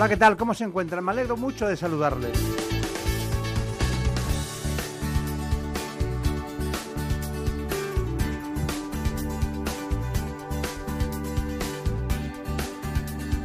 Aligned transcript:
Hola, 0.00 0.08
¿qué 0.08 0.16
tal? 0.16 0.34
¿Cómo 0.38 0.54
se 0.54 0.64
encuentran? 0.64 1.04
Me 1.04 1.12
alegro 1.12 1.36
mucho 1.36 1.68
de 1.68 1.76
saludarles. 1.76 2.32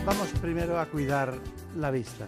Vamos 0.05 0.29
primero 0.41 0.79
a 0.79 0.85
cuidar 0.85 1.33
la 1.75 1.91
vista. 1.91 2.25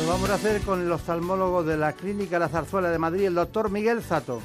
Lo 0.00 0.08
vamos 0.08 0.28
a 0.30 0.34
hacer 0.34 0.62
con 0.62 0.82
el 0.82 0.90
oftalmólogo 0.90 1.62
de 1.62 1.76
la 1.76 1.92
Clínica 1.92 2.40
La 2.40 2.48
Zarzuela 2.48 2.90
de 2.90 2.98
Madrid, 2.98 3.26
el 3.26 3.36
doctor 3.36 3.70
Miguel 3.70 4.02
Zato. 4.02 4.42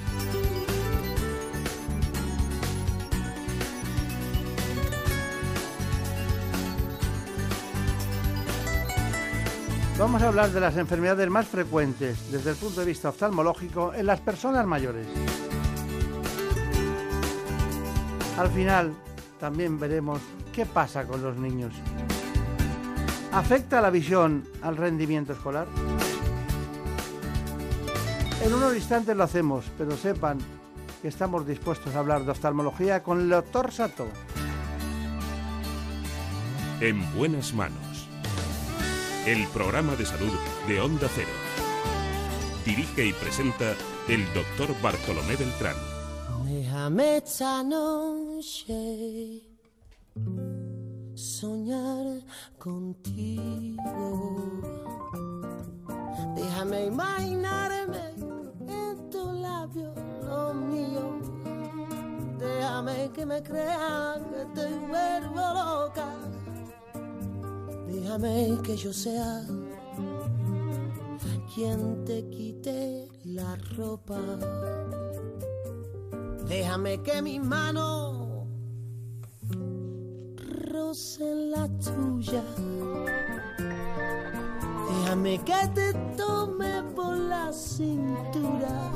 Vamos 10.02 10.24
a 10.24 10.30
hablar 10.30 10.50
de 10.50 10.60
las 10.60 10.78
enfermedades 10.78 11.30
más 11.30 11.48
frecuentes 11.48 12.32
desde 12.32 12.50
el 12.50 12.56
punto 12.56 12.80
de 12.80 12.88
vista 12.88 13.10
oftalmológico 13.10 13.94
en 13.94 14.08
las 14.08 14.20
personas 14.20 14.66
mayores. 14.66 15.06
Al 18.36 18.50
final 18.50 18.96
también 19.40 19.80
veremos 19.80 20.20
qué 20.52 20.66
pasa 20.66 21.06
con 21.06 21.22
los 21.22 21.38
niños. 21.38 21.72
¿Afecta 23.32 23.80
la 23.80 23.92
visión 23.92 24.44
al 24.64 24.76
rendimiento 24.76 25.34
escolar? 25.34 25.68
En 28.44 28.54
unos 28.56 28.76
instantes 28.76 29.16
lo 29.16 29.24
hacemos, 29.24 29.66
pero 29.78 29.96
sepan 29.96 30.40
que 31.04 31.10
estamos 31.10 31.46
dispuestos 31.46 31.96
a 31.96 32.00
hablar 32.00 32.26
de 32.26 32.32
oftalmología 32.32 33.04
con 33.04 33.20
el 33.20 33.30
doctor 33.30 33.72
Sato. 33.72 34.08
En 36.80 37.16
buenas 37.16 37.54
manos. 37.54 37.91
El 39.26 39.48
programa 39.50 39.96
de 39.96 40.04
salud 40.04 40.32
de 40.68 40.82
Onda 40.82 41.08
Cero. 41.14 41.30
Dirige 42.66 43.06
y 43.06 43.14
presenta 43.14 43.76
el 44.08 44.26
doctor 44.34 44.76
Bartolomé 44.82 45.36
Beltrán. 45.36 45.76
Déjame 46.44 47.22
noche 47.64 49.44
soñar 51.14 52.24
contigo. 52.58 53.78
Déjame 56.36 56.86
imaginarme 56.86 58.16
en 58.70 59.10
tu 59.12 59.32
labio 59.34 59.94
lo 60.24 60.52
mío. 60.56 61.22
Déjame 62.40 63.12
que 63.14 63.26
me 63.28 63.44
crea 63.44 64.20
que 64.32 64.46
te 64.60 64.68
vuelvo 64.80 65.36
loca. 65.36 66.08
Déjame 67.92 68.58
que 68.64 68.76
yo 68.78 68.94
sea 68.94 69.44
quien 71.54 72.06
te 72.06 72.30
quite 72.30 73.10
la 73.26 73.58
ropa. 73.76 74.20
Déjame 76.48 77.02
que 77.04 77.22
mi 77.22 77.40
mano 77.40 78.48
roce 80.72 81.36
la 81.36 81.68
tuya. 81.80 82.44
Déjame 84.90 85.40
que 85.44 85.68
te 85.76 85.94
tome 86.16 86.84
por 86.96 87.18
la 87.18 87.52
cintura. 87.52 88.92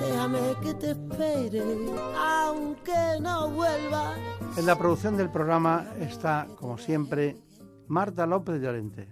Déjame 0.00 0.56
que 0.62 0.74
te 0.74 0.90
espere 0.92 1.62
aunque 2.16 3.20
no 3.20 3.50
vuelvas. 3.50 4.41
En 4.56 4.66
la 4.66 4.76
producción 4.76 5.16
del 5.16 5.30
programa 5.30 5.86
está, 5.98 6.46
como 6.58 6.76
siempre, 6.76 7.36
Marta 7.88 8.26
López 8.26 8.60
Llorente. 8.60 9.08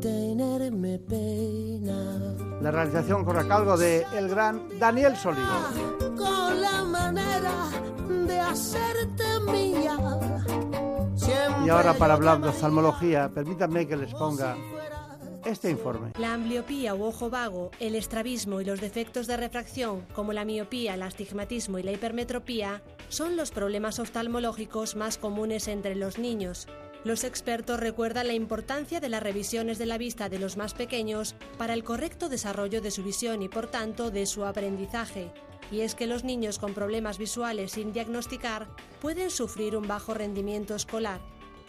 Tenerme 0.00 0.98
pena 0.98 2.36
La 2.60 2.70
realización 2.70 3.24
corre 3.24 3.40
a 3.40 3.48
cargo 3.48 3.76
de 3.76 4.04
el 4.16 4.28
gran 4.28 4.78
Daniel 4.78 5.16
Solido. 5.16 5.48
con 6.16 6.60
la 6.60 6.84
manera 6.84 7.68
de 8.26 8.38
hacerte 8.40 9.24
mía. 9.50 9.96
Siempre 11.16 11.66
Y 11.66 11.68
ahora 11.68 11.94
para 11.94 12.14
hablar 12.14 12.40
de 12.40 12.48
oftalmología, 12.48 13.30
permítanme 13.34 13.86
que 13.86 13.96
les 13.96 14.14
ponga 14.14 14.56
este 15.44 15.70
informe. 15.70 16.12
La 16.18 16.34
ambliopía 16.34 16.94
u 16.94 17.04
ojo 17.04 17.30
vago, 17.30 17.70
el 17.80 17.94
estrabismo 17.94 18.60
y 18.60 18.64
los 18.64 18.80
defectos 18.80 19.26
de 19.26 19.36
refracción, 19.36 20.06
como 20.12 20.32
la 20.32 20.44
miopía, 20.44 20.94
el 20.94 21.02
astigmatismo 21.02 21.78
y 21.78 21.82
la 21.82 21.92
hipermetropía, 21.92 22.82
son 23.08 23.36
los 23.36 23.50
problemas 23.50 23.98
oftalmológicos 23.98 24.96
más 24.96 25.18
comunes 25.18 25.68
entre 25.68 25.94
los 25.94 26.18
niños. 26.18 26.66
Los 27.04 27.24
expertos 27.24 27.80
recuerdan 27.80 28.28
la 28.28 28.34
importancia 28.34 29.00
de 29.00 29.08
las 29.08 29.22
revisiones 29.22 29.78
de 29.78 29.86
la 29.86 29.98
vista 29.98 30.28
de 30.28 30.38
los 30.38 30.56
más 30.56 30.72
pequeños 30.72 31.34
para 31.58 31.74
el 31.74 31.82
correcto 31.82 32.28
desarrollo 32.28 32.80
de 32.80 32.92
su 32.92 33.02
visión 33.02 33.42
y 33.42 33.48
por 33.48 33.66
tanto 33.66 34.12
de 34.12 34.24
su 34.24 34.44
aprendizaje. 34.44 35.32
Y 35.72 35.80
es 35.80 35.96
que 35.96 36.06
los 36.06 36.22
niños 36.22 36.58
con 36.60 36.74
problemas 36.74 37.18
visuales 37.18 37.72
sin 37.72 37.92
diagnosticar 37.92 38.68
pueden 39.00 39.30
sufrir 39.30 39.76
un 39.76 39.88
bajo 39.88 40.14
rendimiento 40.14 40.76
escolar. 40.76 41.20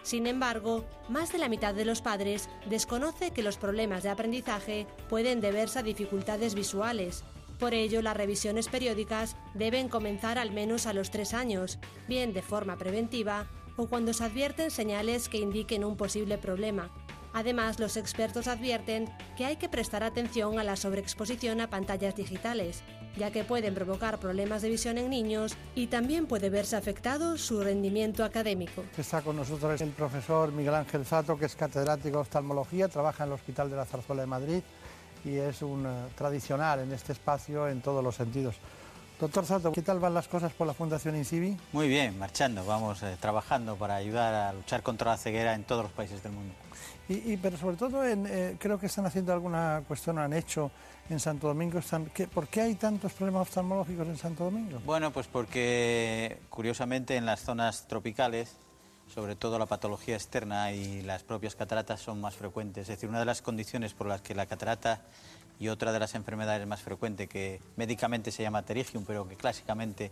Sin 0.03 0.28
embargo, 0.28 0.86
más 1.09 1.31
de 1.31 1.38
la 1.38 1.50
mitad 1.50 1.74
de 1.74 1.86
los 1.86 2.02
padres 2.02 2.50
desconoce 2.69 3.31
que 3.31 3.41
los 3.41 3.58
problemas 3.58 4.03
de 4.03 4.09
aprendizaje 4.09 4.86
pueden 5.09 5.41
deberse 5.41 5.80
a 5.80 5.84
dificultades 5.84 6.56
visuales. 6.56 7.24
Por 7.58 7.74
ello, 7.74 8.02
las 8.02 8.18
revisiones 8.18 8.68
periódicas 8.68 9.38
deben 9.53 9.88
comenzar 9.88 10.38
al 10.38 10.52
menos 10.52 10.86
a 10.86 10.94
los 10.94 11.09
tres 11.09 11.34
años, 11.34 11.80
bien 12.08 12.34
de 12.34 12.41
forma 12.41 12.78
preventiva 12.78 13.47
o 13.78 13.88
cuando 13.88 14.14
se 14.14 14.25
advierten 14.25 14.72
señales 14.72 15.30
que 15.30 15.40
indiquen 15.40 15.84
un 15.84 15.97
posible 15.97 16.38
problema. 16.38 16.91
Además, 17.34 17.80
los 17.80 17.97
expertos 17.97 18.47
advierten 18.47 19.09
que 19.35 19.46
hay 19.46 19.56
que 19.56 19.68
prestar 19.68 20.03
atención 20.03 20.59
a 20.59 20.64
la 20.64 20.76
sobreexposición 20.76 21.62
a 21.62 21.70
pantallas 21.70 22.16
digitales, 22.16 22.84
ya 23.18 23.32
que 23.32 23.44
pueden 23.44 23.74
provocar 23.74 24.20
problemas 24.20 24.62
de 24.62 24.70
visión 24.70 24.97
en 24.97 25.09
niños 25.09 25.56
y 25.76 25.88
también 25.88 26.28
puede 26.28 26.50
verse 26.50 26.76
afectado 26.76 27.38
su 27.38 27.62
rendimiento 27.62 28.24
académico. 28.24 28.84
Está 28.97 29.22
con 29.22 29.35
nosotros 29.35 29.82
el 29.82 29.90
profesor 29.90 30.52
Miguel 30.52 30.76
Ángel 30.76 31.06
Zato, 31.06 31.38
que 31.38 31.46
es 31.46 31.56
catedrático 31.56 32.18
de 32.18 32.22
oftalmología, 32.22 32.88
trabaja 32.88 33.24
en 33.24 33.30
el 33.30 33.34
Hospital 33.34 33.70
de 33.70 33.78
la 33.78 33.86
Zarzuela 33.86 34.22
de 34.22 34.28
Madrid 34.28 34.62
y 35.26 35.38
es 35.38 35.62
un 35.62 35.86
eh, 35.86 35.90
tradicional 36.16 36.82
en 36.82 36.91
este 36.91 37.14
espacio 37.14 37.68
en 37.68 37.82
todos 37.82 38.03
los 38.03 38.16
sentidos. 38.16 38.56
Doctor 39.20 39.46
Zato, 39.46 39.72
¿qué 39.72 39.82
tal 39.82 40.00
van 40.00 40.14
las 40.14 40.28
cosas 40.28 40.52
por 40.53 40.68
la 40.68 40.74
Fundación 40.74 41.16
INCIBI? 41.16 41.58
Muy 41.72 41.88
bien, 41.88 42.18
marchando, 42.20 42.66
vamos 42.66 43.02
eh, 43.03 43.16
trabajando 43.22 43.76
para 43.76 43.96
ayudar 43.96 44.34
a 44.34 44.53
luchar 44.53 44.84
contra 44.84 45.12
la 45.12 45.18
ceguera 45.18 45.53
en 45.53 45.64
todos 45.64 45.84
los 45.84 45.91
países 45.94 46.22
del 46.24 46.34
mundo. 46.34 46.53
Y, 47.14 47.38
pero 47.38 47.58
sobre 47.58 47.76
todo, 47.78 48.06
en, 48.06 48.26
eh, 48.28 48.58
creo 48.60 48.80
que 48.80 48.86
están 48.88 49.06
haciendo 49.06 49.34
alguna 49.34 49.84
cuestión, 49.88 50.18
han 50.20 50.34
hecho 50.34 50.72
en 51.10 51.20
Santo 51.20 51.48
Domingo. 51.48 51.80
Están, 51.80 52.06
¿qué- 52.14 52.28
¿Por 52.28 52.48
qué 52.48 52.62
hay 52.62 52.76
tantos 52.76 53.14
problemas 53.14 53.44
oftalmológicos 53.44 54.08
en 54.08 54.18
Santo 54.18 54.46
Domingo? 54.46 54.80
Bueno, 54.86 55.12
pues 55.12 55.28
porque 55.28 56.40
curiosamente 56.50 57.16
en 57.16 57.26
las 57.26 57.42
zonas 57.42 57.88
tropicales, 57.88 58.56
sobre 59.14 59.36
todo 59.36 59.60
la 59.60 59.66
patología 59.66 60.16
externa 60.16 60.72
y 60.72 61.02
las 61.02 61.24
propias 61.24 61.56
cataratas 61.56 62.00
son 62.02 62.22
más 62.22 62.36
frecuentes. 62.36 62.84
Es 62.84 62.88
decir, 62.96 63.10
una 63.10 63.20
de 63.20 63.26
las 63.26 63.42
condiciones 63.42 63.94
por 63.94 64.08
las 64.08 64.22
que 64.22 64.34
la 64.34 64.46
catarata 64.46 65.02
y 65.60 65.68
otra 65.68 65.92
de 65.92 66.00
las 66.00 66.16
enfermedades 66.16 66.66
más 66.66 66.82
frecuentes, 66.82 67.30
que 67.30 67.62
médicamente 67.76 68.32
se 68.32 68.42
llama 68.44 68.64
pterygium, 68.64 69.04
pero 69.06 69.28
que 69.28 69.36
clásicamente 69.36 70.10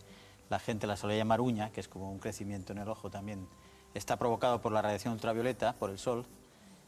la 0.49 0.59
gente 0.59 0.85
la 0.85 0.97
suele 0.97 1.17
llamar 1.17 1.41
uña, 1.41 1.71
que 1.71 1.79
es 1.79 1.87
como 1.87 2.11
un 2.11 2.19
crecimiento 2.19 2.73
en 2.73 2.79
el 2.79 2.87
ojo 2.89 3.09
también, 3.09 3.47
está 3.93 4.17
provocado 4.17 4.61
por 4.61 4.71
la 4.71 4.81
radiación 4.81 5.13
ultravioleta, 5.13 5.73
por 5.73 5.89
el 5.89 5.97
sol, 5.97 6.25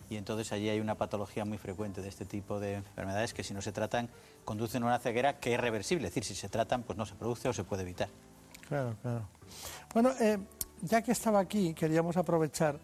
y 0.10 0.18
entonces 0.18 0.52
allí 0.52 0.70
hay 0.70 0.80
una 0.80 0.96
patología 0.96 1.46
muy 1.46 1.58
frecuente 1.58 2.02
de 2.02 2.10
este 2.10 2.26
tipo 2.26 2.60
de 2.60 2.76
enfermedades 2.76 3.34
que 3.34 3.44
si 3.44 3.54
no 3.54 3.62
se 3.62 3.72
tratan 3.72 4.10
conducen 4.46 4.84
a 4.84 4.88
una 4.88 5.00
ceguera 5.00 5.40
que 5.40 5.54
es 5.54 5.60
reversible, 5.60 6.08
es 6.08 6.14
decir, 6.14 6.24
si 6.24 6.36
se 6.36 6.50
tratan 6.50 6.84
pues 6.84 6.98
no 6.98 7.06
se 7.06 7.16
produce 7.16 7.50
o 7.50 7.54
se 7.54 7.64
puede 7.64 7.84
evitar. 7.84 8.10
Claro, 8.68 8.96
claro. 9.02 9.28
Bueno, 9.94 10.12
eh, 10.20 10.38
ya 10.82 11.02
que 11.02 11.12
estaba 11.12 11.40
aquí, 11.40 11.74
queríamos 11.74 12.18
aprovechar 12.18 12.80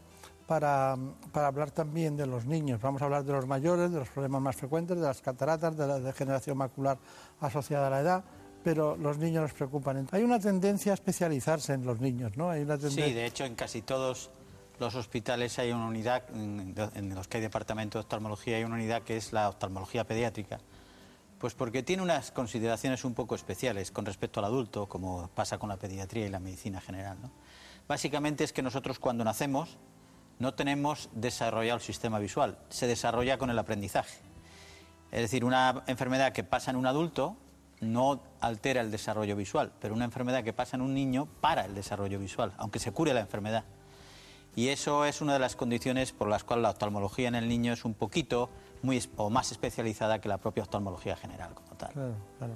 para, 0.48 0.98
para 1.31 1.48
hablar 1.48 1.71
también 1.71 2.18
de 2.18 2.25
los 2.25 2.45
niños. 2.45 2.81
Vamos 2.81 3.01
a 3.01 3.06
hablar 3.06 3.24
de 3.24 3.33
los 3.33 3.45
mayores, 3.45 3.92
de 3.92 4.00
los 4.00 4.10
problemas 4.10 4.42
más 4.42 4.56
frecuentes, 4.56 4.98
de 4.98 5.04
las 5.04 5.21
cataratas, 5.21 5.77
de 5.77 5.88
la 5.88 6.00
degeneración 6.00 6.57
macular 6.57 6.98
asociada 7.39 7.88
a 7.88 7.89
la 7.89 8.00
edad, 8.01 8.24
pero 8.63 8.98
los 8.98 9.18
niños 9.18 9.44
nos 9.44 9.54
preocupan. 9.54 10.07
Hay 10.12 10.24
una 10.24 10.39
tendencia 10.39 10.92
a 10.92 10.95
especializarse 10.95 11.74
en 11.74 11.86
los 11.86 12.00
niños, 12.00 12.36
¿no? 12.36 12.50
Hay 12.50 12.63
una 12.63 12.77
tendencia... 12.77 13.06
Sí, 13.06 13.13
de 13.13 13.25
hecho 13.25 13.45
en 13.45 13.56
casi 13.56 13.81
todos 13.81 14.31
los 14.80 14.96
hospitales 14.96 15.60
hay 15.60 15.72
una 15.72 15.88
unidad, 15.88 16.24
en 16.34 17.16
los 17.16 17.28
que 17.28 17.38
hay 17.38 17.44
departamento 17.44 17.98
de 17.98 18.02
oftalmología, 18.02 18.58
hay 18.58 18.64
una 18.64 18.76
unidad 18.76 19.04
que 19.04 19.18
es 19.18 19.34
la 19.34 19.50
oftalmología 19.50 20.06
pediátrica. 20.06 20.60
Pues 21.40 21.54
porque 21.54 21.84
tiene 21.84 22.04
unas 22.04 22.31
consideraciones 22.31 23.06
un 23.06 23.14
poco 23.14 23.36
especiales 23.36 23.92
con 23.92 24.06
respecto 24.06 24.40
al 24.40 24.46
adulto, 24.46 24.88
como 24.88 25.30
pasa 25.30 25.58
con 25.58 25.70
la 25.70 25.78
pediatría 25.78 26.26
y 26.26 26.30
la 26.30 26.40
medicina 26.40 26.81
general. 26.81 27.18
Básicamente 27.88 28.44
es 28.44 28.54
que 28.54 28.62
nosotros 28.62 29.00
cuando 29.00 29.24
nacemos 29.24 29.78
no 30.38 30.54
tenemos 30.54 31.10
desarrollado 31.14 31.78
el 31.78 31.84
sistema 31.84 32.20
visual, 32.20 32.58
se 32.70 32.88
desarrolla 32.88 33.38
con 33.38 33.50
el 33.50 33.60
aprendizaje. 33.60 34.20
Es 35.12 35.22
decir, 35.22 35.44
una 35.44 35.84
enfermedad 35.88 36.34
que 36.34 36.44
pasa 36.44 36.72
en 36.72 36.78
un 36.78 36.86
adulto 36.86 37.36
no 37.81 38.22
altera 38.42 38.81
el 38.81 38.92
desarrollo 38.92 39.36
visual, 39.36 39.72
pero 39.80 39.94
una 39.94 40.06
enfermedad 40.06 40.44
que 40.44 40.54
pasa 40.54 40.76
en 40.76 40.81
un 40.81 40.94
niño 40.94 41.28
para 41.42 41.66
el 41.66 41.74
desarrollo 41.74 42.20
visual, 42.20 42.54
aunque 42.58 42.80
se 42.80 42.92
cure 42.92 43.14
la 43.14 43.22
enfermedad. 43.22 43.64
Y 44.56 44.69
eso 44.69 45.06
es 45.06 45.22
una 45.22 45.34
de 45.34 45.40
las 45.40 45.56
condiciones 45.56 46.12
por 46.12 46.28
las 46.28 46.44
cuales 46.44 46.63
la 46.63 46.72
oftalmología 46.72 47.28
en 47.28 47.36
el 47.36 47.48
niño 47.48 47.74
es 47.74 47.86
un 47.86 47.94
poquito 47.94 48.50
muy, 48.81 49.01
o 49.18 49.30
más 49.30 49.51
especializada 49.51 50.19
que 50.19 50.28
la 50.28 50.38
propia 50.38 50.63
oftalmología 50.63 51.16
general 51.16 51.54
como 51.54 51.75
tal. 51.78 51.92
Claro, 51.94 52.13
claro. 52.38 52.54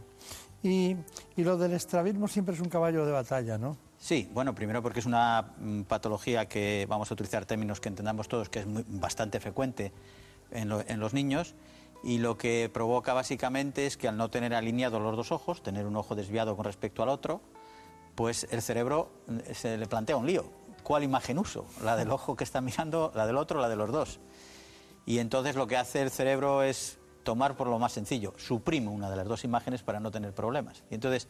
Y, 0.64 0.96
y 1.36 1.44
lo 1.44 1.58
del 1.58 1.74
estrabismo 1.74 2.28
siempre 2.28 2.56
es 2.56 2.62
un 2.62 2.70
caballo 2.70 3.06
de 3.06 3.12
batalla, 3.12 3.58
¿no? 3.58 3.78
Sí, 3.98 4.30
bueno, 4.34 4.54
primero 4.56 4.82
porque 4.82 5.00
es 5.00 5.06
una 5.06 5.54
mm, 5.60 5.82
patología 5.84 6.48
que 6.48 6.86
vamos 6.90 7.10
a 7.12 7.14
utilizar 7.14 7.46
términos 7.46 7.80
que 7.80 7.90
entendamos 7.90 8.28
todos, 8.28 8.50
que 8.50 8.60
es 8.60 8.66
muy- 8.66 8.86
bastante 8.88 9.40
frecuente 9.40 9.94
en, 10.52 10.70
lo- 10.70 10.82
en 10.88 11.00
los 11.00 11.14
niños 11.14 11.56
y 12.04 12.18
lo 12.18 12.38
que 12.38 12.70
provoca 12.74 13.14
básicamente 13.14 13.86
es 13.86 13.96
que 13.96 14.08
al 14.10 14.18
no 14.18 14.30
tener 14.30 14.54
alineados 14.54 15.02
los 15.02 15.16
dos 15.16 15.32
ojos, 15.32 15.64
tener 15.64 15.86
un 15.86 15.96
ojo 15.96 16.16
desviado 16.16 16.56
con 16.58 16.66
respecto 16.66 17.02
al 17.04 17.10
otro, 17.10 17.40
pues 18.16 18.46
el 18.52 18.62
cerebro 18.62 19.10
mm, 19.28 19.38
se 19.54 19.78
le 19.78 19.86
plantea 19.88 20.16
un 20.18 20.28
lío. 20.28 20.46
¿Cuál 20.84 21.04
imagen 21.04 21.40
uso? 21.40 21.66
¿La 21.82 21.96
del 21.96 22.12
ojo 22.12 22.36
que 22.36 22.44
está 22.44 22.62
mirando, 22.62 23.12
la 23.16 23.26
del 23.26 23.38
otro, 23.38 23.60
la 23.62 23.70
de 23.70 23.76
los 23.76 23.92
dos? 23.92 24.20
Y 25.06 25.20
entonces 25.20 25.56
lo 25.56 25.68
que 25.68 25.78
hace 25.78 26.02
el 26.02 26.12
cerebro 26.12 26.64
es 26.64 26.98
tomar 27.24 27.56
por 27.56 27.68
lo 27.68 27.80
más 27.80 27.94
sencillo, 27.94 28.34
suprime 28.38 28.90
una 28.90 29.10
de 29.10 29.16
las 29.16 29.28
dos 29.28 29.44
imágenes 29.46 29.82
para 29.82 30.00
no 30.00 30.12
tener 30.12 30.34
problemas. 30.34 30.84
Y 30.92 30.96
entonces, 30.96 31.28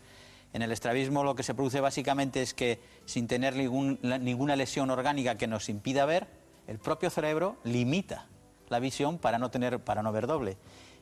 en 0.54 0.62
el 0.64 0.72
estrabismo 0.72 1.24
lo 1.24 1.36
que 1.36 1.44
se 1.44 1.54
produce 1.54 1.82
básicamente 1.82 2.42
es 2.42 2.54
que 2.54 2.80
sin 3.06 3.28
tener 3.28 3.56
ningún- 3.56 4.00
la- 4.02 4.18
ninguna 4.18 4.56
lesión 4.56 4.90
orgánica 4.90 5.36
que 5.38 5.48
nos 5.48 5.70
impida 5.70 6.06
ver, 6.06 6.28
el 6.68 6.80
propio 6.80 7.10
cerebro 7.10 7.58
limita 7.64 8.28
la 8.70 8.80
visión 8.80 9.18
para 9.20 9.38
no 9.38 9.52
tener 9.52 9.84
para 9.84 10.02
no 10.02 10.12
ver 10.12 10.26
doble. 10.26 10.58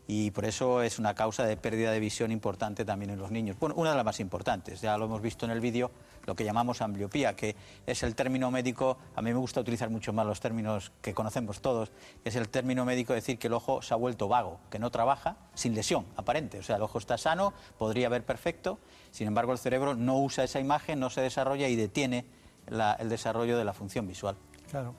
Y 0.08 0.32
por 0.32 0.44
eso 0.46 0.82
es 0.82 1.00
una 1.00 1.14
causa 1.14 1.46
de 1.46 1.56
pérdida 1.56 1.92
de 1.92 2.00
visión 2.00 2.32
importante 2.32 2.84
también 2.84 3.12
en 3.12 3.20
los 3.20 3.32
niños. 3.32 3.56
Bueno, 3.60 3.76
una 3.78 3.92
de 3.92 3.96
las 3.96 4.04
más 4.04 4.20
importantes, 4.20 4.82
ya 4.82 4.98
lo 4.98 5.06
hemos 5.06 5.22
visto 5.22 5.46
en 5.46 5.52
el 5.52 5.62
vídeo, 5.62 5.90
lo 6.26 6.36
que 6.36 6.44
llamamos 6.44 6.82
ambliopía, 6.82 7.36
que 7.36 7.56
es 7.88 8.04
el 8.04 8.14
término 8.16 8.52
médico, 8.52 8.98
a 9.16 9.22
mí 9.22 9.32
me 9.32 9.40
gusta 9.40 9.62
utilizar 9.62 9.90
mucho 9.90 10.12
más 10.12 10.26
los 10.26 10.40
términos 10.40 10.92
que 11.02 11.14
conocemos 11.14 11.62
todos, 11.62 11.92
es 12.26 12.36
el 12.36 12.50
término 12.50 12.84
médico 12.84 13.14
de 13.14 13.22
decir 13.22 13.40
que 13.40 13.48
el 13.48 13.54
ojo 13.54 13.82
se 13.82 13.94
ha 13.94 13.98
vuelto 13.98 14.28
vago, 14.28 14.60
que 14.70 14.80
no 14.80 14.90
trabaja 14.92 15.38
sin 15.54 15.76
lesión 15.76 16.06
aparente. 16.18 16.60
O 16.60 16.64
sea, 16.64 16.76
el 16.76 16.82
ojo 16.82 16.98
está 16.98 17.18
sano, 17.18 17.54
podría 17.78 18.10
ver 18.10 18.26
perfecto, 18.26 18.80
sin 19.12 19.28
embargo 19.28 19.54
el 19.54 19.60
cerebro 19.60 19.96
no 19.96 20.18
usa 20.20 20.44
esa 20.44 20.60
imagen, 20.60 21.00
no 21.00 21.10
se 21.10 21.22
desarrolla 21.22 21.68
y 21.70 21.76
detiene 21.76 22.26
la- 22.68 22.94
el 22.94 23.08
desarrollo 23.08 23.58
de 23.58 23.64
la 23.66 23.74
función 23.74 24.08
visual. 24.08 24.36
Claro. 24.70 24.94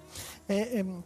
Eh, 0.48 0.80
em, 0.80 1.02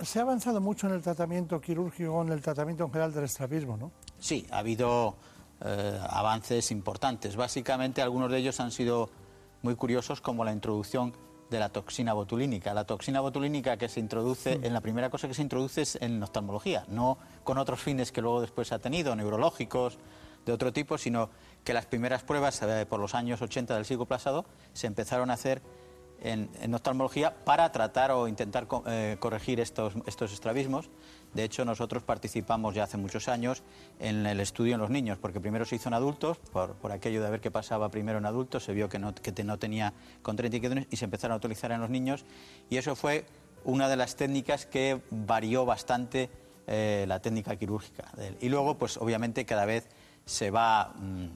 se 0.00 0.18
ha 0.18 0.22
avanzado 0.22 0.60
mucho 0.60 0.86
en 0.86 0.94
el 0.94 1.02
tratamiento 1.02 1.60
quirúrgico, 1.60 2.22
en 2.22 2.32
el 2.32 2.40
tratamiento 2.40 2.84
en 2.84 2.90
general 2.90 3.12
del 3.12 3.24
estrabismo, 3.24 3.76
¿no? 3.76 3.92
Sí, 4.18 4.46
ha 4.50 4.58
habido 4.58 5.16
eh, 5.60 6.00
avances 6.08 6.70
importantes. 6.70 7.36
Básicamente 7.36 8.02
algunos 8.02 8.30
de 8.30 8.38
ellos 8.38 8.60
han 8.60 8.70
sido 8.70 9.10
muy 9.62 9.74
curiosos, 9.74 10.20
como 10.20 10.44
la 10.44 10.52
introducción 10.52 11.12
de 11.50 11.58
la 11.58 11.68
toxina 11.68 12.12
botulínica. 12.12 12.74
La 12.74 12.84
toxina 12.84 13.20
botulínica 13.20 13.76
que 13.76 13.88
se 13.88 14.00
introduce, 14.00 14.60
en 14.62 14.72
la 14.72 14.80
primera 14.80 15.10
cosa 15.10 15.28
que 15.28 15.34
se 15.34 15.42
introduce 15.42 15.82
es 15.82 15.98
en 16.00 16.22
oftalmología, 16.22 16.84
no 16.88 17.18
con 17.44 17.58
otros 17.58 17.80
fines 17.80 18.12
que 18.12 18.20
luego 18.20 18.40
después 18.40 18.72
ha 18.72 18.78
tenido, 18.78 19.14
neurológicos, 19.14 19.98
de 20.44 20.52
otro 20.52 20.72
tipo, 20.72 20.96
sino 20.96 21.28
que 21.64 21.74
las 21.74 21.86
primeras 21.86 22.22
pruebas 22.22 22.62
eh, 22.62 22.86
por 22.88 23.00
los 23.00 23.14
años 23.14 23.42
80 23.42 23.74
del 23.74 23.84
siglo 23.84 24.06
pasado 24.06 24.46
se 24.72 24.86
empezaron 24.86 25.30
a 25.30 25.34
hacer 25.34 25.60
en, 26.22 26.74
oftalmología 26.74 27.34
para 27.44 27.70
tratar 27.72 28.10
o 28.10 28.28
intentar 28.28 28.66
eh, 28.86 29.16
corregir 29.20 29.60
estos, 29.60 29.94
estos 30.06 30.32
estrabismos. 30.32 30.88
De 31.34 31.44
hecho, 31.44 31.64
nosotros 31.64 32.02
participamos 32.02 32.74
ya 32.74 32.84
hace 32.84 32.96
muchos 32.96 33.28
años 33.28 33.62
en 34.00 34.24
el 34.26 34.40
estudio 34.40 34.74
en 34.74 34.80
los 34.80 34.90
niños, 34.90 35.18
porque 35.18 35.40
primero 35.40 35.64
se 35.64 35.76
hizo 35.76 35.88
en 35.88 35.94
adultos, 35.94 36.38
por, 36.52 36.74
por 36.76 36.92
aquello 36.92 37.22
de 37.22 37.30
ver 37.30 37.40
qué 37.40 37.50
pasaba 37.50 37.90
primero 37.90 38.18
en 38.18 38.26
adultos, 38.26 38.64
se 38.64 38.72
vio 38.72 38.88
que 38.88 38.98
no, 38.98 39.14
que 39.14 39.32
te- 39.32 39.44
no 39.44 39.58
tenía 39.58 39.92
contraindicaciones 40.22 40.86
y 40.90 40.96
se 40.96 41.04
empezaron 41.04 41.34
a 41.34 41.36
utilizar 41.36 41.72
en 41.72 41.80
los 41.80 41.90
niños. 41.90 42.24
Y 42.70 42.78
eso 42.78 42.96
fue 42.96 43.26
una 43.64 43.88
de 43.88 43.96
las 43.96 44.16
técnicas 44.16 44.64
que 44.64 45.02
varió 45.10 45.66
bastante 45.66 46.30
eh, 46.68 47.04
la 47.06 47.20
técnica 47.20 47.56
quirúrgica. 47.56 48.10
Y 48.40 48.48
luego, 48.48 48.78
pues 48.78 48.96
obviamente, 48.96 49.44
cada 49.44 49.66
vez 49.66 49.88
se 50.24 50.50
va 50.50 50.94
mm, 50.96 51.26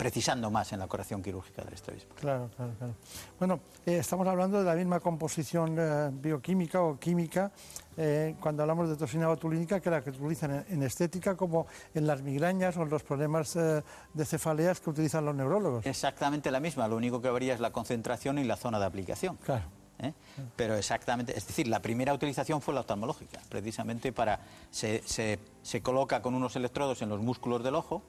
precisando 0.00 0.50
más 0.50 0.72
en 0.72 0.78
la 0.78 0.86
corrección 0.88 1.22
quirúrgica 1.22 1.62
del 1.62 1.74
estrabismo. 1.74 2.14
Claro, 2.18 2.48
claro, 2.56 2.72
claro. 2.78 2.94
Bueno, 3.38 3.60
eh, 3.84 3.98
estamos 3.98 4.26
hablando 4.26 4.58
de 4.58 4.64
la 4.64 4.74
misma 4.74 4.98
composición 4.98 5.76
eh, 5.78 6.08
bioquímica 6.10 6.80
o 6.80 6.98
química 6.98 7.52
eh, 7.98 8.34
cuando 8.40 8.62
hablamos 8.62 8.88
de 8.88 8.96
toxina 8.96 9.28
botulínica 9.28 9.78
que 9.78 9.90
la 9.90 10.02
que 10.02 10.08
utilizan 10.08 10.52
en, 10.52 10.64
en 10.70 10.82
estética 10.84 11.36
como 11.36 11.66
en 11.92 12.06
las 12.06 12.22
migrañas 12.22 12.78
o 12.78 12.82
en 12.82 12.88
los 12.88 13.02
problemas 13.02 13.52
de 13.52 14.24
cefaleas 14.24 14.80
que 14.80 14.88
utilizan 14.88 15.26
los 15.26 15.34
neurólogos. 15.34 15.84
Exactamente 15.84 16.50
la 16.50 16.60
misma, 16.60 16.88
lo 16.88 16.96
único 16.96 17.20
que 17.20 17.28
varía 17.28 17.52
es 17.52 17.60
la 17.60 17.70
concentración 17.70 18.38
y 18.38 18.44
la 18.44 18.56
zona 18.56 18.78
de 18.78 18.86
aplicación. 18.86 19.36
Claro. 19.44 19.64
¿eh? 19.98 20.14
Pero 20.56 20.76
exactamente, 20.76 21.36
es 21.36 21.46
decir, 21.46 21.68
la 21.68 21.82
primera 21.82 22.14
utilización 22.14 22.62
fue 22.62 22.72
la 22.72 22.80
oftalmológica, 22.80 23.38
precisamente 23.50 24.12
para. 24.14 24.40
Se, 24.70 25.02
se- 25.04 25.38
se 25.62 25.82
coloca 25.82 26.22
con 26.22 26.34
unos 26.34 26.56
electrodos 26.56 27.02
en 27.02 27.10
los 27.10 27.20
músculos 27.20 27.62
del 27.62 27.74
ojo 27.74 28.02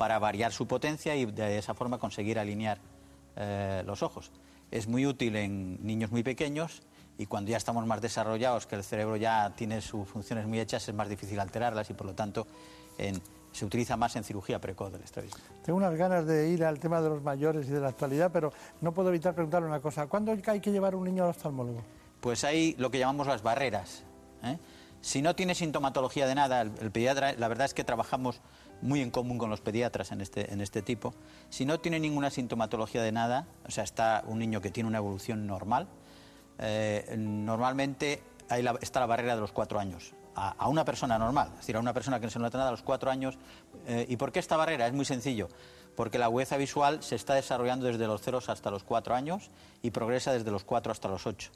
para 0.00 0.18
variar 0.18 0.50
su 0.50 0.66
potencia 0.66 1.14
y 1.14 1.26
de 1.26 1.58
esa 1.58 1.74
forma 1.74 1.98
conseguir 1.98 2.38
alinear 2.38 2.78
eh, 3.36 3.82
los 3.84 4.02
ojos. 4.02 4.30
Es 4.70 4.88
muy 4.88 5.04
útil 5.04 5.36
en 5.36 5.78
niños 5.86 6.10
muy 6.10 6.22
pequeños 6.22 6.80
y 7.18 7.26
cuando 7.26 7.50
ya 7.50 7.58
estamos 7.58 7.84
más 7.84 8.00
desarrollados, 8.00 8.66
que 8.66 8.76
el 8.76 8.82
cerebro 8.82 9.16
ya 9.18 9.52
tiene 9.54 9.82
sus 9.82 10.08
funciones 10.08 10.46
muy 10.46 10.58
hechas, 10.58 10.88
es 10.88 10.94
más 10.94 11.10
difícil 11.10 11.38
alterarlas 11.38 11.90
y 11.90 11.92
por 11.92 12.06
lo 12.06 12.14
tanto 12.14 12.46
en- 12.96 13.20
se 13.52 13.66
utiliza 13.66 13.94
más 13.98 14.16
en 14.16 14.24
cirugía 14.24 14.58
precoz 14.58 14.90
del 14.90 15.02
estrabismo. 15.02 15.38
Tengo 15.62 15.76
unas 15.76 15.94
ganas 15.96 16.24
de 16.24 16.48
ir 16.48 16.64
al 16.64 16.78
tema 16.78 17.02
de 17.02 17.10
los 17.10 17.22
mayores 17.22 17.66
y 17.68 17.70
de 17.70 17.80
la 17.80 17.88
actualidad, 17.88 18.30
pero 18.32 18.54
no 18.80 18.92
puedo 18.92 19.10
evitar 19.10 19.34
preguntarle 19.34 19.68
una 19.68 19.80
cosa. 19.80 20.06
¿Cuándo 20.06 20.32
hay 20.32 20.60
que 20.60 20.70
llevar 20.72 20.94
un 20.94 21.04
niño 21.04 21.24
al 21.24 21.30
oftalmólogo? 21.30 21.82
Pues 22.22 22.42
hay 22.44 22.74
lo 22.78 22.90
que 22.90 22.98
llamamos 22.98 23.26
las 23.26 23.42
barreras. 23.42 24.04
¿eh? 24.44 24.56
Si 25.02 25.20
no 25.20 25.34
tiene 25.36 25.54
sintomatología 25.54 26.26
de 26.26 26.34
nada, 26.36 26.62
el, 26.62 26.72
el 26.80 26.90
pediatra, 26.90 27.34
la 27.34 27.48
verdad 27.48 27.66
es 27.66 27.74
que 27.74 27.84
trabajamos 27.84 28.40
muy 28.82 29.00
en 29.00 29.10
común 29.10 29.38
con 29.38 29.50
los 29.50 29.60
pediatras 29.60 30.12
en 30.12 30.20
este, 30.20 30.52
en 30.52 30.60
este 30.60 30.82
tipo. 30.82 31.14
Si 31.48 31.64
no 31.64 31.80
tiene 31.80 32.00
ninguna 32.00 32.30
sintomatología 32.30 33.02
de 33.02 33.12
nada, 33.12 33.46
o 33.66 33.70
sea, 33.70 33.84
está 33.84 34.22
un 34.26 34.38
niño 34.38 34.60
que 34.60 34.70
tiene 34.70 34.88
una 34.88 34.98
evolución 34.98 35.46
normal, 35.46 35.88
eh, 36.58 37.14
normalmente 37.18 38.22
ahí 38.48 38.64
está 38.80 39.00
la 39.00 39.06
barrera 39.06 39.34
de 39.34 39.40
los 39.40 39.52
cuatro 39.52 39.78
años. 39.78 40.14
A, 40.36 40.50
a 40.50 40.68
una 40.68 40.84
persona 40.84 41.18
normal, 41.18 41.48
es 41.54 41.58
decir, 41.58 41.76
a 41.76 41.80
una 41.80 41.92
persona 41.92 42.20
que 42.20 42.26
no 42.26 42.30
se 42.30 42.38
nota 42.38 42.56
nada 42.56 42.68
a 42.68 42.72
los 42.72 42.82
cuatro 42.82 43.10
años. 43.10 43.36
Eh, 43.86 44.06
¿Y 44.08 44.16
por 44.16 44.30
qué 44.30 44.38
esta 44.38 44.56
barrera? 44.56 44.86
Es 44.86 44.92
muy 44.92 45.04
sencillo. 45.04 45.48
Porque 45.96 46.18
la 46.18 46.26
agudeza 46.26 46.56
visual 46.56 47.02
se 47.02 47.16
está 47.16 47.34
desarrollando 47.34 47.86
desde 47.86 48.06
los 48.06 48.22
ceros 48.22 48.48
hasta 48.48 48.70
los 48.70 48.84
cuatro 48.84 49.14
años 49.14 49.50
y 49.82 49.90
progresa 49.90 50.32
desde 50.32 50.50
los 50.50 50.64
cuatro 50.64 50.92
hasta 50.92 51.08
los 51.08 51.26
ocho 51.26 51.50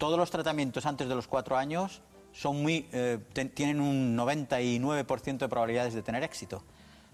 todos 0.00 0.18
los 0.18 0.30
tratamientos 0.30 0.86
antes 0.86 1.10
de 1.10 1.14
los 1.14 1.28
cuatro 1.28 1.58
años 1.58 2.00
son 2.32 2.62
muy, 2.62 2.88
eh, 2.92 3.18
ten- 3.32 3.50
tienen 3.50 3.80
un 3.80 4.16
99% 4.16 5.38
de 5.44 5.48
probabilidades 5.48 5.94
de 5.94 6.02
tener 6.02 6.22
éxito. 6.22 6.62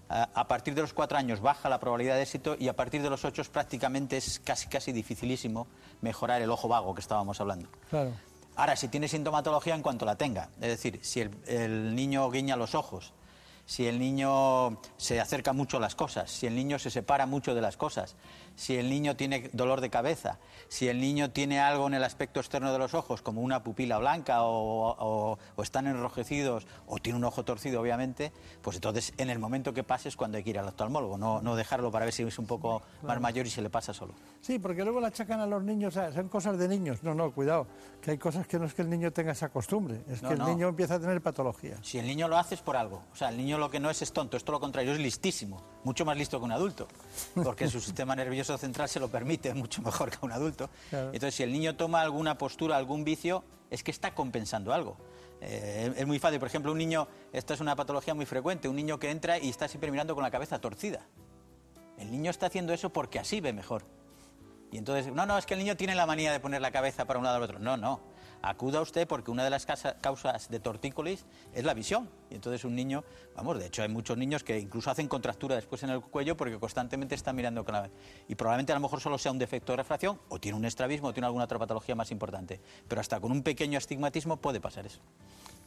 A, 0.09 0.29
a 0.33 0.47
partir 0.47 0.73
de 0.73 0.81
los 0.81 0.93
cuatro 0.93 1.17
años 1.17 1.41
baja 1.41 1.67
la 1.69 1.79
probabilidad 1.79 2.15
de 2.15 2.21
éxito 2.23 2.55
y 2.57 2.69
a 2.69 2.75
partir 2.75 3.01
de 3.01 3.09
los 3.09 3.25
ocho 3.25 3.41
prácticamente 3.51 4.15
es 4.17 4.39
casi, 4.39 4.67
casi 4.67 4.91
dificilísimo 4.93 5.67
mejorar 6.01 6.41
el 6.41 6.49
ojo 6.49 6.67
vago 6.67 6.95
que 6.95 7.01
estábamos 7.01 7.41
hablando. 7.41 7.67
Claro. 7.89 8.11
Ahora, 8.55 8.75
si 8.75 8.87
tiene 8.87 9.07
sintomatología 9.07 9.75
en 9.75 9.81
cuanto 9.81 10.05
la 10.05 10.15
tenga, 10.15 10.49
es 10.61 10.69
decir, 10.69 10.99
si 11.03 11.21
el, 11.21 11.31
el 11.45 11.93
niño 11.95 12.29
guiña 12.31 12.55
los 12.55 12.73
ojos, 12.73 13.13
si 13.65 13.85
el 13.85 13.99
niño 13.99 14.79
se 14.95 15.19
acerca 15.19 15.51
mucho 15.51 15.77
a 15.77 15.79
las 15.81 15.93
cosas, 15.93 16.31
si 16.31 16.47
el 16.47 16.55
niño 16.55 16.79
se 16.79 16.89
separa 16.89 17.25
mucho 17.25 17.53
de 17.53 17.61
las 17.61 17.75
cosas, 17.75 18.15
si 18.57 18.75
el 18.75 18.89
niño 18.89 19.15
tiene 19.15 19.49
dolor 19.53 19.81
de 19.81 19.89
cabeza, 19.89 20.39
si 20.67 20.89
el 20.89 20.99
niño 20.99 21.29
tiene 21.29 21.59
algo 21.59 21.87
en 21.87 21.93
el 21.93 22.03
aspecto 22.03 22.39
externo 22.39 22.73
de 22.73 22.79
los 22.79 22.95
ojos, 22.95 23.21
como 23.21 23.41
una 23.41 23.63
pupila 23.63 23.99
blanca 23.99 24.39
o, 24.41 25.37
están 25.63 25.87
enrojecidos 25.87 26.65
o 26.87 26.97
tiene 26.97 27.17
un 27.17 27.23
ojo 27.23 27.45
torcido, 27.45 27.79
obviamente, 27.79 28.33
pues 28.61 28.77
entonces 28.77 29.13
en 29.17 29.29
el 29.29 29.37
momento 29.37 29.73
que 29.73 29.83
pase 29.83 30.09
es 30.09 30.15
cuando 30.15 30.37
hay 30.37 30.43
que 30.43 30.49
ir 30.49 30.59
al 30.59 30.67
oftalmólogo, 30.67 31.17
no, 31.17 31.41
no 31.41 31.55
dejarlo 31.55 31.91
para 31.91 32.05
ver 32.05 32.13
si 32.13 32.23
es 32.23 32.39
un 32.39 32.47
poco 32.47 32.81
más 33.03 33.21
mayor 33.21 33.45
y 33.45 33.49
se 33.49 33.61
le 33.61 33.69
pasa 33.69 33.93
solo. 33.93 34.13
Sí, 34.41 34.57
porque 34.57 34.83
luego 34.83 34.99
la 34.99 35.09
achacan 35.09 35.39
a 35.39 35.45
los 35.45 35.63
niños, 35.63 35.93
son 35.93 36.27
cosas 36.27 36.57
de 36.57 36.67
niños. 36.67 37.03
No, 37.03 37.13
no, 37.13 37.31
cuidado, 37.31 37.67
que 38.01 38.11
hay 38.11 38.17
cosas 38.17 38.47
que 38.47 38.57
no 38.57 38.65
es 38.65 38.73
que 38.73 38.81
el 38.81 38.89
niño 38.89 39.11
tenga 39.11 39.33
esa 39.33 39.49
costumbre, 39.49 40.01
es 40.09 40.21
que 40.21 40.33
el 40.33 40.43
niño 40.43 40.69
empieza 40.69 40.95
a 40.95 40.99
tener 40.99 41.21
patología. 41.21 41.77
Si 41.83 41.99
el 41.99 42.07
niño 42.07 42.27
lo 42.27 42.37
hace 42.37 42.55
es 42.55 42.61
por 42.61 42.75
algo, 42.75 43.03
o 43.11 43.15
sea, 43.15 43.29
el 43.29 43.37
niño 43.37 43.59
lo 43.59 43.69
que 43.69 43.79
no 43.79 43.91
es 43.91 44.01
es 44.01 44.11
tonto, 44.11 44.35
es 44.35 44.43
todo 44.43 44.53
lo 44.53 44.59
contrario, 44.59 44.93
es 44.93 44.99
listísimo, 44.99 45.61
mucho 45.83 46.05
más 46.05 46.17
listo 46.17 46.39
que 46.39 46.45
un 46.45 46.51
adulto, 46.51 46.87
porque 47.43 47.67
su 47.67 47.79
sistema 47.87 48.15
nervioso 48.15 48.46
central 48.55 48.87
se 48.87 48.99
lo 48.99 49.07
permite 49.07 49.51
mucho 49.55 49.81
mejor 49.81 50.11
que 50.11 50.19
un 50.21 50.31
adulto. 50.31 50.69
Entonces, 50.91 51.33
si 51.33 51.41
el 51.41 51.51
niño 51.51 51.75
toma 51.75 52.01
alguna 52.01 52.37
postura, 52.37 52.77
algún 52.77 53.03
vicio, 53.03 53.43
es 53.71 53.81
que 53.81 53.89
está 53.89 54.13
compensando 54.13 54.71
algo. 54.73 54.97
Eh, 55.41 55.91
es 55.97 56.05
muy 56.05 56.19
fácil, 56.19 56.39
por 56.39 56.47
ejemplo, 56.47 56.71
un 56.71 56.77
niño, 56.77 57.07
esta 57.33 57.55
es 57.55 57.59
una 57.59 57.75
patología 57.75 58.13
muy 58.13 58.27
frecuente, 58.27 58.67
un 58.67 58.75
niño 58.75 58.99
que 58.99 59.09
entra 59.09 59.39
y 59.39 59.49
está 59.49 59.67
siempre 59.67 59.89
mirando 59.89 60.13
con 60.13 60.23
la 60.23 60.29
cabeza 60.29 60.59
torcida. 60.59 61.07
El 61.97 62.11
niño 62.11 62.29
está 62.29 62.45
haciendo 62.45 62.73
eso 62.73 62.91
porque 62.91 63.17
así 63.17 63.41
ve 63.41 63.53
mejor. 63.53 63.83
Y 64.71 64.77
entonces, 64.77 65.11
no, 65.11 65.25
no, 65.25 65.37
es 65.37 65.47
que 65.47 65.55
el 65.55 65.59
niño 65.59 65.75
tiene 65.75 65.95
la 65.95 66.05
manía 66.05 66.31
de 66.31 66.39
poner 66.39 66.61
la 66.61 66.71
cabeza 66.71 67.05
para 67.05 67.17
un 67.17 67.25
lado 67.25 67.39
o 67.39 67.43
otro. 67.43 67.57
No, 67.57 67.75
no 67.75 68.16
acuda 68.41 68.81
usted 68.81 69.07
porque 69.07 69.31
una 69.31 69.43
de 69.43 69.49
las 69.49 69.65
causas 69.65 70.49
de 70.49 70.59
tortícolis 70.59 71.25
es 71.53 71.63
la 71.63 71.73
visión. 71.73 72.09
Y 72.29 72.35
entonces 72.35 72.65
un 72.65 72.75
niño, 72.75 73.03
vamos, 73.35 73.57
de 73.59 73.67
hecho 73.67 73.81
hay 73.81 73.89
muchos 73.89 74.17
niños 74.17 74.43
que 74.43 74.59
incluso 74.59 74.91
hacen 74.91 75.07
contractura 75.07 75.55
después 75.55 75.83
en 75.83 75.89
el 75.89 76.01
cuello 76.01 76.35
porque 76.35 76.59
constantemente 76.59 77.15
están 77.15 77.35
mirando 77.35 77.63
con 77.63 77.73
la... 77.73 77.89
Y 78.27 78.35
probablemente 78.35 78.71
a 78.73 78.75
lo 78.75 78.81
mejor 78.81 78.99
solo 78.99 79.17
sea 79.17 79.31
un 79.31 79.39
defecto 79.39 79.73
de 79.73 79.77
refracción 79.77 80.19
o 80.29 80.39
tiene 80.39 80.57
un 80.57 80.65
estrabismo 80.65 81.09
o 81.09 81.13
tiene 81.13 81.27
alguna 81.27 81.45
otra 81.45 81.59
patología 81.59 81.95
más 81.95 82.11
importante. 82.11 82.59
Pero 82.87 83.01
hasta 83.01 83.19
con 83.19 83.31
un 83.31 83.43
pequeño 83.43 83.77
astigmatismo 83.77 84.37
puede 84.37 84.59
pasar 84.59 84.85
eso. 84.85 84.99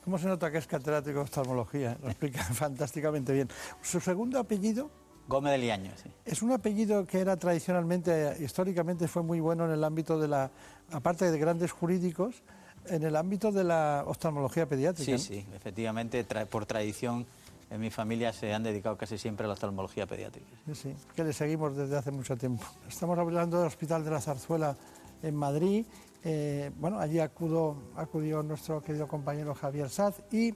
¿Cómo 0.04 0.18
se 0.18 0.26
nota 0.26 0.50
que 0.50 0.58
es 0.58 0.66
catedrático 0.66 1.16
de 1.16 1.20
oftalmología? 1.20 1.98
Lo 2.02 2.08
explica 2.08 2.42
fantásticamente 2.54 3.32
bien. 3.32 3.48
¿Su 3.82 4.00
segundo 4.00 4.38
apellido? 4.38 4.90
Gómez 5.28 5.52
de 5.52 5.58
Liaño, 5.58 5.92
sí. 6.02 6.10
Es 6.24 6.42
un 6.42 6.50
apellido 6.50 7.06
que 7.06 7.20
era 7.20 7.36
tradicionalmente, 7.36 8.36
históricamente 8.40 9.06
fue 9.06 9.22
muy 9.22 9.38
bueno 9.38 9.64
en 9.64 9.70
el 9.70 9.84
ámbito 9.84 10.18
de 10.18 10.26
la, 10.26 10.50
aparte 10.90 11.30
de 11.30 11.38
grandes 11.38 11.70
jurídicos, 11.70 12.42
en 12.86 13.02
el 13.02 13.16
ámbito 13.16 13.52
de 13.52 13.64
la 13.64 14.04
oftalmología 14.06 14.66
pediátrica. 14.66 15.18
Sí, 15.18 15.18
sí, 15.18 15.46
efectivamente, 15.54 16.24
por 16.46 16.66
tradición 16.66 17.26
en 17.70 17.80
mi 17.80 17.90
familia 17.90 18.32
se 18.32 18.52
han 18.52 18.62
dedicado 18.62 18.96
casi 18.96 19.16
siempre 19.16 19.44
a 19.44 19.48
la 19.48 19.54
oftalmología 19.54 20.06
pediátrica. 20.06 20.50
Sí, 20.66 20.74
sí, 20.74 20.96
que 21.14 21.24
le 21.24 21.32
seguimos 21.32 21.76
desde 21.76 21.96
hace 21.96 22.10
mucho 22.10 22.36
tiempo. 22.36 22.64
Estamos 22.88 23.18
hablando 23.18 23.58
del 23.58 23.68
Hospital 23.68 24.04
de 24.04 24.10
la 24.10 24.20
Zarzuela 24.20 24.76
en 25.22 25.34
Madrid. 25.36 25.86
Eh, 26.24 26.70
bueno, 26.78 26.98
allí 26.98 27.20
acudo, 27.20 27.76
acudió 27.96 28.42
nuestro 28.42 28.82
querido 28.82 29.06
compañero 29.08 29.54
Javier 29.54 29.88
Saz 29.88 30.20
y 30.32 30.54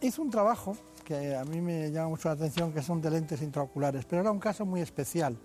hizo 0.00 0.22
un 0.22 0.30
trabajo 0.30 0.76
que 1.04 1.34
a 1.34 1.44
mí 1.44 1.60
me 1.60 1.90
llama 1.90 2.10
mucho 2.10 2.28
la 2.28 2.34
atención, 2.34 2.72
que 2.72 2.82
son 2.82 3.00
de 3.00 3.10
lentes 3.10 3.40
intraoculares, 3.40 4.04
pero 4.04 4.20
era 4.20 4.30
un 4.30 4.38
caso 4.38 4.66
muy 4.66 4.82
especial. 4.82 5.38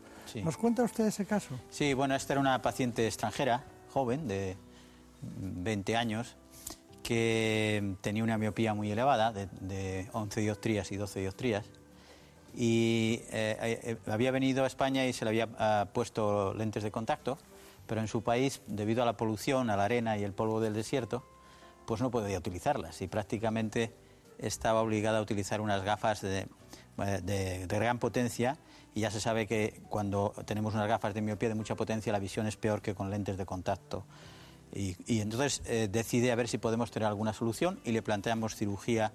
¿Nos 0.44 0.58
cuenta 0.58 0.84
usted 0.84 1.06
ese 1.06 1.25
caso? 1.25 1.56
Sí, 1.70 1.94
bueno, 1.94 2.16
esta 2.16 2.34
era 2.34 2.42
una 2.42 2.62
paciente 2.62 3.06
extranjera, 3.06 3.63
joven, 3.94 4.28
de 4.28 4.58
20 5.38 5.96
años 5.96 6.36
que 7.03 7.96
tenía 8.01 8.24
una 8.24 8.38
miopía 8.38 8.74
muy 8.74 8.92
elevada, 8.92 9.34
de, 9.34 10.10
11 10.13 10.42
dioptrías 10.42 10.92
y 10.92 10.98
12 10.98 11.20
dioptrías, 11.20 11.65
y 12.56 13.22
eh, 13.32 13.82
eh, 13.84 13.98
había 14.08 14.32
venido 14.32 14.63
a 14.63 14.68
España 14.68 15.06
y 15.06 15.13
se 15.13 15.25
le 15.25 15.30
había 15.30 15.50
ah, 15.58 15.88
puesto 15.92 16.53
lentes 16.53 16.84
de 16.84 16.92
contacto, 16.92 17.38
pero 17.88 18.00
en 18.00 18.08
su 18.08 18.24
país, 18.24 18.62
debido 18.68 19.03
a 19.03 19.06
la 19.06 19.18
polución, 19.18 19.70
a 19.70 19.75
la 19.75 19.86
arena 19.86 20.18
y 20.18 20.24
el 20.24 20.34
polvo 20.34 20.62
del 20.62 20.74
desierto, 20.74 21.25
pues 21.86 22.01
no 22.01 22.12
podía 22.12 22.38
utilizarlas 22.38 23.01
y 23.01 23.08
prácticamente 23.08 23.94
estaba 24.38 24.82
obligada 24.82 25.20
a 25.20 25.22
utilizar 25.22 25.62
unas 25.62 25.84
gafas 25.84 26.22
de, 26.22 26.48
de, 26.98 27.65
gran 27.68 28.00
potencia 28.00 28.58
y 28.94 29.01
ya 29.01 29.12
se 29.12 29.20
sabe 29.20 29.48
que 29.48 29.82
cuando 29.89 30.34
tenemos 30.46 30.74
unas 30.74 30.88
gafas 30.88 31.13
de 31.13 31.22
miopía 31.22 31.50
de 31.50 31.56
mucha 31.56 31.75
potencia 31.75 32.13
la 32.13 32.20
visión 32.20 32.48
es 32.48 32.56
peor 32.56 32.82
que 32.82 32.96
con 32.96 33.10
lentes 33.10 33.38
de 33.38 33.46
contacto 33.46 34.06
y, 34.75 35.22
entonces 35.22 35.62
eh, 35.65 35.88
decide 35.92 36.32
a 36.32 36.36
ver 36.36 36.48
si 36.48 36.58
podemos 36.58 36.92
tener 36.92 37.08
alguna 37.08 37.34
solución 37.34 37.80
y 37.84 37.92
le 37.92 38.01
planteamos 38.01 38.56
cirugía 38.56 39.12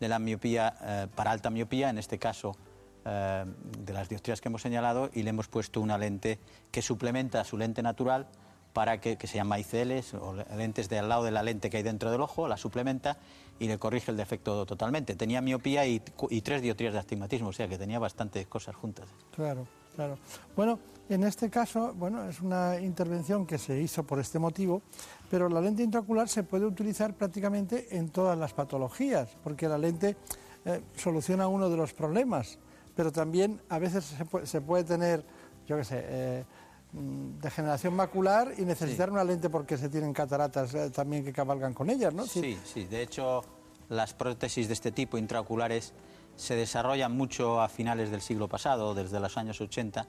de 0.00 0.08
la 0.08 0.18
miopía 0.18 0.74
eh, 0.80 1.06
para 1.14 1.30
alta 1.30 1.50
miopía, 1.50 1.90
en 1.90 1.98
este 1.98 2.18
caso 2.18 2.56
eh, 3.04 3.44
de 3.78 3.92
las 3.92 4.08
dioptrías 4.08 4.40
que 4.40 4.48
hemos 4.48 4.62
señalado, 4.62 5.10
y 5.12 5.22
le 5.22 5.30
hemos 5.30 5.48
puesto 5.48 5.80
una 5.80 5.98
lente 5.98 6.38
que 6.70 6.82
suplementa 6.82 7.44
su 7.44 7.58
lente 7.58 7.82
natural 7.82 8.26
para 8.72 9.00
que, 9.00 9.18
se 9.26 9.36
llama 9.36 9.58
ICLs 9.58 10.14
o 10.14 10.34
lentes 10.56 10.88
de 10.88 10.98
al 10.98 11.10
lado 11.10 11.24
de 11.24 11.30
la 11.30 11.42
lente 11.42 11.68
que 11.68 11.76
hay 11.76 11.82
dentro 11.82 12.10
del 12.10 12.22
ojo, 12.22 12.48
la 12.48 12.56
suplementa 12.56 13.18
y 13.58 13.68
le 13.68 13.78
corrige 13.78 14.10
el 14.10 14.16
defecto 14.16 14.64
totalmente. 14.64 15.14
Tenía 15.14 15.42
miopía 15.42 15.86
y, 15.86 16.00
y 16.30 16.40
tres 16.40 16.62
dioptrías 16.62 16.94
de 16.94 17.00
astigmatismo, 17.00 17.48
o 17.48 17.52
sea 17.52 17.68
que 17.68 17.76
tenía 17.76 17.98
bastantes 17.98 18.46
cosas 18.46 18.74
juntas. 18.74 19.08
Claro, 19.36 19.66
claro. 19.94 20.18
Bueno, 20.56 20.78
en 21.08 21.24
este 21.24 21.50
caso, 21.50 21.92
bueno, 21.94 22.28
es 22.28 22.40
una 22.40 22.80
intervención 22.80 23.46
que 23.46 23.58
se 23.58 23.80
hizo 23.80 24.04
por 24.04 24.18
este 24.18 24.38
motivo, 24.38 24.82
pero 25.30 25.48
la 25.48 25.60
lente 25.60 25.82
intraocular 25.82 26.28
se 26.28 26.42
puede 26.42 26.64
utilizar 26.64 27.14
prácticamente 27.14 27.96
en 27.96 28.08
todas 28.10 28.38
las 28.38 28.54
patologías, 28.54 29.36
porque 29.42 29.68
la 29.68 29.78
lente 29.78 30.16
eh, 30.64 30.80
soluciona 30.96 31.48
uno 31.48 31.68
de 31.68 31.76
los 31.76 31.92
problemas, 31.92 32.58
pero 32.94 33.10
también 33.10 33.60
a 33.68 33.78
veces 33.78 34.14
se 34.44 34.60
puede, 34.60 34.84
tener, 34.84 35.24
yo 35.66 35.76
qué 35.76 35.84
sé, 35.84 36.00
eh, 36.02 36.44
mm, 36.92 37.40
degeneración 37.40 37.94
macular 37.94 38.54
y 38.56 38.62
necesitar 38.62 39.10
una 39.10 39.24
lente 39.24 39.50
porque 39.50 39.76
se 39.76 39.88
tienen 39.88 40.12
cataratas 40.12 40.72
eh, 40.74 40.90
también 40.90 41.24
que 41.24 41.32
cabalgan 41.32 41.74
con 41.74 41.90
ellas, 41.90 42.14
¿no? 42.14 42.26
Sí, 42.26 42.58
sí, 42.64 42.84
de 42.84 43.02
hecho 43.02 43.42
las 43.88 44.14
prótesis 44.14 44.68
de 44.68 44.74
este 44.74 44.92
tipo 44.92 45.18
intraoculares 45.18 45.92
se 46.36 46.56
desarrollan 46.56 47.12
mucho 47.12 47.60
a 47.60 47.68
finales 47.68 48.10
del 48.10 48.20
siglo 48.20 48.48
pasado, 48.48 48.94
desde 48.94 49.20
los 49.20 49.36
años 49.36 49.60
80, 49.60 50.06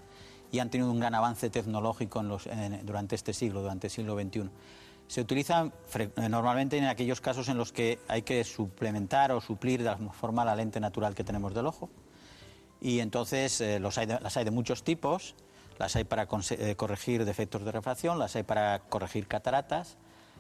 y 0.52 0.60
han 0.60 0.70
tenido 0.70 0.92
un 0.92 1.00
gran 1.00 1.16
avance 1.16 1.50
tecnológico 1.50 2.24
durante 2.84 3.16
este 3.16 3.34
siglo, 3.34 3.62
durante 3.62 3.88
el 3.88 3.92
siglo 3.92 4.16
XXI. 4.16 4.50
Se 5.08 5.22
utilizan 5.22 5.74
normalmente 6.30 6.78
en 6.78 6.86
aquellos 6.86 7.22
casos 7.22 7.50
en 7.50 7.58
los 7.58 7.72
que 7.72 8.00
hay 8.08 8.22
que 8.22 8.44
suplementar 8.44 9.32
o 9.32 9.42
suplir 9.42 9.84
de 9.84 9.90
alguna 9.90 10.14
forma 10.14 10.46
la 10.46 10.56
lente 10.56 10.80
natural 10.80 11.14
que 11.14 11.24
tenemos 11.24 11.54
del 11.54 11.68
ojo. 11.68 11.90
Y 12.82 13.00
entonces 13.00 13.62
eh, 13.62 13.80
las 13.80 13.98
hay 13.98 14.46
de 14.46 14.52
muchos 14.52 14.84
tipos, 14.84 15.36
las 15.80 15.96
hay 15.96 16.04
para 16.04 16.28
eh, 16.52 16.76
corregir 16.76 17.26
defectos 17.26 17.64
de 17.64 17.72
refracción, 17.72 18.20
las 18.20 18.36
hay 18.36 18.44
para 18.44 18.80
corregir 18.80 19.28
cataratas, 19.28 19.98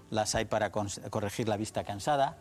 las 0.10 0.36
hay 0.36 0.46
para 0.46 0.72
corregir 0.72 1.48
la 1.48 1.58
vista 1.58 1.84
cansada, 1.84 2.38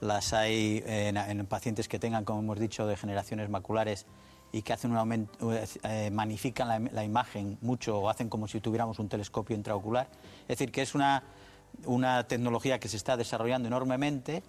las 0.00 0.32
hay 0.32 0.82
en, 0.86 1.46
pacientes 1.46 1.88
que 1.88 1.98
tengan, 1.98 2.24
como 2.24 2.40
hemos 2.40 2.58
dicho, 2.58 2.86
degeneraciones 2.86 3.48
maculares 3.50 4.06
y 4.52 4.62
que 4.62 4.72
hacen 4.72 4.90
un 4.90 4.96
aumento, 4.96 5.52
eh, 5.52 6.10
magnifican 6.10 6.90
la, 6.92 7.04
imagen 7.04 7.58
mucho 7.60 7.98
o 7.98 8.08
hacen 8.08 8.28
como 8.28 8.48
si 8.48 8.60
tuviéramos 8.60 8.98
un 8.98 9.08
telescopio 9.08 9.54
intraocular. 9.54 10.08
Es 10.42 10.58
decir, 10.58 10.72
que 10.72 10.82
es 10.82 10.94
una, 10.94 11.22
una 11.84 12.26
tecnología 12.26 12.80
que 12.80 12.88
se 12.88 12.96
está 12.96 13.16
desarrollando 13.16 13.68
enormemente, 13.68 14.42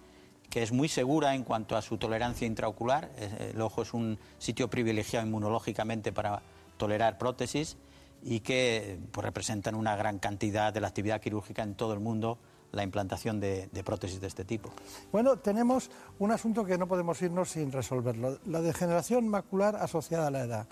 que 0.50 0.62
es 0.62 0.72
muy 0.72 0.88
segura 0.88 1.34
en 1.34 1.44
cuanto 1.44 1.76
a 1.76 1.82
su 1.82 1.98
tolerancia 1.98 2.46
intraocular. 2.46 3.10
Eh, 3.16 3.52
el 3.54 3.60
ojo 3.60 3.82
es 3.82 3.94
un 3.94 4.18
sitio 4.38 4.68
privilegiado 4.68 5.26
inmunológicamente 5.26 6.12
para 6.12 6.42
tolerar 6.76 7.16
prótesis 7.18 7.76
y 8.22 8.40
que 8.40 8.98
pues, 9.12 9.24
representan 9.24 9.74
una 9.74 9.96
gran 9.96 10.18
cantidad 10.18 10.72
de 10.72 10.80
la 10.80 10.88
actividad 10.88 11.20
quirúrgica 11.20 11.62
en 11.62 11.74
todo 11.74 11.94
el 11.94 12.00
mundo 12.00 12.38
la 12.72 12.82
implantación 12.82 13.38
de, 13.38 13.68
prótesis 13.84 14.20
de 14.20 14.26
este 14.26 14.44
tipo. 14.44 14.72
Bueno, 15.12 15.38
tenemos 15.38 15.90
un 16.18 16.32
asunto 16.32 16.64
que 16.64 16.78
no 16.78 16.88
podemos 16.88 17.20
irnos 17.22 17.50
sin 17.50 17.70
resolverlo, 17.70 18.38
la 18.46 18.60
degeneración 18.60 19.28
macular 19.28 19.76
asociada 19.76 20.28
a 20.28 20.30
la 20.30 20.40
edad. 20.40 20.66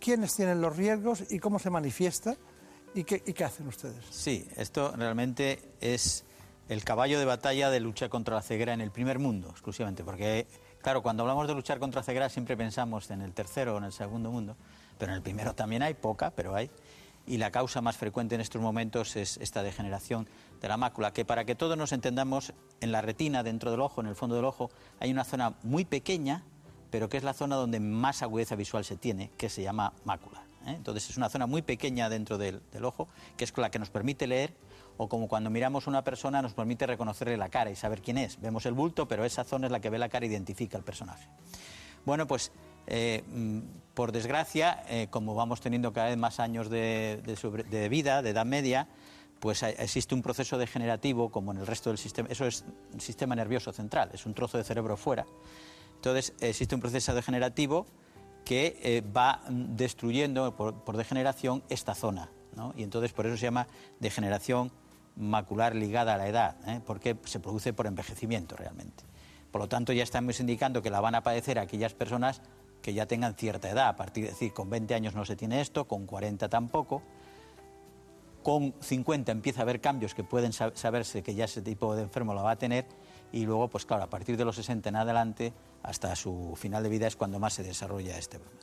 ¿Quiénes 0.00 0.34
tienen 0.34 0.60
los 0.60 0.76
riesgos 0.76 1.24
y 1.30 1.38
cómo 1.38 1.58
se 1.58 1.70
manifiesta 1.70 2.36
y 2.94 3.04
qué, 3.04 3.22
y 3.26 3.32
qué 3.32 3.44
hacen 3.44 3.66
ustedes? 3.66 4.04
Sí, 4.10 4.48
esto 4.56 4.92
realmente 4.96 5.72
es 5.80 6.24
el 6.68 6.84
caballo 6.84 7.18
de 7.18 7.24
batalla 7.24 7.70
de 7.70 7.80
lucha 7.80 8.08
contra 8.08 8.36
la 8.36 8.42
ceguera 8.42 8.72
en 8.72 8.80
el 8.80 8.90
primer 8.90 9.18
mundo, 9.18 9.48
exclusivamente, 9.50 10.04
porque, 10.04 10.46
claro, 10.80 11.02
cuando 11.02 11.22
hablamos 11.22 11.48
de 11.48 11.54
luchar 11.54 11.78
contra 11.78 12.00
la 12.00 12.04
ceguera 12.04 12.28
siempre 12.28 12.56
pensamos 12.56 13.10
en 13.10 13.20
el 13.20 13.32
tercero 13.32 13.74
o 13.74 13.78
en 13.78 13.84
el 13.84 13.92
segundo 13.92 14.30
mundo, 14.30 14.56
pero 14.98 15.12
en 15.12 15.16
el 15.16 15.22
primero 15.22 15.54
también 15.54 15.82
hay, 15.82 15.94
poca, 15.94 16.30
pero 16.30 16.54
hay 16.54 16.70
y 17.26 17.38
la 17.38 17.50
causa 17.50 17.80
más 17.80 17.96
frecuente 17.96 18.34
en 18.34 18.40
estos 18.40 18.62
momentos 18.62 19.16
es 19.16 19.36
esta 19.38 19.62
degeneración 19.62 20.28
de 20.60 20.68
la 20.68 20.76
mácula, 20.76 21.12
que 21.12 21.24
para 21.24 21.44
que 21.44 21.54
todos 21.54 21.76
nos 21.76 21.92
entendamos, 21.92 22.52
en 22.80 22.92
la 22.92 23.02
retina, 23.02 23.42
dentro 23.42 23.70
del 23.70 23.80
ojo, 23.80 24.00
en 24.00 24.06
el 24.06 24.14
fondo 24.14 24.36
del 24.36 24.44
ojo, 24.44 24.70
hay 25.00 25.10
una 25.10 25.24
zona 25.24 25.54
muy 25.62 25.84
pequeña, 25.84 26.44
pero 26.90 27.08
que 27.08 27.16
es 27.16 27.24
la 27.24 27.34
zona 27.34 27.56
donde 27.56 27.80
más 27.80 28.22
agudeza 28.22 28.54
visual 28.56 28.84
se 28.84 28.96
tiene, 28.96 29.30
que 29.36 29.48
se 29.48 29.62
llama 29.62 29.92
mácula. 30.04 30.44
¿eh? 30.66 30.74
Entonces 30.76 31.10
es 31.10 31.16
una 31.16 31.28
zona 31.28 31.46
muy 31.46 31.62
pequeña 31.62 32.08
dentro 32.08 32.38
del, 32.38 32.62
ojo, 32.82 33.08
que 33.36 33.44
es 33.44 33.56
la 33.56 33.70
que 33.70 33.78
nos 33.78 33.90
permite 33.90 34.26
leer, 34.26 34.54
o 34.96 35.08
como 35.08 35.28
cuando 35.28 35.50
miramos 35.50 35.86
a 35.86 35.90
una 35.90 36.04
persona 36.04 36.40
nos 36.40 36.54
permite 36.54 36.86
reconocerle 36.86 37.36
la 37.36 37.48
cara 37.48 37.70
y 37.70 37.76
saber 37.76 38.00
quién 38.00 38.18
es. 38.18 38.40
Vemos 38.40 38.64
el 38.66 38.72
bulto, 38.72 39.06
pero 39.06 39.24
esa 39.24 39.44
zona 39.44 39.66
es 39.66 39.72
la 39.72 39.80
que 39.80 39.90
ve 39.90 39.98
la 39.98 40.08
cara 40.08 40.24
e 40.24 40.28
identifica 40.28 40.78
al 40.78 40.84
personaje. 40.84 41.28
Bueno, 42.06 42.26
pues 42.26 42.52
eh, 42.86 43.24
mm, 43.28 43.60
por 43.94 44.12
desgracia, 44.12 44.84
eh, 44.88 45.08
como 45.10 45.34
vamos 45.34 45.60
teniendo 45.60 45.92
cada 45.92 46.08
vez 46.08 46.18
más 46.18 46.38
años 46.38 46.68
de, 46.68 47.22
vida, 47.90 48.20
de 48.20 48.30
edad 48.30 48.44
media, 48.44 48.88
pues 49.40 49.62
existe 49.62 50.14
un 50.14 50.22
proceso 50.22 50.58
degenerativo 50.58 51.30
como 51.30 51.52
en 51.52 51.58
el 51.58 51.66
resto 51.66 51.90
del 51.90 51.98
sistema. 51.98 52.28
Eso 52.30 52.46
es 52.46 52.64
un 52.92 53.00
sistema 53.00 53.34
nervioso 53.34 53.72
central, 53.72 54.10
es 54.12 54.26
un 54.26 54.34
trozo 54.34 54.58
de 54.58 54.64
cerebro 54.64 54.96
fuera. 54.96 55.26
Entonces, 55.94 56.34
existe 56.40 56.74
un 56.74 56.80
proceso 56.80 57.14
degenerativo 57.14 57.86
que 58.44 58.78
eh, 58.82 59.02
va 59.16 59.42
destruyendo 59.48 60.54
por, 60.56 60.96
degeneración 60.96 61.62
esta 61.68 61.94
zona. 61.94 62.30
Y 62.76 62.82
entonces, 62.82 63.12
por 63.12 63.26
eso 63.26 63.36
se 63.36 63.42
llama 63.42 63.66
degeneración 63.98 64.72
macular 65.16 65.74
ligada 65.74 66.14
a 66.14 66.16
la 66.16 66.28
edad, 66.28 66.82
porque 66.86 67.16
se 67.24 67.40
produce 67.40 67.72
por 67.72 67.86
envejecimiento 67.86 68.56
realmente. 68.56 69.04
Por 69.50 69.62
lo 69.62 69.68
tanto, 69.68 69.92
ya 69.92 70.02
estamos 70.02 70.38
indicando 70.40 70.82
que 70.82 70.90
la 70.90 71.00
van 71.00 71.14
a 71.14 71.22
padecer 71.22 71.58
aquellas 71.58 71.94
personas 71.94 72.42
que 72.86 72.94
ya 72.94 73.04
tengan 73.06 73.34
cierta 73.34 73.68
edad. 73.68 73.88
A 73.88 73.96
partir 73.96 74.22
de 74.26 74.30
decir, 74.30 74.52
con 74.54 74.70
20 74.70 74.94
años 74.94 75.12
no 75.16 75.24
se 75.24 75.34
tiene 75.34 75.60
esto, 75.60 75.88
con 75.88 76.06
40 76.06 76.48
tampoco. 76.48 77.02
Con 78.44 78.74
50 78.80 79.32
empieza 79.32 79.58
a 79.58 79.62
haber 79.64 79.80
cambios 79.80 80.14
que 80.14 80.22
pueden 80.22 80.52
sab- 80.52 80.76
saberse 80.76 81.24
que 81.24 81.34
ya 81.34 81.46
ese 81.46 81.62
tipo 81.62 81.96
de 81.96 82.02
enfermo 82.02 82.32
la 82.32 82.42
va 82.42 82.52
a 82.52 82.56
tener 82.56 82.86
y 83.32 83.44
luego, 83.44 83.66
pues 83.66 83.84
claro, 83.86 84.04
a 84.04 84.06
partir 84.08 84.36
de 84.36 84.44
los 84.44 84.54
60 84.54 84.88
en 84.88 84.94
adelante, 84.94 85.52
hasta 85.82 86.14
su 86.14 86.54
final 86.56 86.84
de 86.84 86.88
vida 86.88 87.08
es 87.08 87.16
cuando 87.16 87.40
más 87.40 87.54
se 87.54 87.64
desarrolla 87.64 88.16
este 88.18 88.38
problema. 88.38 88.60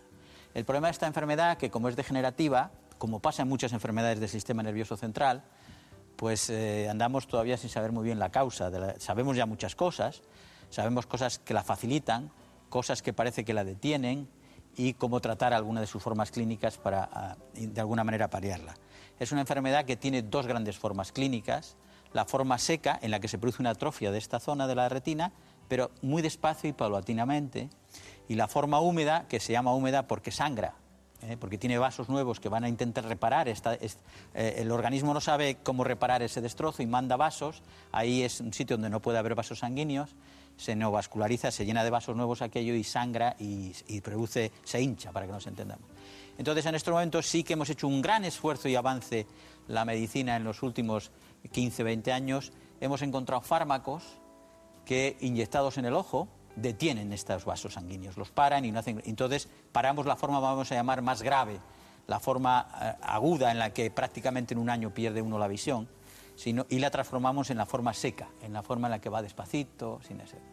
El 0.53 0.63
problema 0.63 0.87
de 0.87 0.91
esta 0.91 1.05
enfermedad, 1.07 1.57
que 1.57 1.69
como 1.69 1.89
es 1.89 1.97
degenerativa, 1.97 2.71
como 2.97 3.19
pasa 3.19 3.41
en 3.41 3.49
muchas 3.49 3.73
enfermedades 3.73 4.21
del 4.21 4.29
sistema 4.29 4.63
nervioso 4.63 4.95
central, 4.95 5.43
pues 6.15 6.49
eh, 6.49 6.87
andamos 6.89 7.27
todavía 7.27 7.57
sin 7.57 7.69
saber 7.69 7.91
muy 7.91 8.05
bien 8.05 8.19
la 8.19 8.29
causa. 8.31 8.71
sabemos 8.99 9.35
ya 9.35 9.45
muchas 9.45 9.75
cosas, 9.75 10.21
sabemos 10.69 11.07
cosas 11.07 11.39
que 11.39 11.53
la 11.53 11.61
facilitan, 11.63 12.31
cosas 12.73 13.03
que 13.03 13.13
parece 13.13 13.45
que 13.45 13.53
la 13.53 13.63
detienen 13.63 14.27
y 14.75 14.95
cómo 14.95 15.19
tratar 15.19 15.53
alguna 15.53 15.79
de 15.79 15.85
sus 15.85 16.01
formas 16.01 16.31
clínicas 16.31 16.79
para, 16.79 17.07
ah, 17.13 17.37
de 17.53 17.79
alguna 17.79 18.03
manera, 18.03 18.31
paliarla. 18.31 18.73
Es 19.19 19.31
una 19.31 19.41
enfermedad 19.41 19.85
que 19.85 19.95
tiene 19.95 20.23
dos 20.23 20.47
grandes 20.47 20.79
formas 20.79 21.11
clínicas. 21.11 21.77
La 22.13 22.25
forma 22.25 22.57
seca, 22.57 22.97
en 23.03 23.11
la 23.11 23.19
que 23.19 23.27
se 23.27 23.37
produce 23.37 23.61
una 23.61 23.69
atrofia 23.69 24.09
de 24.09 24.17
esta 24.17 24.39
zona 24.39 24.65
de 24.65 24.73
la 24.73 24.89
retina, 24.89 25.33
pero 25.67 25.91
muy 26.01 26.23
despacio 26.23 26.67
y 26.67 26.73
paulatinamente. 26.73 27.69
Y 28.27 28.33
la 28.33 28.47
forma 28.47 28.79
húmeda, 28.79 29.27
que 29.27 29.39
se 29.39 29.53
llama 29.53 29.75
húmeda 29.75 30.07
porque 30.07 30.31
sangra, 30.31 30.73
¿eh? 31.21 31.37
porque 31.39 31.59
tiene 31.59 31.77
vasos 31.77 32.09
nuevos 32.09 32.39
que 32.39 32.49
van 32.49 32.63
a 32.63 32.69
intentar 32.69 33.05
reparar. 33.05 33.47
eh, 33.47 33.93
el 34.33 34.71
organismo 34.71 35.13
no 35.13 35.21
sabe 35.21 35.57
cómo 35.61 35.83
reparar 35.83 36.23
ese 36.23 36.41
destrozo 36.41 36.81
y 36.81 36.87
manda 36.87 37.17
vasos. 37.17 37.61
Ahí 37.91 38.23
es 38.23 38.39
un 38.39 38.51
sitio 38.51 38.77
donde 38.77 38.89
no 38.89 38.99
puede 38.99 39.19
haber 39.19 39.35
vasos 39.35 39.59
sanguíneos. 39.59 40.15
Se 40.63 40.77
neovasculariza, 40.77 41.51
se 41.51 41.65
llena 41.65 41.83
de 41.83 41.89
vasos 41.89 42.15
nuevos 42.15 42.41
aquello 42.41 42.73
y 42.73 42.85
sangra 42.85 43.35
y, 43.37 43.99
produce, 43.99 44.53
se 44.63 44.81
hincha, 44.81 45.11
para 45.11 45.25
que 45.25 45.33
nos 45.33 45.45
entendamos. 45.45 45.85
Entonces, 46.37 46.65
en 46.65 46.75
este 46.75 46.89
momento 46.89 47.21
sí 47.21 47.43
que 47.43 47.51
hemos 47.51 47.69
hecho 47.69 47.85
un 47.85 48.01
gran 48.01 48.23
esfuerzo 48.23 48.69
y 48.69 48.75
avance 48.77 49.27
la 49.67 49.83
medicina 49.83 50.37
en 50.37 50.45
los 50.45 50.63
últimos 50.63 51.11
15, 51.51 51.83
20 51.83 52.13
años. 52.13 52.53
Hemos 52.79 53.01
encontrado 53.01 53.41
fármacos 53.41 54.03
que 54.85 55.17
inyectados 55.19 55.77
en 55.77 55.83
el 55.83 55.95
ojo 55.95 56.29
detienen 56.55 57.11
estos 57.11 57.43
vasos 57.43 57.73
sanguíneos, 57.73 58.15
los 58.15 58.31
paran 58.31 58.63
y 58.63 58.71
no 58.71 58.79
hacen. 58.79 59.01
Entonces 59.05 59.49
paramos 59.73 60.05
la 60.05 60.15
forma, 60.15 60.39
vamos 60.39 60.71
a 60.71 60.75
llamar, 60.75 61.01
más 61.01 61.23
grave, 61.23 61.59
la 62.07 62.21
forma 62.21 62.69
eh, 62.81 62.93
aguda 63.01 63.51
en 63.51 63.59
la 63.59 63.73
que 63.73 63.91
prácticamente 63.91 64.53
en 64.53 64.61
un 64.61 64.69
año 64.69 64.93
pierde 64.93 65.21
uno 65.21 65.37
la 65.37 65.49
visión, 65.49 65.89
sino, 66.35 66.65
y 66.69 66.79
la 66.79 66.89
transformamos 66.89 67.49
en 67.49 67.57
la 67.57 67.65
forma 67.65 67.93
seca, 67.93 68.29
en 68.41 68.53
la 68.53 68.63
forma 68.63 68.87
en 68.87 68.91
la 68.91 69.01
que 69.01 69.09
va 69.09 69.21
despacito, 69.21 69.99
sin 70.07 70.21
ese. 70.21 70.52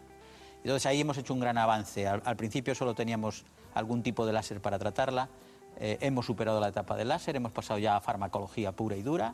Entonces 0.63 0.85
ahí 0.85 1.01
hemos 1.01 1.17
hecho 1.17 1.33
un 1.33 1.39
gran 1.39 1.57
avance. 1.57 2.07
Al, 2.07 2.21
al 2.25 2.35
principio 2.35 2.75
solo 2.75 2.93
teníamos 2.93 3.45
algún 3.73 4.03
tipo 4.03 4.25
de 4.25 4.33
láser 4.33 4.61
para 4.61 4.77
tratarla. 4.77 5.29
Eh, 5.77 5.97
hemos 6.01 6.25
superado 6.25 6.59
la 6.59 6.67
etapa 6.67 6.95
del 6.95 7.07
láser, 7.07 7.35
hemos 7.35 7.51
pasado 7.51 7.79
ya 7.79 7.95
a 7.95 8.01
farmacología 8.01 8.71
pura 8.71 8.95
y 8.95 9.01
dura 9.01 9.33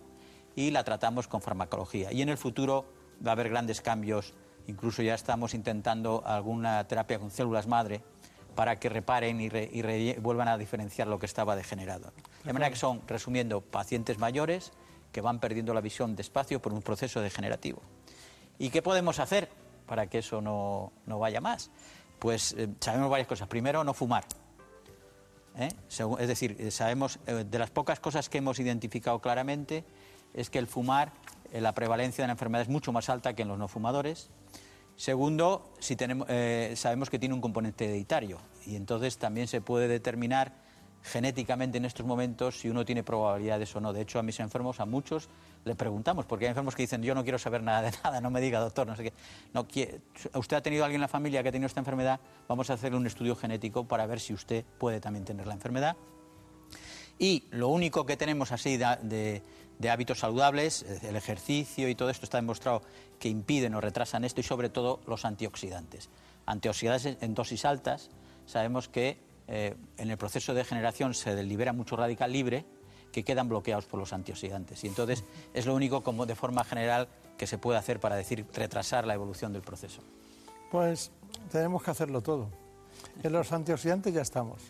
y 0.56 0.72
la 0.72 0.84
tratamos 0.84 1.28
con 1.28 1.42
farmacología. 1.42 2.12
Y 2.14 2.22
en 2.22 2.30
el 2.30 2.38
futuro 2.38 2.86
va 3.26 3.32
a 3.32 3.34
haber 3.34 3.50
grandes 3.50 3.82
cambios. 3.82 4.34
Incluso 4.68 5.02
ya 5.02 5.14
estamos 5.16 5.54
intentando 5.54 6.24
alguna 6.26 6.88
terapia 6.88 7.20
con 7.20 7.32
células 7.32 7.68
madre 7.68 8.02
para 8.56 8.78
que 8.78 8.90
reparen 8.90 9.40
y, 9.40 9.50
re- 9.50 9.70
y 9.72 9.82
re- 9.82 10.18
vuelvan 10.20 10.48
a 10.48 10.58
diferenciar 10.58 11.08
lo 11.08 11.20
que 11.20 11.26
estaba 11.26 11.56
degenerado. 11.56 12.12
De 12.44 12.54
manera 12.54 12.70
que 12.70 12.76
son, 12.76 13.02
resumiendo, 13.08 13.62
pacientes 13.62 14.18
mayores 14.18 14.72
que 15.12 15.22
van 15.22 15.40
perdiendo 15.40 15.74
la 15.74 15.82
visión 15.82 16.16
despacio 16.16 16.62
por 16.62 16.74
un 16.74 16.82
proceso 16.82 17.22
degenerativo. 17.22 17.82
¿Y 18.60 18.70
qué 18.70 18.82
podemos 18.82 19.20
hacer 19.20 19.50
para 19.88 20.08
que 20.08 20.20
eso 20.20 20.42
no, 20.42 20.92
no 21.08 21.18
vaya 21.18 21.42
más? 21.42 21.72
Pues 22.20 22.54
eh, 22.58 22.68
sabemos 22.80 23.10
varias 23.10 23.28
cosas. 23.28 23.48
Primero, 23.48 23.84
no 23.84 23.94
fumar. 23.94 24.26
¿eh? 25.58 25.70
Es 26.20 26.28
decir, 26.28 26.56
eh, 26.60 26.70
sabemos, 26.70 27.20
de 27.26 27.60
las 27.60 27.72
pocas 27.72 28.00
cosas 28.00 28.30
que 28.30 28.38
hemos 28.38 28.60
identificado 28.60 29.20
claramente, 29.20 29.84
es 30.34 30.50
que 30.50 30.60
el 30.60 30.68
fumar, 30.68 31.12
la 31.52 31.74
prevalencia 31.74 32.24
de 32.24 32.28
la 32.28 32.34
enfermedad 32.34 32.64
es 32.64 32.70
mucho 32.70 32.92
más 32.92 33.10
alta 33.10 33.34
que 33.34 33.42
en 33.42 33.48
los 33.48 33.58
no 33.58 33.68
fumadores. 33.68 34.30
Segundo, 34.96 35.74
si 35.80 35.96
tenemos, 35.96 36.28
sabemos 36.76 37.10
que 37.10 37.20
tiene 37.20 37.34
un 37.34 37.42
componente 37.42 37.86
hereditario 37.86 38.40
y 38.66 38.76
entonces 38.76 39.18
también 39.18 39.48
se 39.48 39.62
puede 39.62 39.88
determinar 39.88 40.54
genéticamente 41.04 41.78
en 41.78 41.86
estos 41.86 42.06
momentos 42.06 42.60
si 42.60 42.70
uno 42.70 42.84
tiene 42.84 43.04
probabilidades 43.04 43.76
o 43.76 43.80
no. 43.80 43.94
De 43.94 44.02
hecho, 44.02 44.20
a 44.20 44.24
mis 44.24 44.40
enfermos, 44.40 44.80
a 44.80 44.86
muchos, 44.86 45.30
le 45.66 45.76
preguntamos, 45.76 46.26
porque 46.26 46.46
hay 46.46 46.50
enfermos 46.50 46.76
que 46.76 46.84
dicen, 46.84 47.02
yo 47.04 47.14
no 47.14 47.24
quiero 47.24 47.38
saber 47.38 47.62
nada 47.62 47.82
de 47.84 47.92
nada, 48.04 48.22
no 48.22 48.30
me 48.30 48.42
diga, 48.42 48.60
doctor, 48.60 48.88
no 48.88 48.96
sé 48.96 49.04
qué. 49.04 49.14
No, 49.54 49.68
¿Usted 50.34 50.58
ha 50.58 50.62
tenido 50.62 50.84
alguien 50.86 51.00
en 51.00 51.02
la 51.02 51.08
familia 51.08 51.44
que 51.44 51.50
ha 51.50 51.52
tenido 51.52 51.68
esta 51.68 51.80
enfermedad? 51.80 52.20
Vamos 52.48 52.70
a 52.70 52.74
hacerle 52.74 52.98
un 52.98 53.08
estudio 53.08 53.36
genético 53.36 53.88
para 53.88 54.06
ver 54.06 54.20
si 54.20 54.34
usted 54.34 54.66
puede 54.78 55.00
también 55.00 55.26
tener 55.26 55.48
la 55.48 55.54
enfermedad. 55.54 55.96
Y 57.20 57.46
lo 57.52 57.70
único 57.70 58.06
que 58.06 58.16
tenemos 58.16 58.52
así 58.52 58.78
de, 58.78 59.42
hábitos 59.90 60.20
saludables, 60.20 60.84
el 61.02 61.16
ejercicio 61.16 61.90
y 61.90 61.96
todo 61.96 62.10
esto 62.10 62.26
está 62.26 62.38
demostrado 62.38 62.84
que 63.20 63.30
impiden 63.30 63.74
o 63.76 63.82
retrasan 63.82 64.24
esto 64.24 64.42
y 64.42 64.44
sobre 64.44 64.70
todo 64.70 65.02
los 65.08 65.26
antioxidantes. 65.26 66.10
Antioxidantes 66.46 67.18
en 67.22 67.34
dosis 67.34 67.66
altas, 67.66 68.10
sabemos 68.46 68.88
que 68.88 69.18
eh, 69.48 69.76
en 69.98 70.12
el 70.12 70.18
proceso 70.18 70.54
de 70.54 70.64
generación 70.64 71.14
se 71.14 71.42
libera 71.44 71.74
mucho 71.74 71.96
radical 71.96 72.32
libre 72.32 72.66
que 73.18 73.24
quedan 73.24 73.50
bloqueados 73.50 73.86
por 73.86 74.00
los 74.00 74.14
antioxidantes. 74.14 74.84
Y 74.84 74.88
entonces 74.88 75.24
es 75.56 75.66
lo 75.66 75.74
único 75.74 76.04
como 76.04 76.28
de 76.28 76.36
forma 76.36 76.64
general 76.64 77.08
que 77.36 77.48
se 77.48 77.58
puede 77.58 77.80
hacer 77.80 78.00
para 78.00 78.16
decir 78.16 78.46
retrasar 78.54 79.08
la 79.08 79.16
evolución 79.16 79.54
del 79.54 79.64
proceso. 79.64 80.04
Pues 80.70 81.10
tenemos 81.52 81.82
que 81.82 81.90
hacerlo 81.90 82.22
todo. 82.22 82.50
En 83.24 83.32
los 83.32 83.52
antioxidantes 83.52 84.14
ya 84.14 84.22
estamos. 84.22 84.62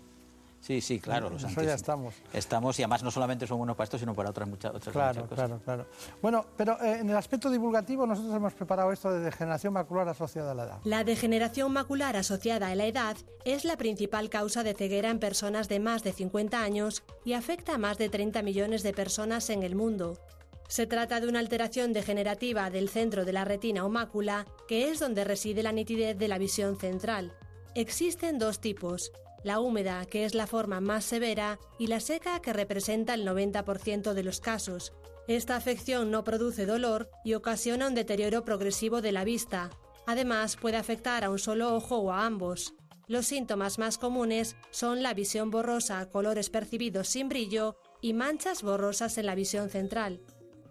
Sí, 0.67 0.81
sí, 0.81 0.99
claro. 0.99 1.29
Los 1.29 1.45
Eso 1.45 1.63
ya 1.63 1.75
estamos. 1.75 2.13
Estamos 2.33 2.77
y 2.77 2.83
además 2.83 3.01
no 3.01 3.09
solamente 3.09 3.47
son 3.47 3.57
buenos 3.59 3.77
para 3.77 3.85
esto, 3.85 3.97
sino 3.97 4.13
para 4.13 4.31
otras 4.31 4.49
muchas, 4.49 4.75
otras 4.75 4.91
Claro, 4.91 5.21
muchas 5.21 5.29
cosas. 5.29 5.47
claro, 5.47 5.61
claro. 5.63 5.85
Bueno, 6.21 6.45
pero 6.57 6.73
eh, 6.83 6.99
en 6.99 7.09
el 7.09 7.15
aspecto 7.15 7.49
divulgativo 7.49 8.05
nosotros 8.05 8.35
hemos 8.35 8.53
preparado 8.53 8.91
esto 8.91 9.09
de 9.13 9.21
degeneración 9.21 9.71
macular 9.71 10.09
asociada 10.09 10.51
a 10.51 10.55
la 10.55 10.63
edad. 10.65 10.79
La 10.83 11.05
degeneración 11.05 11.71
macular 11.71 12.17
asociada 12.17 12.67
a 12.67 12.75
la 12.75 12.85
edad 12.85 13.15
es 13.45 13.63
la 13.63 13.77
principal 13.77 14.29
causa 14.29 14.61
de 14.63 14.73
ceguera 14.73 15.09
en 15.09 15.19
personas 15.19 15.69
de 15.69 15.79
más 15.79 16.03
de 16.03 16.11
50 16.11 16.61
años 16.61 17.01
y 17.23 17.31
afecta 17.31 17.75
a 17.75 17.77
más 17.77 17.97
de 17.97 18.09
30 18.09 18.41
millones 18.41 18.83
de 18.83 18.91
personas 18.91 19.49
en 19.49 19.63
el 19.63 19.73
mundo. 19.73 20.19
Se 20.67 20.85
trata 20.85 21.21
de 21.21 21.29
una 21.29 21.39
alteración 21.39 21.93
degenerativa 21.93 22.69
del 22.69 22.89
centro 22.89 23.23
de 23.23 23.31
la 23.31 23.45
retina 23.45 23.85
o 23.85 23.89
mácula, 23.89 24.45
que 24.67 24.89
es 24.89 24.99
donde 24.99 25.23
reside 25.23 25.63
la 25.63 25.71
nitidez 25.71 26.17
de 26.17 26.27
la 26.27 26.37
visión 26.37 26.77
central. 26.77 27.31
Existen 27.73 28.37
dos 28.37 28.59
tipos, 28.59 29.13
la 29.47 29.59
húmeda, 29.59 30.05
que 30.05 30.25
es 30.25 30.35
la 30.35 30.45
forma 30.45 30.79
más 30.79 31.03
severa, 31.03 31.59
y 31.79 31.87
la 31.87 31.99
seca, 31.99 32.41
que 32.41 32.53
representa 32.53 33.13
el 33.15 33.25
90% 33.25 34.13
de 34.13 34.23
los 34.23 34.39
casos. 34.39 34.93
Esta 35.27 35.55
afección 35.55 36.11
no 36.11 36.23
produce 36.23 36.65
dolor 36.65 37.09
y 37.25 37.33
ocasiona 37.33 37.87
un 37.87 37.95
deterioro 37.95 38.45
progresivo 38.45 39.01
de 39.01 39.11
la 39.11 39.23
vista. 39.23 39.71
Además, 40.05 40.55
puede 40.55 40.77
afectar 40.77 41.23
a 41.23 41.29
un 41.29 41.39
solo 41.39 41.75
ojo 41.75 41.97
o 41.97 42.11
a 42.11 42.25
ambos. 42.25 42.75
Los 43.07 43.25
síntomas 43.27 43.79
más 43.79 43.97
comunes 43.97 44.55
son 44.69 45.01
la 45.01 45.13
visión 45.13 45.49
borrosa, 45.49 46.09
colores 46.09 46.49
percibidos 46.49 47.07
sin 47.07 47.29
brillo 47.29 47.77
y 48.01 48.13
manchas 48.13 48.63
borrosas 48.63 49.17
en 49.17 49.25
la 49.25 49.35
visión 49.35 49.69
central. 49.69 50.21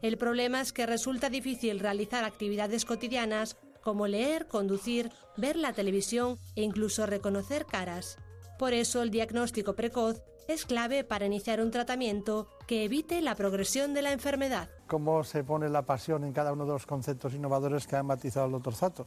El 0.03 0.19
problema 0.19 0.61
es 0.61 0.73
que 0.73 0.87
resulta 0.87 1.31
difícil 1.31 1.81
realizar 1.81 2.25
actividades 2.25 2.85
cotidianas 2.85 3.57
como 3.83 4.07
leer, 4.07 4.49
conducir, 4.49 5.11
ver 5.37 5.57
la 5.57 5.73
televisión 5.73 6.39
e 6.55 6.63
incluso 6.63 7.07
reconocer 7.07 7.67
caras. 7.67 8.19
Por 8.59 8.73
eso 8.73 9.03
el 9.03 9.11
diagnóstico 9.11 9.75
precoz 9.75 10.23
es 10.49 10.65
clave 10.65 11.05
para 11.05 11.27
iniciar 11.27 11.61
un 11.61 11.71
tratamiento 11.71 12.49
que 12.67 12.85
evite 12.85 13.21
la 13.21 13.35
progresión 13.35 13.93
de 13.93 14.03
la 14.03 14.13
enfermedad. 14.13 14.71
Cómo 14.87 15.25
se 15.25 15.45
pone 15.45 15.69
la 15.69 15.83
pasión 15.83 16.25
en 16.25 16.33
cada 16.33 16.53
uno 16.53 16.65
de 16.65 16.73
los 16.73 16.87
conceptos 16.87 17.35
innovadores 17.35 17.87
que 17.87 17.97
ha 17.97 18.03
matizado 18.03 18.47
el 18.47 18.53
doctor 18.53 18.75
Zato. 18.75 19.07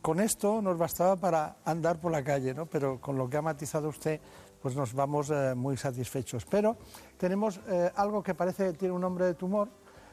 Con 0.00 0.20
esto 0.20 0.60
nos 0.60 0.78
bastaba 0.78 1.16
para 1.16 1.56
andar 1.64 1.98
por 1.98 2.12
la 2.12 2.22
calle, 2.22 2.54
¿no? 2.54 2.66
pero 2.66 3.00
con 3.00 3.16
lo 3.16 3.28
que 3.28 3.38
ha 3.38 3.42
matizado 3.42 3.88
usted, 3.88 4.20
pues 4.60 4.76
nos 4.76 4.92
vamos 4.92 5.30
eh, 5.30 5.54
muy 5.56 5.76
satisfechos. 5.76 6.44
Pero 6.44 6.76
tenemos 7.16 7.60
eh, 7.68 7.90
algo 7.96 8.22
que 8.22 8.34
parece 8.34 8.66
que 8.66 8.78
tiene 8.78 8.94
un 8.94 9.00
nombre 9.00 9.24
de 9.24 9.34
tumor, 9.34 9.68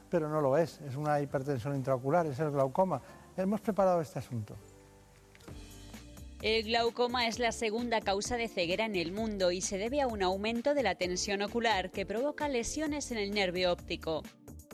pero 0.09 0.27
no 0.27 0.41
lo 0.41 0.57
es. 0.57 0.79
Es 0.81 0.95
una 0.95 1.19
hipertensión 1.19 1.75
intraocular, 1.75 2.25
es 2.25 2.39
el 2.39 2.51
glaucoma. 2.51 3.01
Hemos 3.35 3.61
preparado 3.61 4.01
este 4.01 4.19
asunto. 4.19 4.55
El 6.41 6.63
glaucoma 6.63 7.27
es 7.27 7.37
la 7.37 7.51
segunda 7.51 8.01
causa 8.01 8.35
de 8.35 8.47
ceguera 8.47 8.85
en 8.85 8.95
el 8.95 9.11
mundo 9.11 9.51
y 9.51 9.61
se 9.61 9.77
debe 9.77 10.01
a 10.01 10.07
un 10.07 10.23
aumento 10.23 10.73
de 10.73 10.81
la 10.81 10.95
tensión 10.95 11.43
ocular 11.43 11.91
que 11.91 12.03
provoca 12.03 12.49
lesiones 12.49 13.11
en 13.11 13.19
el 13.19 13.29
nervio 13.29 13.71
óptico. 13.71 14.23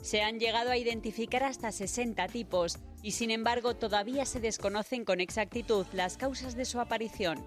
Se 0.00 0.22
han 0.22 0.40
llegado 0.40 0.70
a 0.70 0.78
identificar 0.78 1.44
hasta 1.44 1.70
60 1.70 2.26
tipos 2.28 2.78
y 3.02 3.10
sin 3.10 3.30
embargo 3.30 3.76
todavía 3.76 4.24
se 4.24 4.40
desconocen 4.40 5.04
con 5.04 5.20
exactitud 5.20 5.84
las 5.92 6.16
causas 6.16 6.56
de 6.56 6.64
su 6.64 6.80
aparición. 6.80 7.44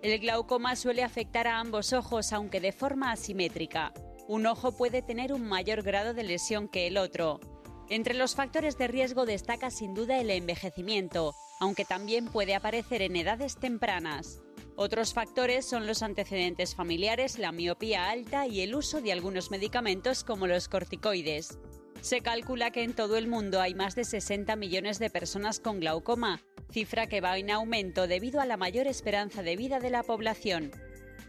El 0.00 0.20
glaucoma 0.20 0.76
suele 0.76 1.02
afectar 1.02 1.48
a 1.48 1.58
ambos 1.58 1.92
ojos 1.92 2.32
aunque 2.32 2.60
de 2.60 2.70
forma 2.70 3.10
asimétrica. 3.10 3.92
Un 4.28 4.46
ojo 4.46 4.76
puede 4.76 5.02
tener 5.02 5.32
un 5.32 5.42
mayor 5.42 5.82
grado 5.82 6.14
de 6.14 6.22
lesión 6.22 6.68
que 6.68 6.86
el 6.86 6.96
otro. 6.96 7.40
Entre 7.88 8.14
los 8.14 8.36
factores 8.36 8.78
de 8.78 8.86
riesgo 8.86 9.26
destaca 9.26 9.72
sin 9.72 9.92
duda 9.92 10.20
el 10.20 10.30
envejecimiento, 10.30 11.34
aunque 11.60 11.84
también 11.84 12.26
puede 12.26 12.54
aparecer 12.54 13.02
en 13.02 13.16
edades 13.16 13.56
tempranas. 13.56 14.42
Otros 14.76 15.14
factores 15.14 15.64
son 15.64 15.86
los 15.86 16.02
antecedentes 16.02 16.74
familiares, 16.74 17.38
la 17.38 17.50
miopía 17.50 18.10
alta 18.10 18.46
y 18.46 18.60
el 18.60 18.74
uso 18.74 19.00
de 19.00 19.12
algunos 19.12 19.50
medicamentos 19.50 20.22
como 20.22 20.46
los 20.46 20.68
corticoides. 20.68 21.58
Se 22.02 22.20
calcula 22.20 22.70
que 22.70 22.82
en 22.82 22.92
todo 22.92 23.16
el 23.16 23.26
mundo 23.26 23.60
hay 23.60 23.74
más 23.74 23.94
de 23.94 24.04
60 24.04 24.54
millones 24.56 24.98
de 24.98 25.08
personas 25.08 25.60
con 25.60 25.80
glaucoma, 25.80 26.42
cifra 26.70 27.06
que 27.06 27.22
va 27.22 27.38
en 27.38 27.50
aumento 27.50 28.06
debido 28.06 28.40
a 28.40 28.46
la 28.46 28.58
mayor 28.58 28.86
esperanza 28.86 29.42
de 29.42 29.56
vida 29.56 29.80
de 29.80 29.90
la 29.90 30.02
población. 30.02 30.70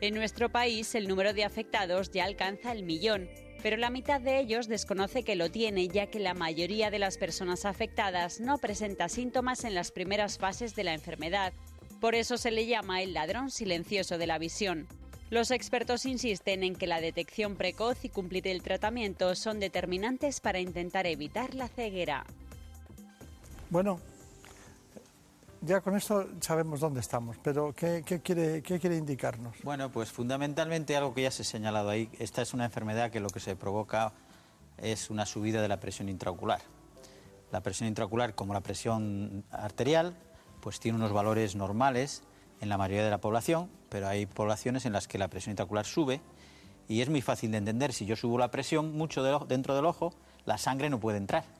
En 0.01 0.13
nuestro 0.13 0.51
país 0.51 0.93
el 0.93 1.07
número 1.07 1.33
de 1.33 1.45
afectados 1.45 2.11
ya 2.11 2.25
alcanza 2.25 2.73
el 2.73 2.83
millón, 2.83 3.29
pero 3.61 3.77
la 3.77 3.89
mitad 3.89 4.21
de 4.21 4.39
ellos 4.39 4.67
desconoce 4.67 5.23
que 5.23 5.35
lo 5.35 5.49
tiene 5.49 5.87
ya 5.87 6.07
que 6.07 6.19
la 6.19 6.33
mayoría 6.33 6.91
de 6.91 6.99
las 6.99 7.17
personas 7.17 7.65
afectadas 7.65 8.39
no 8.39 8.57
presenta 8.57 9.09
síntomas 9.09 9.63
en 9.63 9.75
las 9.75 9.91
primeras 9.91 10.37
fases 10.37 10.75
de 10.75 10.83
la 10.83 10.93
enfermedad. 10.93 11.53
Por 11.99 12.15
eso 12.15 12.37
se 12.37 12.51
le 12.51 12.67
llama 12.67 13.01
el 13.01 13.13
ladrón 13.13 13.49
silencioso 13.49 14.17
de 14.17 14.27
la 14.27 14.37
visión. 14.37 14.87
Los 15.29 15.51
expertos 15.51 16.05
insisten 16.05 16.63
en 16.63 16.75
que 16.75 16.87
la 16.87 17.01
detección 17.01 17.55
precoz 17.55 18.05
y 18.05 18.09
cumplir 18.09 18.47
el 18.47 18.61
tratamiento 18.61 19.35
son 19.35 19.59
determinantes 19.59 20.39
para 20.39 20.59
intentar 20.59 21.05
evitar 21.05 21.53
la 21.53 21.67
ceguera. 21.67 22.25
Bueno, 23.69 23.99
ya 25.61 25.81
con 25.81 25.95
esto 25.95 26.27
sabemos 26.41 26.79
dónde 26.79 26.99
estamos, 26.99 27.37
pero 27.41 27.73
¿qué, 27.73 28.03
quiere, 28.03 28.61
qué 28.61 28.79
quiere 28.79 28.97
indicarnos? 28.97 29.55
Bueno, 29.63 29.91
pues 29.91 30.11
fundamentalmente 30.11 30.95
algo 30.95 31.13
que 31.13 31.23
ya 31.23 31.31
se 31.31 31.41
ha 31.41 31.45
señalado 31.45 31.89
ahí, 31.89 32.09
esta 32.19 32.41
es 32.41 32.53
una 32.53 32.65
enfermedad 32.65 33.11
que 33.11 33.19
lo 33.19 33.29
que 33.29 33.39
se 33.39 33.55
provoca 33.55 34.13
es 34.77 35.09
una 35.09 35.25
subida 35.25 35.61
de 35.61 35.67
la 35.67 35.79
presión 35.79 36.09
intraocular. 36.09 36.61
La 37.51 37.61
presión 37.61 37.87
intraocular, 37.87 38.35
como 38.35 38.53
la 38.53 38.61
presión 38.61 39.45
arterial, 39.51 40.15
pues 40.61 40.79
tiene 40.79 40.97
unos 40.97 41.13
valores 41.13 41.55
normales 41.55 42.23
en 42.59 42.69
la 42.69 42.77
mayoría 42.77 43.03
de 43.03 43.09
la 43.11 43.19
población, 43.19 43.69
pero 43.89 44.07
hay 44.07 44.25
poblaciones 44.25 44.85
en 44.85 44.93
las 44.93 45.07
que 45.07 45.17
la 45.17 45.29
presión 45.29 45.51
intraocular 45.51 45.85
sube 45.85 46.21
y 46.87 47.01
es 47.01 47.09
muy 47.09 47.21
fácil 47.21 47.51
de 47.51 47.57
entender. 47.57 47.93
Si 47.93 48.05
yo 48.05 48.15
subo 48.15 48.37
la 48.37 48.51
presión 48.51 48.93
mucho 48.93 49.23
dentro 49.45 49.75
del 49.75 49.85
ojo, 49.85 50.13
la 50.45 50.57
sangre 50.57 50.89
no 50.89 50.99
puede 50.99 51.17
entrar 51.17 51.56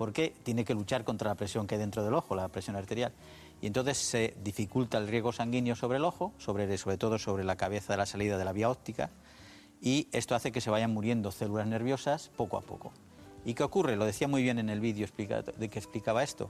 porque 0.00 0.32
tiene 0.44 0.64
que 0.64 0.72
luchar 0.72 1.04
contra 1.04 1.28
la 1.28 1.34
presión 1.34 1.66
que 1.66 1.74
hay 1.74 1.78
dentro 1.78 2.02
del 2.02 2.14
ojo, 2.14 2.34
la 2.34 2.48
presión 2.48 2.74
arterial. 2.74 3.12
Y 3.60 3.66
entonces 3.66 3.98
se 3.98 4.34
dificulta 4.42 4.96
el 4.96 5.06
riego 5.06 5.30
sanguíneo 5.30 5.76
sobre 5.76 5.98
el 5.98 6.06
ojo, 6.06 6.32
sobre, 6.38 6.78
sobre 6.78 6.96
todo 6.96 7.18
sobre 7.18 7.44
la 7.44 7.56
cabeza 7.56 7.92
de 7.92 7.98
la 7.98 8.06
salida 8.06 8.38
de 8.38 8.46
la 8.46 8.54
vía 8.54 8.70
óptica, 8.70 9.10
y 9.78 10.08
esto 10.12 10.34
hace 10.34 10.52
que 10.52 10.62
se 10.62 10.70
vayan 10.70 10.90
muriendo 10.90 11.30
células 11.30 11.66
nerviosas 11.66 12.30
poco 12.34 12.56
a 12.56 12.62
poco. 12.62 12.92
¿Y 13.44 13.52
qué 13.52 13.62
ocurre? 13.62 13.96
Lo 13.96 14.06
decía 14.06 14.26
muy 14.26 14.42
bien 14.42 14.58
en 14.58 14.70
el 14.70 14.80
vídeo 14.80 15.06
de 15.58 15.68
que 15.68 15.78
explicaba 15.78 16.22
esto. 16.22 16.48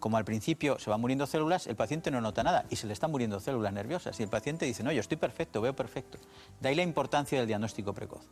Como 0.00 0.16
al 0.16 0.24
principio 0.24 0.80
se 0.80 0.90
van 0.90 1.00
muriendo 1.00 1.28
células, 1.28 1.68
el 1.68 1.76
paciente 1.76 2.10
no 2.10 2.20
nota 2.20 2.42
nada 2.42 2.64
y 2.68 2.74
se 2.74 2.88
le 2.88 2.94
están 2.94 3.12
muriendo 3.12 3.38
células 3.38 3.72
nerviosas. 3.72 4.18
Y 4.18 4.24
el 4.24 4.28
paciente 4.28 4.66
dice, 4.66 4.82
no, 4.82 4.90
yo 4.90 5.00
estoy 5.00 5.18
perfecto, 5.18 5.60
veo 5.60 5.76
perfecto. 5.76 6.18
De 6.60 6.68
ahí 6.68 6.74
la 6.74 6.82
importancia 6.82 7.38
del 7.38 7.46
diagnóstico 7.46 7.92
precoz 7.92 8.26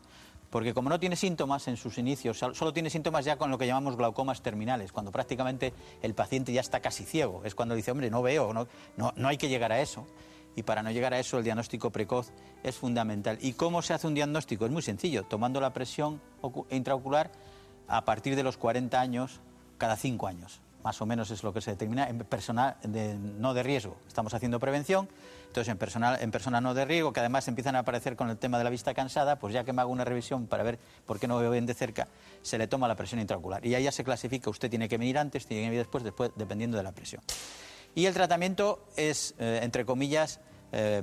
porque 0.50 0.74
como 0.74 0.88
no 0.88 1.00
tiene 1.00 1.16
síntomas 1.16 1.68
en 1.68 1.76
sus 1.76 1.98
inicios, 1.98 2.38
solo 2.38 2.72
tiene 2.72 2.90
síntomas 2.90 3.24
ya 3.24 3.36
con 3.36 3.50
lo 3.50 3.58
que 3.58 3.66
llamamos 3.66 3.96
glaucomas 3.96 4.42
terminales, 4.42 4.92
cuando 4.92 5.12
prácticamente 5.12 5.72
el 6.02 6.14
paciente 6.14 6.52
ya 6.52 6.60
está 6.60 6.80
casi 6.80 7.04
ciego, 7.04 7.42
es 7.44 7.54
cuando 7.54 7.74
dice, 7.74 7.90
hombre, 7.90 8.10
no 8.10 8.22
veo, 8.22 8.52
no, 8.52 8.66
no, 8.96 9.28
hay 9.28 9.38
que 9.38 9.48
llegar 9.48 9.72
a 9.72 9.80
eso. 9.80 10.06
Y 10.54 10.62
para 10.62 10.82
no 10.82 10.90
llegar 10.90 11.12
a 11.12 11.18
eso, 11.18 11.36
el 11.36 11.44
diagnóstico 11.44 11.90
precoz 11.90 12.32
es 12.62 12.76
fundamental. 12.76 13.38
¿Y 13.42 13.52
cómo 13.52 13.82
se 13.82 13.92
hace 13.92 14.06
un 14.06 14.14
diagnóstico? 14.14 14.64
Es 14.64 14.72
muy 14.72 14.80
sencillo, 14.80 15.24
tomando 15.24 15.60
la 15.60 15.74
presión 15.74 16.22
intraocular 16.70 17.30
a 17.88 18.06
partir 18.06 18.36
de 18.36 18.42
los 18.42 18.56
40 18.56 18.98
años, 18.98 19.40
cada 19.76 19.96
5 19.96 20.26
años 20.26 20.62
más 20.86 21.02
o 21.02 21.06
menos 21.06 21.32
es 21.32 21.42
lo 21.42 21.52
que 21.52 21.60
se 21.60 21.72
determina 21.72 22.08
en 22.08 22.18
personal 22.20 22.76
no 23.40 23.54
de 23.54 23.64
riesgo. 23.64 23.96
Estamos 24.06 24.34
haciendo 24.34 24.60
prevención, 24.60 25.08
entonces 25.56 25.72
en 25.72 25.78
personal 25.78 26.18
en 26.20 26.30
personas 26.30 26.60
no 26.60 26.74
de 26.74 26.84
riesgo, 26.84 27.14
que 27.14 27.20
además 27.20 27.48
empiezan 27.48 27.76
a 27.76 27.78
aparecer 27.78 28.14
con 28.14 28.28
el 28.28 28.36
tema 28.36 28.58
de 28.58 28.64
la 28.64 28.68
vista 28.68 28.92
cansada, 28.92 29.38
pues 29.38 29.54
ya 29.54 29.64
que 29.64 29.72
me 29.72 29.80
hago 29.80 29.90
una 29.90 30.04
revisión 30.04 30.46
para 30.46 30.62
ver 30.62 30.78
por 31.06 31.18
qué 31.18 31.26
no 31.26 31.38
veo 31.38 31.50
bien 31.50 31.64
de 31.64 31.72
cerca, 31.72 32.08
se 32.42 32.58
le 32.58 32.66
toma 32.66 32.86
la 32.86 32.94
presión 32.94 33.22
intraocular. 33.22 33.64
Y 33.64 33.74
ahí 33.74 33.84
ya 33.84 33.92
se 33.92 34.04
clasifica, 34.04 34.50
usted 34.50 34.68
tiene 34.68 34.86
que 34.86 34.98
venir 34.98 35.16
antes, 35.16 35.46
tiene 35.46 35.62
que 35.62 35.68
venir 35.70 35.80
después, 35.80 36.04
después 36.04 36.30
dependiendo 36.36 36.76
de 36.76 36.82
la 36.82 36.92
presión. 36.92 37.22
Y 37.94 38.04
el 38.04 38.12
tratamiento 38.12 38.84
es, 38.96 39.34
eh, 39.38 39.60
entre 39.62 39.86
comillas, 39.86 40.40
eh, 40.72 41.02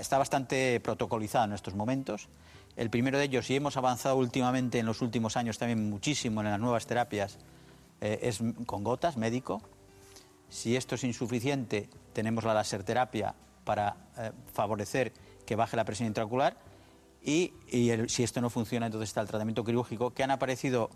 está 0.00 0.16
bastante 0.16 0.80
protocolizado 0.80 1.44
en 1.44 1.52
estos 1.52 1.74
momentos. 1.74 2.30
El 2.76 2.88
primero 2.88 3.18
de 3.18 3.24
ellos, 3.24 3.50
y 3.50 3.56
hemos 3.56 3.76
avanzado 3.76 4.16
últimamente 4.16 4.78
en 4.78 4.86
los 4.86 5.02
últimos 5.02 5.36
años 5.36 5.58
también 5.58 5.90
muchísimo 5.90 6.40
en 6.40 6.46
las 6.46 6.60
nuevas 6.60 6.86
terapias, 6.86 7.36
eh, 8.00 8.20
es 8.22 8.40
con 8.64 8.84
gotas, 8.84 9.18
médico. 9.18 9.60
Si 10.48 10.76
esto 10.76 10.94
es 10.94 11.04
insuficiente, 11.04 11.90
tenemos 12.14 12.44
la 12.44 12.54
laserterapia 12.54 13.34
para 13.66 13.96
eh, 14.16 14.30
favorecer 14.54 15.12
que 15.44 15.56
baje 15.56 15.76
la 15.76 15.84
presión 15.84 16.06
intraocular. 16.06 16.56
Y, 17.22 17.52
si 18.06 18.22
esto 18.22 18.40
no 18.40 18.48
funciona, 18.48 18.86
entonces 18.86 19.10
está 19.10 19.20
el 19.20 19.26
tratamiento 19.26 19.64
quirúrgico, 19.64 20.14
que 20.14 20.22
han 20.22 20.30
aparecido, 20.30 20.90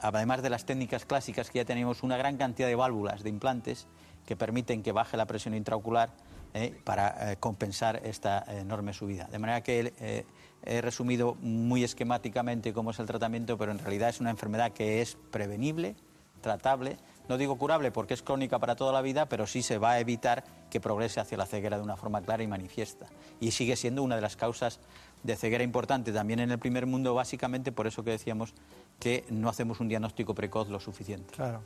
además 0.00 0.42
de 0.42 0.50
las 0.50 0.66
técnicas 0.66 1.06
clásicas, 1.06 1.50
que 1.50 1.58
ya 1.58 1.64
tenemos 1.64 2.02
una 2.02 2.16
gran 2.16 2.36
cantidad 2.36 2.66
de 2.66 2.74
válvulas, 2.74 3.22
de 3.22 3.30
implantes, 3.30 3.86
que 4.26 4.34
permiten 4.34 4.82
que 4.82 4.90
baje 4.90 5.16
la 5.16 5.26
presión 5.26 5.54
intraocular 5.54 6.10
eh, 6.52 6.76
para 6.82 7.36
compensar 7.36 8.00
esta 8.04 8.44
enorme 8.48 8.92
subida. 8.92 9.28
De 9.28 9.38
manera 9.38 9.62
que 9.62 10.24
he 10.64 10.80
resumido 10.80 11.36
muy 11.36 11.84
esquemáticamente 11.84 12.72
cómo 12.72 12.90
es 12.90 12.98
el 12.98 13.06
tratamiento, 13.06 13.56
pero 13.56 13.70
en 13.70 13.78
realidad 13.78 14.08
es 14.08 14.20
una 14.20 14.30
enfermedad 14.30 14.72
que 14.72 15.00
es 15.00 15.16
prevenible, 15.30 15.94
tratable, 16.40 16.98
no 17.28 17.36
digo 17.38 17.56
curable 17.56 17.90
porque 17.90 18.14
es 18.14 18.22
crónica 18.22 18.58
para 18.58 18.76
toda 18.76 18.92
la 18.92 19.02
vida, 19.02 19.26
pero 19.28 19.46
sí 19.46 19.62
se 19.62 19.78
va 19.78 19.92
a 19.92 20.00
evitar 20.00 20.44
que 20.70 20.80
progrese 20.80 21.20
hacia 21.20 21.38
la 21.38 21.46
ceguera 21.46 21.76
de 21.76 21.82
una 21.82 21.96
forma 21.96 22.22
clara 22.22 22.42
y 22.42 22.46
manifiesta. 22.46 23.06
Y 23.40 23.50
sigue 23.50 23.76
siendo 23.76 24.02
una 24.02 24.16
de 24.16 24.22
las 24.22 24.36
causas 24.36 24.80
de 25.22 25.36
ceguera 25.36 25.64
importante 25.64 26.12
también 26.12 26.40
en 26.40 26.50
el 26.50 26.58
primer 26.58 26.86
mundo, 26.86 27.14
básicamente 27.14 27.72
por 27.72 27.86
eso 27.86 28.04
que 28.04 28.10
decíamos 28.10 28.54
que 28.98 29.24
no 29.30 29.48
hacemos 29.48 29.80
un 29.80 29.88
diagnóstico 29.88 30.34
precoz 30.34 30.68
lo 30.68 30.80
suficiente. 30.80 31.34
Claro. 31.34 31.62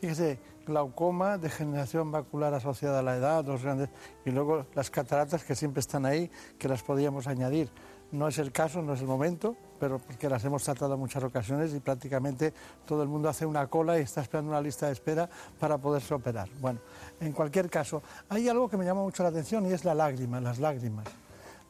Fíjese, 0.00 0.38
glaucoma, 0.66 1.38
degeneración 1.38 2.08
macular 2.08 2.52
asociada 2.52 2.98
a 2.98 3.02
la 3.02 3.16
edad, 3.16 3.44
los 3.44 3.62
grandes, 3.62 3.88
y 4.24 4.30
luego 4.30 4.66
las 4.74 4.90
cataratas 4.90 5.44
que 5.44 5.54
siempre 5.54 5.80
están 5.80 6.04
ahí, 6.04 6.30
que 6.58 6.68
las 6.68 6.82
podíamos 6.82 7.26
añadir. 7.26 7.70
No 8.14 8.28
es 8.28 8.38
el 8.38 8.52
caso, 8.52 8.80
no 8.80 8.94
es 8.94 9.00
el 9.00 9.08
momento, 9.08 9.56
pero 9.80 9.98
porque 9.98 10.28
las 10.28 10.44
hemos 10.44 10.62
tratado 10.62 10.94
en 10.94 11.00
muchas 11.00 11.24
ocasiones 11.24 11.74
y 11.74 11.80
prácticamente 11.80 12.54
todo 12.86 13.02
el 13.02 13.08
mundo 13.08 13.28
hace 13.28 13.44
una 13.44 13.66
cola 13.66 13.98
y 13.98 14.02
está 14.02 14.20
esperando 14.20 14.52
una 14.52 14.60
lista 14.60 14.86
de 14.86 14.92
espera 14.92 15.28
para 15.58 15.78
poderse 15.78 16.14
operar. 16.14 16.48
Bueno, 16.60 16.78
en 17.20 17.32
cualquier 17.32 17.68
caso, 17.68 18.04
hay 18.28 18.48
algo 18.48 18.68
que 18.68 18.76
me 18.76 18.84
llama 18.84 19.02
mucho 19.02 19.24
la 19.24 19.30
atención 19.30 19.66
y 19.66 19.72
es 19.72 19.84
la 19.84 19.94
lágrima, 19.94 20.40
las 20.40 20.60
lágrimas. 20.60 21.06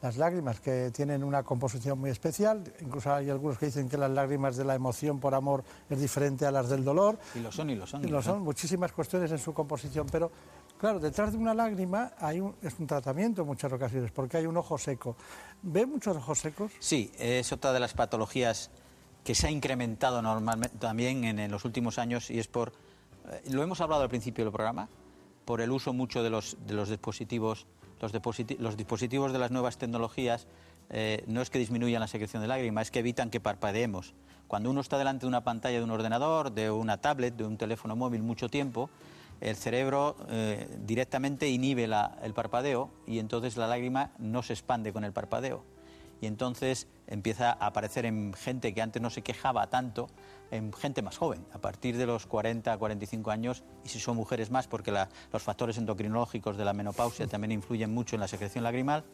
Las 0.02 0.18
lágrimas 0.18 0.60
que 0.60 0.90
tienen 0.90 1.24
una 1.24 1.42
composición 1.42 1.98
muy 1.98 2.10
especial, 2.10 2.62
incluso 2.80 3.10
hay 3.10 3.30
algunos 3.30 3.56
que 3.56 3.64
dicen 3.64 3.88
que 3.88 3.96
las 3.96 4.10
lágrimas 4.10 4.54
de 4.54 4.66
la 4.66 4.74
emoción 4.74 5.18
por 5.18 5.34
amor 5.34 5.64
es 5.88 5.98
diferente 5.98 6.44
a 6.44 6.50
las 6.50 6.68
del 6.68 6.84
dolor. 6.84 7.18
Y 7.34 7.38
lo 7.38 7.50
son, 7.50 7.70
y 7.70 7.74
lo 7.74 7.86
son. 7.86 8.04
Y 8.04 8.08
lo 8.08 8.20
son, 8.20 8.42
muchísimas 8.42 8.92
cuestiones 8.92 9.32
en 9.32 9.38
su 9.38 9.54
composición, 9.54 10.06
pero 10.12 10.30
Claro, 10.78 10.98
detrás 11.00 11.32
de 11.32 11.38
una 11.38 11.54
lágrima 11.54 12.12
hay 12.18 12.40
un, 12.40 12.54
es 12.62 12.78
un 12.78 12.86
tratamiento 12.86 13.42
en 13.42 13.46
muchas 13.48 13.72
ocasiones, 13.72 14.10
porque 14.10 14.38
hay 14.38 14.46
un 14.46 14.56
ojo 14.56 14.76
seco. 14.76 15.16
¿Ve 15.62 15.86
muchos 15.86 16.16
ojos 16.16 16.38
secos? 16.40 16.72
Sí, 16.78 17.10
es 17.18 17.52
otra 17.52 17.72
de 17.72 17.80
las 17.80 17.94
patologías 17.94 18.70
que 19.24 19.34
se 19.34 19.46
ha 19.46 19.50
incrementado 19.50 20.20
normalmente 20.20 20.76
también 20.78 21.24
en, 21.24 21.50
los 21.50 21.64
últimos 21.64 21.98
años 21.98 22.30
y 22.30 22.38
es 22.38 22.48
por, 22.48 22.72
eh, 23.30 23.42
lo 23.50 23.62
hemos 23.62 23.80
hablado 23.80 24.02
al 24.02 24.10
principio 24.10 24.44
del 24.44 24.52
programa, 24.52 24.88
por 25.46 25.60
el 25.60 25.70
uso 25.70 25.92
mucho 25.92 26.22
de 26.22 26.30
los, 26.30 26.56
de 26.66 26.74
los 26.74 26.90
dispositivos, 26.90 27.66
los, 28.00 28.12
los 28.58 28.76
dispositivos 28.76 29.32
de 29.32 29.38
las 29.38 29.50
nuevas 29.50 29.78
tecnologías 29.78 30.46
eh, 30.90 31.24
no 31.26 31.40
es 31.40 31.50
que 31.50 31.58
disminuyan 31.58 32.00
la 32.00 32.06
secreción 32.06 32.42
de 32.42 32.48
lágrima, 32.48 32.82
es 32.82 32.90
que 32.90 32.98
evitan 32.98 33.30
que 33.30 33.40
parpadeemos. 33.40 34.14
Cuando 34.46 34.70
uno 34.70 34.80
está 34.80 34.98
delante 34.98 35.22
de 35.22 35.28
una 35.28 35.42
pantalla 35.42 35.78
de 35.78 35.84
un 35.84 35.90
ordenador, 35.90 36.52
de 36.52 36.70
una 36.70 37.00
tablet, 37.00 37.34
de 37.34 37.44
un 37.44 37.56
teléfono 37.56 37.96
móvil 37.96 38.22
mucho 38.22 38.48
tiempo, 38.48 38.90
el 39.44 39.56
cerebro 39.56 40.16
eh, 40.30 40.66
directamente 40.80 41.48
inhibe 41.48 41.84
el 41.84 42.34
parpadeo 42.34 42.90
y 43.06 43.18
entonces 43.18 43.56
la 43.56 43.66
lágrima 43.66 44.12
no 44.18 44.42
se 44.42 44.54
expande 44.54 44.92
con 44.92 45.04
el 45.04 45.12
parpadeo. 45.12 45.64
y 46.20 46.26
entonces 46.26 46.86
empieza 47.06 47.50
a 47.50 47.66
aparecer 47.66 48.06
en 48.06 48.32
gente 48.32 48.72
que 48.72 48.80
antes 48.80 49.02
no 49.02 49.10
se 49.10 49.20
quejaba 49.20 49.68
tanto, 49.68 50.08
en 50.50 50.72
gente 50.72 51.02
más 51.02 51.18
joven, 51.18 51.44
a 51.52 51.58
partir 51.58 51.98
de 51.98 52.06
los 52.06 52.26
40, 52.26 52.78
45 52.78 53.30
años, 53.30 53.62
y 53.84 53.88
si 53.88 54.00
son 54.00 54.16
mujeres 54.16 54.50
más, 54.50 54.66
porque 54.66 54.92
los 55.32 55.42
factores 55.42 55.76
endocrinológicos 55.76 56.56
de 56.56 56.64
la 56.64 56.72
menopausia 56.72 57.26
también 57.26 57.52
influyen 57.52 57.92
mucho 57.92 58.16
en 58.16 58.20
la 58.20 58.28
secreción 58.28 58.64
lagrimal, 58.64 59.04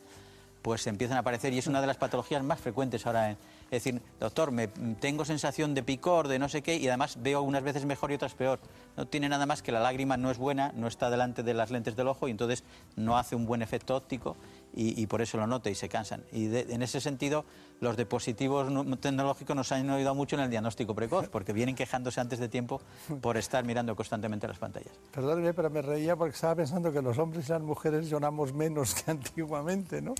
pues 0.63 0.87
empiezan 0.87 1.17
a 1.17 1.21
aparecer 1.21 1.53
y 1.53 1.59
es 1.59 1.67
una 1.67 1.81
de 1.81 1.87
las 1.87 1.97
patologías 1.97 2.43
más 2.43 2.61
frecuentes 2.61 3.07
ahora. 3.07 3.31
En, 3.31 3.39
es 3.71 3.85
decir, 3.85 4.03
doctor, 4.19 4.51
me, 4.51 4.67
tengo 4.67 5.25
sensación 5.25 5.75
de 5.75 5.85
picor, 5.85 6.27
de 6.27 6.41
no 6.41 6.49
sé 6.49 6.61
qué, 6.61 6.77
y 6.77 6.89
además 6.89 7.19
veo 7.23 7.41
unas 7.43 7.63
veces 7.63 7.85
mejor 7.85 8.11
y 8.11 8.15
otras 8.15 8.35
peor. 8.35 8.59
No 8.97 9.07
tiene 9.07 9.29
nada 9.29 9.47
más 9.47 9.63
que 9.63 9.71
la 9.71 9.79
lágrima 9.79 10.17
no 10.17 10.31
es 10.33 10.39
buena, 10.39 10.73
no 10.75 10.89
está 10.89 11.09
delante 11.09 11.45
de 11.45 11.55
las 11.55 11.71
lentes 11.71 11.95
del 11.95 12.09
ojo 12.09 12.27
y 12.27 12.33
entonces 12.33 12.65
no 12.97 13.17
hace 13.17 13.37
un 13.37 13.47
buen 13.47 13.63
efecto 13.63 13.95
óptico 13.95 14.37
y, 14.75 15.07
por 15.07 15.23
eso 15.23 15.37
lo 15.37 15.47
nota 15.47 15.71
y 15.71 15.77
se 15.77 15.89
cansan. 15.89 16.25
Y 16.33 16.47
en 16.55 16.83
ese 16.83 17.01
sentido, 17.01 17.45
los 17.81 17.97
dispositivos 17.97 18.69
tecnológicos 19.01 19.57
nos 19.57 19.73
han 19.73 19.89
ayudado 19.91 20.15
mucho 20.15 20.37
en 20.37 20.43
el 20.43 20.51
diagnóstico 20.51 20.95
precoz, 20.95 21.29
porque 21.33 21.53
vienen 21.53 21.75
quejándose 21.75 22.21
antes 22.21 22.39
de 22.39 22.49
tiempo 22.49 22.81
por 23.21 23.37
estar 23.37 23.65
mirando 23.65 23.97
constantemente 23.97 24.47
las 24.47 24.59
pantallas. 24.59 24.93
Perdóneme, 25.11 25.55
pero 25.55 25.71
me 25.71 25.83
reía 25.83 26.17
porque 26.17 26.35
estaba 26.35 26.55
pensando 26.55 26.93
que 26.93 27.03
los 27.03 27.19
hombres 27.19 27.49
y 27.49 27.53
las 27.53 27.63
mujeres 27.63 28.09
lloramos 28.09 28.53
menos 28.53 28.95
que 28.95 29.11
antiguamente, 29.11 30.03
¿no? 30.03 30.15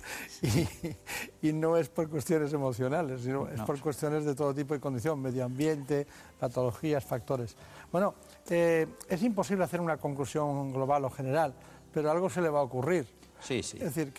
Y, 1.41 1.53
no 1.53 1.77
es 1.77 1.89
por 1.89 2.09
cuestiones 2.09 2.51
emocionales, 2.53 3.21
sino 3.21 3.47
es 3.47 3.61
por 3.61 3.79
cuestiones 3.79 4.25
de 4.25 4.33
todo 4.33 4.53
tipo 4.53 4.73
de 4.73 4.79
condición, 4.79 5.21
medio 5.21 5.45
ambiente, 5.45 6.07
patologías, 6.39 7.03
factores. 7.03 7.55
Bueno, 7.91 8.15
eh, 8.49 8.87
es 9.07 9.21
imposible 9.21 9.63
hacer 9.63 9.79
una 9.79 9.97
conclusión 9.97 10.73
global 10.73 11.05
o 11.05 11.09
general, 11.11 11.53
pero 11.93 12.09
algo 12.09 12.29
se 12.29 12.41
le 12.41 12.49
va 12.49 12.59
a 12.59 12.63
ocurrir. 12.63 13.05
Sí, 13.41 13.61
sí. 13.61 13.77
Es 13.77 13.95
decir, 13.95 14.13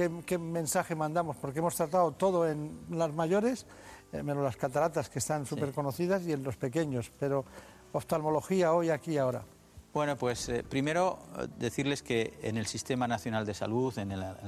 ¿qué, 0.00 0.10
qué, 0.24 0.38
mensaje 0.38 0.94
mandamos? 0.94 1.36
Porque 1.36 1.58
hemos 1.58 1.74
tratado 1.74 2.12
todo 2.12 2.48
en 2.48 2.78
las 2.90 3.12
mayores, 3.12 3.66
eh, 4.12 4.22
menos 4.22 4.42
las 4.42 4.56
cataratas 4.56 5.10
que 5.10 5.18
están 5.18 5.44
súper 5.44 5.72
conocidas, 5.72 6.22
y 6.26 6.32
en 6.32 6.42
los 6.42 6.56
pequeños, 6.56 7.10
pero 7.18 7.44
oftalmología 7.92 8.72
hoy, 8.72 8.88
aquí, 8.88 9.18
ahora. 9.18 9.44
Bueno, 9.92 10.16
pues 10.16 10.48
eh, 10.48 10.62
primero 10.62 11.18
eh, 11.38 11.48
decirles 11.58 12.02
que 12.02 12.38
en 12.42 12.56
el 12.56 12.66
Sistema 12.66 13.06
Nacional 13.08 13.44
de 13.44 13.52
Salud, 13.52 13.96
en, 13.98 14.18
la, 14.18 14.38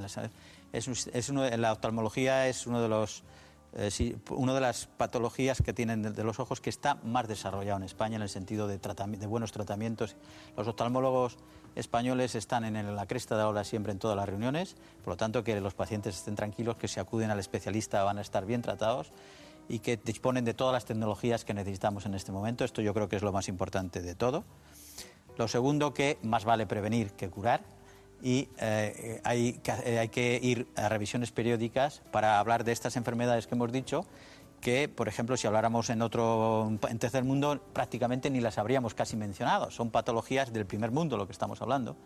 es, 0.72 1.28
uno, 1.28 1.48
la 1.48 1.72
oftalmología 1.72 2.48
es 2.48 2.66
uno 2.66 2.80
de 2.80 2.88
los 2.88 3.24
una 4.28 4.52
de 4.52 4.60
las 4.60 4.84
patologías 4.84 5.62
que 5.62 5.72
tienen 5.72 6.02
de, 6.02 6.24
los 6.24 6.38
ojos 6.40 6.60
que 6.60 6.68
está 6.68 6.96
más 6.96 7.26
desarrollado 7.26 7.78
en 7.78 7.84
España 7.84 8.16
en 8.16 8.22
el 8.22 8.28
sentido 8.28 8.68
de, 8.68 8.78
de 8.78 9.26
buenos 9.26 9.50
tratamientos. 9.50 10.14
Los 10.58 10.68
oftalmólogos 10.68 11.38
españoles 11.74 12.34
están 12.34 12.64
en 12.64 12.94
la 12.94 13.06
cresta 13.06 13.36
de 13.36 13.52
la 13.52 13.64
siempre 13.64 13.92
en 13.92 13.98
todas 13.98 14.16
las 14.16 14.28
reuniones, 14.28 14.76
por 15.04 15.14
lo 15.14 15.16
tanto 15.16 15.44
que 15.44 15.60
los 15.60 15.74
pacientes 15.74 16.16
estén 16.16 16.34
tranquilos, 16.34 16.76
que 16.76 16.88
si 16.88 17.00
acuden 17.00 17.30
al 17.30 17.38
especialista 17.38 18.02
van 18.04 18.18
a 18.18 18.20
estar 18.20 18.46
bien 18.46 18.62
tratados 18.62 19.12
y 19.68 19.78
que 19.78 19.96
disponen 19.96 20.44
de 20.44 20.54
todas 20.54 20.72
las 20.72 20.84
tecnologías 20.84 21.44
que 21.44 21.54
necesitamos 21.54 22.06
en 22.06 22.14
este 22.14 22.32
momento. 22.32 22.64
Esto 22.64 22.82
yo 22.82 22.92
creo 22.94 23.08
que 23.08 23.16
es 23.16 23.22
lo 23.22 23.32
más 23.32 23.48
importante 23.48 24.02
de 24.02 24.14
todo. 24.14 24.44
Lo 25.38 25.48
segundo, 25.48 25.94
que 25.94 26.18
más 26.22 26.44
vale 26.44 26.66
prevenir 26.66 27.12
que 27.12 27.30
curar 27.30 27.62
y 28.22 28.48
eh, 28.58 29.20
eh, 29.24 29.98
hay 29.98 30.08
que 30.08 30.38
ir 30.42 30.68
a 30.76 30.88
revisiones 30.88 31.32
periódicas 31.32 32.02
para 32.12 32.38
hablar 32.38 32.64
de 32.64 32.72
estas 32.72 32.96
enfermedades 32.96 33.46
que 33.46 33.54
hemos 33.54 33.72
dicho 33.72 34.04
que, 34.62 34.88
por 34.88 35.08
ejemplo, 35.08 35.36
si 35.36 35.46
habláramos 35.46 35.90
en 35.90 36.00
otro, 36.00 36.70
en 36.88 36.98
tercer 36.98 37.24
mundo, 37.24 37.60
prácticamente 37.72 38.30
ni 38.30 38.40
las 38.40 38.58
habríamos 38.58 38.94
casi 38.94 39.16
mencionado. 39.16 39.70
Son 39.72 39.90
patologías 39.90 40.52
del 40.52 40.64
primer 40.66 40.92
mundo 40.92 41.18
lo 41.18 41.26
que 41.26 41.32
estamos 41.32 41.60
hablando. 41.60 41.96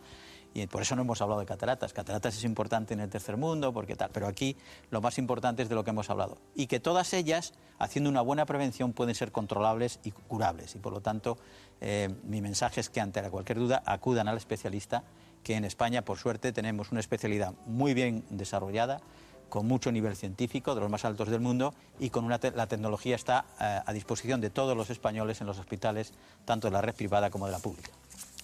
Y 0.54 0.66
por 0.66 0.80
eso 0.80 0.96
no 0.96 1.02
hemos 1.02 1.20
hablado 1.20 1.40
de 1.40 1.46
cataratas. 1.46 1.92
Cataratas 1.92 2.34
es 2.34 2.44
importante 2.44 2.94
en 2.94 3.00
el 3.00 3.10
tercer 3.10 3.36
mundo, 3.36 3.74
porque 3.74 3.94
tal. 3.94 4.08
Pero 4.10 4.26
aquí 4.26 4.56
lo 4.90 5.02
más 5.02 5.18
importante 5.18 5.62
es 5.62 5.68
de 5.68 5.74
lo 5.74 5.84
que 5.84 5.90
hemos 5.90 6.08
hablado. 6.08 6.38
Y 6.54 6.66
que 6.66 6.80
todas 6.80 7.12
ellas, 7.12 7.52
haciendo 7.78 8.08
una 8.08 8.22
buena 8.22 8.46
prevención, 8.46 8.94
pueden 8.94 9.14
ser 9.14 9.32
controlables 9.32 10.00
y 10.02 10.12
curables. 10.12 10.74
Y 10.74 10.78
por 10.78 10.94
lo 10.94 11.02
tanto, 11.02 11.36
eh, 11.82 12.08
mi 12.24 12.40
mensaje 12.40 12.80
es 12.80 12.88
que 12.88 13.02
ante 13.02 13.22
cualquier 13.28 13.58
duda 13.58 13.82
acudan 13.84 14.28
al 14.28 14.38
especialista, 14.38 15.04
que 15.42 15.56
en 15.56 15.66
España, 15.66 16.02
por 16.02 16.16
suerte, 16.16 16.52
tenemos 16.52 16.90
una 16.90 17.00
especialidad 17.00 17.52
muy 17.66 17.92
bien 17.92 18.24
desarrollada 18.30 19.02
con 19.48 19.66
mucho 19.66 19.92
nivel 19.92 20.16
científico, 20.16 20.74
de 20.74 20.80
los 20.80 20.90
más 20.90 21.04
altos 21.04 21.28
del 21.28 21.40
mundo, 21.40 21.74
y 21.98 22.10
con 22.10 22.28
la 22.28 22.38
tecnología 22.38 23.16
está 23.16 23.44
eh, 23.60 23.80
a 23.84 23.92
disposición 23.92 24.40
de 24.40 24.50
todos 24.50 24.76
los 24.76 24.90
españoles 24.90 25.40
en 25.40 25.46
los 25.46 25.58
hospitales, 25.58 26.12
tanto 26.44 26.68
de 26.68 26.72
la 26.72 26.80
red 26.80 26.94
privada 26.94 27.30
como 27.30 27.46
de 27.46 27.52
la 27.52 27.58
pública. 27.58 27.90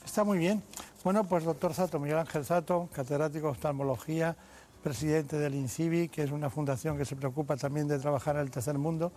Está 0.04 0.24
muy 0.24 0.38
bien. 0.38 0.62
Bueno, 1.04 1.24
pues 1.24 1.44
doctor 1.44 1.74
Sato, 1.74 1.98
Miguel 1.98 2.18
Ángel 2.18 2.44
Sato, 2.44 2.88
catedrático 2.92 3.46
de 3.46 3.52
oftalmología, 3.52 4.36
presidente 4.82 5.38
del 5.38 5.54
INCIBI, 5.54 6.08
que 6.08 6.22
es 6.22 6.30
una 6.30 6.50
fundación 6.50 6.98
que 6.98 7.04
se 7.04 7.16
preocupa 7.16 7.56
también 7.56 7.88
de 7.88 7.98
trabajar 7.98 8.36
en 8.36 8.42
el 8.42 8.50
tercer 8.50 8.78
mundo 8.78 9.12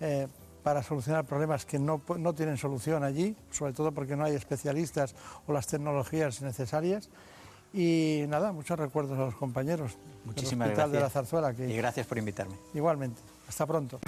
eh, 0.00 0.26
para 0.62 0.82
solucionar 0.82 1.24
problemas 1.24 1.64
que 1.64 1.78
no, 1.78 2.02
no 2.18 2.34
tienen 2.34 2.56
solución 2.56 3.04
allí, 3.04 3.36
sobre 3.50 3.72
todo 3.72 3.92
porque 3.92 4.16
no 4.16 4.24
hay 4.24 4.34
especialistas 4.34 5.14
o 5.46 5.52
las 5.52 5.66
tecnologías 5.66 6.42
necesarias. 6.42 7.08
Y 7.72 8.24
nada, 8.28 8.52
muchos 8.52 8.78
recuerdos 8.78 9.18
a 9.18 9.22
los 9.26 9.34
compañeros. 9.34 9.96
Muchísimas 10.24 10.68
del 10.68 10.76
gracias. 10.76 10.92
de 10.92 11.00
la 11.00 11.10
Zarzuela. 11.10 11.52
Y 11.52 11.76
gracias 11.76 12.06
por 12.06 12.18
invitarme. 12.18 12.54
Igualmente. 12.74 13.20
Hasta 13.48 13.66
pronto. 13.66 14.00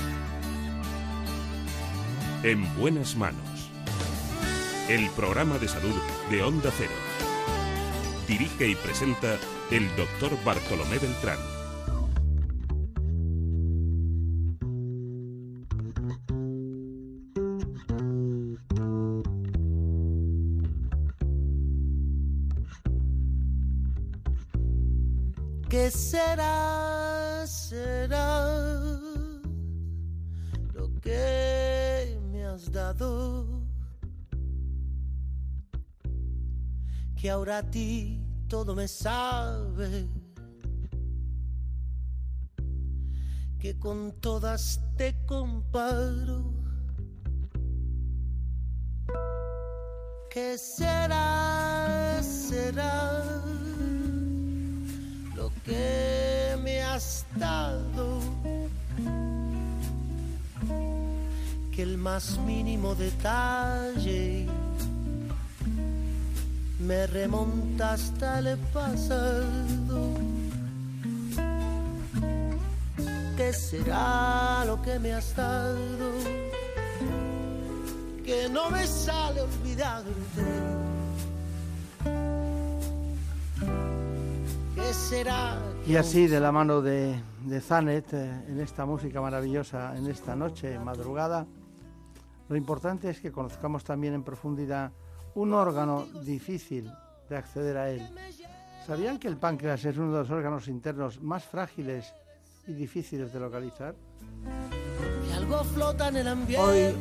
En 2.42 2.76
buenas 2.78 3.16
manos. 3.16 3.70
El 4.88 5.08
programa 5.10 5.58
de 5.58 5.68
salud 5.68 5.94
de 6.30 6.42
Onda 6.42 6.70
Cero. 6.76 6.90
Dirige 8.26 8.68
y 8.68 8.74
presenta 8.74 9.36
el 9.70 9.88
doctor 9.96 10.32
Bartolomé 10.44 10.98
Beltrán. 10.98 11.51
Que 37.22 37.30
ahora 37.30 37.58
a 37.58 37.62
ti 37.62 38.20
todo 38.48 38.74
me 38.74 38.88
sabe. 38.88 40.08
Que 43.60 43.78
con 43.78 44.10
todas 44.20 44.80
te 44.96 45.14
comparo. 45.24 46.52
¿Qué 50.32 50.58
será, 50.58 52.20
será? 52.24 53.22
que 55.64 56.56
me 56.60 56.82
has 56.82 57.24
dado, 57.36 58.18
que 61.70 61.82
el 61.82 61.98
más 61.98 62.36
mínimo 62.38 62.96
detalle 62.96 64.48
me 66.82 67.06
remonta 67.06 67.92
hasta 67.92 68.38
el 68.40 68.58
pasado. 68.72 70.14
¿Qué 73.36 73.52
será 73.52 74.64
lo 74.64 74.80
que 74.82 74.98
me 74.98 75.12
has 75.14 75.34
dado? 75.34 76.12
Que 78.24 78.48
no 78.48 78.70
me 78.70 78.86
sale 78.86 79.40
olvidarte 79.40 80.10
Y 85.86 85.96
así, 85.96 86.26
de 86.26 86.38
la 86.38 86.52
mano 86.52 86.80
de, 86.80 87.20
de 87.44 87.60
Zanet, 87.60 88.12
eh, 88.12 88.44
en 88.48 88.60
esta 88.60 88.84
música 88.84 89.20
maravillosa, 89.20 89.96
en 89.96 90.06
esta 90.06 90.36
noche, 90.36 90.78
madrugada, 90.78 91.46
lo 92.48 92.56
importante 92.56 93.08
es 93.10 93.20
que 93.20 93.32
conozcamos 93.32 93.82
también 93.82 94.14
en 94.14 94.22
profundidad 94.22 94.92
un 95.34 95.54
órgano 95.54 96.06
difícil 96.22 96.90
de 97.28 97.36
acceder 97.36 97.76
a 97.76 97.90
él. 97.90 98.08
¿Sabían 98.86 99.18
que 99.18 99.28
el 99.28 99.36
páncreas 99.36 99.84
es 99.84 99.96
uno 99.96 100.12
de 100.12 100.18
los 100.18 100.30
órganos 100.30 100.68
internos 100.68 101.20
más 101.20 101.44
frágiles 101.44 102.12
y 102.66 102.74
difíciles 102.74 103.32
de 103.32 103.40
localizar? 103.40 103.94
algo 105.34 105.64
flota 105.64 106.08
en 106.08 106.16
el 106.16 106.28
ambiente. 106.28 106.64
Hoy 106.64 106.94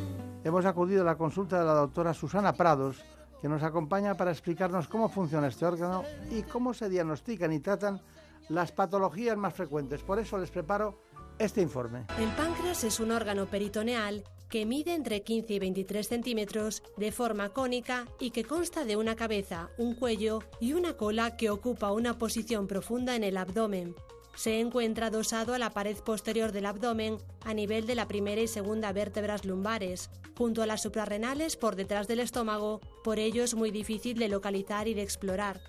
hemos 0.43 0.65
acudido 0.65 1.01
a 1.01 1.05
la 1.05 1.17
consulta 1.17 1.59
de 1.59 1.65
la 1.65 1.73
doctora 1.73 2.13
Susana 2.13 2.53
Prados, 2.53 3.03
que 3.41 3.49
nos 3.49 3.63
acompaña 3.63 4.15
para 4.15 4.31
explicarnos 4.31 4.87
cómo 4.87 5.09
funciona 5.09 5.47
este 5.47 5.65
órgano 5.65 6.03
y 6.29 6.43
cómo 6.43 6.73
se 6.73 6.89
diagnostican 6.89 7.51
y 7.51 7.59
tratan 7.59 8.01
las 8.49 8.71
patologías 8.71 9.37
más 9.37 9.53
frecuentes. 9.53 10.01
Por 10.01 10.19
eso 10.19 10.37
les 10.37 10.49
preparo 10.49 10.99
este 11.37 11.61
informe. 11.61 12.05
El 12.19 12.29
páncreas 12.29 12.83
es 12.83 12.99
un 12.99 13.11
órgano 13.11 13.45
peritoneal 13.45 14.23
que 14.51 14.65
mide 14.65 14.93
entre 14.93 15.23
15 15.23 15.53
y 15.53 15.59
23 15.59 16.07
centímetros 16.07 16.83
de 16.97 17.11
forma 17.13 17.49
cónica 17.49 18.05
y 18.19 18.31
que 18.31 18.43
consta 18.43 18.83
de 18.83 18.97
una 18.97 19.15
cabeza, 19.15 19.69
un 19.77 19.95
cuello 19.95 20.43
y 20.59 20.73
una 20.73 20.97
cola 20.97 21.37
que 21.37 21.49
ocupa 21.49 21.93
una 21.93 22.19
posición 22.19 22.67
profunda 22.67 23.15
en 23.15 23.23
el 23.23 23.37
abdomen. 23.37 23.95
se 24.35 24.59
encuentra 24.59 25.07
adosado 25.07 25.53
a 25.53 25.59
la 25.59 25.71
pared 25.71 25.97
posterior 25.97 26.51
del 26.51 26.65
abdomen 26.65 27.17
a 27.43 27.53
nivel 27.53 27.85
de 27.85 27.95
la 27.95 28.07
primera 28.07 28.41
y 28.41 28.47
segunda 28.47 28.93
vértebras 28.93 29.45
lumbares, 29.45 30.09
junto 30.37 30.61
a 30.61 30.65
las 30.65 30.81
suprarrenales 30.81 31.57
por 31.57 31.75
detrás 31.75 32.07
del 32.07 32.21
estómago, 32.21 32.79
por 33.03 33.19
ello 33.19 33.43
es 33.43 33.55
muy 33.55 33.71
difícil 33.71 34.17
de 34.19 34.29
localizar 34.29 34.87
y 34.87 34.93
de 34.93 35.01
explorar. 35.01 35.61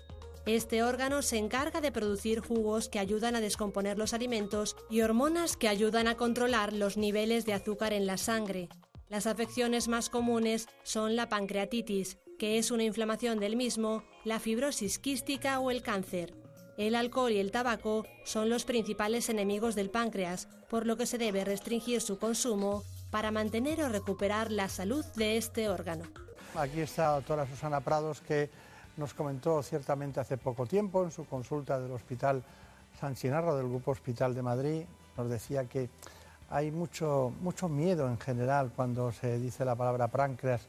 Este 0.45 0.83
órgano 0.83 1.21
se 1.21 1.37
encarga 1.37 1.79
de 1.79 1.93
producir 1.93 2.41
jugos 2.41 2.89
que 2.89 2.99
ayudan 2.99 3.37
a 3.37 3.41
descomponer 3.41 3.97
los 3.97 4.13
alimentos 4.13 4.75
y 4.89 4.99
hormonas 4.99 5.55
que 5.55 5.69
ayudan 5.69 6.07
a 6.07 6.17
controlar 6.17 6.73
los 6.73 6.97
niveles 6.97 7.45
de 7.45 7.53
azúcar 7.53 7.93
en 7.93 8.05
la 8.05 8.17
sangre. 8.17 8.67
Las 9.07 9.25
afecciones 9.25 9.87
más 9.87 10.09
comunes 10.09 10.67
son 10.83 11.15
la 11.15 11.29
pancreatitis, 11.29 12.17
que 12.37 12.57
es 12.57 12.71
una 12.71 12.83
inflamación 12.83 13.39
del 13.39 13.55
mismo, 13.55 14.03
la 14.25 14.41
fibrosis 14.41 14.99
quística 14.99 15.61
o 15.61 15.71
el 15.71 15.81
cáncer. 15.81 16.35
El 16.77 16.95
alcohol 16.95 17.31
y 17.31 17.37
el 17.37 17.51
tabaco 17.51 18.05
son 18.25 18.49
los 18.49 18.65
principales 18.65 19.29
enemigos 19.29 19.75
del 19.75 19.91
páncreas, 19.91 20.49
por 20.69 20.85
lo 20.85 20.97
que 20.97 21.05
se 21.05 21.17
debe 21.17 21.45
restringir 21.45 22.01
su 22.01 22.17
consumo 22.17 22.83
para 23.11 23.31
mantener 23.31 23.81
o 23.81 23.87
recuperar 23.87 24.51
la 24.51 24.67
salud 24.67 25.05
de 25.15 25.37
este 25.37 25.69
órgano. 25.69 26.03
Aquí 26.55 26.81
está 26.81 27.03
la 27.03 27.15
doctora 27.15 27.47
Susana 27.47 27.79
Prados 27.79 28.19
que 28.19 28.49
nos 28.97 29.13
comentó 29.13 29.61
ciertamente 29.63 30.19
hace 30.19 30.37
poco 30.37 30.65
tiempo 30.65 31.03
en 31.03 31.11
su 31.11 31.25
consulta 31.25 31.79
del 31.79 31.91
Hospital 31.91 32.43
San 32.99 33.15
Chinarro 33.15 33.55
del 33.55 33.67
Grupo 33.67 33.91
Hospital 33.91 34.35
de 34.35 34.41
Madrid. 34.41 34.83
Nos 35.17 35.29
decía 35.29 35.65
que 35.65 35.89
hay 36.49 36.71
mucho, 36.71 37.33
mucho 37.41 37.67
miedo 37.67 38.07
en 38.07 38.19
general 38.19 38.71
cuando 38.75 39.11
se 39.11 39.39
dice 39.39 39.65
la 39.65 39.75
palabra 39.75 40.07
páncreas 40.07 40.61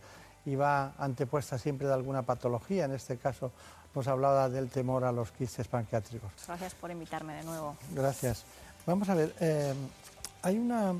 y 0.46 0.54
va 0.54 0.92
antepuesta 0.98 1.58
siempre 1.58 1.86
de 1.86 1.94
alguna 1.94 2.22
patología. 2.22 2.86
En 2.86 2.92
este 2.92 3.16
caso 3.16 3.52
nos 3.94 4.08
hablaba 4.08 4.48
del 4.48 4.70
temor 4.70 5.04
a 5.04 5.12
los 5.12 5.30
quistes 5.30 5.68
pancreáticos. 5.68 6.30
Gracias 6.46 6.74
por 6.74 6.90
invitarme 6.90 7.34
de 7.34 7.44
nuevo. 7.44 7.76
Gracias. 7.92 8.44
Vamos 8.86 9.08
a 9.08 9.14
ver, 9.14 9.34
eh, 9.40 9.74
hay 10.42 10.58
una, 10.58 10.94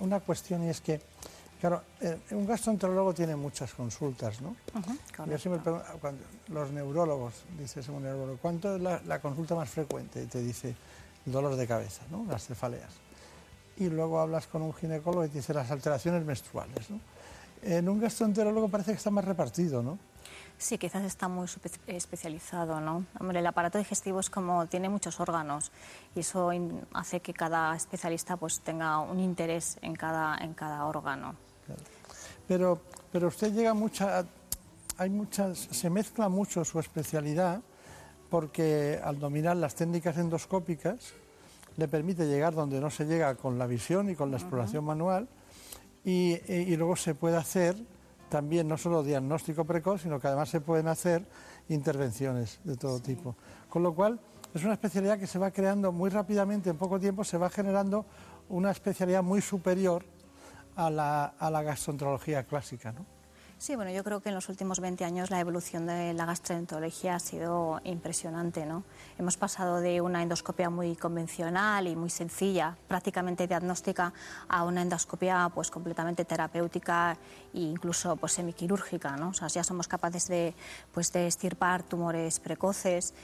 una 0.00 0.20
cuestión 0.20 0.64
y 0.64 0.68
es 0.68 0.80
que 0.80 1.00
Claro, 1.62 1.80
eh, 2.00 2.18
un 2.32 2.44
gastroenterólogo 2.44 3.14
tiene 3.14 3.36
muchas 3.36 3.72
consultas, 3.72 4.40
¿no? 4.40 4.56
Yo 5.30 5.38
siempre 5.38 5.62
pregunto, 5.62 5.86
cuando, 6.00 6.24
los 6.48 6.72
neurólogos, 6.72 7.34
dice 7.56 7.88
un 7.92 8.02
neurólogo, 8.02 8.36
¿cuánto 8.42 8.74
es 8.74 8.82
la, 8.82 9.20
consulta 9.20 9.54
más 9.54 9.70
frecuente? 9.70 10.20
Y 10.24 10.26
te 10.26 10.40
dice 10.40 10.74
dolor 11.24 11.54
de 11.54 11.64
cabeza, 11.68 12.02
¿no? 12.10 12.26
Las 12.28 12.48
cefaleas. 12.48 12.90
Y 13.76 13.88
luego 13.90 14.18
hablas 14.18 14.48
con 14.48 14.62
un 14.62 14.74
ginecólogo 14.74 15.24
y 15.24 15.28
te 15.28 15.36
dice 15.38 15.54
las 15.54 15.70
alteraciones 15.70 16.24
menstruales, 16.24 16.90
¿no? 16.90 16.98
En 17.62 17.88
un 17.88 18.00
gastroenterólogo 18.00 18.68
parece 18.68 18.90
que 18.90 18.96
está 18.96 19.12
más 19.12 19.24
repartido, 19.24 19.84
¿no? 19.84 20.00
Sí, 20.58 20.78
quizás 20.78 21.04
está 21.04 21.28
muy 21.28 21.46
especializado, 21.86 22.80
¿no? 22.80 23.06
Hombre, 23.20 23.38
el 23.38 23.46
aparato 23.46 23.78
digestivo 23.78 24.18
es 24.18 24.30
como 24.30 24.66
tiene 24.66 24.88
muchos 24.88 25.20
órganos 25.20 25.70
y 26.16 26.20
eso 26.20 26.50
hace 26.92 27.20
que 27.20 27.32
cada 27.32 27.76
especialista 27.76 28.36
pues 28.36 28.58
tenga 28.62 28.98
un 28.98 29.20
interés 29.20 29.78
en 29.80 29.94
cada, 29.94 30.36
en 30.38 30.54
cada 30.54 30.86
órgano. 30.86 31.36
Pero, 32.46 32.80
pero 33.10 33.28
usted 33.28 33.52
llega 33.52 33.74
mucha, 33.74 34.24
hay 34.98 35.10
muchas, 35.10 35.58
se 35.58 35.90
mezcla 35.90 36.28
mucho 36.28 36.64
su 36.64 36.78
especialidad 36.78 37.60
porque 38.30 39.00
al 39.02 39.18
dominar 39.18 39.56
las 39.56 39.74
técnicas 39.74 40.16
endoscópicas 40.16 41.12
le 41.76 41.88
permite 41.88 42.26
llegar 42.26 42.54
donde 42.54 42.80
no 42.80 42.90
se 42.90 43.04
llega 43.04 43.34
con 43.34 43.58
la 43.58 43.66
visión 43.66 44.10
y 44.10 44.14
con 44.14 44.30
la 44.30 44.38
exploración 44.38 44.84
manual 44.84 45.28
y, 46.04 46.38
y, 46.52 46.76
luego 46.76 46.96
se 46.96 47.14
puede 47.14 47.36
hacer 47.36 47.76
también 48.28 48.66
no 48.66 48.76
solo 48.76 49.02
diagnóstico 49.02 49.64
precoz, 49.64 50.02
sino 50.02 50.18
que 50.18 50.26
además 50.26 50.48
se 50.48 50.60
pueden 50.60 50.88
hacer 50.88 51.24
intervenciones 51.68 52.58
de 52.64 52.76
todo 52.76 52.98
tipo. 53.00 53.36
Con 53.68 53.82
lo 53.82 53.94
cual 53.94 54.18
es 54.54 54.64
una 54.64 54.72
especialidad 54.72 55.18
que 55.18 55.26
se 55.26 55.38
va 55.38 55.50
creando 55.50 55.92
muy 55.92 56.10
rápidamente, 56.10 56.70
en 56.70 56.76
poco 56.76 56.98
tiempo 56.98 57.24
se 57.24 57.38
va 57.38 57.48
generando 57.50 58.04
una 58.48 58.70
especialidad 58.70 59.22
muy 59.22 59.40
superior 59.40 60.04
a 60.76 60.90
la, 60.90 61.24
a 61.38 61.50
la 61.50 61.62
gastroenterología 61.62 62.44
clásica, 62.44 62.92
¿no? 62.92 63.04
Sí, 63.62 63.76
bueno, 63.76 63.92
yo 63.92 64.02
creo 64.02 64.20
que 64.20 64.30
en 64.30 64.34
los 64.34 64.48
últimos 64.48 64.80
20 64.80 65.04
años 65.04 65.30
la 65.30 65.38
evolución 65.38 65.86
de 65.86 66.14
la 66.14 66.26
gastroenterología 66.26 67.14
ha 67.14 67.20
sido 67.20 67.80
impresionante, 67.84 68.66
¿no? 68.66 68.82
Hemos 69.20 69.36
pasado 69.36 69.78
de 69.78 70.00
una 70.00 70.20
endoscopia 70.20 70.68
muy 70.68 70.96
convencional 70.96 71.86
y 71.86 71.94
muy 71.94 72.10
sencilla, 72.10 72.76
prácticamente 72.88 73.46
diagnóstica, 73.46 74.12
a 74.48 74.64
una 74.64 74.82
endoscopia 74.82 75.48
pues 75.54 75.70
completamente 75.70 76.24
terapéutica 76.24 77.16
e 77.54 77.60
incluso 77.60 78.16
pues 78.16 78.32
semiquirúrgica, 78.32 79.16
¿no? 79.16 79.28
O 79.28 79.32
sea, 79.32 79.46
ya 79.46 79.62
somos 79.62 79.86
capaces 79.86 80.26
de 80.26 80.56
pues 80.90 81.12
de 81.12 81.28
estirpar 81.28 81.84
tumores 81.84 82.40
precoces 82.40 83.14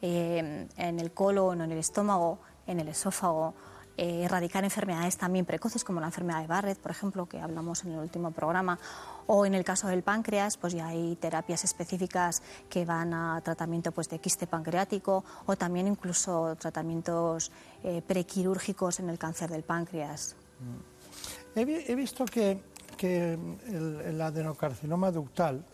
eh, 0.00 0.68
en 0.76 1.00
el 1.00 1.10
colon, 1.10 1.60
en 1.60 1.72
el 1.72 1.78
estómago, 1.78 2.38
en 2.68 2.78
el 2.78 2.86
esófago 2.86 3.56
eh, 3.98 4.22
erradicar 4.22 4.62
enfermedades 4.62 5.16
también 5.16 5.44
precoces, 5.44 5.82
como 5.82 5.98
la 5.98 6.06
enfermedad 6.06 6.40
de 6.40 6.46
Barrett, 6.46 6.78
por 6.78 6.92
ejemplo, 6.92 7.26
que 7.26 7.40
hablamos 7.40 7.82
en 7.84 7.90
el 7.92 7.98
último 7.98 8.30
programa, 8.30 8.78
o 9.26 9.44
en 9.44 9.54
el 9.54 9.64
caso 9.64 9.88
del 9.88 10.04
páncreas, 10.04 10.56
pues 10.56 10.72
ya 10.72 10.86
hay 10.86 11.16
terapias 11.16 11.64
específicas 11.64 12.40
que 12.70 12.84
van 12.84 13.12
a 13.12 13.40
tratamiento 13.42 13.90
pues, 13.90 14.08
de 14.08 14.20
quiste 14.20 14.46
pancreático 14.46 15.24
o 15.46 15.56
también 15.56 15.88
incluso 15.88 16.54
tratamientos 16.60 17.50
eh, 17.82 18.00
prequirúrgicos 18.06 19.00
en 19.00 19.10
el 19.10 19.18
cáncer 19.18 19.50
del 19.50 19.64
páncreas. 19.64 20.36
Mm. 20.60 21.58
He, 21.58 21.94
visto 21.96 22.24
que, 22.24 22.60
el, 23.02 24.20
adenocarcinoma 24.20 25.10
ductal 25.10 25.64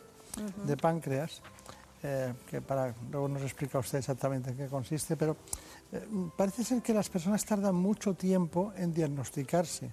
de 0.65 0.77
páncreas, 0.79 1.43
eh, 2.03 2.33
que 2.49 2.63
para 2.63 2.95
luego 3.11 3.29
nos 3.29 3.43
explica 3.43 3.79
usted 3.79 3.99
exactamente 3.99 4.51
en 4.51 4.57
qué 4.57 4.67
consiste, 4.67 5.15
pero 5.15 5.37
parece 6.37 6.65
ser 6.65 6.83
que 6.83 6.95
las 6.95 7.09
personas 7.09 7.45
tardan 7.45 7.75
mucho 7.75 8.15
tiempo 8.15 8.73
en 8.77 8.93
diagnosticarse. 8.93 9.91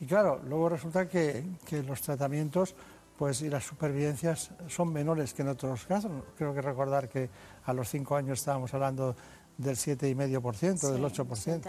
Y 0.00 0.06
claro, 0.06 0.40
luego 0.46 0.70
resulta 0.70 1.08
que, 1.08 1.44
que 1.64 1.82
los 1.82 2.00
tratamientos 2.00 2.74
pues, 3.18 3.42
y 3.42 3.50
las 3.50 3.64
supervivencias 3.64 4.50
son 4.68 4.92
menores 4.92 5.34
que 5.34 5.42
en 5.42 5.48
otros 5.48 5.84
casos. 5.84 6.10
Creo 6.38 6.54
que 6.54 6.62
recordar 6.62 7.08
que 7.08 7.28
a 7.64 7.72
los 7.74 7.88
cinco 7.90 8.16
años 8.16 8.38
estábamos 8.38 8.72
hablando 8.72 9.14
del 9.58 9.76
7,5%, 9.76 10.90
del 10.90 11.04
8%. 11.04 11.60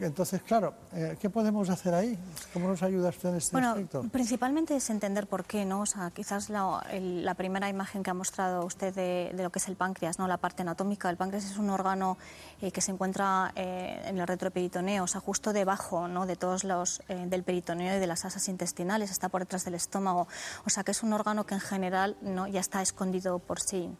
Entonces, 0.00 0.42
claro, 0.42 0.74
eh, 0.92 1.16
¿qué 1.20 1.30
podemos 1.30 1.70
hacer 1.70 1.94
ahí? 1.94 2.18
¿Cómo 2.52 2.68
nos 2.68 2.82
ayuda 2.82 3.08
usted 3.08 3.30
en 3.30 3.36
este 3.36 3.52
bueno, 3.52 3.70
aspecto? 3.70 4.02
Principalmente 4.12 4.76
es 4.76 4.90
entender 4.90 5.26
por 5.26 5.44
qué, 5.44 5.64
¿no? 5.64 5.80
O 5.80 5.86
sea, 5.86 6.10
quizás 6.10 6.50
la, 6.50 6.84
la 6.92 7.34
primera 7.34 7.68
imagen 7.68 8.02
que 8.02 8.10
ha 8.10 8.14
mostrado 8.14 8.64
usted 8.64 8.94
de, 8.94 9.32
lo 9.42 9.50
que 9.50 9.58
es 9.58 9.68
el 9.68 9.76
páncreas, 9.76 10.18
¿no? 10.18 10.28
La 10.28 10.36
parte 10.36 10.62
anatómica. 10.62 11.08
El 11.08 11.16
páncreas 11.16 11.44
es 11.44 11.56
un 11.56 11.70
órgano 11.70 12.18
eh, 12.60 12.70
que 12.72 12.80
se 12.80 12.92
encuentra 12.92 13.52
eh, 13.56 14.02
en 14.06 14.18
el 14.18 14.26
retroperitoneo, 14.26 15.04
o 15.04 15.06
sea, 15.06 15.20
justo 15.20 15.52
debajo, 15.52 16.08
¿no? 16.08 16.26
De 16.26 16.36
todos 16.36 16.64
los, 16.64 17.02
del 17.08 17.42
peritoneo 17.42 17.96
y 17.96 18.00
de 18.00 18.06
las 18.06 18.24
asas 18.24 18.48
intestinales, 18.48 19.10
está 19.10 19.28
por 19.28 19.42
detrás 19.42 19.64
del 19.64 19.74
estómago. 19.74 20.28
O 20.66 20.70
sea, 20.70 20.84
que 20.84 20.90
es 20.90 21.02
un 21.02 21.12
órgano 21.12 21.46
que 21.46 21.54
en 21.54 21.60
general, 21.60 22.16
¿no? 22.20 22.46
Ya 22.46 22.60
está 22.60 22.82
escondido 22.82 23.38
por 23.38 23.60
sí. 23.60 23.90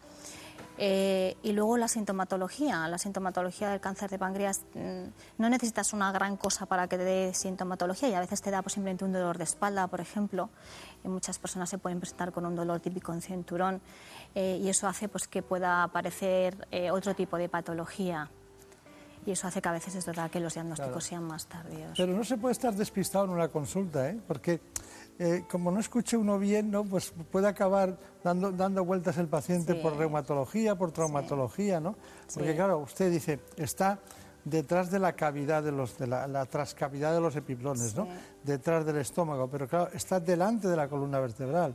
Eh, 0.78 1.36
y 1.42 1.52
luego 1.52 1.78
la 1.78 1.88
sintomatología. 1.88 2.86
La 2.88 2.98
sintomatología 2.98 3.70
del 3.70 3.80
cáncer 3.80 4.10
de 4.10 4.18
páncreas 4.18 4.62
mm, 4.74 5.04
no 5.38 5.48
necesitas 5.48 5.92
una 5.92 6.12
gran 6.12 6.36
cosa 6.36 6.66
para 6.66 6.86
que 6.88 6.98
te 6.98 7.04
dé 7.04 7.34
sintomatología 7.34 8.08
y 8.08 8.14
a 8.14 8.20
veces 8.20 8.42
te 8.42 8.50
da 8.50 8.62
pues, 8.62 8.74
simplemente 8.74 9.04
un 9.04 9.12
dolor 9.12 9.38
de 9.38 9.44
espalda, 9.44 9.86
por 9.86 10.00
ejemplo. 10.00 10.50
Y 11.04 11.08
muchas 11.08 11.38
personas 11.38 11.70
se 11.70 11.78
pueden 11.78 12.00
presentar 12.00 12.32
con 12.32 12.44
un 12.44 12.54
dolor 12.54 12.80
típico 12.80 13.12
en 13.12 13.22
cinturón 13.22 13.80
eh, 14.34 14.60
y 14.62 14.68
eso 14.68 14.86
hace 14.86 15.08
pues, 15.08 15.28
que 15.28 15.42
pueda 15.42 15.82
aparecer 15.82 16.68
eh, 16.70 16.90
otro 16.90 17.14
tipo 17.14 17.38
de 17.38 17.48
patología. 17.48 18.30
Y 19.24 19.32
eso 19.32 19.48
hace 19.48 19.60
que 19.60 19.68
a 19.68 19.72
veces 19.72 19.94
es 19.96 20.06
verdad 20.06 20.30
que 20.30 20.38
los 20.38 20.54
diagnósticos 20.54 21.02
sean 21.02 21.24
más 21.24 21.46
tardíos. 21.46 21.94
Pero 21.96 22.12
no 22.12 22.22
se 22.22 22.36
puede 22.36 22.52
estar 22.52 22.72
despistado 22.74 23.24
en 23.24 23.32
una 23.32 23.48
consulta, 23.48 24.08
¿eh? 24.08 24.20
porque 24.28 24.60
eh, 25.18 25.44
como 25.50 25.70
no 25.70 25.80
escuche 25.80 26.16
uno 26.16 26.38
bien, 26.38 26.70
¿no? 26.70 26.84
pues 26.84 27.12
puede 27.30 27.48
acabar 27.48 27.98
dando, 28.22 28.52
dando 28.52 28.84
vueltas 28.84 29.16
el 29.16 29.28
paciente 29.28 29.74
por 29.74 29.96
reumatología, 29.96 30.76
por 30.76 30.92
traumatología, 30.92 31.80
¿no? 31.80 31.96
Porque 32.34 32.54
claro, 32.54 32.78
usted 32.78 33.10
dice, 33.10 33.40
está 33.56 33.98
detrás 34.44 34.90
de 34.90 34.98
la 34.98 35.14
cavidad 35.14 35.62
de 35.62 35.72
los, 35.72 35.96
de 35.96 36.06
la, 36.06 36.44
trascavidad 36.44 37.14
de 37.14 37.20
los 37.20 37.34
epiplones, 37.34 37.96
¿no? 37.96 38.06
Detrás 38.44 38.84
del 38.84 38.98
estómago, 38.98 39.48
pero 39.48 39.66
claro, 39.66 39.88
está 39.94 40.20
delante 40.20 40.68
de 40.68 40.76
la 40.76 40.86
columna 40.86 41.18
vertebral. 41.18 41.74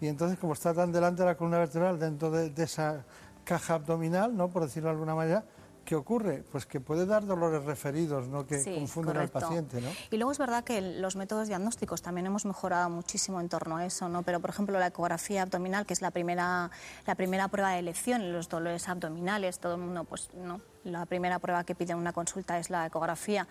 Y 0.00 0.08
entonces, 0.08 0.36
como 0.38 0.54
está 0.54 0.74
tan 0.74 0.90
delante 0.90 1.22
de 1.22 1.28
la 1.28 1.36
columna 1.36 1.58
vertebral, 1.58 2.00
dentro 2.00 2.32
de, 2.32 2.50
de 2.50 2.64
esa 2.64 3.04
caja 3.44 3.74
abdominal, 3.74 4.36
¿no? 4.36 4.48
Por 4.48 4.64
decirlo 4.64 4.88
de 4.88 4.94
alguna 4.94 5.14
manera, 5.14 5.44
¿Qué 5.84 5.94
ocurre? 5.94 6.44
Pues 6.50 6.66
que 6.66 6.80
puede 6.80 7.06
dar 7.06 7.26
dolores 7.26 7.64
referidos, 7.64 8.28
¿no? 8.28 8.46
que 8.46 8.62
confunden 8.62 9.16
al 9.16 9.28
paciente. 9.28 9.80
¿no? 9.80 9.88
Y 10.10 10.16
luego 10.16 10.32
es 10.32 10.38
verdad 10.38 10.64
que 10.64 10.80
los 10.80 11.16
métodos 11.16 11.48
diagnósticos 11.48 12.02
también 12.02 12.26
hemos 12.26 12.44
mejorado 12.44 12.88
muchísimo 12.88 13.40
en 13.40 13.48
torno 13.48 13.76
a 13.76 13.86
eso, 13.86 14.08
¿no? 14.08 14.22
pero 14.22 14.40
por 14.40 14.50
ejemplo 14.50 14.78
la 14.78 14.88
ecografía 14.88 15.42
abdominal, 15.42 15.86
que 15.86 15.92
es 15.92 16.02
la 16.02 16.10
primera, 16.10 16.70
la 17.06 17.14
primera 17.14 17.48
prueba 17.48 17.72
de 17.72 17.80
elección 17.80 18.22
en 18.22 18.32
los 18.32 18.48
dolores 18.48 18.88
abdominales, 18.88 19.58
todo 19.58 19.74
el 19.74 19.80
mundo 19.80 20.04
pues 20.04 20.30
no 20.34 20.60
la 20.84 21.06
primera 21.06 21.38
prueba 21.38 21.64
que 21.64 21.74
piden 21.74 21.96
una 21.96 22.12
consulta 22.12 22.58
es 22.58 22.70
la 22.70 22.86
ecografía. 22.86 23.46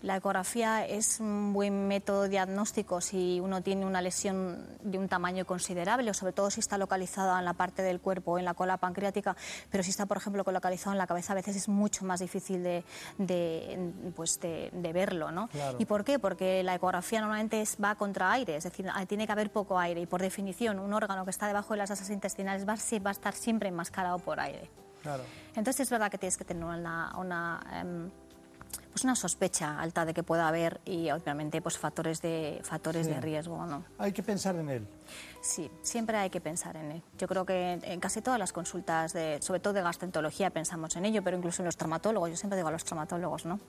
La 0.00 0.16
ecografía 0.16 0.86
es 0.86 1.18
un 1.18 1.52
buen 1.52 1.88
método 1.88 2.28
diagnóstico 2.28 3.00
si 3.00 3.40
uno 3.40 3.62
tiene 3.62 3.84
una 3.84 4.00
lesión 4.00 4.64
de 4.82 4.96
un 4.96 5.08
tamaño 5.08 5.44
considerable, 5.44 6.10
o 6.10 6.14
sobre 6.14 6.32
todo 6.32 6.50
si 6.50 6.60
está 6.60 6.78
localizada 6.78 7.38
en 7.38 7.44
la 7.44 7.54
parte 7.54 7.82
del 7.82 8.00
cuerpo 8.00 8.32
o 8.32 8.38
en 8.38 8.44
la 8.44 8.54
cola 8.54 8.76
pancreática, 8.76 9.36
pero 9.70 9.82
si 9.82 9.90
está, 9.90 10.06
por 10.06 10.16
ejemplo, 10.16 10.44
localizado 10.46 10.92
en 10.92 10.98
la 10.98 11.06
cabeza, 11.06 11.32
a 11.32 11.36
veces 11.36 11.56
es 11.56 11.68
mucho 11.68 12.04
más 12.04 12.20
difícil 12.20 12.62
de, 12.62 12.84
de, 13.18 13.92
pues 14.14 14.38
de, 14.40 14.70
verlo. 14.92 15.32
¿no? 15.32 15.48
¿Y 15.78 15.84
por 15.84 16.04
qué? 16.04 16.18
Porque 16.18 16.62
la 16.62 16.74
ecografía 16.74 17.20
normalmente 17.20 17.60
es, 17.60 17.76
va 17.82 17.96
contra 17.96 18.32
aire, 18.32 18.56
es 18.56 18.64
decir, 18.64 18.86
tiene 19.08 19.26
que 19.26 19.32
haber 19.32 19.50
poco 19.50 19.78
aire 19.78 20.00
y 20.00 20.06
por 20.06 20.22
definición 20.22 20.78
un 20.78 20.92
órgano 20.92 21.24
que 21.24 21.30
está 21.30 21.46
debajo 21.46 21.74
de 21.74 21.78
las 21.78 21.90
asas 21.90 22.10
intestinales 22.10 22.66
va, 22.66 22.76
va 23.04 23.10
a 23.10 23.12
estar 23.12 23.34
siempre 23.34 23.68
enmascarado 23.68 24.18
por 24.18 24.40
aire. 24.40 24.70
Entonces 25.54 25.80
es 25.80 25.90
verdad 25.90 26.10
que 26.10 26.18
tienes 26.18 26.36
que 26.36 26.44
tener 26.44 26.64
una, 26.64 27.16
una 27.18 27.60
em, 27.72 28.10
pues 28.90 29.04
una 29.04 29.14
sospecha 29.14 29.78
alta 29.80 30.04
de 30.04 30.14
que 30.14 30.22
pueda 30.22 30.48
haber 30.48 30.80
y 30.84 31.10
obviamente 31.10 31.60
pues 31.60 31.78
factores 31.78 32.22
de 32.22 32.60
factores 32.62 33.06
de 33.06 33.20
riesgo 33.20 33.64
no 33.66 33.84
hay 33.98 34.12
que 34.12 34.22
pensar 34.22 34.56
en 34.56 34.68
él. 34.68 34.86
Sí 35.40 35.70
siempre 35.82 36.16
hay 36.16 36.30
que 36.30 36.40
pensar 36.40 36.76
en 36.76 36.92
él. 36.92 37.02
Yo 37.16 37.28
creo 37.28 37.46
que 37.46 37.72
en 37.82 38.00
casi 38.00 38.20
todas 38.20 38.38
las 38.38 38.52
consultas 38.52 39.12
de 39.12 39.38
sobre 39.40 39.60
todo 39.60 39.72
de 39.72 39.82
gastroenterología 39.82 40.50
pensamos 40.50 40.96
en 40.96 41.04
ello 41.04 41.22
pero 41.22 41.36
incluso 41.36 41.62
en 41.62 41.66
los 41.66 41.76
traumatólogos. 41.76 42.30
Yo 42.30 42.36
siempre 42.36 42.56
digo 42.56 42.68
a 42.68 42.72
los 42.72 42.84
traumatólogos 42.84 43.46
no 43.46 43.60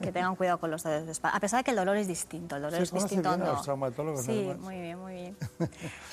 que 0.00 0.12
tengan 0.12 0.36
cuidado 0.36 0.58
con 0.58 0.70
los 0.70 0.82
dolores 0.82 1.06
de 1.06 1.12
espalda. 1.12 1.36
A 1.36 1.40
pesar 1.40 1.60
de 1.60 1.64
que 1.64 1.70
el 1.70 1.76
dolor 1.76 1.96
es 1.96 2.08
distinto 2.08 2.56
el 2.56 2.62
dolor 2.62 2.82
es 2.82 2.92
distinto 2.92 3.30
a 3.30 3.36
los 3.36 3.62
traumatólogos 3.62 4.24
sí 4.24 4.52
muy 4.58 4.80
bien 4.80 4.98
muy 4.98 5.14
bien. 5.14 5.36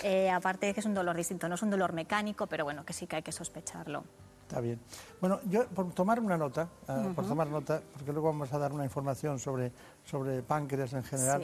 Eh, 0.04 0.30
aparte 0.30 0.68
de 0.68 0.74
que 0.74 0.80
es 0.80 0.86
un 0.86 0.94
dolor 0.94 1.16
distinto 1.16 1.50
no 1.50 1.56
es 1.56 1.62
un 1.62 1.70
dolor 1.70 1.94
mecánico 1.94 2.48
pero 2.48 2.64
bueno 2.64 2.86
que 2.86 2.94
sí 2.94 3.08
que 3.08 3.18
hay 3.18 3.24
que 3.24 3.32
sospecharlo. 3.32 4.04
Está 4.50 4.62
bien. 4.62 4.80
Bueno, 5.22 5.40
yo 5.46 5.68
por 5.68 5.94
tomar 5.94 6.20
una 6.20 6.36
nota, 6.36 6.68
ah, 6.88 7.12
por 7.16 7.28
tomar 7.28 7.48
nota, 7.48 7.84
porque 7.94 8.12
luego 8.12 8.30
vamos 8.30 8.49
a 8.54 8.58
dar 8.58 8.74
una 8.74 8.84
información 8.84 9.40
sobre, 9.40 9.72
sobre 10.04 10.42
páncreas 10.42 10.94
en 10.94 11.04
general. 11.04 11.42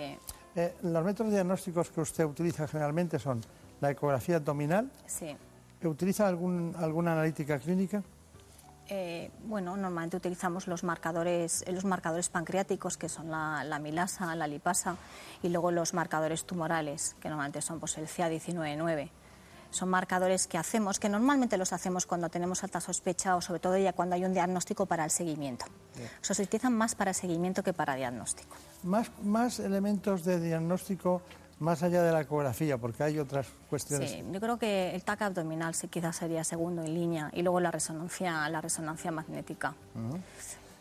Eh, 0.56 0.74
los 0.84 1.04
métodos 1.04 1.32
diagnósticos 1.32 1.90
que 1.90 2.02
usted 2.02 2.26
utiliza 2.26 2.68
generalmente 2.68 3.20
son 3.20 3.42
la 3.82 3.92
ecografía 3.92 4.38
abdominal. 4.38 4.90
Sí. 5.06 5.36
¿Utiliza 5.84 6.28
algún, 6.28 6.74
alguna 6.78 7.14
analítica 7.14 7.60
clínica? 7.60 8.02
Eh, 8.88 9.32
bueno, 9.46 9.76
normalmente 9.76 10.18
utilizamos 10.18 10.68
los 10.68 10.84
marcadores, 10.84 11.66
los 11.68 11.86
marcadores 11.86 12.30
pancreáticos, 12.30 12.98
que 12.98 13.10
son 13.10 13.32
la, 13.32 13.64
la, 13.64 13.80
milasa, 13.80 14.36
la 14.36 14.48
lipasa, 14.48 14.96
y 15.42 15.50
luego 15.50 15.72
los 15.72 15.94
marcadores 15.94 16.46
tumorales, 16.46 17.16
que 17.20 17.30
normalmente 17.30 17.62
son 17.62 17.80
pues, 17.80 17.98
el 17.98 18.08
CA199 18.08 19.10
son 19.72 19.90
marcadores 19.90 20.48
que 20.48 20.58
hacemos, 20.58 21.00
que 21.00 21.10
normalmente 21.10 21.58
los 21.58 21.74
hacemos 21.74 22.06
cuando 22.06 22.30
tenemos 22.30 22.64
alta 22.64 22.80
sospecha 22.80 23.36
o 23.36 23.42
sobre 23.42 23.60
todo 23.60 23.78
ya 23.78 23.94
cuando 23.94 24.16
hay 24.16 24.26
un 24.26 24.34
diagnóstico 24.34 24.86
para 24.86 25.04
el 25.04 25.12
seguimiento. 25.12 25.66
se 26.22 26.42
utilizan 26.42 26.74
más 26.74 26.96
para 26.96 27.14
seguimiento 27.14 27.64
que 27.64 27.74
para 27.74 27.96
diagnóstico. 27.96 28.56
Más, 28.84 29.10
más 29.24 29.60
elementos 29.60 30.24
de 30.24 30.40
diagnóstico 30.40 31.22
más 31.60 31.84
allá 31.84 32.04
de 32.04 32.12
la 32.12 32.22
ecografía, 32.22 32.78
porque 32.78 33.04
hay 33.04 33.20
otras 33.20 33.48
cuestiones. 33.70 34.12
Sí, 34.12 34.24
yo 34.32 34.40
creo 34.40 34.58
que 34.58 34.94
el 34.94 35.04
TAC 35.04 35.22
abdominal 35.24 35.74
sí, 35.74 35.88
quizás 35.88 36.18
sería 36.18 36.44
segundo 36.44 36.84
en 36.84 36.94
línea 36.94 37.30
y 37.34 37.42
luego 37.44 37.60
la 37.60 37.72
resonancia, 37.72 38.48
la 38.50 38.62
resonancia 38.62 39.12
magnética. 39.12 39.74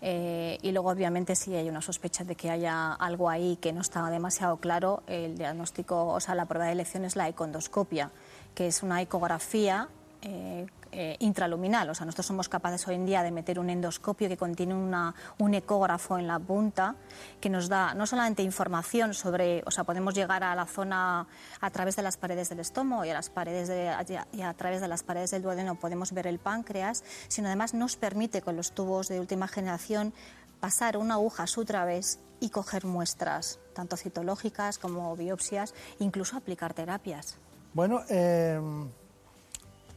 Eh, 0.03 0.59
y 0.61 0.73
luego, 0.73 0.91
obviamente, 0.91 1.35
si 1.37 1.55
hay 1.55 1.69
una 1.69 1.81
sospecha 1.81 2.25
de 2.25 2.35
que 2.35 2.51
haya 2.51 2.93
algo 2.93 3.31
ahí 3.31 3.57
que 3.57 3.73
no 3.73 3.81
está 3.81 4.09
demasiado 4.11 4.59
claro, 4.59 5.03
el 5.07 5.39
diagnóstico, 5.39 6.09
o 6.09 6.21
sea, 6.21 6.35
la 6.35 6.45
prueba 6.45 6.67
de 6.67 6.73
elección 6.73 7.05
es 7.05 7.17
la 7.17 7.29
econdoscopia, 7.29 8.11
que 8.55 8.67
es 8.67 8.83
una 8.83 9.03
ecografía 9.03 9.89
eh, 10.23 10.67
eh, 10.97 11.17
intraluminal. 11.19 11.91
O 11.91 11.95
sea, 11.95 12.07
nosotros 12.07 12.27
somos 12.27 12.49
capaces 12.49 12.87
hoy 12.87 12.95
en 12.95 13.05
día 13.05 13.25
de 13.25 13.33
meter 13.33 13.59
un 13.59 13.69
endoscopio 13.69 14.29
que 14.29 14.37
contiene 14.37 14.75
una, 14.75 15.13
un 15.39 15.53
ecógrafo 15.55 16.19
en 16.19 16.29
la 16.29 16.39
punta 16.39 16.95
que 17.41 17.51
nos 17.51 17.69
da 17.69 17.95
no 17.95 18.07
solamente 18.07 18.45
información 18.45 19.13
sobre, 19.13 19.65
o 19.67 19.73
sea, 19.73 19.83
podemos 19.83 20.15
llegar 20.15 20.45
a 20.45 20.55
la 20.55 20.67
zona 20.67 21.27
a 21.61 21.71
través 21.71 21.97
de 21.97 22.03
las 22.03 22.17
paredes 22.17 22.49
del 22.49 22.61
estómago 22.61 23.05
y 23.05 23.11
a, 23.11 23.15
las 23.15 23.29
paredes 23.29 23.67
de, 23.67 23.93
y 24.33 24.43
a 24.43 24.55
través 24.55 24.81
de 24.81 24.87
las 24.87 25.03
paredes 25.03 25.33
del 25.33 25.43
duodeno 25.43 25.75
podemos 25.75 26.13
ver 26.13 26.29
el 26.29 26.39
páncreas, 26.39 27.03
sino 27.27 27.49
además 27.49 27.75
nos 27.75 27.97
permite 27.97 28.41
con 28.41 28.55
los 28.55 28.71
tubos 28.71 29.09
de 29.09 29.19
última 29.19 29.49
generación 29.49 30.15
pasar 30.61 30.97
una 30.97 31.15
aguja 31.15 31.43
a 31.43 31.47
su 31.49 31.65
través 31.65 32.21
y 32.39 32.51
coger 32.51 32.85
muestras, 32.85 33.59
tanto 33.75 33.97
citológicas 33.97 34.79
como 34.79 35.17
biopsias, 35.17 35.75
incluso 35.99 36.37
aplicar 36.37 36.73
terapias. 36.73 37.37
Bueno, 37.75 38.03
eh, 38.09 38.61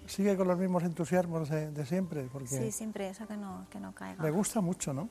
sigue 0.08 0.36
con 0.36 0.48
los 0.48 0.58
mismos 0.58 0.84
entusiasmos 0.84 1.50
de, 1.50 1.86
siempre. 1.86 2.28
Porque 2.32 2.48
sí, 2.48 2.72
siempre, 2.72 3.10
eso 3.10 3.28
que 3.28 3.38
no, 3.38 3.68
que 3.70 3.80
no 3.80 3.94
caiga. 3.94 4.22
Me 4.22 4.32
gusta 4.32 4.62
mucho, 4.62 4.94
¿no? 4.94 5.08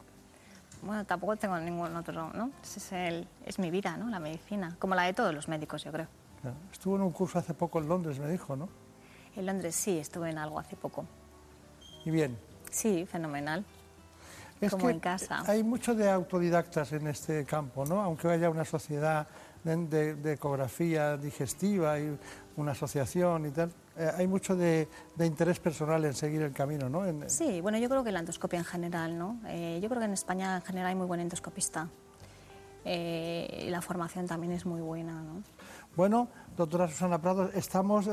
Bueno, 0.83 1.05
tampoco 1.07 1.37
tengo 1.37 1.59
ningún 1.59 1.95
otro, 1.97 2.33
¿no? 2.33 2.51
Es, 2.63 2.93
el, 2.93 3.27
es 3.45 3.59
mi 3.59 3.71
vida, 3.71 3.97
¿no? 3.97 4.11
La 4.11 4.19
medicina, 4.19 4.77
como 4.79 4.95
la 4.95 5.05
de 5.05 5.15
todos 5.15 5.33
los 5.33 5.49
médicos, 5.49 5.85
yo 5.85 5.93
creo. 5.93 6.09
Estuvo 6.73 6.97
en 6.97 7.03
un 7.03 7.13
curso 7.13 7.39
hace 7.39 7.55
poco 7.55 7.79
en 7.79 7.89
Londres, 7.89 8.19
me 8.19 8.29
dijo, 8.29 8.57
¿no? 8.57 8.69
En 9.37 9.47
Londres 9.47 9.75
sí, 9.75 9.99
estuve 9.99 10.31
en 10.31 10.39
algo 10.39 10.59
hace 10.59 10.77
poco. 10.77 11.07
¿Y 12.05 12.11
bien? 12.11 12.37
Sí, 12.71 13.07
fenomenal. 13.07 13.65
Es 14.61 14.71
como 14.71 14.87
que 14.87 14.93
en 14.93 15.01
casa. 15.01 15.43
Hay 15.47 15.63
mucho 15.63 15.95
de 15.95 16.11
autodidactas 16.11 16.93
en 16.93 17.07
este 17.09 17.45
campo, 17.45 17.85
¿no? 17.85 18.01
Aunque 18.01 18.29
haya 18.29 18.49
una 18.49 18.65
sociedad 18.65 19.27
de, 19.65 20.33
ecografía 20.33 21.17
digestiva 21.17 21.99
y 21.99 22.17
una 22.57 22.73
asociación 22.73 23.47
y 23.47 23.51
tal. 23.51 23.73
Eh, 23.97 24.11
hay 24.17 24.27
mucho 24.27 24.57
de, 24.57 24.89
interés 25.19 25.61
personal 25.61 26.05
en 26.05 26.15
seguir 26.15 26.43
el 26.43 26.53
camino, 26.53 26.89
¿no? 26.89 27.05
Sí, 27.29 27.61
bueno, 27.61 27.79
yo 27.79 27.89
creo 27.89 28.03
que 28.05 28.13
la 28.13 28.21
endoscopia 28.21 28.59
en 28.59 28.65
general, 28.65 29.19
¿no? 29.19 29.41
Eh, 29.47 29.79
yo 29.83 29.89
creo 29.89 30.01
que 30.01 30.07
en 30.07 30.13
España 30.13 30.57
en 30.57 30.63
general 30.63 30.89
hay 30.89 30.95
muy 30.95 31.07
buen 31.07 31.21
endoscopista. 31.21 31.89
Eh, 32.89 33.65
y 33.67 33.71
la 33.71 33.83
formación 33.83 34.27
también 34.27 34.53
es 34.53 34.65
muy 34.65 34.81
buena, 34.81 35.21
¿no? 35.21 35.43
Bueno, 35.97 36.29
doctora 36.57 36.87
Susana 36.87 37.21
Prado, 37.21 37.51
estamos 37.55 38.09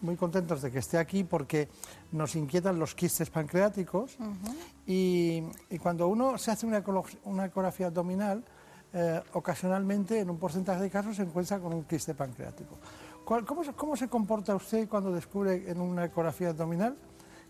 muy 0.00 0.16
contentos 0.16 0.62
de 0.62 0.72
que 0.72 0.78
esté 0.78 0.96
aquí 0.96 1.24
porque 1.24 1.68
nos 2.10 2.34
inquietan 2.34 2.78
los 2.78 2.94
quistes 2.94 3.28
pancreáticos 3.28 4.16
y, 4.86 5.42
cuando 5.82 6.08
uno 6.08 6.38
se 6.38 6.50
hace 6.50 6.64
una, 6.64 6.82
una 7.24 7.44
ecografía 7.44 7.88
abdominal, 7.88 8.42
eh, 8.90 9.20
ocasionalmente, 9.34 10.18
en 10.18 10.30
un 10.30 10.38
porcentaje 10.38 10.80
de 10.80 10.88
casos, 10.88 11.16
se 11.16 11.22
encuentra 11.22 11.58
con 11.58 11.74
un 11.74 11.84
quiste 11.84 12.14
pancreático. 12.14 12.78
Cómo, 13.76 13.96
se 13.96 14.08
comporta 14.08 14.54
usted 14.54 14.88
cuando 14.88 15.12
descubre 15.12 15.70
en 15.70 15.80
una 15.80 16.06
ecografía 16.06 16.48
abdominal 16.48 16.96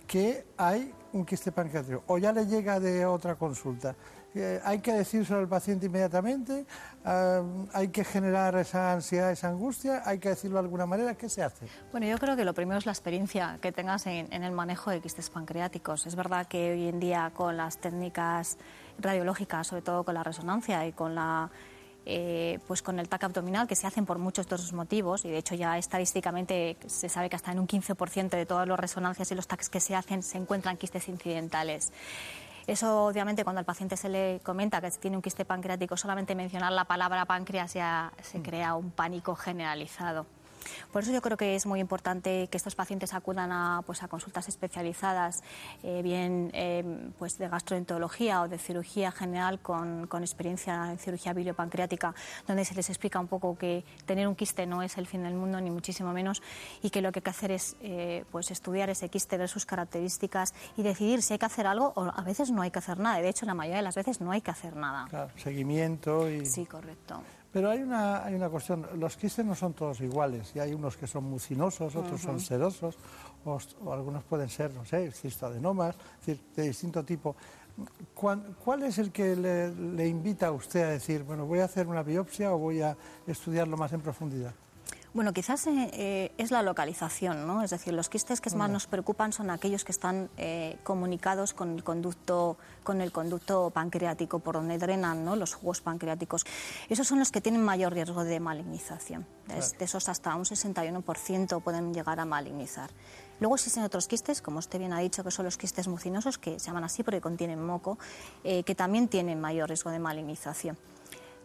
que 0.06 0.44
hay 0.56 0.92
un 1.12 1.24
quiste 1.24 1.52
pancreático? 1.52 2.02
¿O 2.06 2.18
ya 2.18 2.32
le 2.32 2.46
llega 2.46 2.80
de 2.80 3.06
otra 3.06 3.36
consulta? 3.36 3.94
Eh, 4.34 4.60
¿Hay 4.64 4.80
que 4.80 4.92
decírselo 4.92 5.38
al 5.38 5.48
paciente 5.48 5.86
inmediatamente? 5.86 6.66
Ah, 7.04 7.42
¿Hay 7.72 7.88
que 7.88 8.04
generar 8.04 8.56
esa 8.56 8.92
ansiedad, 8.92 9.30
esa 9.30 9.48
angustia? 9.48 10.02
¿Hay 10.04 10.18
que 10.18 10.30
decirlo 10.30 10.56
de 10.56 10.64
alguna 10.64 10.86
manera? 10.86 11.14
¿Qué 11.14 11.28
se 11.28 11.42
hace? 11.42 11.66
Bueno, 11.92 12.06
yo 12.06 12.18
creo 12.18 12.36
que 12.36 12.44
lo 12.44 12.54
primero 12.54 12.78
es 12.78 12.86
la 12.86 12.92
experiencia 12.92 13.58
que 13.60 13.70
tengas 13.70 14.06
en 14.06 14.42
el 14.42 14.52
manejo 14.52 14.90
de 14.90 15.00
quistes 15.00 15.30
pancreáticos. 15.30 16.06
Es 16.06 16.16
verdad 16.16 16.46
que 16.46 16.72
hoy 16.72 16.88
en 16.88 16.98
día 16.98 17.30
con 17.34 17.56
las 17.56 17.78
técnicas 17.78 18.58
radiológica, 18.98 19.62
sobre 19.64 19.82
todo 19.82 20.04
con 20.04 20.14
la 20.14 20.24
resonancia 20.24 20.86
y 20.86 20.92
con 20.92 21.14
la 21.14 21.50
eh, 22.11 22.59
pues 22.66 22.80
con 22.80 22.98
el 22.98 23.06
TAC 23.06 23.24
abdominal, 23.24 23.68
que 23.68 23.76
se 23.76 23.86
hacen 23.86 24.06
por 24.06 24.18
muchos 24.18 24.48
de 24.48 24.54
otros 24.54 24.72
motivos, 24.72 25.26
y 25.26 25.28
de 25.28 25.36
hecho 25.36 25.54
ya 25.54 25.76
estadísticamente 25.76 26.78
se 26.86 27.11
sabe 27.11 27.28
que 27.28 27.36
hasta 27.36 27.52
en 27.52 27.59
un 27.59 27.68
15% 27.68 28.30
de 28.30 28.46
todas 28.46 28.66
las 28.66 28.80
resonancias 28.80 29.30
y 29.30 29.34
los 29.34 29.46
TACs 29.46 29.68
que 29.68 29.78
se 29.78 29.94
hacen 29.94 30.22
se 30.22 30.38
encuentran 30.38 30.78
quistes 30.78 31.06
incidentales. 31.09 31.92
Eso, 32.66 33.04
obviamente, 33.04 33.44
cuando 33.44 33.61
al 33.61 33.66
paciente 33.66 33.98
se 33.98 34.09
le 34.09 34.40
comenta 34.42 34.80
que 34.80 34.90
tiene 34.92 35.18
un 35.18 35.22
quiste 35.22 35.44
pancreático, 35.44 35.98
solamente 35.98 36.34
mencionar 36.34 36.72
la 36.72 36.86
palabra 36.86 37.26
páncreas 37.26 37.74
ya 37.74 38.12
se 38.22 38.40
crea 38.40 38.74
un 38.74 38.90
pánico 38.90 39.34
generalizado. 39.36 40.24
Por 40.92 41.02
eso 41.02 41.12
yo 41.12 41.22
creo 41.22 41.36
que 41.36 41.54
es 41.54 41.66
muy 41.66 41.80
importante 41.80 42.48
que 42.50 42.56
estos 42.56 42.74
pacientes 42.74 43.14
acudan 43.14 43.52
a, 43.52 43.82
pues, 43.86 44.02
a 44.02 44.08
consultas 44.08 44.48
especializadas, 44.48 45.42
eh, 45.82 46.00
bien 46.02 46.50
eh, 46.54 46.84
pues 47.18 47.38
de 47.38 47.48
gastroenterología 47.48 48.42
o 48.42 48.48
de 48.48 48.58
cirugía 48.58 49.12
general 49.12 49.60
con, 49.60 50.06
con, 50.06 50.22
experiencia 50.22 50.90
en 50.90 50.98
cirugía 50.98 51.32
biliopancreática, 51.32 52.14
donde 52.46 52.64
se 52.64 52.74
les 52.74 52.88
explica 52.88 53.18
un 53.18 53.28
poco 53.28 53.56
que 53.56 53.84
tener 54.06 54.26
un 54.28 54.34
quiste 54.34 54.66
no 54.66 54.82
es 54.82 54.98
el 54.98 55.06
fin 55.06 55.22
del 55.22 55.34
mundo, 55.34 55.60
ni 55.60 55.70
muchísimo 55.70 56.12
menos, 56.12 56.42
y 56.82 56.90
que 56.90 57.02
lo 57.02 57.12
que 57.12 57.18
hay 57.18 57.22
que 57.22 57.30
hacer 57.30 57.50
es 57.50 57.76
eh, 57.82 58.24
pues 58.30 58.50
estudiar 58.50 58.90
ese 58.90 59.08
quiste, 59.08 59.36
ver 59.36 59.48
sus 59.48 59.66
características 59.66 60.54
y 60.76 60.82
decidir 60.82 61.22
si 61.22 61.34
hay 61.34 61.38
que 61.38 61.46
hacer 61.46 61.66
algo 61.66 61.92
o 61.96 62.04
a 62.04 62.22
veces 62.22 62.50
no 62.50 62.62
hay 62.62 62.70
que 62.70 62.78
hacer 62.78 62.98
nada. 62.98 63.20
De 63.20 63.28
hecho, 63.28 63.46
la 63.46 63.54
mayoría 63.54 63.78
de 63.78 63.82
las 63.82 63.94
veces 63.94 64.20
no 64.20 64.30
hay 64.30 64.40
que 64.40 64.50
hacer 64.50 64.76
nada. 64.76 65.06
Claro, 65.08 65.30
seguimiento 65.36 66.30
y... 66.30 66.46
Sí, 66.46 66.66
correcto. 66.66 67.22
Pero 67.53 67.70
hay 67.70 67.80
una, 67.80 68.24
hay 68.24 68.34
una 68.34 68.51
cuestión, 68.51 68.86
los 68.96 69.16
quistes 69.16 69.44
no 69.44 69.55
son 69.55 69.72
todos 69.72 70.01
iguales, 70.01 70.53
y 70.55 70.59
hay 70.59 70.74
unos 70.74 70.96
que 70.96 71.07
son 71.07 71.24
mucinosos, 71.24 71.96
otros 71.96 72.20
son 72.20 72.40
sedosos, 72.40 72.99
o, 73.44 73.59
algunos 73.92 74.22
pueden 74.24 74.51
ser, 74.51 74.72
no 74.74 74.84
sé, 74.84 75.11
cistadenomas, 75.12 75.96
de 76.26 76.62
distinto 76.62 77.03
tipo. 77.05 77.36
¿Cuál, 78.14 78.82
es 78.82 78.99
el 78.99 79.12
que 79.12 79.36
le, 79.36 80.09
invita 80.09 80.49
a 80.49 80.53
usted 80.53 80.82
a 80.82 80.88
decir, 80.90 81.22
bueno, 81.22 81.46
voy 81.46 81.61
a 81.61 81.64
hacer 81.64 81.86
una 81.86 82.03
biopsia 82.03 82.53
o 82.53 82.59
voy 82.59 82.82
a 82.82 82.96
estudiarlo 83.26 83.76
más 83.76 83.92
en 83.92 84.01
profundidad? 84.01 84.53
Bueno, 85.14 85.32
quizás 85.32 85.66
eh, 85.66 85.90
eh, 85.94 86.32
es 86.36 86.50
la 86.50 86.62
localización, 86.62 87.46
¿no? 87.46 87.62
Es 87.62 87.70
decir, 87.70 87.94
los 87.94 88.11
quistes 88.11 88.42
que 88.42 88.50
más 88.50 88.68
nos 88.68 88.86
preocupan 88.86 89.32
son 89.32 89.48
aquellos 89.48 89.84
que 89.84 89.92
están 89.92 90.28
eh, 90.36 90.78
comunicados 90.84 91.54
con 91.54 91.70
el 91.72 91.82
conducto, 91.82 92.59
con 92.84 93.00
el 93.00 93.11
conducto 93.11 93.70
pancreático 93.70 94.40
por 94.40 94.56
donde 94.56 94.76
drenan 94.76 95.24
¿no? 95.24 95.34
los 95.34 95.54
jugos 95.54 95.80
pancreáticos. 95.80 96.44
Esos 96.90 97.06
son 97.06 97.18
los 97.18 97.30
que 97.30 97.40
tienen 97.40 97.64
mayor 97.64 97.94
riesgo 97.94 98.22
de 98.22 98.38
malignización. 98.38 99.26
De 99.46 99.84
esos 99.84 100.11
hasta 100.11 100.34
un 100.36 100.44
61% 100.44 101.62
pueden 101.62 101.94
llegar 101.94 102.20
a 102.20 102.26
malignizar. 102.26 102.90
Luego 103.40 103.54
existen 103.54 103.84
otros 103.84 104.09
quistes, 104.09 104.42
como 104.42 104.59
usted 104.59 104.78
bien 104.78 104.92
ha 104.92 104.98
dicho, 104.98 105.24
que 105.24 105.30
son 105.30 105.46
los 105.46 105.56
quistes 105.56 105.88
mucinosos, 105.88 106.36
que 106.36 106.59
se 106.59 106.66
llaman 106.66 106.84
así 106.84 107.02
porque 107.02 107.22
contienen 107.22 107.64
moco, 107.64 107.98
que 108.42 108.74
también 108.74 109.09
tienen 109.09 109.40
mayor 109.40 109.68
riesgo 109.68 109.90
de 109.90 110.00
malignización. 110.00 110.76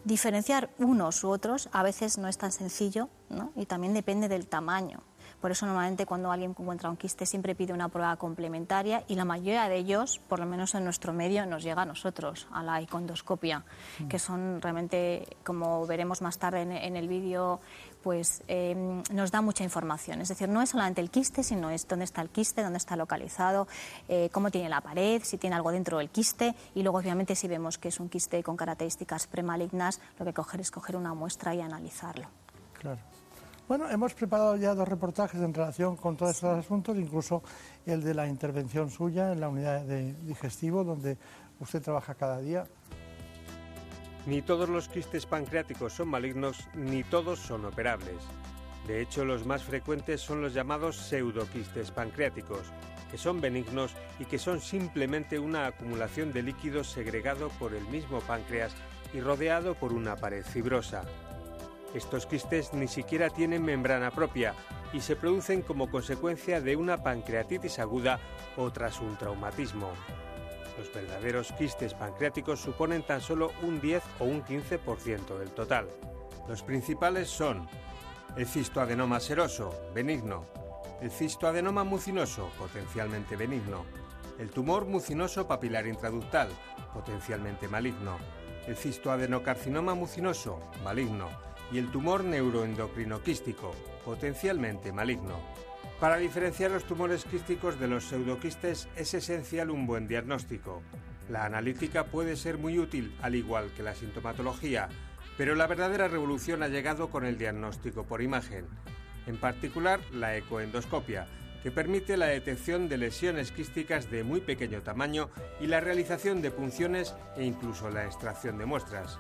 Diferenciar 0.04 0.70
unos 0.80 1.24
u 1.24 1.30
otros 1.30 1.70
a 1.72 1.84
veces 1.84 2.18
no 2.18 2.28
es 2.28 2.38
tan 2.38 2.52
sencillo 2.52 3.10
¿no? 3.30 3.52
y 3.56 3.66
también 3.66 3.94
depende 3.94 4.28
del 4.28 4.48
tamaño. 4.48 5.02
Por 5.44 5.52
eso 5.52 5.66
normalmente 5.66 6.06
cuando 6.06 6.32
alguien 6.32 6.52
encuentra 6.52 6.90
un 6.90 6.96
quiste 6.96 7.26
siempre 7.26 7.54
pide 7.54 7.74
una 7.74 7.90
prueba 7.90 8.16
complementaria 8.16 9.04
y 9.10 9.16
la 9.16 9.26
mayoría 9.26 9.68
de 9.68 9.76
ellos, 9.76 10.22
por 10.30 10.40
lo 10.40 10.46
menos 10.46 10.74
en 10.74 10.86
nuestro 10.86 11.12
medio, 11.12 11.46
nos 11.46 11.64
llega 11.64 11.82
a 11.82 11.86
nosotros, 11.86 12.48
a 12.54 12.64
la 12.64 12.82
icondoscopia, 12.82 13.66
mm. 14.00 14.08
que 14.08 14.20
son 14.20 14.62
realmente, 14.62 15.28
como 15.44 15.86
veremos 15.86 16.22
más 16.22 16.38
tarde 16.38 16.62
en, 16.62 16.96
el 16.96 17.10
vídeo, 17.10 17.60
pues 18.04 18.44
em, 18.48 19.02
nos 19.12 19.32
da 19.32 19.42
mucha 19.42 19.64
información. 19.64 20.22
Es 20.22 20.28
decir, 20.28 20.50
no 20.50 20.62
es 20.62 20.70
solamente 20.70 21.02
el 21.02 21.10
quiste, 21.10 21.44
sino 21.44 21.70
es 21.70 21.88
dónde 21.88 22.06
está 22.06 22.22
el 22.22 22.30
quiste, 22.30 22.62
dónde 22.62 22.78
está 22.78 22.96
localizado, 22.96 23.68
eh, 24.10 24.30
cómo 24.32 24.52
tiene 24.52 24.70
la 24.70 24.82
pared, 24.82 25.22
si 25.24 25.38
tiene 25.38 25.56
algo 25.56 25.72
dentro 25.72 25.98
del 25.98 26.10
quiste 26.10 26.54
y 26.76 26.84
luego 26.84 26.98
obviamente 26.98 27.36
si 27.36 27.48
vemos 27.48 27.78
que 27.78 27.88
es 27.88 28.00
un 28.00 28.10
quiste 28.10 28.44
con 28.44 28.58
características 28.58 29.28
premalignas, 29.28 30.02
lo 30.20 30.26
que 30.26 30.34
coger 30.34 30.62
es 30.62 30.70
coger 30.70 30.98
una 30.98 31.14
muestra 31.14 31.56
y 31.56 31.62
analizarlo. 31.62 32.28
Claro. 32.74 33.00
Bueno, 33.66 33.90
hemos 33.90 34.14
preparado 34.14 34.58
ya 34.58 34.76
dos 34.76 34.88
reportajes 34.88 35.40
en 35.40 35.54
relación 35.54 35.96
con 35.96 36.18
todos 36.18 36.36
estos 36.36 36.60
asuntos, 36.60 36.98
incluso 36.98 37.42
el 37.86 38.04
de 38.04 38.14
la 38.14 38.28
intervención 38.28 38.90
suya 38.90 39.32
en 39.32 39.40
la 39.40 39.48
unidad 39.48 39.82
de 39.86 40.14
digestivo, 40.26 40.84
donde 40.84 41.18
usted 41.62 41.82
trabaja 41.82 42.14
cada 42.14 42.40
día. 42.40 42.66
Ni 44.26 44.42
todos 44.42 44.70
los 44.70 44.88
quistes 44.88 45.26
pancreáticos 45.26 45.94
son 45.94 46.08
malignos, 46.08 46.70
ni 46.74 47.04
todos 47.04 47.40
son 47.40 47.66
operables. 47.66 48.24
De 48.88 49.02
hecho, 49.02 49.26
los 49.26 49.46
más 49.46 49.64
frecuentes 49.64 50.22
son 50.22 50.42
los 50.42 50.54
llamados 50.54 50.96
pseudoquistes 50.96 51.92
pancreáticos, 51.92 52.72
que 53.12 53.18
son 53.18 53.42
benignos 53.42 53.94
y 54.20 54.26
que 54.26 54.40
son 54.40 54.62
simplemente 54.62 55.40
una 55.40 55.68
acumulación 55.68 56.32
de 56.32 56.42
líquido 56.42 56.84
segregado 56.84 57.50
por 57.60 57.74
el 57.74 57.86
mismo 57.88 58.22
páncreas 58.22 58.74
y 59.14 59.20
rodeado 59.20 59.76
por 59.76 59.92
una 59.94 60.16
pared 60.16 60.46
fibrosa. 60.46 61.04
Estos 61.94 62.26
quistes 62.26 62.74
ni 62.74 62.88
siquiera 62.88 63.30
tienen 63.30 63.64
membrana 63.64 64.10
propia 64.10 64.56
y 64.94 65.02
se 65.02 65.16
producen 65.16 65.62
como 65.62 65.92
consecuencia 65.92 66.60
de 66.62 66.76
una 66.76 67.04
pancreatitis 67.04 67.78
aguda 67.80 68.20
o 68.58 68.72
tras 68.72 69.00
un 69.00 69.18
traumatismo. 69.18 69.92
Los 70.78 70.94
verdaderos 70.94 71.52
quistes 71.54 71.94
pancreáticos 71.94 72.60
suponen 72.60 73.04
tan 73.04 73.22
solo 73.22 73.52
un 73.62 73.80
10 73.80 74.04
o 74.20 74.26
un 74.26 74.44
15% 74.44 75.38
del 75.38 75.52
total. 75.52 75.88
Los 76.48 76.64
principales 76.64 77.30
son 77.30 77.68
el 78.36 78.48
cistoadenoma 78.48 79.20
seroso, 79.20 79.74
benigno, 79.94 80.46
el 81.02 81.12
cistoadenoma 81.12 81.84
mucinoso, 81.84 82.50
potencialmente 82.58 83.36
benigno, 83.36 83.86
el 84.40 84.50
tumor 84.50 84.86
mucinoso 84.86 85.48
papilar 85.48 85.86
intraductal, 85.86 86.50
potencialmente 86.94 87.68
maligno, 87.68 88.18
el 88.68 88.76
cistoadenocarcinoma 88.76 89.94
mucinoso, 89.94 90.60
maligno, 90.84 91.30
y 91.72 91.78
el 91.78 91.92
tumor 91.92 92.24
neuroendocrino 92.24 93.22
quístico, 93.22 93.72
potencialmente 94.06 94.92
maligno. 94.92 95.40
Para 96.04 96.18
diferenciar 96.18 96.70
los 96.72 96.84
tumores 96.84 97.24
quísticos 97.24 97.80
de 97.80 97.88
los 97.88 98.04
pseudoquistes 98.04 98.90
es 98.98 99.14
esencial 99.14 99.70
un 99.70 99.88
buen 99.88 100.06
diagnóstico. 100.06 100.82
La 101.30 101.46
analítica 101.46 102.08
puede 102.08 102.36
ser 102.36 102.58
muy 102.58 102.78
útil, 102.78 103.16
al 103.22 103.36
igual 103.36 103.72
que 103.72 103.84
la 103.84 103.96
sintomatología, 103.96 104.90
pero 105.38 105.56
la 105.56 105.66
verdadera 105.66 106.10
revolución 106.10 106.62
ha 106.62 106.68
llegado 106.68 107.10
con 107.10 107.24
el 107.24 107.38
diagnóstico 107.38 108.04
por 108.04 108.22
imagen, 108.22 108.66
en 109.28 109.38
particular 109.38 110.02
la 110.12 110.36
ecoendoscopia, 110.36 111.26
que 111.64 111.72
permite 111.72 112.18
la 112.18 112.26
detección 112.26 112.90
de 112.90 112.98
lesiones 112.98 113.54
quísticas 113.54 114.12
de 114.12 114.26
muy 114.26 114.42
pequeño 114.42 114.82
tamaño 114.82 115.30
y 115.62 115.68
la 115.68 115.80
realización 115.80 116.42
de 116.42 116.52
punciones 116.52 117.16
e 117.38 117.46
incluso 117.46 117.90
la 117.90 118.04
extracción 118.04 118.58
de 118.58 118.66
muestras. 118.66 119.20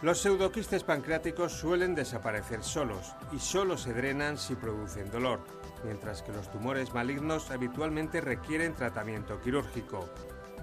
Los 0.00 0.22
pseudoquistes 0.22 0.84
pancreáticos 0.84 1.52
suelen 1.52 1.94
desaparecer 1.94 2.62
solos 2.62 3.14
y 3.30 3.38
solo 3.40 3.76
se 3.76 3.92
drenan 3.92 4.38
si 4.38 4.54
producen 4.54 5.10
dolor, 5.10 5.40
mientras 5.84 6.22
que 6.22 6.32
los 6.32 6.50
tumores 6.50 6.92
malignos 6.94 7.50
habitualmente 7.50 8.20
requieren 8.20 8.74
tratamiento 8.74 9.40
quirúrgico. 9.40 10.08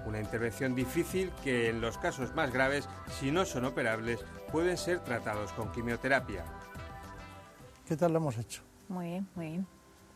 Una 0.04 0.20
intervención 0.20 0.74
difícil 0.74 1.30
que 1.44 1.70
en 1.70 1.80
los 1.80 1.96
casos 1.98 2.34
más 2.34 2.52
graves, 2.52 2.88
si 3.08 3.30
no 3.30 3.44
son 3.44 3.64
operables, 3.64 4.24
pueden 4.50 4.76
ser 4.76 5.00
tratados 5.00 5.52
con 5.52 5.70
quimioterapia. 5.70 6.44
¿Qué 7.86 7.96
tal 7.96 8.12
lo 8.12 8.18
hemos 8.18 8.36
hecho? 8.36 8.62
Muy 8.88 9.06
bien, 9.06 9.28
muy 9.34 9.46
bien 9.46 9.66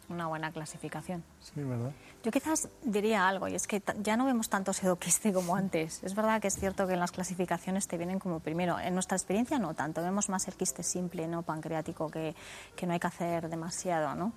una 0.08 0.26
buena 0.26 0.52
clasificación. 0.52 1.24
Sí, 1.40 1.62
¿verdad? 1.62 1.92
Yo 2.22 2.30
quizás 2.30 2.68
diría 2.82 3.28
algo, 3.28 3.48
y 3.48 3.54
es 3.54 3.66
que 3.66 3.82
ya 4.02 4.16
no 4.16 4.24
vemos 4.24 4.48
tanto 4.48 4.72
pseudoquiste 4.72 5.32
como 5.32 5.56
antes. 5.56 6.02
Es 6.02 6.14
verdad 6.14 6.40
que 6.40 6.48
es 6.48 6.56
cierto 6.56 6.86
que 6.86 6.94
en 6.94 7.00
las 7.00 7.12
clasificaciones 7.12 7.86
te 7.88 7.96
vienen 7.96 8.18
como 8.18 8.40
primero. 8.40 8.78
En 8.78 8.94
nuestra 8.94 9.16
experiencia 9.16 9.58
no 9.58 9.74
tanto, 9.74 10.02
vemos 10.02 10.28
más 10.28 10.46
el 10.48 10.54
quiste 10.54 10.82
simple, 10.82 11.26
no 11.26 11.42
pancreático, 11.42 12.08
que, 12.10 12.34
que 12.74 12.86
no 12.86 12.92
hay 12.92 13.00
que 13.00 13.06
hacer 13.06 13.48
demasiado, 13.48 14.14
¿no? 14.14 14.32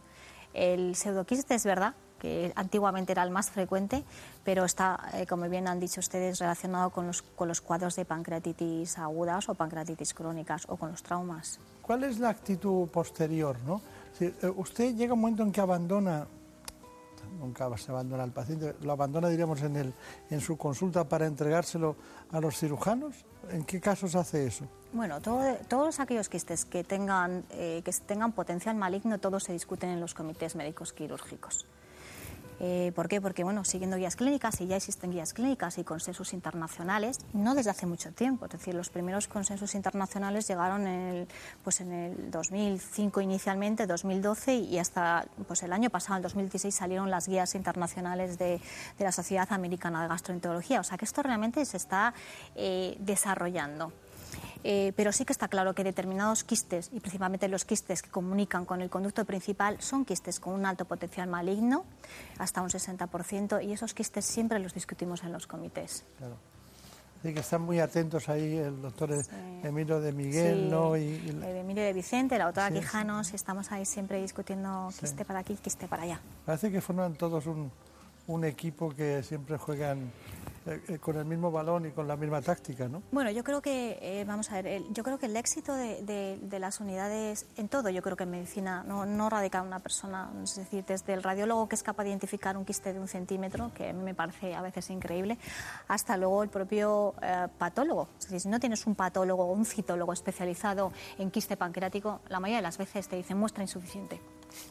El 0.54 0.96
pseudoquiste 0.96 1.56
es 1.56 1.64
verdad 1.64 1.94
que 2.20 2.52
antiguamente 2.56 3.14
era 3.14 3.24
el 3.24 3.32
más 3.32 3.50
frecuente, 3.50 4.04
pero 4.44 4.66
está, 4.66 5.10
eh, 5.14 5.26
como 5.26 5.50
bien 5.50 5.68
han 5.68 5.80
dicho 5.80 6.00
ustedes, 6.00 6.38
relacionado 6.40 6.90
con 6.92 7.08
los, 7.08 7.22
con 7.22 7.48
los 7.48 7.62
cuadros 7.62 7.96
de 7.96 8.06
pancreatitis 8.06 8.98
agudas 9.00 9.50
o 9.50 9.56
pancreatitis 9.56 10.14
crónicas 10.14 10.66
o 10.68 10.76
con 10.76 10.92
los 10.92 11.02
traumas. 11.02 11.60
¿Cuál 11.82 12.04
es 12.04 12.20
la 12.20 12.30
actitud 12.30 12.88
posterior, 12.90 13.58
no? 13.66 13.82
Eh, 14.20 14.34
usted 14.58 14.96
llega 14.96 15.14
un 15.14 15.22
momento 15.22 15.44
en 15.44 15.52
que 15.52 15.62
abandona, 15.62 16.28
nunca 17.40 17.76
se 17.78 17.92
abandona 17.92 18.24
al 18.24 18.32
paciente, 18.32 18.76
lo 18.82 18.92
abandona, 18.92 19.30
diríamos, 19.30 19.62
en, 19.62 19.78
el, 19.78 19.94
en 20.30 20.42
su 20.42 20.58
consulta 20.58 21.08
para 21.08 21.26
entregárselo 21.26 21.96
a 22.32 22.40
los 22.42 22.58
cirujanos. 22.58 23.16
¿En 23.52 23.64
qué 23.64 23.80
casos 23.80 24.16
hace 24.16 24.46
eso? 24.46 24.66
Bueno, 24.92 25.22
todos 25.22 26.00
aquellos 26.00 26.30
quistes 26.30 26.66
que 26.66 26.84
tengan, 26.84 27.44
eh, 27.52 27.82
que 27.86 27.92
tengan 28.06 28.32
potencial 28.32 28.76
maligno, 28.76 29.20
todos 29.20 29.44
se 29.44 29.54
discuten 29.54 29.90
en 29.90 30.00
los 30.00 30.14
comités 30.14 30.56
médicos 30.56 30.94
quirúrgicos. 30.94 31.66
Eh, 32.60 32.92
¿Por 32.96 33.08
qué? 33.08 33.22
Porque, 33.22 33.44
bueno, 33.44 33.64
siguiendo 33.64 33.98
guías 33.98 34.16
clínicas, 34.16 34.60
y 34.62 34.68
ya 34.68 34.76
existen 34.76 35.12
guías 35.12 35.34
clínicas 35.34 35.78
y 35.78 35.84
consensos 35.84 36.34
internacionales, 36.34 37.20
no 37.34 37.56
desde 37.56 37.70
hace 37.70 37.86
mucho 37.86 38.12
tiempo. 38.12 38.46
Es 38.46 38.52
decir, 38.52 38.76
los 38.76 38.90
primeros 38.90 39.28
consensos 39.28 39.76
internacionales 39.76 40.48
llegaron 40.48 40.88
en 40.88 41.16
el, 41.16 41.28
pues 41.64 41.82
en 41.82 41.92
el 41.92 42.32
2005 42.32 43.22
inicialmente, 43.22 43.88
2012, 43.88 44.56
y 44.56 44.78
hasta 44.78 45.26
pues 45.48 45.64
el 45.64 45.74
año 45.74 45.90
pasado, 45.90 46.18
en 46.18 46.24
2016, 46.24 46.74
salieron 46.74 47.10
las 47.10 47.28
guías 47.28 47.56
internacionales 47.56 48.38
de, 48.38 48.60
de 48.98 49.04
la 49.04 49.12
Sociedad 49.12 49.48
Americana 49.52 50.02
de 50.02 50.10
Gastroenterología. 50.10 50.80
O 50.80 50.84
sea 50.84 50.98
que 50.98 51.06
esto 51.06 51.24
realmente 51.24 51.64
se 51.66 51.78
está 51.78 52.14
eh, 52.56 52.98
desarrollando. 53.00 53.94
Eh, 54.64 54.94
pero 54.96 55.12
sí 55.12 55.26
que 55.26 55.34
está 55.34 55.48
claro 55.48 55.74
que 55.74 55.84
determinados 55.84 56.44
quistes, 56.44 56.90
y 56.92 57.00
principalmente 57.00 57.48
los 57.48 57.66
quistes 57.66 58.02
que 58.02 58.10
comunican 58.10 58.66
con 58.66 58.82
el 58.82 58.90
conducto 58.90 59.26
principal, 59.26 59.82
son 59.82 60.06
quistes 60.06 60.40
con 60.40 60.54
un 60.54 60.66
alto 60.66 60.86
potencial 60.86 61.28
maligno, 61.28 61.86
hasta 62.38 62.62
un 62.62 62.70
60%, 62.70 63.64
y 63.64 63.72
esos 63.72 63.94
quistes 63.94 64.26
siempre 64.26 64.60
los 64.60 64.74
discutimos 64.74 65.24
en 65.24 65.32
los 65.32 65.48
comités. 65.48 66.04
Claro. 66.18 66.36
Así 67.20 67.34
que 67.34 67.42
están 67.42 67.64
muy 67.64 67.80
atentos 67.80 68.30
ahí 68.30 68.56
el 68.56 68.82
doctor 68.82 69.12
Emilio 69.62 70.00
de 70.00 70.14
Miguel, 70.14 70.70
¿no? 70.70 70.96
Y, 70.96 71.16
El 71.28 71.44
Emilio 71.44 71.84
de 71.84 71.92
Vicente, 71.92 72.38
la 72.38 72.46
doctora 72.46 72.72
Quijanos, 72.72 73.34
estamos 73.34 73.74
ahí 73.74 73.86
siempre 73.86 74.22
discutiendo 74.22 74.90
quiste 74.98 75.26
para 75.26 75.40
aquí, 75.40 75.56
quiste 75.56 75.90
para 75.90 76.04
allá. 76.04 76.22
Parece 76.46 76.72
que 76.72 76.80
forman 76.80 77.16
todos 77.16 77.46
un, 77.46 77.70
un 78.28 78.46
equipo 78.46 78.96
que 78.96 79.22
siempre 79.22 79.58
juegan 79.58 80.12
eh, 80.70 80.82
eh, 80.88 81.00
con 81.00 81.18
el 81.18 81.26
mismo 81.26 81.52
balón 81.52 81.88
y 81.88 81.92
con 81.92 82.08
la 82.08 82.16
misma 82.16 82.42
táctica, 82.42 82.88
¿no? 82.88 83.02
Bueno, 83.12 83.32
yo 83.32 83.44
creo 83.44 83.62
que, 83.62 83.98
eh, 84.02 84.24
vamos 84.26 84.52
a 84.52 84.62
ver, 84.62 84.84
yo 84.92 85.04
creo 85.04 85.18
que 85.18 85.26
el 85.26 85.36
éxito 85.36 85.74
de, 85.74 86.60
las 86.60 86.80
unidades, 86.80 87.48
en 87.56 87.70
todo, 87.70 87.90
yo 87.90 88.02
creo 88.02 88.16
que 88.16 88.24
en 88.24 88.32
medicina 88.32 88.84
no, 88.84 89.30
radica 89.30 89.60
en 89.60 89.68
una 89.68 89.80
persona, 89.80 90.30
es 90.44 90.56
decir, 90.56 90.86
desde 90.86 91.14
el 91.14 91.24
radiólogo 91.24 91.68
que 91.68 91.76
es 91.76 91.84
capaz 91.84 92.04
de 92.04 92.10
identificar 92.10 92.56
un 92.58 92.66
quiste 92.66 92.94
de 92.94 93.00
un 93.00 93.08
centímetro, 93.08 93.72
que 93.74 93.90
a 93.90 93.94
mí 93.94 94.04
me 94.04 94.14
parece 94.14 94.54
a 94.54 94.62
veces 94.62 94.90
increíble, 94.90 95.38
hasta 95.88 96.18
luego 96.18 96.44
el 96.44 96.50
propio 96.50 97.16
patólogo. 97.58 98.10
Es 98.20 98.26
decir, 98.26 98.42
si 98.42 98.50
no 98.50 98.60
tienes 98.60 98.86
un 98.86 98.96
patólogo 98.96 99.46
o 99.46 99.54
un 99.54 99.66
citólogo 99.66 100.14
especializado 100.14 100.92
en 101.18 101.32
quiste 101.32 101.58
pancreático, 101.58 102.22
la 102.30 102.40
mayoría 102.40 102.58
de 102.58 102.64
las 102.64 102.78
veces 102.78 103.08
te 103.08 103.16
dicen 103.16 103.38
muestra 103.38 103.64
insuficiente. 103.64 104.22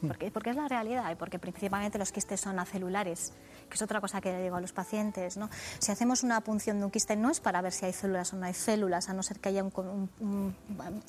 Porque, 0.07 0.31
porque 0.31 0.51
es 0.51 0.57
la 0.57 0.69
realidad 0.69 1.11
y 1.11 1.15
porque 1.15 1.39
principalmente 1.39 1.99
los 1.99 2.13
quistes 2.13 2.41
son 2.41 2.59
acelulares, 2.59 3.33
que 3.69 3.75
es 3.75 3.83
otra 3.83 4.01
cosa 4.01 4.21
que 4.21 4.33
le 4.33 4.43
digo 4.43 4.57
a 4.57 4.61
los 4.61 4.73
pacientes. 4.73 5.37
¿no? 5.37 5.49
Si 5.79 5.93
hacemos 5.93 6.23
una 6.23 6.41
punción 6.43 6.79
de 6.79 6.85
un 6.85 6.91
quiste 6.91 7.17
no 7.17 7.31
es 7.31 7.41
para 7.41 7.61
ver 7.61 7.73
si 7.73 7.87
hay 7.87 7.93
células 7.93 8.33
o 8.33 8.37
no 8.37 8.47
hay 8.47 8.55
células, 8.55 9.09
a 9.09 9.13
no 9.13 9.23
ser 9.23 9.41
que 9.41 9.51
haya 9.51 9.63
un, 9.65 10.55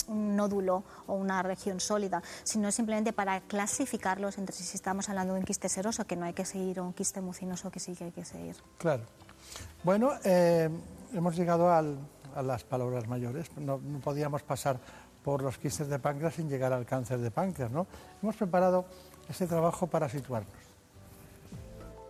nódulo 0.10 0.84
o 1.08 1.14
una 1.14 1.44
región 1.44 1.80
sólida, 1.80 2.22
sino 2.44 2.68
es 2.68 2.76
simplemente 2.76 3.14
para 3.14 3.42
clasificarlos 3.42 4.38
entre 4.38 4.56
si 4.56 4.76
estamos 4.76 5.10
hablando 5.10 5.34
de 5.34 5.40
un 5.40 5.46
quiste 5.46 5.70
seroso, 5.70 6.06
que 6.06 6.16
no 6.16 6.26
hay 6.26 6.34
que 6.34 6.46
seguir, 6.46 6.80
o 6.80 6.86
un 6.86 6.94
quiste 6.94 7.22
mucinoso, 7.22 7.72
que 7.72 7.80
sí 7.80 7.96
que 7.96 8.06
hay 8.06 8.12
que 8.12 8.26
seguir. 8.26 8.56
Claro. 8.78 9.04
Bueno, 9.84 10.12
eh, 10.24 10.70
hemos 11.14 11.36
llegado 11.36 11.72
a 11.72 12.42
las 12.42 12.64
palabras 12.64 13.08
mayores. 13.08 13.50
No, 13.58 13.80
no 13.84 14.00
podíamos 14.00 14.44
pasar 14.44 14.80
por 15.30 15.44
los 15.44 15.60
quistes 15.60 15.88
de 15.88 16.00
páncreas 16.00 16.34
sin 16.34 16.50
llegar 16.50 16.74
al 16.74 16.88
cáncer 16.88 17.20
de 17.20 17.30
páncreas, 17.30 17.70
¿no? 17.70 17.86
Hemos 18.24 18.36
preparado 18.36 18.86
este 19.30 19.46
trabajo 19.46 19.86
para 19.86 20.10
situarnos. 20.10 20.52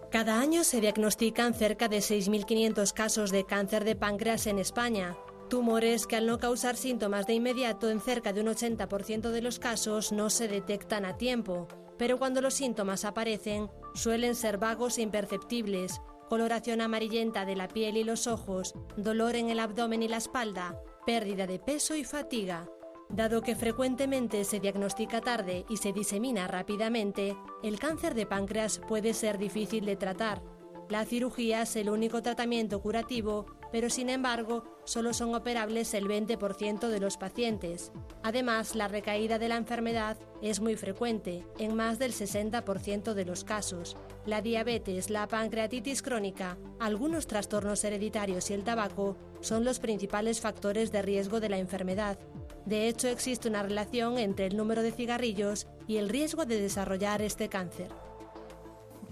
Cada 0.10 0.40
año 0.40 0.64
se 0.64 0.80
diagnostican 0.80 1.54
cerca 1.54 1.90
de 1.90 1.98
6.500 1.98 2.94
casos 2.94 3.32
de 3.32 3.44
cáncer 3.44 3.84
de 3.84 3.98
páncreas 3.98 4.48
en 4.48 4.58
España. 4.58 5.18
Tumores 5.50 6.08
que 6.08 6.16
al 6.16 6.28
no 6.28 6.40
causar 6.40 6.78
síntomas 6.78 7.28
de 7.28 7.34
inmediato 7.34 7.90
en 7.90 8.00
cerca 8.00 8.32
de 8.32 8.40
un 8.40 8.48
80% 8.48 9.32
de 9.32 9.42
los 9.42 9.60
casos 9.60 10.14
no 10.14 10.30
se 10.30 10.48
detectan 10.48 11.04
a 11.04 11.18
tiempo, 11.18 11.68
pero 11.98 12.18
cuando 12.20 12.40
los 12.40 12.54
síntomas 12.54 13.04
aparecen 13.04 13.70
suelen 13.96 14.34
ser 14.34 14.58
vagos 14.58 14.98
e 14.98 15.02
imperceptibles, 15.02 16.00
coloración 16.30 16.80
amarillenta 16.80 17.44
de 17.44 17.58
la 17.58 17.68
piel 17.68 17.98
y 17.98 18.06
los 18.06 18.28
ojos, 18.28 18.76
dolor 18.96 19.36
en 19.36 19.50
el 19.50 19.60
abdomen 19.60 20.04
y 20.04 20.08
la 20.08 20.18
espalda, 20.18 20.82
pérdida 21.06 21.48
de 21.48 21.60
peso 21.60 21.96
y 21.96 22.06
fatiga. 22.06 22.70
Dado 23.10 23.42
que 23.42 23.56
frecuentemente 23.56 24.44
se 24.44 24.60
diagnostica 24.60 25.20
tarde 25.20 25.66
y 25.68 25.78
se 25.78 25.92
disemina 25.92 26.48
rápidamente, 26.48 27.36
el 27.64 27.80
cáncer 27.80 28.14
de 28.14 28.28
páncreas 28.28 28.80
puede 28.88 29.16
ser 29.16 29.40
difícil 29.40 29.84
de 29.86 29.96
tratar. 29.96 30.44
La 30.90 31.06
cirugía 31.06 31.64
es 31.64 31.76
el 31.76 31.90
único 31.90 32.22
tratamiento 32.22 32.82
curativo, 32.82 33.46
pero 33.72 33.90
sin 33.90 34.10
embargo 34.10 34.64
solo 34.86 35.14
son 35.14 35.36
operables 35.36 35.94
el 35.94 36.06
20% 36.08 36.88
de 36.88 37.00
los 37.00 37.18
pacientes. 37.18 37.92
Además, 38.24 38.76
la 38.76 38.88
recaída 38.88 39.38
de 39.38 39.50
la 39.50 39.58
enfermedad 39.58 40.18
es 40.42 40.60
muy 40.60 40.76
frecuente, 40.76 41.46
en 41.58 41.76
más 41.76 42.00
del 42.00 42.14
60% 42.14 43.14
de 43.14 43.26
los 43.26 43.44
casos. 43.44 43.98
La 44.26 44.42
diabetes, 44.42 45.10
la 45.10 45.28
pancreatitis 45.28 46.02
crónica, 46.02 46.58
algunos 46.80 47.28
trastornos 47.28 47.84
hereditarios 47.84 48.50
y 48.50 48.54
el 48.54 48.64
tabaco 48.64 49.18
son 49.42 49.66
los 49.66 49.80
principales 49.80 50.42
factores 50.42 50.92
de 50.92 51.02
riesgo 51.02 51.40
de 51.40 51.50
la 51.50 51.58
enfermedad. 51.58 52.18
De 52.66 52.88
hecho, 52.88 53.08
existe 53.08 53.50
una 53.50 53.64
relación 53.64 54.18
entre 54.18 54.46
el 54.46 54.58
número 54.58 54.84
de 54.84 54.92
cigarrillos 54.92 55.68
y 55.88 55.98
el 55.98 56.10
riesgo 56.10 56.46
de 56.46 56.62
desarrollar 56.62 57.22
este 57.22 57.50
cáncer. 57.50 57.90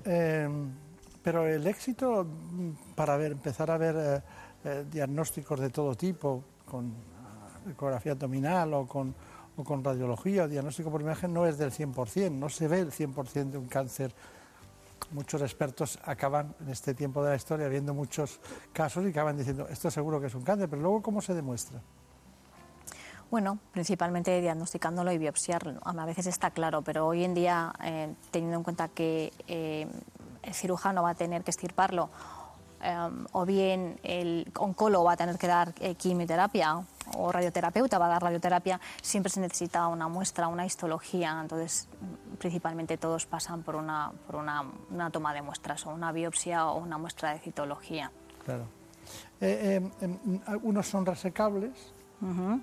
Eh, 0.06 0.48
pero 1.24 1.46
el 1.46 1.68
éxito 1.68 2.26
para 2.96 3.22
empezar 3.26 3.70
a 3.70 3.78
ver 3.78 3.96
eh, 3.98 4.22
eh, 4.64 4.86
diagnósticos 4.90 5.60
de 5.60 5.70
todo 5.70 5.94
tipo, 5.96 6.44
con 6.66 6.86
ah, 6.88 7.70
ecografía 7.70 8.14
abdominal 8.14 8.74
o 8.74 8.88
con, 8.88 9.14
o 9.58 9.64
con 9.64 9.84
radiología 9.84 10.46
o 10.46 10.48
diagnóstico 10.48 10.90
por 10.90 11.02
imagen, 11.02 11.34
no 11.34 11.46
es 11.46 11.58
del 11.58 11.72
100%, 11.72 12.32
no 12.32 12.48
se 12.48 12.68
ve 12.68 12.80
el 12.80 12.92
100% 12.92 13.52
de 13.52 13.58
un 13.58 13.68
cáncer. 13.68 14.14
Muchos 15.12 15.42
expertos 15.42 16.00
acaban 16.06 16.56
en 16.62 16.70
este 16.70 16.94
tiempo 16.94 17.22
de 17.24 17.32
la 17.32 17.36
historia 17.36 17.68
viendo 17.68 17.94
muchos 17.94 18.40
casos 18.72 19.04
y 19.06 19.10
acaban 19.10 19.38
diciendo, 19.38 19.68
esto 19.70 19.92
seguro 19.92 20.22
que 20.22 20.28
es 20.28 20.36
un 20.36 20.44
cáncer, 20.44 20.70
pero 20.70 20.82
luego 20.82 21.02
¿cómo 21.02 21.22
se 21.22 21.34
demuestra? 21.34 21.82
Bueno, 23.30 23.60
principalmente 23.74 24.40
diagnosticándolo 24.40 25.12
y 25.12 25.18
biopsiarlo. 25.18 25.82
A 25.84 26.06
veces 26.06 26.28
está 26.28 26.52
claro, 26.52 26.82
pero 26.82 27.06
hoy 27.06 27.26
en 27.26 27.34
día, 27.34 27.74
eh, 27.84 28.14
teniendo 28.32 28.58
en 28.58 28.64
cuenta 28.64 28.88
que 28.88 29.34
eh, 29.48 29.86
el 30.44 30.54
cirujano 30.54 31.04
va 31.04 31.10
a 31.10 31.16
tener 31.16 31.44
que 31.44 31.52
estirparlo, 31.52 32.10
eh, 32.82 32.96
o 33.34 33.46
bien 33.46 34.00
el 34.04 34.50
oncólogo 34.58 35.04
va 35.04 35.14
a 35.14 35.18
tener 35.18 35.38
que 35.38 35.48
dar 35.48 35.74
quimioterapia 35.74 36.84
o 37.18 37.32
radioterapeuta 37.32 37.98
va 37.98 38.06
a 38.06 38.10
dar 38.10 38.24
radioterapia, 38.24 38.80
siempre 39.02 39.30
se 39.30 39.40
necesita 39.42 39.88
una 39.88 40.08
muestra, 40.08 40.48
una 40.48 40.66
histología. 40.66 41.38
Entonces, 41.42 41.90
principalmente 42.38 42.98
todos 42.98 43.26
pasan 43.26 43.64
por 43.64 43.76
una, 43.76 44.12
por 44.26 44.38
una, 44.38 44.64
una 44.90 45.10
toma 45.10 45.34
de 45.34 45.42
muestras, 45.42 45.86
o 45.86 45.90
una 45.90 46.14
biopsia 46.14 46.68
o 46.68 46.78
una 46.78 46.98
muestra 46.98 47.34
de 47.34 47.40
citología. 47.40 48.10
Claro. 48.46 48.68
Eh, 49.42 49.82
son 50.84 51.06
resecables, 51.06 51.94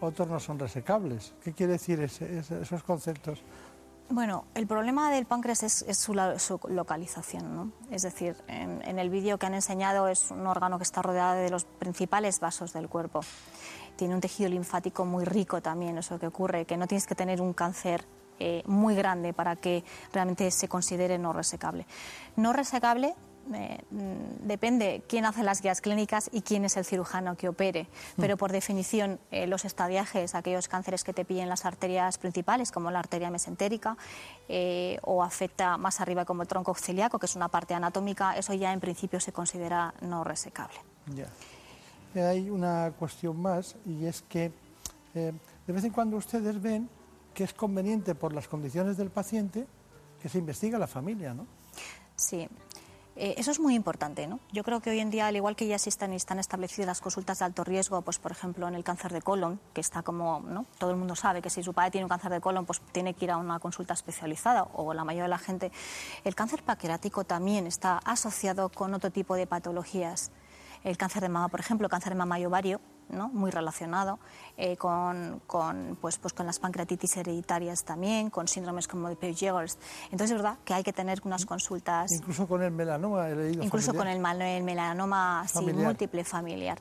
otros 0.01 0.29
no 0.29 0.41
son 0.41 0.59
resecables. 0.59 1.35
¿Qué 1.43 1.53
quiere 1.53 1.73
decir 1.75 2.01
ese- 2.01 2.39
ese- 2.39 2.63
esos 2.63 2.83
conceptos? 2.83 3.43
Bueno, 4.11 4.45
el 4.55 4.67
problema 4.67 5.11
del 5.11 5.25
páncreas 5.25 5.63
es, 5.63 5.83
es 5.89 5.97
su, 5.97 6.13
su 6.37 6.61
localización, 6.69 7.57
¿no? 7.57 7.73
Es 7.91 8.03
decir, 8.03 8.37
en, 8.49 8.83
en 8.87 8.99
el 8.99 9.09
vídeo 9.09 9.39
que 9.39 9.47
han 9.47 9.55
enseñado 9.55 10.09
es 10.09 10.31
un 10.31 10.47
órgano 10.47 10.77
que 10.77 10.83
está 10.85 11.01
rodeado 11.01 11.37
de 11.37 11.49
los 11.51 11.65
principales 11.65 12.39
vasos 12.39 12.75
del 12.75 12.89
cuerpo. 12.89 13.21
Tiene 13.97 14.15
un 14.15 14.21
tejido 14.21 14.51
linfático 14.51 15.07
muy 15.07 15.25
rico 15.25 15.63
también, 15.63 15.97
eso 15.97 16.19
que 16.19 16.27
ocurre, 16.27 16.67
que 16.67 16.77
no 16.77 16.87
tienes 16.87 17.07
que 17.07 17.15
tener 17.15 17.41
un 17.41 17.55
cáncer 17.55 18.05
eh, 18.41 18.63
muy 18.67 18.95
grande 18.95 19.33
para 19.33 19.57
que 19.57 19.85
realmente 20.13 20.51
se 20.51 20.69
considere 20.69 21.17
no 21.19 21.33
resecable. 21.33 21.87
No 22.37 22.53
resecable 22.53 23.15
eh, 23.53 23.79
mm, 23.91 24.47
depende 24.47 25.03
quién 25.09 25.25
hace 25.25 25.43
las 25.43 25.61
guías 25.61 25.81
clínicas 25.81 26.31
y 26.33 26.43
quién 26.43 26.65
es 26.65 26.77
el 26.77 26.85
cirujano 26.85 27.37
que 27.37 27.49
opere, 27.49 27.89
pero 28.17 28.37
por 28.37 28.53
definición 28.53 29.19
eh, 29.31 29.47
los 29.47 29.65
estadiajes, 29.65 30.35
aquellos 30.35 30.69
cánceres 30.69 31.05
que 31.05 31.13
te 31.13 31.25
pillen 31.25 31.49
las 31.49 31.65
arterias 31.65 32.19
principales, 32.19 32.71
como 32.71 32.91
la 32.91 33.01
arteria 33.01 33.31
mesentérica, 33.31 33.97
eh, 34.49 34.99
o 35.03 35.23
afecta 35.23 35.77
más 35.77 36.01
arriba 36.01 36.25
como 36.25 36.43
el 36.43 36.49
tronco 36.49 36.75
celíaco, 36.75 37.19
que 37.19 37.27
es 37.27 37.37
una 37.37 37.49
parte 37.49 37.75
anatómica, 37.75 38.37
eso 38.37 38.55
ya 38.55 38.73
en 38.73 38.81
principio 38.81 39.21
se 39.21 39.33
considera 39.33 39.95
no 40.01 40.25
resecable. 40.25 40.77
Ya. 41.15 41.27
Y 42.15 42.19
Hay 42.21 42.51
una 42.51 42.93
cuestión 42.99 43.41
más 43.41 43.77
y 43.85 44.07
es 44.07 44.23
que 44.23 44.53
eh, 45.15 45.33
de 45.67 45.73
vez 45.73 45.85
en 45.85 45.93
cuando 45.93 46.17
ustedes 46.17 46.61
ven 46.61 46.89
que 47.33 47.45
es 47.45 47.53
conveniente 47.53 48.15
por 48.15 48.33
las 48.33 48.49
condiciones 48.49 48.97
del 48.97 49.11
paciente 49.11 49.67
que 50.23 50.29
se 50.29 50.39
investiga 50.39 50.79
la 50.79 50.87
familia, 50.87 51.35
¿no? 51.35 51.47
Sí. 52.17 52.49
Eh, 53.17 53.35
eso 53.39 53.53
es 53.53 53.61
muy 53.61 53.75
importante, 53.77 54.27
¿no? 54.27 54.41
Yo 54.53 54.65
creo 54.65 54.81
que 54.81 54.91
hoy 54.91 54.99
en 54.99 55.11
día, 55.11 55.29
al 55.29 55.37
igual 55.37 55.55
que 55.55 55.67
ya 55.69 55.77
existen 55.77 56.13
y 56.13 56.17
están 56.17 56.41
establecidas 56.41 56.87
las 56.87 57.01
consultas 57.01 57.39
de 57.39 57.45
alto 57.45 57.63
riesgo, 57.63 58.03
pues 58.03 58.19
por 58.19 58.33
ejemplo 58.33 58.67
en 58.67 58.75
el 58.75 58.83
cáncer 58.83 59.13
de 59.13 59.23
colon, 59.23 59.61
que 59.73 59.81
está 59.81 60.03
como. 60.03 60.65
Todo 60.79 60.91
el 60.91 60.97
mundo 60.97 61.15
sabe 61.15 61.41
que 61.41 61.49
si 61.49 61.63
su 61.63 61.73
padre 61.73 61.93
tiene 61.93 62.07
un 62.07 62.09
cáncer 62.09 62.33
de 62.33 62.41
colon, 62.41 62.67
pues 62.67 62.81
tiene 62.93 63.15
que 63.15 63.27
ir 63.27 63.31
a 63.31 63.37
una 63.37 63.61
consulta 63.61 63.95
especializada, 63.95 64.65
o 64.75 64.93
la 64.95 65.05
mayoría 65.05 65.25
de 65.25 65.29
la 65.29 65.39
gente. 65.39 65.71
El 66.25 66.35
cáncer 66.35 66.63
pancreático 66.65 67.25
también 67.25 67.67
está 67.67 67.99
asociado 67.99 68.69
con 68.69 68.95
otro 68.95 69.11
tipo 69.11 69.37
de 69.37 69.47
patologías. 69.47 70.33
El 70.83 70.97
cáncer 70.97 71.23
de 71.23 71.29
mama, 71.29 71.49
por 71.49 71.61
ejemplo, 71.61 71.89
cáncer 71.89 72.13
de 72.13 72.19
mama 72.19 72.39
y 72.41 72.47
ovario, 72.47 72.81
¿no? 73.09 73.29
muy 73.29 73.51
relacionado 73.51 74.19
eh, 74.57 74.77
con, 74.77 75.41
con, 75.47 75.97
pues, 76.01 76.19
pues 76.19 76.33
con 76.33 76.47
las 76.47 76.59
pancreatitis 76.59 77.17
hereditarias 77.17 77.85
también, 77.85 78.31
con 78.31 78.49
síndromes 78.49 78.89
como 78.89 79.09
de 79.09 79.17
Peutz-Jeghers. 79.17 79.79
Entonces 80.05 80.31
es 80.33 80.43
verdad 80.43 80.59
que 80.65 80.75
hay 80.75 80.83
que 80.83 80.93
tener 80.93 81.21
unas 81.25 81.47
consultas, 81.47 82.13
Incluso 82.13 82.47
con 82.47 82.63
el 82.63 82.71
melanoma 82.71 83.29
he 83.29 83.37
leído. 83.37 83.63
incluso 83.63 83.95
con 83.95 84.09
el, 84.09 84.21
melanoma 84.21 85.45
múltiple 85.75 86.25
familiar. 86.25 86.79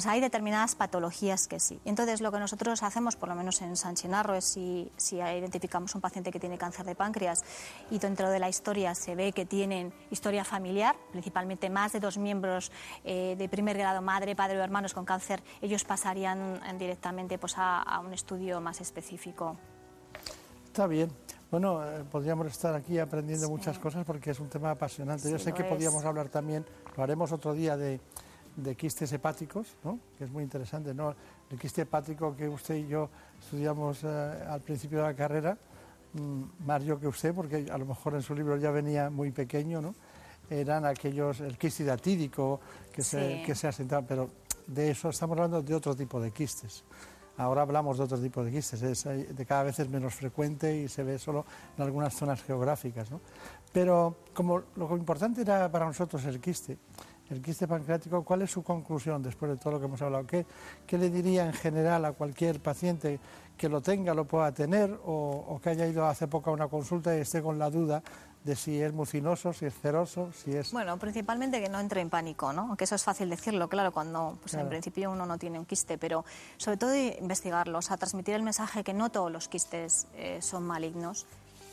Sea, 0.00 0.12
hay 0.12 0.20
determinadas 0.20 0.74
patologías 0.74 1.48
que 1.48 1.60
sí. 1.60 1.80
Entonces, 1.84 2.20
lo 2.20 2.30
que 2.32 2.38
nosotros 2.38 2.82
hacemos, 2.82 3.16
por 3.16 3.28
lo 3.28 3.34
menos 3.34 3.60
en 3.62 3.76
San 3.76 3.94
Chinarro, 3.94 4.34
es 4.34 4.44
si, 4.44 4.90
si 4.96 5.16
identificamos 5.16 5.94
un 5.94 6.00
paciente 6.00 6.30
que 6.30 6.40
tiene 6.40 6.58
cáncer 6.58 6.86
de 6.86 6.94
páncreas 6.94 7.44
y 7.90 7.98
dentro 7.98 8.30
de 8.30 8.38
la 8.38 8.48
historia 8.48 8.94
se 8.94 9.14
ve 9.14 9.32
que 9.32 9.46
tienen 9.46 9.92
historia 10.10 10.44
familiar, 10.44 10.96
principalmente 11.12 11.70
más 11.70 11.92
de 11.92 12.00
dos 12.00 12.18
miembros 12.18 12.70
eh, 13.04 13.34
de 13.36 13.48
primer 13.48 13.76
grado, 13.78 14.02
madre, 14.02 14.36
padre 14.36 14.58
o 14.58 14.62
hermanos 14.62 14.94
con 14.94 15.04
cáncer, 15.04 15.42
ellos 15.60 15.84
pasarían 15.84 16.60
directamente 16.78 17.38
pues, 17.38 17.56
a, 17.56 17.82
a 17.82 18.00
un 18.00 18.12
estudio 18.12 18.60
más 18.60 18.80
específico. 18.80 19.56
Está 20.66 20.86
bien. 20.86 21.10
Bueno, 21.50 21.82
eh, 21.82 22.04
podríamos 22.10 22.46
estar 22.46 22.74
aquí 22.74 22.98
aprendiendo 22.98 23.48
muchas 23.48 23.78
cosas 23.78 24.04
porque 24.04 24.30
es 24.30 24.40
un 24.40 24.48
tema 24.48 24.70
apasionante. 24.70 25.30
Yo 25.30 25.38
sé 25.38 25.52
que 25.52 25.62
es. 25.62 25.68
podríamos 25.68 26.04
hablar 26.04 26.28
también, 26.28 26.64
lo 26.96 27.02
haremos 27.02 27.32
otro 27.32 27.54
día 27.54 27.76
de, 27.76 28.00
de 28.58 28.74
quistes 28.76 29.12
hepáticos, 29.12 29.76
¿no? 29.84 29.98
que 30.18 30.24
es 30.24 30.30
muy 30.30 30.42
interesante. 30.42 30.92
¿no? 30.92 31.14
El 31.50 31.58
quiste 31.58 31.82
hepático 31.82 32.34
que 32.36 32.48
usted 32.48 32.74
y 32.76 32.88
yo 32.88 33.08
estudiamos 33.40 34.00
eh, 34.04 34.06
al 34.48 34.60
principio 34.60 34.98
de 34.98 35.04
la 35.04 35.14
carrera, 35.14 35.56
mm, 36.14 36.42
más 36.66 36.82
yo 36.84 36.98
que 36.98 37.06
usted, 37.06 37.34
porque 37.34 37.66
a 37.70 37.78
lo 37.78 37.86
mejor 37.86 38.14
en 38.14 38.22
su 38.22 38.34
libro 38.34 38.56
ya 38.56 38.70
venía 38.70 39.10
muy 39.10 39.30
pequeño, 39.30 39.80
¿no? 39.80 39.94
eran 40.50 40.86
aquellos, 40.86 41.40
el 41.40 41.58
quiste 41.58 41.82
hidatídico 41.82 42.58
que, 42.92 43.02
se, 43.02 43.36
Sí. 43.38 43.42
que 43.44 43.54
se 43.54 43.68
asentaba, 43.68 44.06
pero 44.06 44.30
de 44.66 44.90
eso 44.90 45.10
estamos 45.10 45.36
hablando 45.36 45.62
de 45.62 45.74
otro 45.74 45.94
tipo 45.94 46.18
de 46.20 46.30
quistes. 46.30 46.84
Ahora 47.36 47.62
hablamos 47.62 47.98
de 47.98 48.04
otro 48.04 48.18
tipo 48.18 48.42
de 48.42 48.50
quistes, 48.50 48.82
es, 48.82 49.06
hay- 49.06 49.24
de 49.24 49.46
cada 49.46 49.62
vez 49.64 49.78
es 49.78 49.88
menos 49.88 50.14
frecuente 50.14 50.74
y 50.76 50.88
se 50.88 51.04
ve 51.04 51.18
solo 51.18 51.44
en 51.76 51.84
algunas 51.84 52.12
zonas 52.14 52.42
geográficas. 52.42 53.10
¿no? 53.10 53.20
Pero 53.72 54.16
como 54.34 54.62
lo 54.76 54.96
importante 54.96 55.42
era 55.42 55.70
para 55.70 55.86
nosotros 55.86 56.24
el 56.24 56.40
quiste, 56.40 56.78
el 57.30 57.42
quiste 57.42 57.68
pancreático, 57.68 58.22
¿cuál 58.24 58.42
es 58.42 58.50
su 58.50 58.62
conclusión 58.62 59.22
después 59.22 59.50
de 59.50 59.56
todo 59.58 59.74
lo 59.74 59.80
que 59.80 59.86
hemos 59.86 60.00
hablado? 60.02 60.26
¿Qué, 60.26 60.46
qué 60.86 60.96
le 60.98 61.10
diría 61.10 61.44
en 61.46 61.52
general 61.52 62.04
a 62.04 62.12
cualquier 62.12 62.60
paciente 62.60 63.20
que 63.56 63.68
lo 63.68 63.80
tenga, 63.80 64.14
lo 64.14 64.24
pueda 64.24 64.52
tener 64.52 64.90
o, 65.04 65.44
o 65.48 65.60
que 65.60 65.70
haya 65.70 65.86
ido 65.86 66.06
hace 66.06 66.28
poco 66.28 66.50
a 66.50 66.52
una 66.52 66.68
consulta 66.68 67.16
y 67.16 67.20
esté 67.20 67.42
con 67.42 67.58
la 67.58 67.70
duda 67.70 68.02
de 68.44 68.54
si 68.56 68.80
es 68.80 68.92
mucinoso, 68.94 69.52
si 69.52 69.66
es 69.66 69.74
ceroso, 69.74 70.30
si 70.32 70.52
es... 70.56 70.72
Bueno, 70.72 70.96
principalmente 70.96 71.60
que 71.60 71.68
no 71.68 71.80
entre 71.80 72.00
en 72.00 72.08
pánico, 72.08 72.52
¿no? 72.52 72.62
Aunque 72.68 72.84
eso 72.84 72.94
es 72.94 73.02
fácil 73.02 73.28
decirlo, 73.28 73.68
claro, 73.68 73.92
cuando 73.92 74.38
pues, 74.40 74.52
Claro. 74.52 74.66
en 74.66 74.70
principio 74.70 75.10
uno 75.10 75.26
no 75.26 75.36
tiene 75.38 75.58
un 75.58 75.66
quiste, 75.66 75.98
pero 75.98 76.24
sobre 76.56 76.76
todo 76.78 76.94
investigarlo, 76.94 77.78
o 77.78 77.82
sea, 77.82 77.96
transmitir 77.96 78.34
el 78.36 78.44
mensaje 78.44 78.84
que 78.84 78.94
no 78.94 79.10
todos 79.10 79.30
los 79.30 79.48
quistes 79.48 80.06
eh, 80.14 80.38
son 80.40 80.62
malignos, 80.66 81.26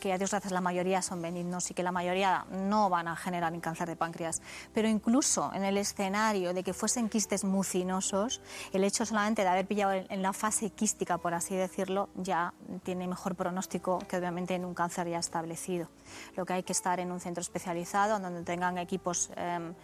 que 0.06 0.12
a 0.12 0.18
Dios 0.18 0.30
gracias 0.30 0.52
la 0.52 0.60
mayoría 0.60 1.02
son 1.02 1.20
benignos 1.20 1.68
y 1.70 1.74
que 1.74 1.82
la 1.82 1.90
mayoría 1.90 2.46
no 2.50 2.88
van 2.88 3.08
a 3.08 3.16
generar 3.16 3.52
un 3.52 3.60
cáncer 3.60 3.88
de 3.88 3.96
páncreas. 3.96 4.40
Pero 4.72 4.86
incluso 4.88 5.50
en 5.52 5.64
el 5.64 5.76
escenario 5.76 6.54
de 6.54 6.62
que 6.62 6.72
fuesen 6.72 7.08
quistes 7.08 7.42
mucinosos, 7.42 8.40
el 8.72 8.84
hecho 8.84 9.04
solamente 9.04 9.42
de 9.42 9.48
haber 9.48 9.66
pillado 9.66 9.94
en 10.08 10.22
la 10.22 10.32
fase 10.32 10.70
quística, 10.70 11.18
por 11.18 11.34
así 11.34 11.56
decirlo, 11.56 12.08
ya 12.14 12.54
tiene 12.84 13.08
mejor 13.08 13.34
pronóstico 13.34 13.98
que 14.08 14.16
obviamente 14.16 14.54
en 14.54 14.64
un 14.64 14.74
cáncer 14.74 15.08
ya 15.08 15.18
establecido. 15.18 15.88
Lo 16.36 16.46
que 16.46 16.52
hay 16.52 16.62
que 16.62 16.72
estar 16.72 17.00
en 17.00 17.10
un 17.10 17.18
centro 17.18 17.40
especializado 17.40 18.20
donde 18.20 18.42
tengan 18.44 18.78
equipos 18.78 19.30
em, 19.34 19.74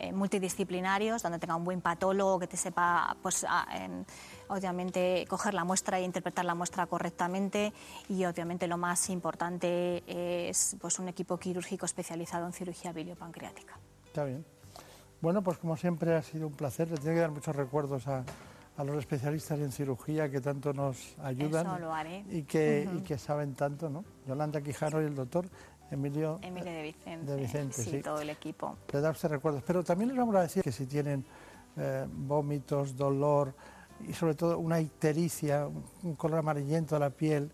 eh, 0.00 0.12
multidisciplinarios, 0.12 1.22
donde 1.22 1.38
tenga 1.38 1.56
un 1.56 1.64
buen 1.64 1.80
patólogo 1.80 2.38
que 2.38 2.46
te 2.46 2.56
sepa, 2.56 3.16
pues, 3.22 3.44
a- 3.48 3.66
obviamente, 4.48 5.24
coger 5.28 5.54
la 5.54 5.64
muestra 5.64 5.98
e 5.98 6.02
interpretar 6.02 6.44
la 6.44 6.54
muestra 6.54 6.86
correctamente. 6.86 7.72
Y 8.08 8.24
obviamente 8.24 8.66
lo 8.66 8.76
más 8.76 9.08
importante 9.10 10.02
es 10.06 10.76
pues, 10.80 10.98
un 10.98 11.08
equipo 11.08 11.38
quirúrgico 11.38 11.86
especializado 11.86 12.46
en 12.46 12.52
cirugía 12.52 12.92
biliopancreática. 12.92 13.78
Está 14.06 14.24
bien. 14.24 14.44
Bueno, 15.20 15.42
pues 15.42 15.58
como 15.58 15.76
siempre 15.76 16.16
ha 16.16 16.22
sido 16.22 16.46
un 16.46 16.54
placer. 16.54 16.90
Le 16.90 16.96
tiene 16.96 17.14
que 17.14 17.20
dar 17.20 17.30
muchos 17.30 17.54
recuerdos 17.54 18.06
a, 18.08 18.24
a 18.76 18.84
los 18.84 18.96
especialistas 18.96 19.58
en 19.60 19.70
cirugía 19.70 20.30
que 20.30 20.40
tanto 20.40 20.72
nos 20.72 21.14
ayudan 21.22 21.66
Eso 21.66 21.78
lo 21.78 21.92
haré. 21.94 22.24
y 22.30 22.42
que, 22.44 22.88
y 22.96 23.00
que 23.02 23.18
saben 23.18 23.54
tanto, 23.54 23.90
¿no? 23.90 24.04
Yolanda 24.26 24.60
Quijano 24.62 25.02
y 25.02 25.04
el 25.04 25.14
doctor 25.14 25.46
Emilio 25.90 26.38
Emilio 26.42 26.72
de 26.72 26.82
Vicente. 26.82 27.32
de 27.32 27.36
Vicente, 27.40 27.82
sí. 27.82 28.00
todo 28.02 28.20
el 28.20 28.30
equipo. 28.30 28.76
le 28.92 29.00
da 29.00 29.10
usted 29.10 29.28
recuerdos. 29.28 29.62
Pero 29.66 29.82
también 29.84 30.08
les 30.08 30.16
vamos 30.18 30.34
a 30.36 30.42
decir 30.42 30.62
que 30.62 30.72
si 30.72 30.86
tienen 30.86 31.24
eh, 31.76 32.06
vómitos, 32.12 32.96
dolor 32.96 33.54
y 34.08 34.12
sobre 34.12 34.34
todo 34.34 34.58
una 34.58 34.80
ictericia, 34.80 35.66
un- 35.66 35.84
un 36.02 36.14
color 36.16 36.38
amarillento 36.38 36.94
de 36.96 37.00
la 37.00 37.10
piel, 37.10 37.50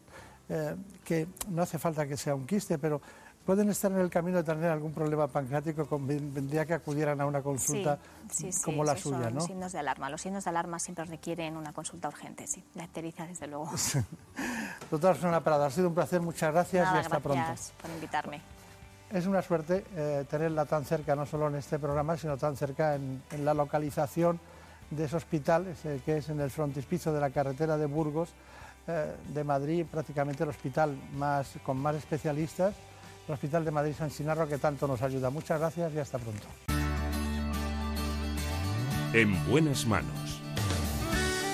eh, 0.49 0.77
que 1.05 1.27
no 1.51 1.63
hace 1.63 1.79
falta 1.79 2.07
que 2.07 2.17
sea 2.17 2.35
un 2.35 2.47
quiste, 2.47 2.79
pero 2.79 3.01
pueden 3.47 3.71
estar 3.71 3.93
en 3.93 3.99
el 3.99 4.11
camino 4.11 4.39
de 4.39 4.45
tener 4.45 4.71
algún 4.71 4.93
problema 4.93 5.29
pancreático, 5.29 5.87
convendría 5.87 6.67
que 6.67 6.75
acudieran 6.75 7.21
a 7.21 7.27
una 7.27 7.41
consulta 7.41 7.99
Sí, 8.29 8.47
sí, 8.47 8.53
sí, 8.53 8.63
como 8.65 8.83
la 8.83 8.97
suya, 8.97 9.25
son 9.27 9.35
¿no? 9.37 9.41
signos 9.41 9.73
de 9.73 9.79
alarma. 9.79 10.11
Los 10.11 10.21
signos 10.21 10.45
de 10.45 10.51
alarma 10.51 10.79
siempre 10.81 11.05
requieren 11.05 11.57
una 11.57 11.73
consulta 11.73 12.09
urgente, 12.09 12.47
sí. 12.49 12.63
La 12.75 12.85
ictericia, 12.85 13.25
desde 13.25 13.47
luego. 13.47 13.71
Doctora 14.91 15.15
Susana 15.15 15.43
Prada, 15.43 15.67
ha 15.67 15.71
sido 15.71 15.89
un 15.89 15.95
placer, 15.95 16.21
muchas 16.21 16.53
gracias 16.53 16.85
Nada, 16.85 16.97
y 16.97 17.01
hasta 17.01 17.21
pronto. 17.21 17.43
gracias 17.45 17.73
por 17.81 17.91
invitarme. 17.91 18.41
Es 19.13 19.27
una 19.27 19.41
suerte 19.41 19.85
eh, 19.95 20.25
tenerla 20.29 20.65
tan 20.65 20.85
cerca, 20.85 21.15
no 21.15 21.25
solo 21.25 21.47
en 21.47 21.55
este 21.55 21.79
programa, 21.79 22.17
sino 22.17 22.37
tan 22.37 22.57
cerca 22.57 22.97
en, 22.97 23.23
en 23.31 23.45
la 23.45 23.55
localización 23.55 24.41
de 24.91 25.05
ese 25.05 25.17
hospital, 25.17 25.69
ese 25.69 26.01
que 26.05 26.17
es 26.19 26.29
en 26.29 26.41
el 26.41 26.51
frontispicio 26.51 27.13
de 27.13 27.21
la 27.21 27.31
carretera 27.31 27.77
de 27.77 27.87
Burgos, 27.87 28.31
eh, 28.89 29.15
de 29.29 29.45
Madrid, 29.45 29.87
prácticamente 29.91 30.43
el 30.43 30.51
hospital 30.51 30.97
más, 31.15 31.55
con 31.65 31.77
más 31.77 31.95
especialistas, 31.97 32.75
el 33.29 33.35
Hospital 33.35 33.65
de 33.65 33.71
Madrid 33.71 33.95
San 33.97 34.11
Sinarro, 34.11 34.49
que 34.49 34.59
tanto 34.59 34.87
nos 34.87 35.03
ayuda. 35.03 35.31
Muchas 35.31 35.59
gracias 35.59 35.93
y 35.95 35.99
hasta 35.99 36.19
pronto. 36.19 36.47
En 39.13 39.47
buenas 39.49 39.87
manos. 39.87 40.43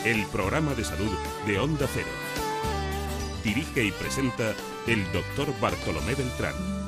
El 0.04 0.26
programa 0.26 0.74
de 0.74 0.84
salud 0.84 1.10
de 1.46 1.58
Onda 1.58 1.86
Cero. 1.92 2.08
Dirige 3.44 3.84
y 3.84 3.92
presenta 3.92 4.52
el 4.86 5.04
doctor 5.12 5.48
Bartolomé 5.60 6.14
Beltrán. 6.14 6.81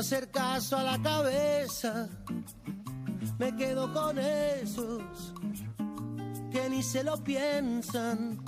Hacer 0.00 0.30
caso 0.30 0.78
a 0.78 0.82
la 0.82 1.02
cabeza. 1.02 2.08
Me 3.38 3.54
quedo 3.54 3.92
con 3.92 4.18
esos 4.18 5.34
que 6.50 6.70
ni 6.70 6.82
se 6.82 7.04
lo 7.04 7.22
piensan. 7.22 8.42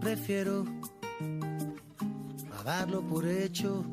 Prefiero 0.00 0.66
a 2.58 2.62
darlo 2.62 3.00
por 3.00 3.26
hecho. 3.26 3.84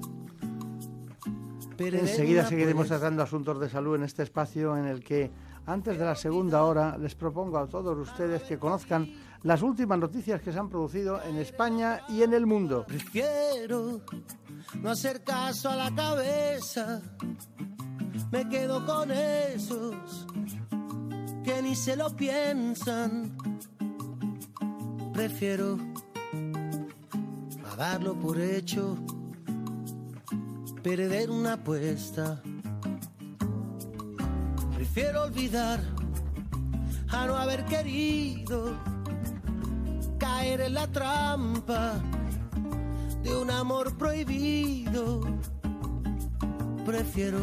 Perder 1.78 2.02
Enseguida 2.02 2.46
seguiremos 2.46 2.88
tratando 2.88 3.24
asuntos 3.24 3.58
de 3.60 3.70
salud 3.70 3.96
en 3.96 4.04
este 4.04 4.24
espacio 4.24 4.76
en 4.76 4.88
el 4.88 5.02
que, 5.02 5.32
antes 5.68 5.98
de 5.98 6.04
la 6.04 6.16
segunda 6.16 6.64
hora, 6.64 6.98
les 6.98 7.16
propongo 7.16 7.60
a 7.60 7.68
todos 7.68 7.98
ustedes 7.98 8.44
que 8.44 8.60
conozcan 8.60 9.10
las 9.48 9.62
últimas 9.62 9.98
noticias 9.98 10.41
que 10.41 10.52
se 10.52 10.60
han 10.60 10.68
producido 10.68 11.24
en 11.24 11.38
España 11.38 12.02
y 12.10 12.22
en 12.22 12.34
el 12.34 12.45
mundo. 12.45 12.84
Prefiero 12.86 14.02
no 14.82 14.89
hacer 14.89 15.24
caso 15.24 15.70
a 15.70 15.76
la 15.78 15.95
cabeza. 15.95 17.02
Me 18.30 18.50
quedo 18.50 18.86
con 18.86 19.10
esos 19.10 20.28
que 21.45 21.62
ni 21.62 21.78
se 21.78 21.95
lo 21.95 22.14
piensan. 22.14 23.38
Prefiero 25.14 25.78
a 27.72 27.76
darlo 27.78 28.20
por 28.20 28.41
hecho. 28.41 28.98
Perder 30.84 31.32
una 31.32 31.54
apuesta. 31.54 32.41
Prefiero 34.76 35.24
olvidar 35.24 35.80
a 37.08 37.28
no 37.28 37.38
haber 37.38 37.64
querido 37.64 38.97
caer 40.38 40.62
en 40.62 40.74
la 40.76 40.86
trampa 40.88 41.96
de 43.24 43.36
un 43.36 43.50
amor 43.50 43.98
prohibido. 43.98 45.22
Prefiero 46.86 47.40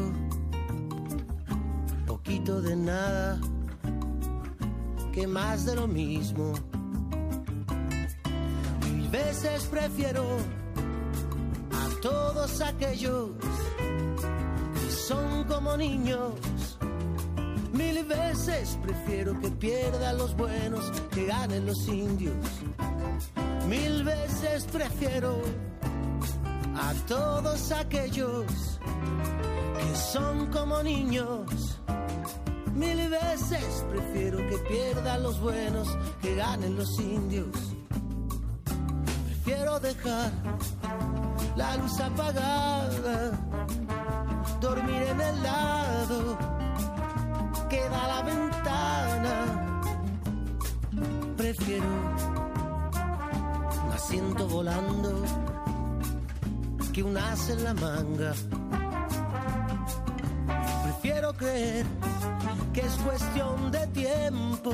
poquito 2.07 2.63
de 2.63 2.77
nada 2.77 3.41
que 5.13 5.27
más 5.27 5.67
de 5.67 5.75
lo 5.75 5.89
mismo. 5.89 6.53
Mil 8.93 9.09
veces 9.09 9.65
prefiero 9.65 10.25
a 11.73 12.01
todos 12.01 12.61
aquellos 12.61 13.31
que 14.75 14.91
son 15.09 15.45
como 15.45 15.77
niños. 15.77 16.35
Mil 17.73 18.05
veces 18.05 18.79
prefiero 18.81 19.41
que 19.41 19.51
pierdan 19.51 20.17
los 20.17 20.37
buenos, 20.37 20.93
que 21.11 21.27
ganen 21.27 21.67
los 21.67 21.89
indios. 21.89 22.37
Mil 23.69 24.05
veces 24.05 24.67
prefiero 24.71 25.41
a 26.77 26.93
todos 27.09 27.73
aquellos 27.73 28.45
que 29.79 29.97
son 29.97 30.47
como 30.47 30.83
niños. 30.83 31.81
Mil 32.75 33.09
veces 33.09 33.85
prefiero 33.89 34.39
que 34.49 34.59
pierdan 34.69 35.23
los 35.23 35.41
buenos, 35.41 35.89
que 36.21 36.35
ganen 36.35 36.77
los 36.77 36.99
indios. 36.99 37.57
Prefiero 39.27 39.81
dejar 39.81 40.31
la 41.57 41.77
luz 41.77 42.01
apagada, 42.01 43.31
dormir 44.61 45.03
en 45.03 45.21
el 45.21 45.43
lado 45.43 46.39
que 47.71 47.81
da 47.89 48.09
la 48.09 48.23
ventana. 48.23 49.35
Prefiero 51.37 52.34
un 54.05 54.11
asiento 54.11 54.47
volando 54.49 55.23
que 56.93 57.03
un 57.03 57.17
as 57.17 57.49
en 57.49 57.65
la 57.65 57.75
manga. 57.75 58.33
Prefiero 60.85 61.33
creer 61.33 61.87
que 62.73 62.81
es 62.81 62.95
cuestión 62.97 63.71
de 63.71 63.87
tiempo, 63.89 64.73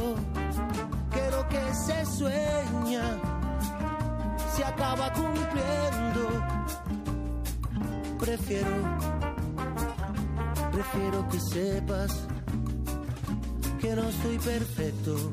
que 1.13 1.31
lo 1.31 1.49
que 1.49 1.75
se 1.75 2.07
sueña 2.07 3.05
se 4.55 4.65
acaba 4.65 5.13
cumpliendo. 5.13 6.23
Prefiero, 8.19 8.77
prefiero 10.73 11.29
que 11.29 11.41
sepas 11.41 12.27
que 13.81 13.95
no 13.95 14.11
soy 14.23 14.39
perfecto. 14.39 15.33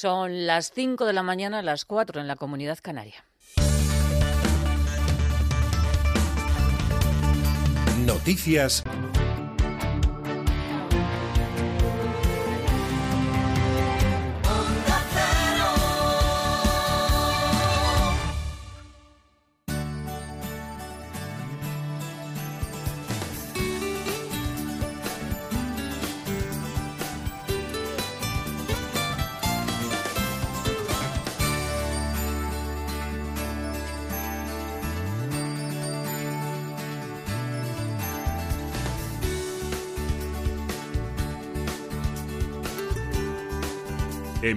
Son 0.00 0.46
las 0.46 0.72
5 0.74 1.04
de 1.04 1.12
la 1.12 1.22
mañana, 1.22 1.60
las 1.60 1.84
4 1.84 2.22
en 2.22 2.26
la 2.26 2.34
comunidad 2.34 2.78
canaria. 2.80 3.22
Noticias 8.06 8.82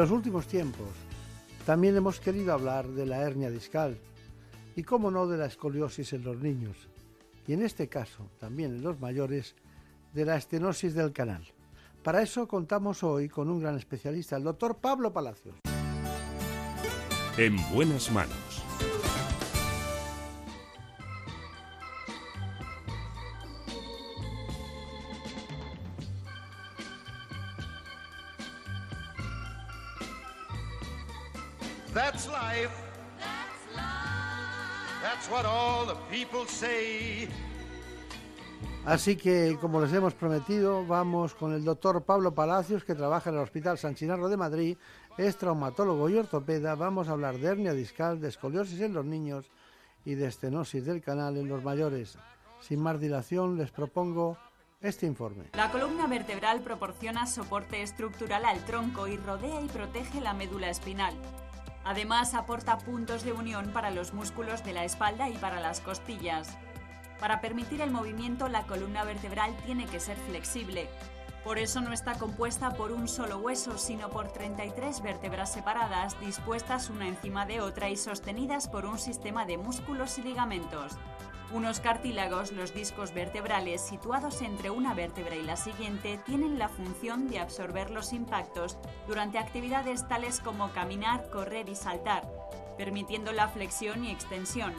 Los 0.00 0.10
últimos 0.12 0.46
tiempos 0.46 0.88
también 1.66 1.94
hemos 1.94 2.20
querido 2.20 2.54
hablar 2.54 2.88
de 2.88 3.04
la 3.04 3.18
hernia 3.18 3.50
discal 3.50 3.98
y, 4.74 4.82
cómo 4.82 5.10
no, 5.10 5.26
de 5.26 5.36
la 5.36 5.44
escoliosis 5.44 6.14
en 6.14 6.24
los 6.24 6.38
niños 6.38 6.88
y, 7.46 7.52
en 7.52 7.60
este 7.60 7.86
caso, 7.90 8.30
también 8.38 8.76
en 8.76 8.82
los 8.82 8.98
mayores, 8.98 9.56
de 10.14 10.24
la 10.24 10.38
estenosis 10.38 10.94
del 10.94 11.12
canal. 11.12 11.44
Para 12.02 12.22
eso 12.22 12.48
contamos 12.48 13.02
hoy 13.02 13.28
con 13.28 13.50
un 13.50 13.60
gran 13.60 13.76
especialista, 13.76 14.38
el 14.38 14.44
doctor 14.44 14.78
Pablo 14.78 15.12
Palacios. 15.12 15.56
En 17.36 17.56
buenas 17.74 18.10
manos. 18.10 18.49
Así 38.84 39.16
que, 39.16 39.56
como 39.60 39.80
les 39.80 39.92
hemos 39.92 40.14
prometido, 40.14 40.86
vamos 40.86 41.34
con 41.34 41.52
el 41.52 41.64
doctor 41.64 42.02
Pablo 42.02 42.34
Palacios, 42.34 42.82
que 42.82 42.94
trabaja 42.94 43.30
en 43.30 43.36
el 43.36 43.42
Hospital 43.42 43.78
San 43.78 43.94
Chinarro 43.94 44.28
de 44.28 44.36
Madrid, 44.36 44.76
es 45.18 45.36
traumatólogo 45.36 46.08
y 46.08 46.16
ortopeda. 46.16 46.74
Vamos 46.74 47.08
a 47.08 47.12
hablar 47.12 47.38
de 47.38 47.48
hernia 47.48 47.74
discal, 47.74 48.20
de 48.20 48.28
escoliosis 48.28 48.80
en 48.80 48.94
los 48.94 49.04
niños 49.04 49.50
y 50.04 50.14
de 50.14 50.26
estenosis 50.26 50.84
del 50.84 51.02
canal 51.02 51.36
en 51.36 51.48
los 51.48 51.62
mayores. 51.62 52.18
Sin 52.60 52.80
más 52.80 53.00
dilación, 53.00 53.58
les 53.58 53.70
propongo 53.70 54.38
este 54.80 55.06
informe. 55.06 55.44
La 55.52 55.70
columna 55.70 56.06
vertebral 56.06 56.62
proporciona 56.62 57.26
soporte 57.26 57.82
estructural 57.82 58.44
al 58.46 58.64
tronco 58.64 59.06
y 59.08 59.16
rodea 59.18 59.60
y 59.60 59.68
protege 59.68 60.20
la 60.20 60.32
médula 60.32 60.70
espinal. 60.70 61.14
Además, 61.84 62.34
aporta 62.34 62.78
puntos 62.78 63.24
de 63.24 63.32
unión 63.32 63.70
para 63.72 63.90
los 63.90 64.12
músculos 64.12 64.64
de 64.64 64.72
la 64.72 64.84
espalda 64.84 65.28
y 65.28 65.36
para 65.36 65.60
las 65.60 65.80
costillas. 65.80 66.56
Para 67.18 67.40
permitir 67.40 67.80
el 67.80 67.90
movimiento, 67.90 68.48
la 68.48 68.66
columna 68.66 69.04
vertebral 69.04 69.54
tiene 69.64 69.86
que 69.86 70.00
ser 70.00 70.16
flexible. 70.16 70.88
Por 71.44 71.58
eso 71.58 71.80
no 71.80 71.92
está 71.92 72.18
compuesta 72.18 72.70
por 72.70 72.92
un 72.92 73.08
solo 73.08 73.38
hueso, 73.38 73.78
sino 73.78 74.10
por 74.10 74.28
33 74.28 75.02
vértebras 75.02 75.52
separadas, 75.52 76.20
dispuestas 76.20 76.90
una 76.90 77.08
encima 77.08 77.46
de 77.46 77.60
otra 77.60 77.88
y 77.88 77.96
sostenidas 77.96 78.68
por 78.68 78.84
un 78.84 78.98
sistema 78.98 79.46
de 79.46 79.56
músculos 79.56 80.18
y 80.18 80.22
ligamentos. 80.22 80.98
Unos 81.52 81.80
cartílagos, 81.80 82.52
los 82.52 82.72
discos 82.74 83.12
vertebrales, 83.12 83.80
situados 83.80 84.40
entre 84.40 84.70
una 84.70 84.94
vértebra 84.94 85.34
y 85.34 85.42
la 85.42 85.56
siguiente, 85.56 86.20
tienen 86.24 86.60
la 86.60 86.68
función 86.68 87.28
de 87.28 87.40
absorber 87.40 87.90
los 87.90 88.12
impactos 88.12 88.78
durante 89.08 89.38
actividades 89.38 90.06
tales 90.06 90.38
como 90.38 90.70
caminar, 90.70 91.28
correr 91.28 91.68
y 91.68 91.74
saltar, 91.74 92.30
permitiendo 92.78 93.32
la 93.32 93.48
flexión 93.48 94.04
y 94.04 94.12
extensión. 94.12 94.72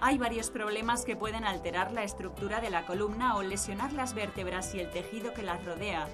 Hay 0.00 0.18
varios 0.18 0.50
problemas 0.50 1.04
que 1.04 1.16
pueden 1.16 1.44
alterar 1.44 1.90
la 1.90 2.04
estructura 2.04 2.60
de 2.60 2.70
la 2.70 2.86
columna 2.86 3.34
o 3.34 3.42
lesionar 3.42 3.92
las 3.92 4.14
vértebras 4.14 4.72
y 4.76 4.80
el 4.80 4.90
tejido 4.92 5.34
que 5.34 5.42
las 5.42 5.64
rodea. 5.64 6.06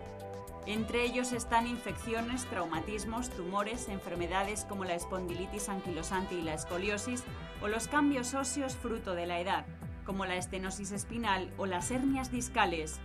Entre 0.67 1.05
ellos 1.05 1.33
están 1.33 1.67
infecciones, 1.67 2.47
traumatismos, 2.47 3.29
tumores, 3.29 3.89
enfermedades 3.91 4.65
como 4.65 4.85
la 4.85 4.95
espondilitis 4.95 5.69
anquilosante 5.69 6.37
y 6.37 6.43
la 6.43 6.55
escoliosis, 6.55 7.23
o 7.61 7.69
los 7.69 7.87
cambios 7.87 8.33
óseos 8.33 8.75
fruto 8.75 9.15
de 9.15 9.27
la 9.27 9.41
edad, 9.41 9.67
como 10.07 10.25
la 10.25 10.37
estenosis 10.37 10.93
espinal 10.93 11.53
o 11.59 11.67
las 11.67 11.91
hernias 11.91 12.33
discales. 12.33 12.99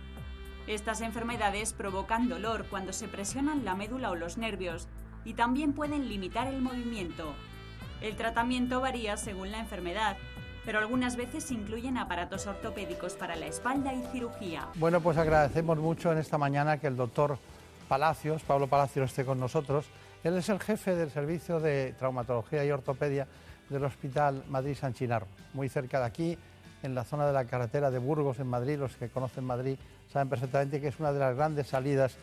Estas 0.66 1.02
enfermedades 1.02 1.74
provocan 1.74 2.30
dolor 2.30 2.66
cuando 2.70 2.94
se 2.94 3.08
presionan 3.08 3.64
la 3.64 3.74
médula 3.74 4.10
o 4.10 4.16
los 4.16 4.38
nervios 4.38 4.88
y 5.26 5.34
también 5.34 5.74
pueden 5.74 6.08
limitar 6.08 6.46
el 6.46 6.62
movimiento. 6.62 7.34
El 8.00 8.16
tratamiento 8.16 8.80
varía 8.80 9.18
según 9.18 9.50
la 9.50 9.60
enfermedad, 9.60 10.16
pero 10.64 10.78
algunas 10.78 11.16
veces 11.16 11.50
incluyen 11.50 11.98
aparatos 11.98 12.46
ortopédicos 12.46 13.14
para 13.14 13.36
la 13.36 13.46
espalda 13.46 13.92
y 13.92 14.02
cirugía. 14.12 14.68
Bueno, 14.76 15.00
pues 15.00 15.16
agradecemos 15.16 15.78
mucho 15.78 16.12
en 16.12 16.18
esta 16.18 16.38
mañana 16.38 16.78
que 16.78 16.86
el 16.86 16.96
doctor 16.96 17.38
Palacios, 17.88 18.42
Pablo 18.42 18.66
Palacios, 18.66 19.10
esté 19.10 19.24
con 19.24 19.40
nosotros. 19.40 19.86
Él 20.22 20.36
es 20.36 20.48
el 20.48 20.60
jefe 20.60 20.94
del 20.94 21.10
servicio 21.10 21.60
de 21.60 21.94
traumatología 21.98 22.64
y 22.64 22.70
ortopedia 22.70 23.26
del 23.68 23.84
Hospital 23.84 24.44
Madrid 24.48 24.76
San 24.78 24.92
Chinarro, 24.92 25.26
muy 25.54 25.68
cerca 25.68 26.00
de 26.00 26.06
aquí, 26.06 26.38
en 26.82 26.94
la 26.94 27.04
zona 27.04 27.26
de 27.26 27.32
la 27.32 27.44
carretera 27.44 27.90
de 27.90 27.98
Burgos, 27.98 28.38
en 28.38 28.46
Madrid. 28.46 28.78
Los 28.78 28.96
que 28.96 29.08
conocen 29.08 29.44
Madrid 29.44 29.76
saben 30.12 30.28
perfectamente 30.28 30.80
que 30.80 30.88
es 30.88 31.00
una 31.00 31.12
de 31.12 31.20
las 31.20 31.36
grandes 31.36 31.68
salidas 31.68 32.16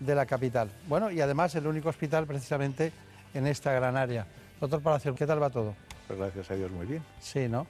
de 0.00 0.14
la 0.14 0.26
capital. 0.26 0.70
Bueno, 0.88 1.10
y 1.10 1.20
además 1.20 1.54
el 1.54 1.66
único 1.66 1.88
hospital 1.88 2.26
precisamente 2.26 2.92
en 3.34 3.46
esta 3.46 3.72
gran 3.72 3.96
área. 3.96 4.26
Doctor 4.60 4.82
Palacios, 4.82 5.16
¿qué 5.16 5.26
tal 5.26 5.42
va 5.42 5.50
todo? 5.50 5.74
Pues 6.06 6.18
gracias 6.18 6.50
a 6.50 6.54
Dios, 6.54 6.70
muy 6.70 6.86
bien. 6.86 7.02
Sí, 7.20 7.48
¿no? 7.48 7.66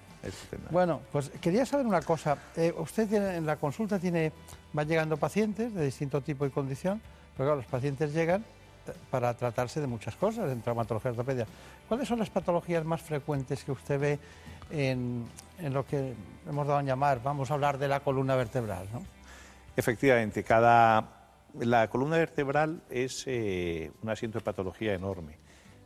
Bueno, 0.70 1.00
pues 1.12 1.30
quería 1.40 1.66
saber 1.66 1.86
una 1.86 2.02
cosa. 2.02 2.36
Eh, 2.56 2.74
usted 2.76 3.08
tiene, 3.08 3.36
en 3.36 3.46
la 3.46 3.56
consulta 3.56 3.98
tiene, 3.98 4.32
van 4.72 4.88
llegando 4.88 5.16
pacientes 5.16 5.74
de 5.74 5.84
distinto 5.84 6.20
tipo 6.20 6.46
y 6.46 6.50
condición, 6.50 7.00
pero 7.36 7.48
claro, 7.48 7.56
los 7.56 7.66
pacientes 7.66 8.12
llegan 8.12 8.42
eh, 8.86 8.92
para 9.10 9.34
tratarse 9.34 9.80
de 9.80 9.86
muchas 9.86 10.16
cosas 10.16 10.50
en 10.50 10.62
traumatología 10.62 11.10
ortopedia. 11.10 11.46
¿Cuáles 11.88 12.08
son 12.08 12.18
las 12.18 12.30
patologías 12.30 12.84
más 12.84 13.02
frecuentes 13.02 13.64
que 13.64 13.72
usted 13.72 14.00
ve 14.00 14.18
en, 14.70 15.26
en 15.58 15.74
lo 15.74 15.86
que 15.86 16.14
hemos 16.48 16.66
dado 16.66 16.78
a 16.78 16.82
llamar, 16.82 17.22
vamos 17.22 17.50
a 17.50 17.54
hablar 17.54 17.78
de 17.78 17.88
la 17.88 18.00
columna 18.00 18.36
vertebral? 18.36 18.88
¿no? 18.92 19.02
Efectivamente, 19.76 20.44
cada, 20.44 21.24
la 21.58 21.88
columna 21.88 22.16
vertebral 22.16 22.82
es 22.90 23.24
eh, 23.26 23.90
un 24.02 24.10
asiento 24.10 24.38
de 24.38 24.44
patología 24.44 24.94
enorme 24.94 25.36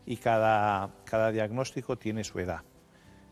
y 0.05 0.17
cada, 0.17 0.91
cada 1.05 1.31
diagnóstico 1.31 1.97
tiene 1.97 2.25
su 2.25 2.39
edad. 2.39 2.63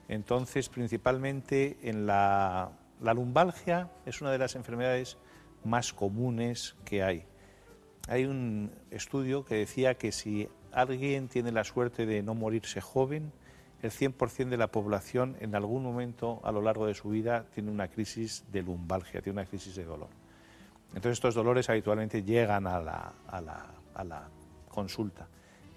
Entonces, 0.09 0.68
principalmente 0.68 1.78
en 1.82 2.07
la, 2.07 2.70
la 3.00 3.14
lumbalgia 3.14 3.90
es 4.04 4.20
una 4.20 4.30
de 4.30 4.38
las 4.38 4.54
enfermedades 4.54 5.18
más 5.64 5.92
comunes 5.92 6.76
que 6.84 7.02
hay. 7.02 7.24
Hay 8.09 8.24
un 8.24 8.70
estudio 8.90 9.44
que 9.44 9.57
decía 9.57 9.94
que 9.94 10.12
si 10.12 10.48
alguien 10.72 11.28
tiene 11.28 11.50
la 11.50 11.64
suerte 11.64 12.07
de 12.07 12.22
no 12.22 12.34
morirse 12.34 12.80
joven, 12.80 13.32
el 13.82 13.90
100% 13.90 14.48
de 14.48 14.57
la 14.57 14.68
población 14.68 15.36
en 15.40 15.54
algún 15.54 15.82
momento 15.82 16.40
a 16.44 16.52
lo 16.52 16.62
largo 16.62 16.86
de 16.86 16.94
su 16.94 17.11
vida 17.11 17.46
tiene 17.54 17.70
una 17.70 17.88
crisis 17.88 18.44
de 18.52 18.62
lumbalgia, 18.62 19.20
tiene 19.20 19.40
una 19.40 19.48
crisis 19.48 19.74
de 19.74 19.84
dolor. 19.84 20.09
Entonces 20.88 21.12
estos 21.12 21.34
dolores 21.34 21.68
habitualmente 21.68 22.22
llegan 22.22 22.66
a 22.66 22.80
la, 22.80 23.12
a 23.26 23.40
la, 23.40 23.66
a 23.94 24.04
la 24.04 24.28
consulta. 24.68 25.28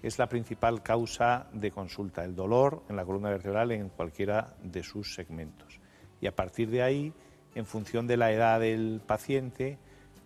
Es 0.02 0.18
la 0.18 0.28
principal 0.28 0.82
causa 0.82 1.48
de 1.52 1.70
consulta, 1.70 2.24
el 2.24 2.34
dolor 2.34 2.82
en 2.88 2.96
la 2.96 3.04
columna 3.04 3.30
vertebral 3.30 3.72
en 3.72 3.90
cualquiera 3.90 4.54
de 4.62 4.82
sus 4.82 5.14
segmentos. 5.14 5.78
Y 6.20 6.26
a 6.26 6.34
partir 6.34 6.70
de 6.70 6.82
ahí, 6.82 7.12
en 7.54 7.66
función 7.66 8.06
de 8.06 8.16
la 8.16 8.32
edad 8.32 8.60
del 8.60 9.02
paciente, 9.06 9.78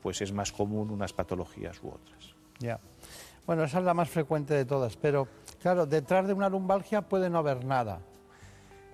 pues 0.02 0.20
es 0.20 0.32
más 0.32 0.52
común 0.52 0.90
unas 0.90 1.12
patologías 1.12 1.82
u 1.82 1.88
otras. 1.88 2.34
Ya. 2.58 2.78
Bueno, 3.46 3.64
esa 3.64 3.78
es 3.78 3.84
la 3.84 3.94
más 3.94 4.08
frecuente 4.08 4.54
de 4.54 4.64
todas, 4.64 4.96
pero 4.96 5.28
claro, 5.60 5.86
detrás 5.86 6.26
de 6.26 6.32
una 6.32 6.48
lumbalgia 6.48 7.02
puede 7.02 7.28
no 7.28 7.38
haber 7.38 7.64
nada. 7.64 8.00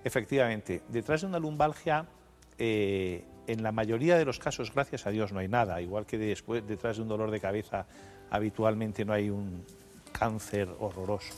Efectivamente, 0.03 0.81
detrás 0.89 1.21
de 1.21 1.27
una 1.27 1.39
lumbalgia, 1.39 2.05
eh, 2.57 3.23
en 3.47 3.63
la 3.63 3.71
mayoría 3.71 4.17
de 4.17 4.25
los 4.25 4.39
casos, 4.39 4.73
gracias 4.73 5.05
a 5.05 5.11
Dios, 5.11 5.31
no 5.31 5.39
hay 5.39 5.47
nada, 5.47 5.81
igual 5.81 6.05
que 6.05 6.17
después, 6.17 6.65
detrás 6.65 6.97
de 6.97 7.03
un 7.03 7.09
dolor 7.09 7.31
de 7.31 7.39
cabeza 7.39 7.85
habitualmente 8.29 9.05
no 9.05 9.13
hay 9.13 9.29
un 9.29 9.65
cáncer 10.11 10.69
horroroso. 10.79 11.33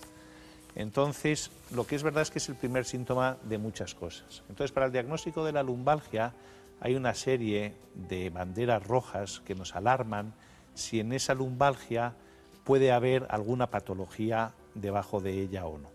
Entonces, 0.75 1.51
lo 1.71 1.85
que 1.85 1.95
es 1.95 2.03
verdad 2.03 2.23
es 2.23 2.31
que 2.31 2.39
es 2.39 2.49
el 2.49 2.55
primer 2.55 2.85
síntoma 2.85 3.37
de 3.43 3.57
muchas 3.57 3.93
cosas. 3.93 4.43
Entonces, 4.49 4.71
para 4.71 4.87
el 4.87 4.91
diagnóstico 4.91 5.45
de 5.45 5.51
la 5.51 5.63
lumbalgia 5.63 6.33
hay 6.81 6.95
una 6.95 7.13
serie 7.13 7.75
de 7.93 8.29
banderas 8.29 8.85
rojas 8.85 9.41
que 9.45 9.55
nos 9.55 9.75
alarman 9.75 10.33
si 10.73 10.99
en 10.99 11.13
esa 11.13 11.33
lumbalgia 11.33 12.15
puede 12.63 12.91
haber 12.91 13.27
alguna 13.29 13.69
patología 13.69 14.53
debajo 14.73 15.21
de 15.21 15.41
ella 15.41 15.65
o 15.65 15.77
no. 15.77 15.89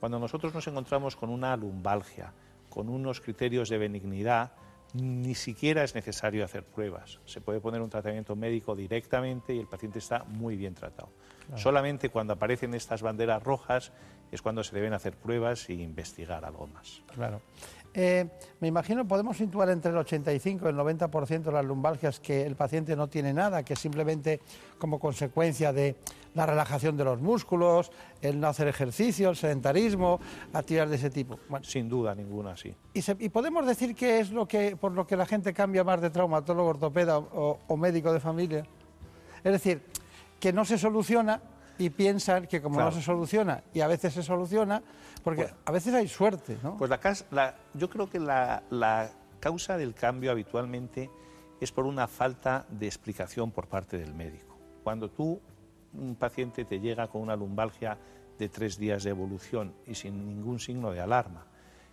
Cuando 0.00 0.18
nosotros 0.18 0.54
nos 0.54 0.66
encontramos 0.66 1.16
con 1.16 1.30
una 1.30 1.56
lumbalgia, 1.56 2.32
con 2.68 2.88
unos 2.88 3.20
criterios 3.20 3.68
de 3.68 3.78
benignidad, 3.78 4.52
ni 4.94 5.34
siquiera 5.34 5.84
es 5.84 5.94
necesario 5.94 6.44
hacer 6.44 6.64
pruebas. 6.64 7.20
Se 7.26 7.40
puede 7.40 7.60
poner 7.60 7.82
un 7.82 7.90
tratamiento 7.90 8.34
médico 8.36 8.74
directamente 8.74 9.54
y 9.54 9.58
el 9.58 9.66
paciente 9.66 9.98
está 9.98 10.24
muy 10.24 10.56
bien 10.56 10.74
tratado. 10.74 11.10
Solamente 11.56 12.10
cuando 12.10 12.34
aparecen 12.34 12.74
estas 12.74 13.00
banderas 13.00 13.42
rojas 13.42 13.92
es 14.30 14.42
cuando 14.42 14.62
se 14.62 14.74
deben 14.74 14.92
hacer 14.92 15.16
pruebas 15.16 15.68
e 15.70 15.74
investigar 15.74 16.44
algo 16.44 16.66
más. 16.66 17.02
Claro. 17.14 17.40
Eh, 17.94 18.26
me 18.60 18.68
imagino 18.68 19.06
podemos 19.06 19.36
situar 19.36 19.70
entre 19.70 19.90
el 19.90 19.96
85 19.98 20.66
y 20.66 20.68
el 20.68 20.76
90% 20.76 21.42
de 21.42 21.52
las 21.52 21.64
lumbalgias 21.64 22.20
que 22.20 22.44
el 22.44 22.54
paciente 22.54 22.94
no 22.94 23.08
tiene 23.08 23.32
nada, 23.32 23.62
que 23.62 23.76
simplemente 23.76 24.40
como 24.78 24.98
consecuencia 24.98 25.72
de 25.72 25.96
la 26.34 26.46
relajación 26.46 26.96
de 26.96 27.04
los 27.04 27.20
músculos, 27.20 27.90
el 28.20 28.38
no 28.38 28.48
hacer 28.48 28.68
ejercicio, 28.68 29.30
el 29.30 29.36
sedentarismo, 29.36 30.20
actividades 30.52 30.90
de 30.90 30.96
ese 30.96 31.10
tipo. 31.10 31.38
Sin 31.62 31.88
duda 31.88 32.14
ninguna, 32.14 32.56
sí. 32.56 32.74
¿Y, 32.94 33.28
podemos 33.30 33.66
decir 33.66 33.94
que 33.94 34.20
es 34.20 34.30
lo 34.30 34.46
que, 34.46 34.76
por 34.76 34.92
lo 34.92 35.06
que 35.06 35.16
la 35.16 35.26
gente 35.26 35.52
cambia 35.52 35.82
más 35.82 36.00
de 36.00 36.10
traumatólogo, 36.10 36.68
ortopeda 36.68 37.18
o 37.18 37.76
médico 37.76 38.12
de 38.12 38.20
familia? 38.20 38.64
Es 39.42 39.52
decir, 39.52 39.82
que 40.38 40.52
no 40.52 40.64
se 40.64 40.78
soluciona 40.78 41.40
y 41.78 41.90
piensan 41.90 42.46
que 42.46 42.60
como 42.60 42.76
no 42.80 42.90
se 42.92 43.02
soluciona 43.02 43.62
y 43.72 43.80
a 43.80 43.86
veces 43.86 44.12
se 44.14 44.22
soluciona, 44.22 44.82
porque 45.22 45.42
a 45.64 45.72
veces 45.72 45.94
hay 45.94 46.08
suerte, 46.08 46.58
¿no? 46.62 46.76
Pues 46.76 46.90
la, 46.90 46.98
la- 47.30 47.54
yo 47.74 47.88
creo 47.88 48.08
que 48.10 48.18
la, 48.18 48.62
la 48.70 49.10
causa 49.40 49.76
del 49.76 49.94
cambio 49.94 50.30
habitualmente 50.30 51.10
es 51.60 51.70
por 51.72 51.86
una 51.86 52.06
falta 52.08 52.66
de 52.68 52.86
explicación 52.86 53.50
por 53.50 53.66
parte 53.68 53.96
del 53.98 54.14
médico. 54.14 54.56
Cuando 54.82 55.10
tú, 55.10 55.40
un 55.94 56.14
paciente 56.16 56.64
te 56.64 56.80
llega 56.80 57.08
con 57.08 57.22
una 57.22 57.36
lumbalgia 57.36 57.96
de 58.38 58.48
tres 58.48 58.78
días 58.78 59.02
de 59.04 59.10
evolución 59.10 59.74
y 59.86 59.94
sin 59.94 60.26
ningún 60.26 60.60
signo 60.60 60.90
de 60.92 61.00
alarma, 61.00 61.46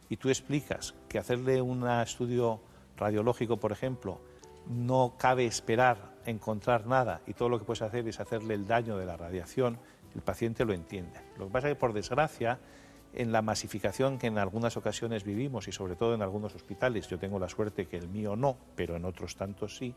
y 0.09 0.17
tú 0.17 0.29
explicas 0.29 0.93
que 1.09 1.17
hacerle 1.19 1.61
un 1.61 1.87
estudio 1.89 2.61
radiológico, 2.97 3.57
por 3.57 3.71
ejemplo, 3.71 4.21
no 4.67 5.15
cabe 5.17 5.45
esperar 5.45 6.14
encontrar 6.25 6.87
nada 6.87 7.21
y 7.27 7.33
todo 7.33 7.49
lo 7.49 7.59
que 7.59 7.65
puedes 7.65 7.81
hacer 7.81 8.07
es 8.07 8.19
hacerle 8.19 8.53
el 8.53 8.67
daño 8.67 8.97
de 8.97 9.05
la 9.05 9.17
radiación, 9.17 9.77
el 10.13 10.21
paciente 10.21 10.65
lo 10.65 10.73
entiende. 10.73 11.19
Lo 11.37 11.47
que 11.47 11.51
pasa 11.51 11.67
es 11.69 11.75
que, 11.75 11.79
por 11.79 11.93
desgracia, 11.93 12.59
en 13.13 13.31
la 13.31 13.41
masificación 13.41 14.17
que 14.17 14.27
en 14.27 14.37
algunas 14.37 14.77
ocasiones 14.77 15.23
vivimos 15.23 15.67
y 15.67 15.71
sobre 15.71 15.95
todo 15.95 16.13
en 16.13 16.21
algunos 16.21 16.53
hospitales, 16.55 17.07
yo 17.07 17.17
tengo 17.17 17.39
la 17.39 17.49
suerte 17.49 17.87
que 17.87 17.97
el 17.97 18.09
mío 18.09 18.35
no, 18.35 18.57
pero 18.75 18.95
en 18.95 19.05
otros 19.05 19.35
tantos 19.35 19.77
sí, 19.77 19.93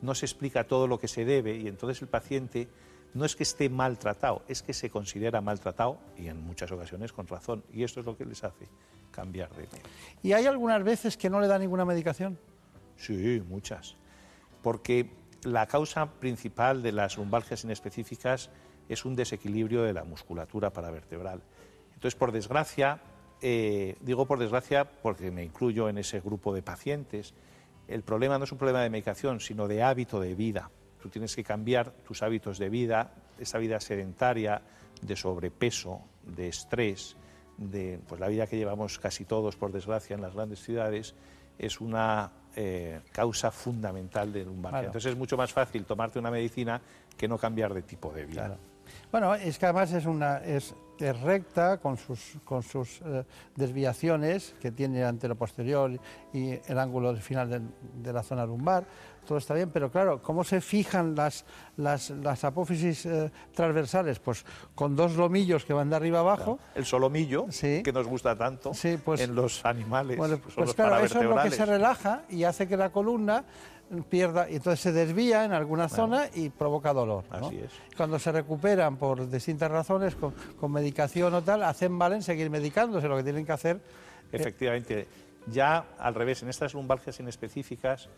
no 0.00 0.14
se 0.14 0.26
explica 0.26 0.64
todo 0.64 0.86
lo 0.86 0.98
que 0.98 1.08
se 1.08 1.24
debe 1.24 1.56
y 1.56 1.68
entonces 1.68 2.02
el 2.02 2.08
paciente 2.08 2.68
no 3.14 3.24
es 3.24 3.36
que 3.36 3.42
esté 3.42 3.68
maltratado, 3.68 4.42
es 4.48 4.62
que 4.62 4.72
se 4.72 4.90
considera 4.90 5.40
maltratado 5.40 5.98
y 6.16 6.28
en 6.28 6.42
muchas 6.42 6.72
ocasiones 6.72 7.12
con 7.12 7.26
razón. 7.26 7.62
Y 7.72 7.84
esto 7.84 8.00
es 8.00 8.06
lo 8.06 8.16
que 8.16 8.24
les 8.24 8.42
hace 8.42 8.66
cambiar 9.10 9.50
de 9.50 9.62
médico. 9.66 9.88
¿Y 10.22 10.32
hay 10.32 10.46
algunas 10.46 10.82
veces 10.82 11.16
que 11.16 11.28
no 11.28 11.40
le 11.40 11.46
da 11.46 11.58
ninguna 11.58 11.84
medicación? 11.84 12.38
Sí, 12.96 13.42
muchas. 13.46 13.96
Porque 14.62 15.10
la 15.44 15.66
causa 15.66 16.06
principal 16.06 16.82
de 16.82 16.92
las 16.92 17.16
lumbalgias 17.16 17.64
inespecíficas 17.64 18.50
es 18.88 19.04
un 19.04 19.16
desequilibrio 19.16 19.82
de 19.82 19.92
la 19.92 20.04
musculatura 20.04 20.70
paravertebral. 20.70 21.42
Entonces, 21.94 22.14
por 22.14 22.32
desgracia, 22.32 23.00
eh, 23.40 23.96
digo 24.00 24.26
por 24.26 24.38
desgracia 24.38 24.84
porque 24.84 25.30
me 25.30 25.44
incluyo 25.44 25.88
en 25.88 25.98
ese 25.98 26.20
grupo 26.20 26.54
de 26.54 26.62
pacientes, 26.62 27.34
el 27.88 28.02
problema 28.02 28.38
no 28.38 28.44
es 28.44 28.52
un 28.52 28.58
problema 28.58 28.82
de 28.82 28.90
medicación, 28.90 29.40
sino 29.40 29.68
de 29.68 29.82
hábito 29.82 30.20
de 30.20 30.34
vida. 30.34 30.70
Tú 31.00 31.08
tienes 31.08 31.34
que 31.34 31.42
cambiar 31.42 31.90
tus 31.90 32.22
hábitos 32.22 32.58
de 32.58 32.68
vida, 32.68 33.12
esa 33.38 33.58
vida 33.58 33.80
sedentaria, 33.80 34.62
de 35.00 35.16
sobrepeso, 35.16 36.00
de 36.22 36.48
estrés, 36.48 37.16
de 37.56 38.00
pues, 38.06 38.20
la 38.20 38.28
vida 38.28 38.46
que 38.46 38.56
llevamos 38.56 38.98
casi 38.98 39.24
todos, 39.24 39.56
por 39.56 39.72
desgracia, 39.72 40.14
en 40.14 40.22
las 40.22 40.34
grandes 40.34 40.62
ciudades, 40.62 41.14
es 41.58 41.80
una 41.80 42.32
eh, 42.56 43.00
causa 43.12 43.50
fundamental 43.50 44.32
de 44.32 44.44
lumbalgia. 44.44 44.70
Claro. 44.70 44.86
Entonces 44.86 45.12
es 45.12 45.18
mucho 45.18 45.36
más 45.36 45.52
fácil 45.52 45.84
tomarte 45.84 46.18
una 46.18 46.30
medicina 46.30 46.80
que 47.16 47.28
no 47.28 47.38
cambiar 47.38 47.72
de 47.72 47.82
tipo 47.82 48.12
de 48.12 48.26
vida. 48.26 48.56
Bueno, 49.10 49.34
es 49.34 49.58
que 49.58 49.66
además 49.66 49.92
es 49.92 50.06
una 50.06 50.38
es, 50.38 50.74
es 50.98 51.20
recta 51.20 51.78
con 51.78 51.96
sus 51.96 52.36
con 52.44 52.62
sus 52.62 53.00
eh, 53.02 53.24
desviaciones 53.56 54.54
que 54.60 54.70
tiene 54.70 55.04
antero 55.04 55.34
posterior 55.34 55.98
y 56.32 56.58
el 56.66 56.78
ángulo 56.78 57.14
final 57.16 57.70
de, 58.02 58.12
la 58.12 58.22
zona 58.22 58.46
lumbar. 58.46 58.84
Todo 59.26 59.38
está 59.38 59.54
bien, 59.54 59.70
pero 59.70 59.90
claro, 59.90 60.20
¿cómo 60.20 60.42
se 60.42 60.60
fijan 60.60 61.14
las 61.14 61.44
las, 61.76 62.10
las 62.10 62.42
apófisis 62.44 63.06
eh, 63.06 63.30
transversales? 63.54 64.18
Pues 64.18 64.44
con 64.74 64.96
dos 64.96 65.16
lomillos 65.16 65.64
que 65.64 65.72
van 65.72 65.90
de 65.90 65.96
arriba 65.96 66.18
abajo. 66.20 66.58
El 66.74 66.84
solomillo, 66.84 67.46
que 67.60 67.92
nos 67.92 68.06
gusta 68.08 68.36
tanto 68.36 68.72
en 68.82 69.34
los 69.34 69.64
animales, 69.64 70.16
Bueno, 70.16 70.38
pues 70.38 70.56
los 70.56 70.74
claro, 70.74 71.04
eso 71.04 71.20
es 71.20 71.26
lo 71.26 71.40
que 71.42 71.50
se 71.50 71.64
relaja 71.64 72.22
y 72.28 72.44
hace 72.44 72.66
que 72.66 72.76
la 72.76 72.90
columna 72.90 73.44
pierda, 74.08 74.48
y 74.50 74.56
entonces 74.56 74.80
se 74.80 74.90
desvía 74.92 75.44
en 75.44 75.52
alguna 75.52 75.88
zona 75.88 76.24
y 76.34 76.48
provoca 76.48 76.92
dolor. 76.92 77.24
¿no? 77.30 77.46
Así 77.46 77.58
es. 77.58 77.70
Cuando 77.96 78.18
se 78.18 78.32
recuperan 78.32 78.96
por 78.96 79.28
distintas 79.28 79.70
razones, 79.70 80.14
con, 80.16 80.32
con 80.58 80.72
medicación 80.72 81.32
o 81.34 81.42
tal, 81.42 81.62
hacen 81.62 81.92
mal 81.92 82.12
en 82.14 82.22
seguir 82.22 82.48
medicándose, 82.50 83.06
lo 83.06 83.16
que 83.18 83.22
tienen 83.22 83.44
que 83.46 83.52
hacer. 83.52 83.76
eh, 83.76 83.80
Efectivamente. 84.32 85.06
Ya 85.48 85.84
al 85.98 86.14
revés, 86.14 86.42
en 86.42 86.48
estas 86.48 86.72
lumbalgias 86.72 87.18
inespecíficas 87.20 88.08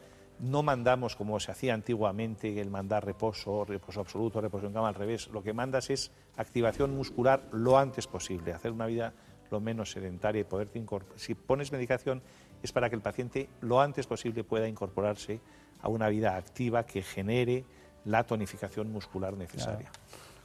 no 0.41 0.62
mandamos 0.62 1.16
como 1.16 1.39
se 1.41 1.53
hacía 1.53 1.74
antiguamente 1.74 2.61
el 2.61 2.70
mandar 2.70 3.05
reposo, 3.05 3.64
reposo 3.64 4.01
absoluto, 4.01 4.41
reposo 4.41 4.66
en 4.66 4.72
cama, 4.72 4.89
al 4.89 4.95
revés. 4.95 5.28
Lo 5.28 5.43
que 5.43 5.53
mandas 5.53 5.91
es 5.91 6.11
activación 6.37 6.97
muscular 6.97 7.43
lo 7.53 7.78
antes 7.78 8.07
posible, 8.07 8.53
hacer 8.53 8.72
una 8.72 8.87
vida 8.87 9.12
lo 9.51 9.61
menos 9.61 9.93
sedentaria 9.93 10.41
y 10.41 10.45
poderte 10.45 10.78
incorporar. 10.78 11.18
Si 11.18 11.35
pones 11.35 11.70
medicación 11.70 12.22
es 12.62 12.72
para 12.72 12.89
que 12.89 12.97
el 12.97 13.03
paciente 13.03 13.49
lo 13.61 13.80
antes 13.80 14.07
posible 14.07 14.43
pueda 14.43 14.66
incorporarse 14.66 15.41
a 15.82 15.89
una 15.89 16.09
vida 16.09 16.37
activa 16.37 16.85
que 16.85 17.03
genere 17.03 17.64
la 18.05 18.24
tonificación 18.24 18.91
muscular 18.91 19.35
necesaria. 19.35 19.91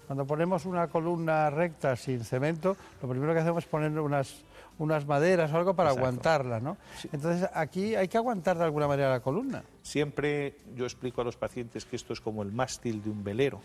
Cuando 0.05 0.25
ponemos 0.25 0.65
una 0.65 0.87
columna 0.87 1.49
recta 1.49 1.95
sin 1.95 2.23
cemento, 2.23 2.75
lo 3.01 3.07
primero 3.07 3.33
que 3.33 3.39
hacemos 3.39 3.63
es 3.63 3.69
poner 3.69 3.97
unas, 3.99 4.43
unas 4.79 5.05
maderas 5.05 5.53
o 5.53 5.57
algo 5.57 5.75
para 5.75 5.91
Exacto. 5.91 6.07
aguantarla, 6.07 6.59
¿no? 6.59 6.77
Entonces 7.11 7.47
aquí 7.53 7.95
hay 7.95 8.07
que 8.07 8.17
aguantar 8.17 8.57
de 8.57 8.63
alguna 8.63 8.87
manera 8.87 9.09
la 9.11 9.19
columna. 9.19 9.63
Siempre 9.83 10.57
yo 10.75 10.85
explico 10.85 11.21
a 11.21 11.23
los 11.23 11.37
pacientes 11.37 11.85
que 11.85 11.95
esto 11.95 12.13
es 12.13 12.21
como 12.21 12.41
el 12.41 12.51
mástil 12.51 13.03
de 13.03 13.09
un 13.11 13.23
velero, 13.23 13.61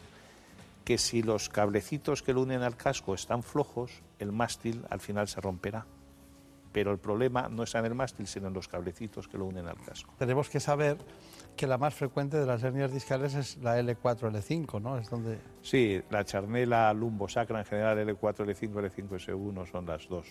que 0.85 0.99
si 0.99 1.23
los 1.23 1.49
cablecitos 1.49 2.23
que 2.23 2.35
lo 2.35 2.43
unen 2.43 2.62
al 2.62 2.77
casco 2.77 3.15
están 3.15 3.43
flojos, 3.43 4.03
el 4.19 4.33
mástil 4.33 4.85
al 4.91 5.01
final 5.01 5.27
se 5.29 5.41
romperá. 5.41 5.87
pero 6.73 6.91
el 6.91 6.99
problema 6.99 7.49
no 7.49 7.62
está 7.62 7.79
en 7.79 7.85
el 7.85 7.95
mástil, 7.95 8.27
sino 8.27 8.49
en 8.49 8.53
los 8.55 8.67
cablecitos 8.67 9.29
que 9.29 9.39
lo 9.39 9.45
unen 9.45 9.69
al 9.69 9.79
casco. 9.81 10.12
Tenemos 10.19 10.49
que 10.51 10.59
saber 10.59 10.99
que 11.57 11.69
la 11.69 11.79
más 11.79 11.95
frecuente 11.95 12.37
de 12.37 12.47
las 12.47 12.65
hernias 12.65 12.93
discales 12.93 13.35
es 13.37 13.59
la 13.59 13.79
L4, 13.81 14.33
L5, 14.33 14.83
¿no? 14.83 14.99
Es 14.99 15.09
donde... 15.09 15.39
Sí, 15.62 16.03
la 16.11 16.25
charnela 16.25 16.93
lumbosacra 16.93 17.61
en 17.61 17.65
general, 17.65 17.97
L4, 17.99 18.39
L5, 18.45 18.73
L5, 18.73 19.09
S1 19.09 19.71
son 19.71 19.87
las 19.87 20.09
dos 20.09 20.27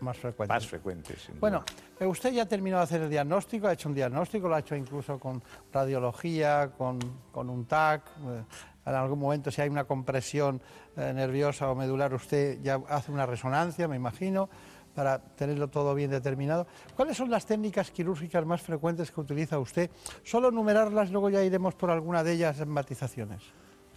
más 0.00 0.16
frecuentes. 0.16 0.54
Más 0.54 0.66
frecuentes 0.66 1.22
sin 1.22 1.40
bueno, 1.40 1.64
eh, 1.98 2.06
usted 2.06 2.32
ya 2.32 2.42
ha 2.42 2.46
terminado 2.46 2.80
de 2.80 2.84
hacer 2.84 3.02
el 3.02 3.10
diagnóstico, 3.10 3.66
ha 3.66 3.72
hecho 3.72 3.88
un 3.88 3.94
diagnóstico, 3.94 4.48
lo 4.48 4.54
ha 4.54 4.60
hecho 4.60 4.76
incluso 4.76 5.18
con 5.18 5.42
radiología, 5.72 6.70
con, 6.76 6.98
con 7.30 7.50
un 7.50 7.66
TAC. 7.66 8.02
Eh, 8.06 8.44
en 8.86 8.94
algún 8.94 9.18
momento, 9.18 9.50
si 9.50 9.60
hay 9.60 9.68
una 9.68 9.84
compresión 9.84 10.62
eh, 10.96 11.12
nerviosa 11.14 11.70
o 11.70 11.74
medular, 11.74 12.12
usted 12.14 12.60
ya 12.62 12.80
hace 12.88 13.12
una 13.12 13.26
resonancia, 13.26 13.86
me 13.86 13.96
imagino 13.96 14.48
para 14.94 15.20
tenerlo 15.20 15.68
todo 15.68 15.94
bien 15.94 16.10
determinado. 16.10 16.66
¿Cuáles 16.96 17.16
son 17.16 17.30
las 17.30 17.46
técnicas 17.46 17.90
quirúrgicas 17.90 18.44
más 18.44 18.62
frecuentes 18.62 19.12
que 19.12 19.20
utiliza 19.20 19.58
usted? 19.58 19.90
Solo 20.24 20.48
enumerarlas, 20.48 21.10
luego 21.10 21.30
ya 21.30 21.42
iremos 21.44 21.74
por 21.74 21.90
alguna 21.90 22.24
de 22.24 22.32
ellas 22.32 22.58
en 22.60 22.68
matizaciones. 22.68 23.42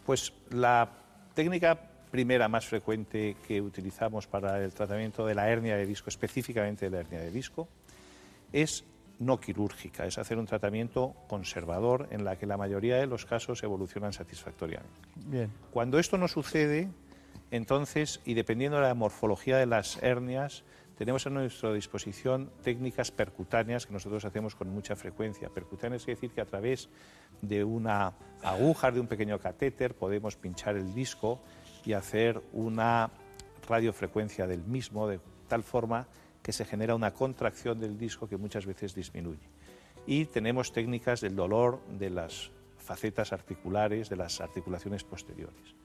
Pues 0.05 0.31
la 0.49 0.89
técnica 1.33 1.90
primera 2.11 2.47
más 2.49 2.67
frecuente 2.67 3.37
que 3.47 3.61
utilizamos 3.61 4.27
para 4.27 4.63
el 4.63 4.73
tratamiento 4.73 5.25
de 5.25 5.33
la 5.33 5.49
hernia 5.49 5.77
de 5.77 5.85
disco, 5.85 6.09
específicamente 6.09 6.85
de 6.85 6.91
la 6.91 6.99
hernia 6.99 7.21
de 7.21 7.31
disco, 7.31 7.69
es 8.51 8.83
no 9.19 9.39
quirúrgica, 9.39 10.05
es 10.05 10.17
hacer 10.17 10.37
un 10.37 10.47
tratamiento 10.47 11.15
conservador 11.27 12.07
en 12.11 12.25
la 12.25 12.37
que 12.37 12.45
la 12.45 12.57
mayoría 12.57 12.97
de 12.97 13.07
los 13.07 13.25
casos 13.25 13.63
evolucionan 13.63 14.13
satisfactoriamente. 14.13 14.99
Bien. 15.15 15.51
Cuando 15.71 15.99
esto 15.99 16.17
no 16.17 16.27
sucede, 16.27 16.89
entonces, 17.51 18.19
y 18.25 18.33
dependiendo 18.33 18.77
de 18.77 18.83
la 18.83 18.93
morfología 18.95 19.57
de 19.57 19.67
las 19.67 20.01
hernias, 20.01 20.63
tenemos 20.97 21.25
a 21.25 21.29
nuestra 21.29 21.73
disposición 21.73 22.51
técnicas 22.63 23.11
percutáneas 23.11 23.85
que 23.85 23.93
nosotros 23.93 24.23
hacemos 24.25 24.55
con 24.55 24.69
mucha 24.69 24.95
frecuencia. 24.95 25.49
Percutáneas 25.49 26.03
quiere 26.03 26.15
decir 26.15 26.31
que 26.31 26.41
a 26.41 26.45
través 26.45 26.89
de 27.41 27.63
una 27.63 28.13
aguja, 28.43 28.91
de 28.91 28.99
un 28.99 29.07
pequeño 29.07 29.39
catéter, 29.39 29.95
podemos 29.95 30.35
pinchar 30.35 30.75
el 30.75 30.93
disco 30.93 31.41
y 31.85 31.93
hacer 31.93 32.41
una 32.53 33.09
radiofrecuencia 33.67 34.47
del 34.47 34.63
mismo 34.63 35.07
de 35.07 35.19
tal 35.47 35.63
forma 35.63 36.07
que 36.41 36.53
se 36.53 36.65
genera 36.65 36.95
una 36.95 37.13
contracción 37.13 37.79
del 37.79 37.97
disco 37.97 38.27
que 38.27 38.37
muchas 38.37 38.65
veces 38.65 38.95
disminuye. 38.95 39.49
Y 40.07 40.25
tenemos 40.25 40.73
técnicas 40.73 41.21
del 41.21 41.35
dolor 41.35 41.79
de 41.87 42.09
las 42.09 42.51
facetas 42.77 43.31
articulares, 43.33 44.09
de 44.09 44.15
las 44.15 44.41
articulaciones 44.41 45.03
posteriores. 45.03 45.75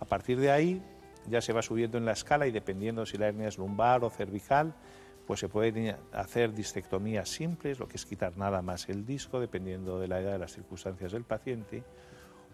A 0.00 0.04
partir 0.04 0.38
de 0.38 0.50
ahí 0.50 0.82
ya 1.28 1.40
se 1.40 1.52
va 1.52 1.62
subiendo 1.62 1.98
en 1.98 2.04
la 2.04 2.12
escala 2.12 2.46
y 2.46 2.50
dependiendo 2.50 3.06
si 3.06 3.16
la 3.16 3.28
hernia 3.28 3.48
es 3.48 3.56
lumbar 3.56 4.04
o 4.04 4.10
cervical, 4.10 4.74
pues 5.26 5.40
se 5.40 5.48
pueden 5.48 5.96
hacer 6.12 6.52
disectomías 6.52 7.28
simples, 7.28 7.78
lo 7.78 7.88
que 7.88 7.96
es 7.96 8.04
quitar 8.04 8.36
nada 8.36 8.60
más 8.60 8.88
el 8.88 9.06
disco, 9.06 9.40
dependiendo 9.40 9.98
de 10.00 10.08
la 10.08 10.20
edad 10.20 10.32
de 10.32 10.38
las 10.38 10.52
circunstancias 10.52 11.12
del 11.12 11.24
paciente, 11.24 11.84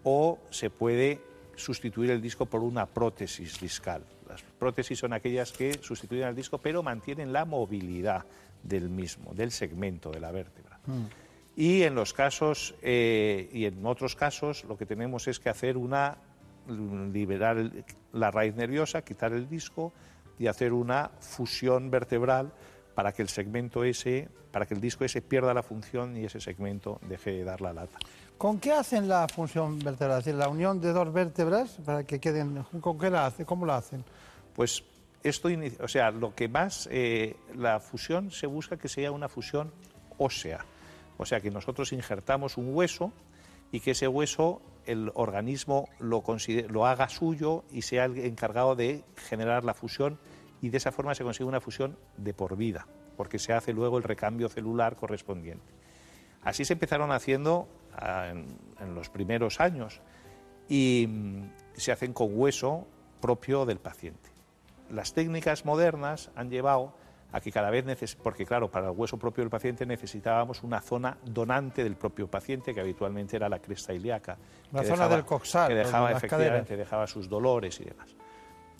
o 0.04 0.38
se 0.50 0.70
puede 0.70 1.20
sustituir 1.58 2.10
el 2.10 2.22
disco 2.22 2.46
por 2.46 2.62
una 2.62 2.86
prótesis 2.86 3.60
discal. 3.60 4.02
Las 4.28 4.42
prótesis 4.42 4.98
son 4.98 5.12
aquellas 5.12 5.52
que 5.52 5.78
sustituyen 5.82 6.24
al 6.24 6.36
disco 6.36 6.58
pero 6.58 6.82
mantienen 6.82 7.32
la 7.32 7.44
movilidad 7.44 8.24
del 8.62 8.88
mismo, 8.88 9.34
del 9.34 9.50
segmento 9.50 10.10
de 10.10 10.20
la 10.20 10.30
vértebra. 10.30 10.78
Mm. 10.86 11.04
Y 11.56 11.82
en 11.82 11.94
los 11.94 12.12
casos, 12.12 12.74
eh, 12.82 13.50
y 13.52 13.64
en 13.64 13.84
otros 13.84 14.14
casos, 14.14 14.64
lo 14.64 14.78
que 14.78 14.86
tenemos 14.86 15.26
es 15.26 15.40
que 15.40 15.48
hacer 15.48 15.76
una 15.76 16.16
liberar 17.12 17.70
la 18.12 18.30
raíz 18.30 18.54
nerviosa, 18.54 19.02
quitar 19.02 19.32
el 19.32 19.48
disco 19.48 19.92
y 20.38 20.46
hacer 20.46 20.72
una 20.72 21.10
fusión 21.20 21.90
vertebral 21.90 22.52
para 22.94 23.12
que 23.12 23.22
el 23.22 23.28
segmento 23.28 23.84
ese, 23.84 24.28
para 24.52 24.66
que 24.66 24.74
el 24.74 24.80
disco 24.80 25.04
ese 25.04 25.22
pierda 25.22 25.54
la 25.54 25.62
función 25.62 26.16
y 26.16 26.24
ese 26.24 26.40
segmento 26.40 27.00
deje 27.08 27.30
de 27.30 27.44
dar 27.44 27.60
la 27.60 27.72
lata. 27.72 27.98
¿Con 28.38 28.60
qué 28.60 28.70
hacen 28.72 29.08
la 29.08 29.26
función 29.26 29.80
vertebral? 29.80 30.20
Es 30.20 30.24
decir, 30.26 30.38
la 30.38 30.48
unión 30.48 30.80
de 30.80 30.92
dos 30.92 31.12
vértebras 31.12 31.76
para 31.84 32.04
que 32.04 32.20
queden. 32.20 32.62
¿Con 32.80 32.96
qué 32.96 33.10
la 33.10 33.26
hacen? 33.26 33.44
¿Cómo 33.44 33.66
la 33.66 33.78
hacen? 33.78 34.04
Pues 34.54 34.84
esto, 35.24 35.48
o 35.80 35.88
sea, 35.88 36.12
lo 36.12 36.36
que 36.36 36.48
más 36.48 36.88
eh, 36.92 37.34
la 37.56 37.80
fusión 37.80 38.30
se 38.30 38.46
busca 38.46 38.76
que 38.76 38.88
sea 38.88 39.10
una 39.10 39.28
fusión 39.28 39.72
ósea, 40.18 40.64
o 41.16 41.26
sea, 41.26 41.40
que 41.40 41.50
nosotros 41.50 41.92
injertamos 41.92 42.56
un 42.56 42.72
hueso 42.74 43.12
y 43.72 43.80
que 43.80 43.90
ese 43.90 44.06
hueso 44.06 44.62
el 44.86 45.10
organismo 45.14 45.88
lo, 45.98 46.22
lo 46.68 46.86
haga 46.86 47.08
suyo 47.08 47.64
y 47.72 47.82
sea 47.82 48.04
el 48.04 48.18
encargado 48.18 48.76
de 48.76 49.02
generar 49.16 49.64
la 49.64 49.74
fusión 49.74 50.16
y 50.62 50.68
de 50.68 50.78
esa 50.78 50.92
forma 50.92 51.14
se 51.16 51.24
consigue 51.24 51.44
una 51.44 51.60
fusión 51.60 51.98
de 52.16 52.34
por 52.34 52.56
vida, 52.56 52.86
porque 53.16 53.40
se 53.40 53.52
hace 53.52 53.72
luego 53.72 53.98
el 53.98 54.04
recambio 54.04 54.48
celular 54.48 54.94
correspondiente. 54.94 55.66
Así 56.42 56.64
se 56.64 56.74
empezaron 56.74 57.10
haciendo 57.10 57.68
ah, 57.98 58.30
en, 58.30 58.94
los 58.94 59.10
primeros 59.10 59.60
años 59.60 60.00
y 60.68 61.06
mm, 61.08 61.50
se 61.74 61.92
hacen 61.92 62.12
con 62.12 62.28
hueso 62.32 62.86
propio 63.20 63.66
del 63.66 63.78
paciente. 63.78 64.30
Las 64.90 65.12
técnicas 65.12 65.64
modernas 65.64 66.30
han 66.34 66.50
llevado 66.50 66.94
Aquí 67.30 67.52
cada 67.52 67.68
vez 67.70 67.84
porque 68.22 68.46
claro, 68.46 68.70
para 68.70 68.88
el 68.88 68.96
hueso 68.96 69.18
propio 69.18 69.44
del 69.44 69.50
paciente 69.50 69.84
necesitábamos 69.84 70.62
una 70.62 70.80
zona 70.80 71.18
donante 71.22 71.84
del 71.84 71.94
propio 71.94 72.26
paciente, 72.26 72.72
que 72.72 72.80
habitualmente 72.80 73.36
era 73.36 73.50
la 73.50 73.58
cresta 73.58 73.92
ilíaca. 73.92 74.38
La 74.72 74.82
zona 74.82 75.08
del 75.08 75.26
coxal. 75.26 75.68
Que 75.68 75.74
dejaba, 75.74 76.12
efectivamente, 76.12 76.76
dejaba 76.76 77.06
sus 77.06 77.28
dolores 77.28 77.80
y 77.80 77.84
demás. 77.84 78.16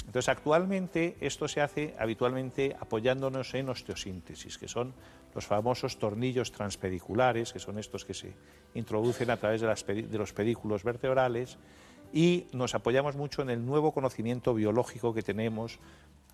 Entonces, 0.07 0.31
actualmente 0.31 1.19
esto 1.21 1.47
se 1.47 1.61
hace 1.61 1.95
habitualmente 1.99 2.75
apoyándonos 2.81 3.53
en 3.53 3.69
osteosíntesis, 3.69 4.57
que 4.57 4.67
son 4.67 4.95
los 5.35 5.47
famosos 5.47 5.99
tornillos 5.99 6.53
transpediculares, 6.53 7.53
que 7.53 7.59
son 7.59 7.79
estos 7.79 8.05
que 8.05 8.15
se 8.15 8.35
introducen 8.75 9.31
a 9.31 9.37
través 9.37 9.61
de, 9.61 10.03
de 10.03 10.19
los 10.19 10.33
pedículos 10.33 10.85
vertebrales, 10.85 11.59
y 12.13 12.47
nos 12.53 12.75
apoyamos 12.75 13.17
mucho 13.17 13.43
en 13.43 13.51
el 13.51 13.65
nuevo 13.65 13.93
conocimiento 13.93 14.55
biológico 14.55 15.13
que 15.13 15.23
tenemos 15.23 15.79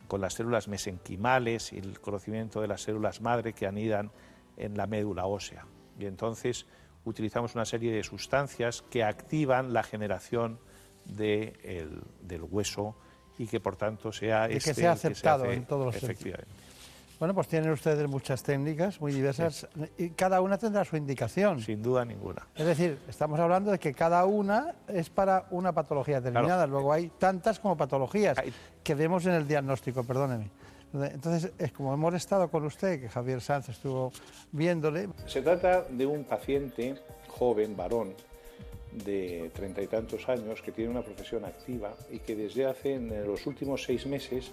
con 0.07 0.21
las 0.21 0.35
células 0.35 0.69
mesenquimales 0.69 1.73
y 1.73 1.79
el 1.79 2.01
conocimiento 2.01 2.61
de 2.61 2.69
las 2.69 2.83
células 2.83 3.21
madre 3.21 3.53
que 3.53 3.67
anidan 3.67 4.11
en 4.57 4.77
la 4.77 4.87
médula 4.87 5.27
ósea. 5.27 5.67
Y 5.99 6.07
entonces 6.07 6.67
utilizamos 7.05 7.55
una 7.55 7.65
serie 7.65 7.93
de 7.93 8.03
sustancias 8.03 8.83
que 8.91 9.03
activan 9.03 9.73
la 9.73 9.83
generación 9.83 10.59
del 11.05 12.43
hueso 12.51 12.97
y 13.39 13.47
que 13.47 13.61
por 13.61 13.77
tanto 13.77 14.13
sea 14.13 14.47
y 14.47 14.53
que 14.53 14.59
este 14.59 14.75
sea 14.75 14.93
aceptado 14.93 15.51
en 15.51 15.67
todos 15.67 15.87
los 15.87 15.97
efectivamente. 15.97 16.49
Bueno, 17.19 17.35
pues 17.35 17.49
tienen 17.49 17.71
ustedes 17.71 18.09
muchas 18.09 18.43
técnicas 18.43 19.01
muy 19.01 19.13
diversas 19.13 19.69
y 19.97 20.11
cada 20.11 20.41
una 20.41 20.59
tendrá 20.59 20.85
su 20.85 20.97
indicación. 20.97 21.61
Sin 21.61 21.83
duda 21.83 22.05
ninguna. 22.05 22.47
Es 22.57 22.67
decir, 22.67 22.99
estamos 23.09 23.39
hablando 23.39 23.71
de 23.71 23.79
que 23.79 23.95
cada 23.95 24.25
una 24.25 24.75
es 24.89 25.11
para 25.11 25.47
una 25.51 25.73
patología 25.73 26.21
determinada. 26.21 26.67
Luego 26.67 26.93
hay 26.93 27.09
tantas 27.19 27.61
como 27.61 27.77
patologías 27.77 28.37
que 28.83 28.95
vemos 28.95 29.25
en 29.27 29.33
el 29.33 29.47
diagnóstico, 29.47 30.03
perdóneme. 30.03 30.51
Entonces, 30.93 31.53
es 31.59 31.73
como 31.73 31.93
hemos 31.93 32.15
estado 32.15 32.49
con 32.49 32.65
usted, 32.65 33.01
que 33.01 33.09
Javier 33.09 33.41
Sanz 33.41 33.69
estuvo 33.69 34.13
viéndole. 34.53 35.09
Se 35.27 35.43
trata 35.43 35.83
de 35.83 36.07
un 36.07 36.25
paciente 36.25 36.95
joven, 37.27 37.77
varón, 37.77 38.15
de 38.93 39.51
treinta 39.53 39.83
y 39.83 39.89
tantos 39.89 40.29
años, 40.29 40.63
que 40.63 40.71
tiene 40.71 40.91
una 40.91 41.03
profesión 41.03 41.45
activa 41.45 41.95
y 42.13 42.21
que 42.21 42.37
desde 42.37 42.67
hace 42.67 42.95
en 42.95 43.27
los 43.27 43.45
últimos 43.47 43.83
seis 43.83 44.07
meses 44.07 44.53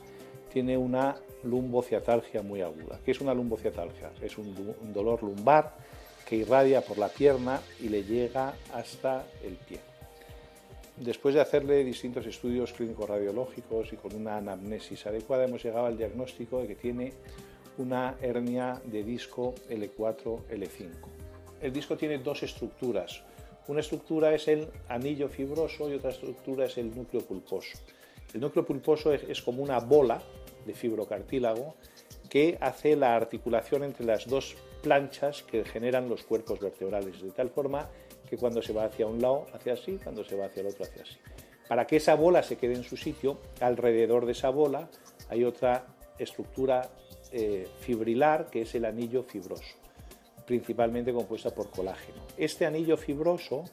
tiene 0.51 0.77
una 0.77 1.15
lumbociatalgia 1.43 2.41
muy 2.41 2.61
aguda. 2.61 2.99
¿Qué 3.03 3.11
es 3.11 3.21
una 3.21 3.33
lumbociatalgia? 3.33 4.11
Es 4.21 4.37
un, 4.37 4.53
dolor 4.93 5.23
lumbar 5.23 5.73
que 6.27 6.35
irradia 6.35 6.81
por 6.81 6.97
la 6.97 7.07
pierna 7.07 7.59
y 7.79 7.89
le 7.89 8.03
llega 8.03 8.53
hasta 8.73 9.25
el 9.43 9.55
pie. 9.55 9.79
Después 10.97 11.33
de 11.33 11.41
hacerle 11.41 11.83
distintos 11.83 12.25
estudios 12.27 12.73
clínicos 12.73 13.09
radiológicos 13.09 13.91
y 13.91 13.95
con 13.95 14.13
una 14.15 14.37
anamnesis 14.37 15.05
adecuada, 15.07 15.45
hemos 15.45 15.63
llegado 15.63 15.87
al 15.87 15.97
diagnóstico 15.97 16.59
de 16.59 16.67
que 16.67 16.75
tiene 16.75 17.13
una 17.77 18.15
hernia 18.21 18.79
de 18.85 19.03
disco 19.03 19.55
L4-L5. 19.69 20.91
El 21.61 21.73
disco 21.73 21.97
tiene 21.97 22.19
dos 22.19 22.43
estructuras. 22.43 23.23
Una 23.67 23.79
estructura 23.79 24.33
es 24.33 24.47
el 24.47 24.67
anillo 24.89 25.29
fibroso 25.29 25.89
y 25.89 25.93
otra 25.93 26.11
estructura 26.11 26.65
es 26.65 26.77
el 26.77 26.93
núcleo 26.95 27.23
pulposo. 27.23 27.79
El 28.33 28.41
núcleo 28.41 28.65
pulposo 28.65 29.13
es 29.13 29.41
como 29.41 29.63
una 29.63 29.79
bola 29.79 30.21
de 30.65 30.73
fibrocartílago 30.73 31.75
que 32.29 32.57
hace 32.61 32.95
la 32.95 33.15
articulación 33.15 33.83
entre 33.83 34.05
las 34.05 34.27
dos 34.27 34.55
planchas 34.81 35.43
que 35.43 35.65
generan 35.65 36.09
los 36.09 36.23
cuerpos 36.23 36.59
vertebrales, 36.59 37.21
de 37.21 37.31
tal 37.31 37.49
forma 37.49 37.89
que 38.29 38.37
cuando 38.37 38.61
se 38.61 38.73
va 38.73 38.85
hacia 38.85 39.05
un 39.05 39.21
lado, 39.21 39.45
hacia 39.53 39.73
así, 39.73 39.99
cuando 40.01 40.23
se 40.23 40.35
va 40.35 40.45
hacia 40.45 40.61
el 40.61 40.67
otro, 40.67 40.85
hacia 40.85 41.03
así. 41.03 41.17
Para 41.67 41.85
que 41.85 41.97
esa 41.97 42.15
bola 42.15 42.43
se 42.43 42.57
quede 42.57 42.75
en 42.75 42.83
su 42.83 42.97
sitio, 42.97 43.39
alrededor 43.59 44.25
de 44.25 44.31
esa 44.31 44.49
bola 44.49 44.89
hay 45.29 45.43
otra 45.43 45.85
estructura 46.17 46.89
eh, 47.31 47.67
fibrilar 47.79 48.49
que 48.49 48.61
es 48.61 48.75
el 48.75 48.85
anillo 48.85 49.23
fibroso, 49.23 49.75
principalmente 50.45 51.13
compuesta 51.13 51.51
por 51.51 51.69
colágeno. 51.69 52.21
Este 52.37 52.65
anillo 52.65 52.97
fibroso 52.97 53.65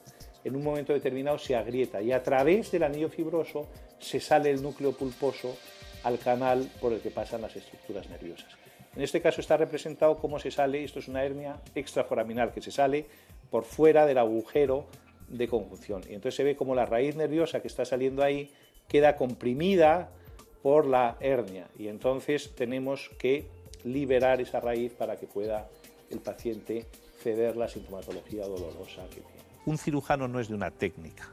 en 0.43 0.55
un 0.55 0.63
momento 0.63 0.93
determinado 0.93 1.37
se 1.37 1.55
agrieta 1.55 2.01
y 2.01 2.11
a 2.11 2.23
través 2.23 2.71
del 2.71 2.83
anillo 2.83 3.09
fibroso 3.09 3.67
se 3.99 4.19
sale 4.19 4.49
el 4.49 4.61
núcleo 4.61 4.93
pulposo 4.93 5.57
al 6.03 6.19
canal 6.19 6.69
por 6.79 6.93
el 6.93 6.99
que 6.99 7.11
pasan 7.11 7.41
las 7.41 7.55
estructuras 7.55 8.09
nerviosas. 8.09 8.49
En 8.95 9.03
este 9.03 9.21
caso 9.21 9.41
está 9.41 9.57
representado 9.57 10.17
cómo 10.17 10.39
se 10.39 10.51
sale, 10.51 10.83
esto 10.83 10.99
es 10.99 11.07
una 11.07 11.23
hernia 11.23 11.61
extraforaminal 11.75 12.51
que 12.51 12.61
se 12.61 12.71
sale 12.71 13.05
por 13.49 13.63
fuera 13.63 14.05
del 14.05 14.17
agujero 14.17 14.85
de 15.27 15.47
conjunción. 15.47 16.01
Y 16.09 16.13
entonces 16.13 16.35
se 16.35 16.43
ve 16.43 16.55
como 16.55 16.75
la 16.75 16.85
raíz 16.85 17.15
nerviosa 17.15 17.61
que 17.61 17.67
está 17.67 17.85
saliendo 17.85 18.23
ahí 18.23 18.51
queda 18.87 19.15
comprimida 19.15 20.09
por 20.63 20.85
la 20.85 21.17
hernia. 21.19 21.67
Y 21.77 21.87
entonces 21.87 22.55
tenemos 22.55 23.09
que 23.19 23.47
liberar 23.83 24.41
esa 24.41 24.59
raíz 24.59 24.91
para 24.93 25.15
que 25.15 25.27
pueda 25.27 25.69
el 26.09 26.19
paciente 26.19 26.85
ceder 27.21 27.55
la 27.55 27.67
sintomatología 27.67 28.45
dolorosa 28.45 29.03
que 29.09 29.21
tiene. 29.21 29.39
Un 29.65 29.77
cirujano 29.77 30.27
no 30.27 30.39
es 30.39 30.47
de 30.47 30.55
una 30.55 30.71
técnica, 30.71 31.29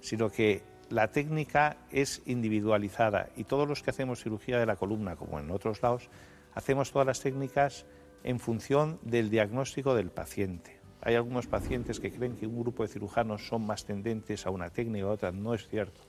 sino 0.00 0.30
que 0.30 0.62
la 0.90 1.08
técnica 1.08 1.76
es 1.90 2.22
individualizada 2.26 3.28
y 3.36 3.44
todos 3.44 3.68
los 3.68 3.82
que 3.82 3.90
hacemos 3.90 4.22
cirugía 4.22 4.58
de 4.58 4.66
la 4.66 4.76
columna, 4.76 5.16
como 5.16 5.38
en 5.38 5.50
otros 5.50 5.82
lados, 5.82 6.08
hacemos 6.54 6.92
todas 6.92 7.06
las 7.06 7.20
técnicas 7.20 7.86
en 8.24 8.40
función 8.40 8.98
del 9.02 9.30
diagnóstico 9.30 9.94
del 9.94 10.10
paciente. 10.10 10.80
Hay 11.02 11.14
algunos 11.14 11.46
pacientes 11.46 12.00
que 12.00 12.10
creen 12.10 12.36
que 12.36 12.46
un 12.46 12.58
grupo 12.60 12.82
de 12.82 12.88
cirujanos 12.88 13.46
son 13.46 13.64
más 13.64 13.84
tendentes 13.84 14.46
a 14.46 14.50
una 14.50 14.70
técnica 14.70 15.06
u 15.06 15.10
otra. 15.10 15.30
No 15.30 15.54
es 15.54 15.68
cierto. 15.68 16.00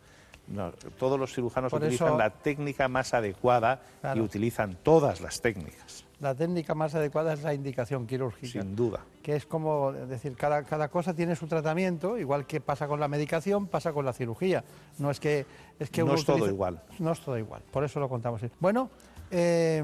todos 0.98 1.20
los 1.20 1.34
cirujanos 1.34 1.72
utilizan 1.72 2.18
la 2.18 2.32
técnica 2.32 2.88
más 2.88 3.14
adecuada 3.14 3.82
y 4.16 4.20
utilizan 4.20 4.76
todas 4.82 5.22
las 5.22 5.42
técnicas. 5.42 6.07
La 6.20 6.34
técnica 6.34 6.74
más 6.74 6.96
adecuada 6.96 7.34
es 7.34 7.44
la 7.44 7.54
indicación 7.54 8.08
quirúrgica. 8.08 8.62
Sin 8.62 8.76
duda. 8.76 9.06
Que 9.22 9.36
es 9.36 9.46
como 9.46 9.92
decir, 9.92 10.36
cada, 10.36 10.64
cada 10.64 10.88
cosa 10.88 11.14
tiene 11.14 11.36
su 11.36 11.48
tratamiento, 11.48 12.18
igual 12.18 12.48
que 12.48 12.60
pasa 12.60 12.88
con 12.88 13.00
la 13.00 13.08
medicación, 13.08 13.68
pasa 13.68 13.94
con 13.94 14.04
la 14.04 14.14
cirugía. 14.14 14.64
No 14.98 15.12
es 15.12 15.20
que... 15.20 15.46
Es 15.80 15.92
que 15.92 16.04
no 16.04 16.16
es 16.16 16.26
todo 16.26 16.48
igual. 16.48 16.82
No 16.98 17.12
es 17.12 17.20
todo 17.20 17.38
igual, 17.38 17.62
por 17.72 17.84
eso 17.84 18.00
lo 18.00 18.10
contamos. 18.10 18.42
Bueno, 18.60 18.90
eh, 19.30 19.84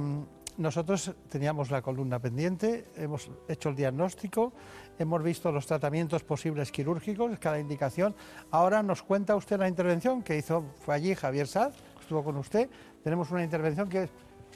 nosotros 0.58 1.14
teníamos 1.30 1.72
la 1.72 1.82
columna 1.82 2.20
pendiente, 2.20 2.86
hemos 2.96 3.30
hecho 3.48 3.70
el 3.70 3.76
diagnóstico, 3.76 4.54
hemos 5.00 5.24
visto 5.24 5.52
los 5.52 5.66
tratamientos 5.66 6.24
posibles 6.24 6.72
quirúrgicos, 6.72 7.38
cada 7.40 7.60
indicación. 7.60 8.16
Ahora 8.52 8.84
nos 8.84 9.04
cuenta 9.04 9.36
usted 9.36 9.60
la 9.60 9.68
intervención 9.68 10.22
que 10.22 10.38
hizo, 10.38 10.64
fue 10.82 10.96
allí 10.96 11.16
Javier 11.16 11.48
Saz, 11.48 11.76
estuvo 12.00 12.24
con 12.24 12.38
usted. 12.38 12.70
Tenemos 13.04 13.32
una 13.32 13.44
intervención 13.44 13.90
que 13.90 14.04
es 14.04 14.10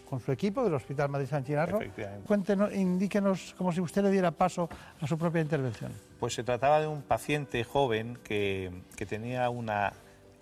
con 0.09 0.19
su 0.19 0.31
equipo 0.31 0.63
del 0.63 0.73
Hospital 0.73 1.09
Madrid 1.09 1.27
San 1.27 1.43
Chinarro. 1.43 1.79
Cuéntenos, 2.25 2.73
indíquenos 2.73 3.53
como 3.57 3.71
si 3.71 3.81
usted 3.81 4.03
le 4.03 4.11
diera 4.11 4.31
paso 4.31 4.69
a 5.01 5.07
su 5.07 5.17
propia 5.17 5.41
intervención. 5.41 5.91
Pues 6.19 6.33
se 6.33 6.43
trataba 6.43 6.79
de 6.79 6.87
un 6.87 7.01
paciente 7.01 7.63
joven 7.63 8.17
que, 8.23 8.71
que 8.95 9.05
tenía 9.05 9.49
una 9.49 9.93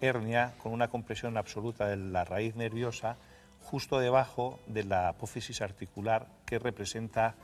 hernia 0.02 0.54
con 0.62 0.72
una 0.72 0.90
compresión 0.90 1.38
absoluta 1.38 1.88
de 1.88 1.98
la 1.98 2.24
raíz 2.26 2.56
nerviosa 2.56 3.18
justo 3.64 4.00
debajo 4.00 4.60
de 4.68 4.84
la 4.84 5.10
apófisis 5.10 5.62
articular 5.62 6.28
que 6.46 6.60
representa 6.60 7.36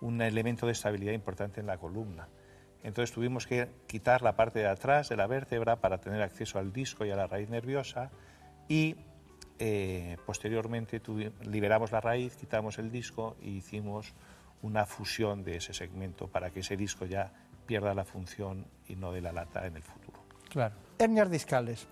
un 0.00 0.20
elemento 0.20 0.66
de 0.66 0.72
estabilidad 0.72 1.12
importante 1.12 1.60
en 1.60 1.66
la 1.66 1.78
columna. 1.78 2.28
Entonces 2.82 3.14
tuvimos 3.14 3.46
que 3.46 3.68
quitar 3.86 4.22
la 4.22 4.36
parte 4.36 4.60
de 4.60 4.68
atrás 4.68 5.08
de 5.08 5.16
la 5.16 5.26
vértebra 5.26 5.76
para 5.76 5.98
tener 5.98 6.22
acceso 6.22 6.58
al 6.58 6.72
disco 6.72 7.04
y 7.04 7.10
a 7.10 7.16
la 7.16 7.26
raíz 7.26 7.48
nerviosa 7.48 8.10
y 8.68 8.96
eh, 9.60 10.16
posteriormente 10.26 11.00
liberamos 11.44 11.92
la 11.92 12.00
raíz, 12.00 12.34
quitamos 12.34 12.78
el 12.78 12.90
disco 12.90 13.36
y 13.42 13.58
hicimos 13.58 14.12
una 14.62 14.86
fusión 14.86 15.44
de 15.44 15.56
ese 15.56 15.72
segmento 15.72 16.26
para 16.26 16.50
que 16.50 16.60
ese 16.60 16.76
disco 16.76 17.04
ya 17.06 17.32
pierda 17.66 17.94
la 17.94 18.04
función 18.04 18.66
y 18.88 18.96
no 18.96 19.12
de 19.12 19.20
la 19.20 19.32
lata 19.32 19.66
en 19.66 19.76
el 19.76 19.82
futuro. 19.82 20.18
Claro. 20.48 20.74
Hernias 20.98 21.30
discales 21.30 21.86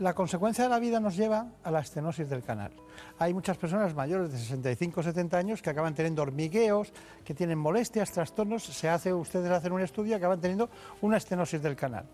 la 0.00 0.14
consecuencia 0.14 0.64
de 0.64 0.70
la 0.70 0.78
vida 0.78 0.98
nos 0.98 1.14
lleva 1.14 1.46
a 1.62 1.70
la 1.70 1.80
estenosis 1.80 2.28
del 2.28 2.42
canal. 2.42 2.72
Hay 3.18 3.34
muchas 3.34 3.58
personas 3.58 3.94
mayores 3.94 4.32
de 4.32 4.38
65 4.38 5.00
o 5.00 5.02
70 5.02 5.36
años 5.36 5.60
que 5.60 5.68
acaban 5.68 5.94
teniendo 5.94 6.22
hormigueos, 6.22 6.90
que 7.22 7.34
tienen 7.34 7.58
molestias, 7.58 8.10
trastornos. 8.10 8.64
Se 8.64 8.88
hace, 8.88 9.12
ustedes 9.12 9.50
hacen 9.50 9.72
un 9.72 9.82
estudio 9.82 10.12
y 10.12 10.14
acaban 10.14 10.40
teniendo 10.40 10.70
una 11.02 11.18
estenosis 11.18 11.60
del 11.60 11.76
canal. 11.76 12.06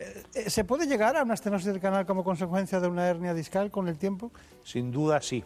Eh, 0.00 0.48
¿Se 0.48 0.64
puede 0.64 0.86
llegar 0.86 1.16
a 1.16 1.22
una 1.22 1.34
estenosis 1.34 1.66
del 1.66 1.80
canal 1.80 2.06
como 2.06 2.24
consecuencia 2.24 2.80
de 2.80 2.88
una 2.88 3.06
hernia 3.06 3.34
discal 3.34 3.70
con 3.70 3.86
el 3.86 3.98
tiempo? 3.98 4.32
Sin 4.64 4.90
duda, 4.90 5.20
sí. 5.20 5.44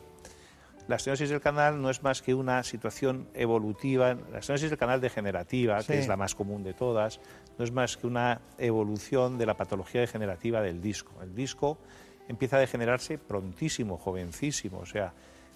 La 0.86 0.96
estenosis 0.96 1.30
del 1.30 1.40
canal 1.40 1.80
no 1.80 1.90
es 1.90 2.02
más 2.02 2.22
que 2.22 2.34
una 2.34 2.62
situación 2.62 3.26
evolutiva, 3.34 4.14
la 4.30 4.38
estenosis 4.38 4.70
del 4.70 4.78
canal 4.78 5.00
degenerativa, 5.00 5.82
que 5.82 5.98
es 5.98 6.06
la 6.06 6.16
más 6.16 6.34
común 6.34 6.62
de 6.62 6.74
todas, 6.74 7.20
no 7.58 7.64
es 7.64 7.72
más 7.72 7.96
que 7.96 8.06
una 8.06 8.42
evolución 8.58 9.38
de 9.38 9.46
la 9.46 9.56
patología 9.56 10.02
degenerativa 10.02 10.60
del 10.60 10.82
disco. 10.82 11.12
El 11.22 11.34
disco 11.34 11.78
empieza 12.28 12.58
a 12.58 12.60
degenerarse 12.60 13.16
prontísimo, 13.16 13.96
jovencísimo, 13.96 14.78
o 14.80 14.86
sea, 14.86 15.14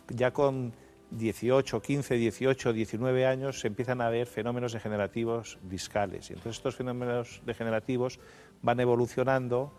ya 0.09 0.33
con 0.33 0.73
18, 1.11 1.81
15, 1.81 2.15
18, 2.15 2.73
19 2.73 3.27
años 3.27 3.61
se 3.61 3.69
empiezan 3.69 4.01
a 4.01 4.11
ver 4.11 4.27
fenómenos 4.27 4.73
degenerativos 4.73 5.59
discales. 5.62 6.31
Y 6.31 6.35
entonces 6.35 6.57
estos 6.57 6.77
fenómenos 6.77 7.43
degenerativos 7.47 8.19
van 8.63 8.81
evolucionando 8.81 9.73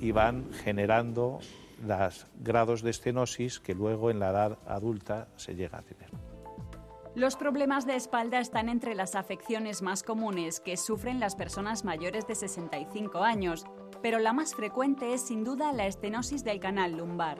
y 0.00 0.12
van 0.12 0.52
generando 0.52 1.40
los 1.86 2.26
grados 2.40 2.82
de 2.82 2.90
estenosis 2.90 3.60
que 3.60 3.74
luego 3.74 4.10
en 4.10 4.18
la 4.18 4.30
edad 4.30 4.58
adulta 4.66 5.28
se 5.36 5.54
llega 5.54 5.78
a 5.78 5.82
tener. 5.82 6.10
Los 7.14 7.36
problemas 7.36 7.86
de 7.86 7.94
espalda 7.94 8.40
están 8.40 8.68
entre 8.68 8.96
las 8.96 9.14
afecciones 9.14 9.82
más 9.82 10.02
comunes 10.02 10.58
que 10.58 10.76
sufren 10.76 11.20
las 11.20 11.36
personas 11.36 11.84
mayores 11.84 12.26
de 12.26 12.34
65 12.34 13.22
años, 13.22 13.64
pero 14.02 14.18
la 14.18 14.32
más 14.32 14.54
frecuente 14.54 15.14
es 15.14 15.20
sin 15.22 15.44
duda 15.44 15.72
la 15.72 15.86
estenosis 15.86 16.42
del 16.42 16.58
canal 16.58 16.96
lumbar. 16.96 17.38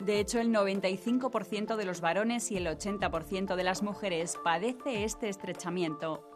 De 0.00 0.20
hecho, 0.20 0.38
el 0.38 0.52
95% 0.52 1.76
de 1.76 1.84
los 1.86 2.02
varones 2.02 2.50
y 2.52 2.58
el 2.58 2.66
80% 2.66 3.56
de 3.56 3.64
las 3.64 3.82
mujeres 3.82 4.36
padece 4.44 5.04
este 5.04 5.30
estrechamiento. 5.30 6.35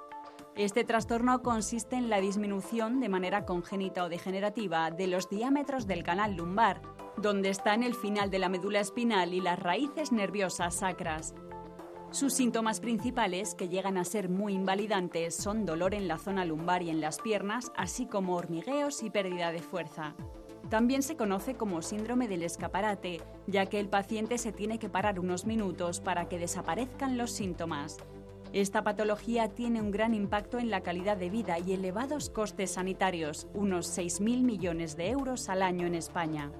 Este 0.56 0.84
trastorno 0.84 1.42
consiste 1.42 1.96
en 1.96 2.10
la 2.10 2.20
disminución 2.20 3.00
de 3.00 3.08
manera 3.08 3.46
congénita 3.46 4.04
o 4.04 4.08
degenerativa 4.08 4.90
de 4.90 5.06
los 5.06 5.28
diámetros 5.30 5.86
del 5.86 6.02
canal 6.02 6.34
lumbar, 6.34 6.82
donde 7.16 7.50
están 7.50 7.82
el 7.82 7.94
final 7.94 8.30
de 8.30 8.40
la 8.40 8.48
médula 8.48 8.80
espinal 8.80 9.32
y 9.32 9.40
las 9.40 9.58
raíces 9.58 10.10
nerviosas 10.10 10.74
sacras. 10.74 11.34
Sus 12.10 12.32
síntomas 12.34 12.80
principales, 12.80 13.54
que 13.54 13.68
llegan 13.68 13.96
a 13.96 14.04
ser 14.04 14.28
muy 14.28 14.52
invalidantes, 14.54 15.36
son 15.36 15.64
dolor 15.64 15.94
en 15.94 16.08
la 16.08 16.18
zona 16.18 16.44
lumbar 16.44 16.82
y 16.82 16.90
en 16.90 17.00
las 17.00 17.20
piernas, 17.20 17.70
así 17.76 18.06
como 18.06 18.34
hormigueos 18.34 19.04
y 19.04 19.10
pérdida 19.10 19.52
de 19.52 19.62
fuerza. 19.62 20.16
También 20.68 21.02
se 21.02 21.16
conoce 21.16 21.54
como 21.54 21.82
síndrome 21.82 22.26
del 22.26 22.42
escaparate, 22.42 23.22
ya 23.46 23.66
que 23.66 23.78
el 23.78 23.88
paciente 23.88 24.38
se 24.38 24.52
tiene 24.52 24.80
que 24.80 24.88
parar 24.88 25.20
unos 25.20 25.46
minutos 25.46 26.00
para 26.00 26.28
que 26.28 26.38
desaparezcan 26.38 27.16
los 27.16 27.30
síntomas. 27.30 27.98
Esta 28.52 28.82
patología 28.82 29.48
tiene 29.48 29.80
un 29.80 29.92
gran 29.92 30.12
impacto 30.12 30.58
en 30.58 30.70
la 30.70 30.80
calidad 30.80 31.16
de 31.16 31.30
vida 31.30 31.60
y 31.60 31.72
elevados 31.72 32.30
costes 32.30 32.72
sanitarios, 32.72 33.46
unos 33.54 33.96
6.000 33.96 34.42
millones 34.42 34.96
de 34.96 35.10
euros 35.10 35.48
al 35.48 35.62
año 35.62 35.86
en 35.86 35.94
España. 35.94 36.50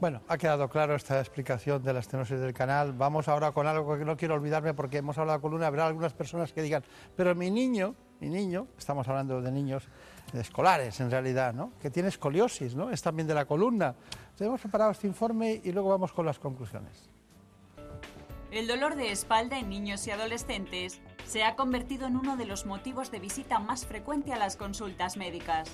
Bueno, 0.00 0.22
ha 0.28 0.38
quedado 0.38 0.66
claro 0.68 0.94
esta 0.94 1.18
explicación 1.18 1.82
de 1.82 1.92
la 1.92 1.98
estenosis 1.98 2.40
del 2.40 2.54
canal. 2.54 2.94
Vamos 2.94 3.28
ahora 3.28 3.52
con 3.52 3.66
algo 3.66 3.98
que 3.98 4.04
no 4.06 4.16
quiero 4.16 4.34
olvidarme 4.34 4.72
porque 4.72 4.98
hemos 4.98 5.18
hablado 5.18 5.42
con 5.42 5.52
una, 5.52 5.66
habrá 5.66 5.86
algunas 5.86 6.14
personas 6.14 6.54
que 6.54 6.62
digan, 6.62 6.84
pero 7.14 7.34
mi 7.34 7.50
niño, 7.50 7.94
mi 8.20 8.30
niño, 8.30 8.68
estamos 8.78 9.06
hablando 9.08 9.42
de 9.42 9.52
niños 9.52 9.88
escolares 10.32 11.00
en 11.00 11.10
realidad, 11.10 11.52
¿no? 11.52 11.72
Que 11.82 11.90
tiene 11.90 12.08
escoliosis, 12.08 12.74
¿no? 12.74 12.90
Es 12.90 13.02
también 13.02 13.28
de 13.28 13.34
la 13.34 13.44
columna. 13.44 13.94
hemos 14.40 14.60
preparado 14.60 14.92
este 14.92 15.06
informe 15.06 15.60
y 15.62 15.70
luego 15.72 15.90
vamos 15.90 16.12
con 16.12 16.24
las 16.24 16.38
conclusiones. 16.38 17.10
El 18.50 18.66
dolor 18.66 18.96
de 18.96 19.12
espalda 19.12 19.58
en 19.58 19.68
niños 19.68 20.06
y 20.06 20.10
adolescentes 20.10 21.02
se 21.26 21.44
ha 21.44 21.54
convertido 21.54 22.06
en 22.06 22.16
uno 22.16 22.38
de 22.38 22.46
los 22.46 22.64
motivos 22.64 23.10
de 23.10 23.18
visita 23.18 23.58
más 23.58 23.84
frecuente 23.84 24.32
a 24.32 24.38
las 24.38 24.56
consultas 24.56 25.18
médicas. 25.18 25.68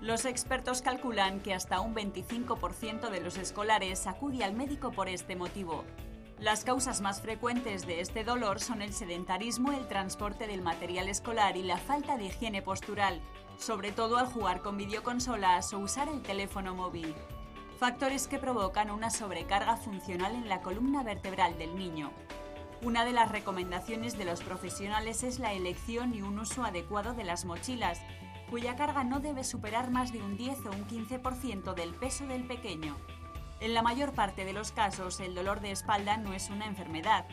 Los 0.00 0.24
expertos 0.24 0.82
calculan 0.82 1.40
que 1.40 1.52
hasta 1.52 1.80
un 1.80 1.96
25% 1.96 3.10
de 3.10 3.20
los 3.20 3.36
escolares 3.38 4.06
acude 4.06 4.44
al 4.44 4.54
médico 4.54 4.92
por 4.92 5.08
este 5.08 5.34
motivo. 5.34 5.84
Las 6.38 6.64
causas 6.64 7.00
más 7.00 7.20
frecuentes 7.20 7.86
de 7.86 8.00
este 8.00 8.22
dolor 8.22 8.60
son 8.60 8.82
el 8.82 8.92
sedentarismo, 8.92 9.72
el 9.72 9.88
transporte 9.88 10.46
del 10.46 10.62
material 10.62 11.08
escolar 11.08 11.56
y 11.56 11.62
la 11.62 11.76
falta 11.76 12.16
de 12.16 12.26
higiene 12.26 12.62
postural, 12.62 13.20
sobre 13.58 13.90
todo 13.90 14.16
al 14.16 14.26
jugar 14.26 14.62
con 14.62 14.76
videoconsolas 14.76 15.72
o 15.72 15.80
usar 15.80 16.08
el 16.08 16.22
teléfono 16.22 16.74
móvil. 16.74 17.14
Factores 17.82 18.28
que 18.28 18.38
provocan 18.38 18.92
una 18.92 19.10
sobrecarga 19.10 19.76
funcional 19.76 20.36
en 20.36 20.48
la 20.48 20.60
columna 20.60 21.02
vertebral 21.02 21.58
del 21.58 21.76
niño. 21.76 22.12
Una 22.80 23.04
de 23.04 23.10
las 23.10 23.28
recomendaciones 23.28 24.16
de 24.16 24.24
los 24.24 24.40
profesionales 24.40 25.24
es 25.24 25.40
la 25.40 25.52
elección 25.52 26.14
y 26.14 26.22
un 26.22 26.38
uso 26.38 26.62
adecuado 26.62 27.12
de 27.12 27.24
las 27.24 27.44
mochilas, 27.44 28.00
cuya 28.48 28.76
carga 28.76 29.02
no 29.02 29.18
debe 29.18 29.42
superar 29.42 29.90
más 29.90 30.12
de 30.12 30.22
un 30.22 30.36
10 30.36 30.66
o 30.66 30.70
un 30.70 30.86
15% 30.86 31.74
del 31.74 31.92
peso 31.92 32.24
del 32.28 32.46
pequeño. 32.46 32.96
En 33.58 33.74
la 33.74 33.82
mayor 33.82 34.12
parte 34.12 34.44
de 34.44 34.52
los 34.52 34.70
casos, 34.70 35.18
el 35.18 35.34
dolor 35.34 35.60
de 35.60 35.72
espalda 35.72 36.16
no 36.18 36.34
es 36.34 36.50
una 36.50 36.66
enfermedad. 36.66 37.26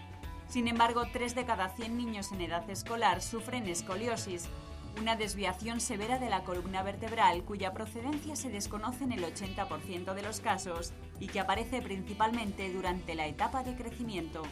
Sin 0.48 0.68
embargo, 0.68 1.04
3 1.14 1.36
de 1.36 1.46
cada 1.46 1.70
100 1.70 1.96
niños 1.96 2.32
en 2.32 2.42
edad 2.42 2.68
escolar 2.72 3.22
sufren 3.22 3.68
escoliosis, 3.68 4.50
una 5.00 5.16
desviación 5.16 5.80
severa 5.80 6.20
de 6.20 6.30
la 6.30 6.44
columna 6.44 6.84
vertebral 6.84 7.44
cuya 7.44 7.74
procedencia 7.74 8.36
se 8.36 8.50
desconoce 8.50 9.04
en 9.04 9.12
el 9.12 9.24
80% 9.24 10.14
de 10.14 10.22
los 10.22 10.40
casos 10.40 10.94
y 11.20 11.28
que 11.28 11.40
aparece 11.40 11.82
principalmente 11.82 12.72
durante 12.72 13.16
la 13.16 13.28
etapa 13.28 13.64
de 13.64 13.76
crecimiento. 13.76 14.44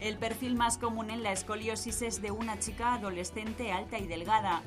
El 0.00 0.16
perfil 0.16 0.56
más 0.56 0.78
común 0.78 1.10
en 1.10 1.22
la 1.22 1.32
escoliosis 1.32 2.02
es 2.02 2.22
de 2.22 2.30
una 2.30 2.58
chica 2.58 2.94
adolescente 2.94 3.70
alta 3.70 3.98
y 3.98 4.06
delgada. 4.06 4.62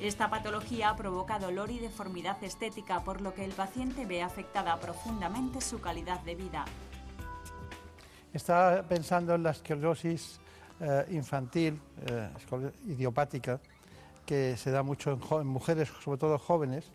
Esta 0.00 0.30
patología 0.30 0.94
provoca 0.94 1.40
dolor 1.40 1.70
y 1.70 1.80
deformidad 1.80 2.42
estética, 2.44 3.02
por 3.02 3.20
lo 3.20 3.34
que 3.34 3.44
el 3.44 3.50
paciente 3.50 4.06
ve 4.06 4.22
afectada 4.22 4.78
profundamente 4.78 5.60
su 5.60 5.80
calidad 5.80 6.20
de 6.20 6.36
vida. 6.36 6.64
Está 8.32 8.84
pensando 8.88 9.34
en 9.34 9.42
la 9.42 9.50
esclerosis 9.50 10.38
eh, 10.80 11.06
infantil, 11.10 11.80
eh, 12.06 12.30
idiopática, 12.86 13.58
que 14.28 14.58
se 14.58 14.70
da 14.70 14.82
mucho 14.82 15.18
en, 15.40 15.46
mujeres, 15.46 15.88
sobre 16.04 16.18
todo 16.18 16.38
jóvenes, 16.38 16.92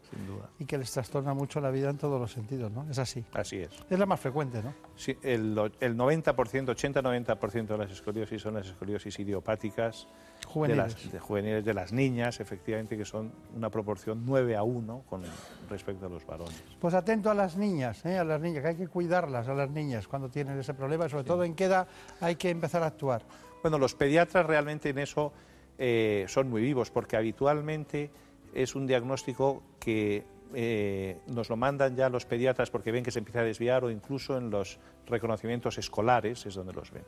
y 0.59 0.65
que 0.65 0.77
les 0.77 0.91
trastorna 0.91 1.33
mucho 1.33 1.59
la 1.59 1.71
vida 1.71 1.89
en 1.89 1.97
todos 1.97 2.21
los 2.21 2.31
sentidos, 2.31 2.71
¿no? 2.71 2.87
Es 2.91 2.99
así. 2.99 3.25
Así 3.33 3.57
es. 3.57 3.71
Es 3.89 3.97
la 3.97 4.05
más 4.05 4.19
frecuente, 4.19 4.61
¿no? 4.61 4.71
Sí, 4.95 5.17
el, 5.23 5.57
el 5.79 5.97
90%, 5.97 6.35
80-90% 6.35 7.65
de 7.65 7.77
las 7.79 7.89
escoliosis 7.89 8.39
son 8.39 8.53
las 8.53 8.67
escoliosis 8.67 9.17
idiopáticas 9.17 10.07
juveniles. 10.45 10.95
De, 10.95 11.13
las, 11.13 11.23
juveniles, 11.23 11.65
de 11.65 11.73
las 11.73 11.91
niñas, 11.91 12.39
efectivamente, 12.39 12.95
que 12.95 13.03
son 13.03 13.33
una 13.55 13.71
proporción 13.71 14.21
9 14.23 14.55
a 14.55 14.61
1 14.61 15.03
con 15.09 15.23
respecto 15.71 16.05
a 16.05 16.09
los 16.09 16.23
varones. 16.27 16.61
Pues 16.79 16.93
atento 16.93 17.31
a 17.31 17.33
las 17.33 17.57
niñas, 17.57 18.05
¿eh? 18.05 18.19
a 18.19 18.23
las 18.23 18.41
niñas, 18.41 18.61
que 18.61 18.67
hay 18.69 18.77
que 18.77 18.87
cuidarlas 18.87 19.47
a 19.47 19.55
las 19.55 19.71
niñas 19.71 20.07
cuando 20.07 20.29
tienen 20.29 20.59
ese 20.59 20.75
problema, 20.75 21.09
sobre 21.09 21.23
todo 21.23 21.43
en 21.43 21.55
qué 21.55 21.65
edad 21.65 21.87
hay 22.21 22.35
que 22.35 22.51
empezar 22.51 22.83
a 22.83 22.85
actuar. 22.85 23.23
Bueno, 23.63 23.79
los 23.79 23.95
pediatras 23.95 24.45
realmente 24.45 24.89
en 24.89 24.99
eso 24.99 25.33
eh, 25.77 26.25
son 26.27 26.49
muy 26.49 26.61
vivos, 26.61 26.91
porque 26.91 27.17
habitualmente 27.17 28.11
es 28.53 28.75
un 28.75 28.85
diagnóstico 28.85 29.63
que 29.79 30.23
eh, 30.53 31.17
nos 31.27 31.49
lo 31.49 31.57
mandan 31.57 31.95
ya 31.95 32.09
los 32.09 32.25
pediatras 32.25 32.69
porque 32.69 32.91
ven 32.91 33.03
que 33.03 33.11
se 33.11 33.19
empieza 33.19 33.39
a 33.39 33.43
desviar 33.43 33.83
o 33.83 33.89
incluso 33.89 34.37
en 34.37 34.49
los 34.51 34.79
reconocimientos 35.07 35.77
escolares 35.77 36.45
es 36.45 36.53
donde 36.53 36.73
los 36.73 36.91
ven. 36.91 37.03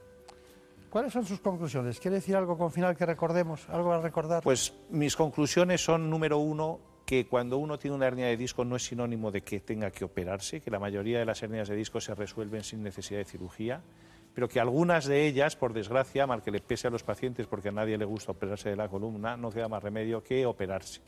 ¿Cuáles 0.89 1.13
son 1.13 1.25
sus 1.25 1.39
conclusiones? 1.41 1.99
¿Quiere 1.99 2.15
decir 2.15 2.35
algo 2.35 2.57
con 2.57 2.71
final 2.71 2.95
que 2.95 3.05
recordemos? 3.05 3.67
¿Algo 3.69 3.91
a 3.91 4.01
recordar? 4.01 4.41
Pues 4.41 4.73
mis 4.89 5.15
conclusiones 5.15 5.83
son, 5.83 6.09
número 6.09 6.37
uno, 6.37 6.79
que 7.05 7.27
cuando 7.27 7.57
uno 7.57 7.77
tiene 7.77 7.95
una 7.95 8.07
hernia 8.07 8.27
de 8.27 8.37
disco 8.37 8.65
no 8.65 8.77
es 8.77 8.85
sinónimo 8.85 9.29
de 9.29 9.41
que 9.41 9.59
tenga 9.59 9.91
que 9.91 10.05
operarse, 10.05 10.61
que 10.61 10.71
la 10.71 10.79
mayoría 10.79 11.19
de 11.19 11.25
las 11.25 11.43
hernias 11.43 11.67
de 11.67 11.75
disco 11.75 12.01
se 12.01 12.15
resuelven 12.15 12.63
sin 12.63 12.81
necesidad 12.81 13.19
de 13.19 13.25
cirugía 13.25 13.81
pero 14.35 14.49
que 14.49 14.59
algunas 14.59 15.05
de 15.05 15.25
ellas, 15.25 15.55
por 15.55 15.71
desgracia, 15.71 16.27
mal 16.27 16.43
que 16.43 16.51
le 16.51 16.59
pese 16.59 16.87
a 16.87 16.91
los 16.91 17.03
pacientes, 17.03 17.47
porque 17.47 17.69
a 17.69 17.71
nadie 17.71 17.97
le 17.97 18.03
gusta 18.03 18.33
operarse 18.33 18.69
de 18.69 18.75
la 18.75 18.89
columna, 18.89 19.37
no 19.37 19.49
queda 19.49 19.69
más 19.69 19.81
remedio 19.81 20.21
que 20.21 20.45
operarse. 20.45 20.99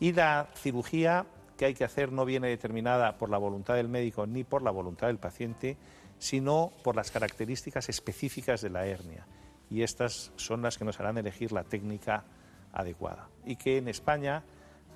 Y 0.00 0.12
la 0.12 0.48
cirugía 0.56 1.26
que 1.56 1.66
hay 1.66 1.74
que 1.74 1.84
hacer 1.84 2.10
no 2.10 2.24
viene 2.24 2.48
determinada 2.48 3.16
por 3.18 3.30
la 3.30 3.38
voluntad 3.38 3.74
del 3.76 3.88
médico 3.88 4.26
ni 4.26 4.42
por 4.42 4.62
la 4.62 4.72
voluntad 4.72 5.06
del 5.06 5.18
paciente, 5.18 5.76
sino 6.18 6.72
por 6.82 6.96
las 6.96 7.12
características 7.12 7.88
específicas 7.88 8.60
de 8.62 8.70
la 8.70 8.84
hernia. 8.84 9.28
Y 9.70 9.82
estas 9.82 10.32
son 10.34 10.62
las 10.62 10.76
que 10.76 10.84
nos 10.84 10.98
harán 10.98 11.18
elegir 11.18 11.52
la 11.52 11.62
técnica 11.62 12.24
adecuada. 12.72 13.28
Y 13.44 13.54
que 13.56 13.78
en 13.78 13.86
España 13.86 14.42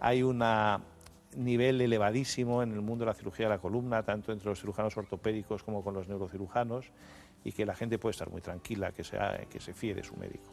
hay 0.00 0.24
un 0.24 0.42
nivel 1.36 1.80
elevadísimo 1.80 2.64
en 2.64 2.72
el 2.72 2.80
mundo 2.80 3.04
de 3.04 3.10
la 3.10 3.14
cirugía 3.14 3.46
de 3.46 3.54
la 3.54 3.58
columna, 3.58 4.02
tanto 4.02 4.32
entre 4.32 4.48
los 4.48 4.60
cirujanos 4.60 4.96
ortopédicos 4.96 5.62
como 5.62 5.84
con 5.84 5.94
los 5.94 6.08
neurocirujanos, 6.08 6.90
y 7.44 7.52
que 7.52 7.64
la 7.64 7.74
gente 7.74 7.98
puede 7.98 8.12
estar 8.12 8.30
muy 8.30 8.40
tranquila, 8.40 8.92
que, 8.92 9.04
sea, 9.04 9.46
que 9.48 9.60
se 9.60 9.72
fíe 9.72 9.94
de 9.94 10.02
su 10.02 10.16
médico. 10.16 10.50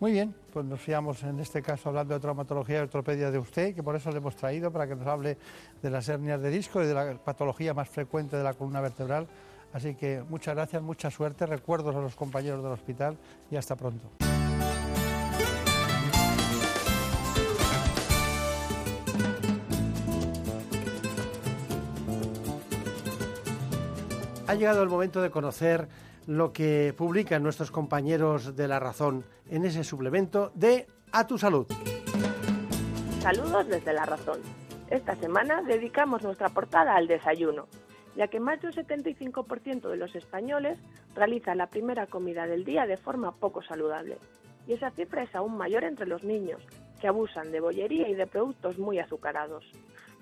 Muy 0.00 0.12
bien, 0.12 0.32
pues 0.52 0.64
nos 0.64 0.80
fiamos 0.80 1.24
en 1.24 1.40
este 1.40 1.60
caso 1.60 1.88
hablando 1.88 2.14
de 2.14 2.20
traumatología 2.20 2.76
y 2.76 2.80
ortopedia 2.82 3.32
de 3.32 3.38
usted, 3.38 3.74
que 3.74 3.82
por 3.82 3.96
eso 3.96 4.10
le 4.12 4.18
hemos 4.18 4.36
traído 4.36 4.70
para 4.70 4.86
que 4.86 4.94
nos 4.94 5.06
hable 5.08 5.36
de 5.82 5.90
las 5.90 6.08
hernias 6.08 6.40
de 6.40 6.50
disco 6.50 6.80
y 6.80 6.86
de 6.86 6.94
la 6.94 7.14
patología 7.18 7.74
más 7.74 7.88
frecuente 7.88 8.36
de 8.36 8.44
la 8.44 8.54
columna 8.54 8.80
vertebral. 8.80 9.26
Así 9.72 9.96
que 9.96 10.22
muchas 10.28 10.54
gracias, 10.54 10.80
mucha 10.82 11.10
suerte, 11.10 11.46
recuerdos 11.46 11.96
a 11.96 12.00
los 12.00 12.14
compañeros 12.14 12.62
del 12.62 12.72
hospital 12.72 13.18
y 13.50 13.56
hasta 13.56 13.74
pronto. 13.74 14.08
Ha 24.46 24.54
llegado 24.54 24.82
el 24.82 24.88
momento 24.88 25.20
de 25.20 25.30
conocer 25.30 25.88
lo 26.28 26.52
que 26.52 26.94
publican 26.94 27.42
nuestros 27.42 27.70
compañeros 27.70 28.54
de 28.54 28.68
La 28.68 28.78
Razón 28.78 29.24
en 29.48 29.64
ese 29.64 29.82
suplemento 29.82 30.52
de 30.54 30.86
A 31.10 31.26
tu 31.26 31.38
Salud. 31.38 31.66
Saludos 33.20 33.66
desde 33.66 33.94
La 33.94 34.04
Razón. 34.04 34.40
Esta 34.90 35.16
semana 35.16 35.62
dedicamos 35.62 36.22
nuestra 36.22 36.50
portada 36.50 36.96
al 36.96 37.06
desayuno, 37.06 37.66
ya 38.14 38.28
que 38.28 38.40
más 38.40 38.60
de 38.60 38.66
un 38.66 38.74
75% 38.74 39.88
de 39.88 39.96
los 39.96 40.14
españoles 40.14 40.78
realizan 41.14 41.56
la 41.56 41.68
primera 41.68 42.06
comida 42.06 42.46
del 42.46 42.66
día 42.66 42.84
de 42.84 42.98
forma 42.98 43.32
poco 43.32 43.62
saludable. 43.62 44.18
Y 44.66 44.74
esa 44.74 44.90
cifra 44.90 45.22
es 45.22 45.34
aún 45.34 45.56
mayor 45.56 45.82
entre 45.82 46.06
los 46.06 46.24
niños, 46.24 46.60
que 47.00 47.08
abusan 47.08 47.52
de 47.52 47.60
bollería 47.60 48.06
y 48.06 48.14
de 48.14 48.26
productos 48.26 48.78
muy 48.78 48.98
azucarados. 48.98 49.64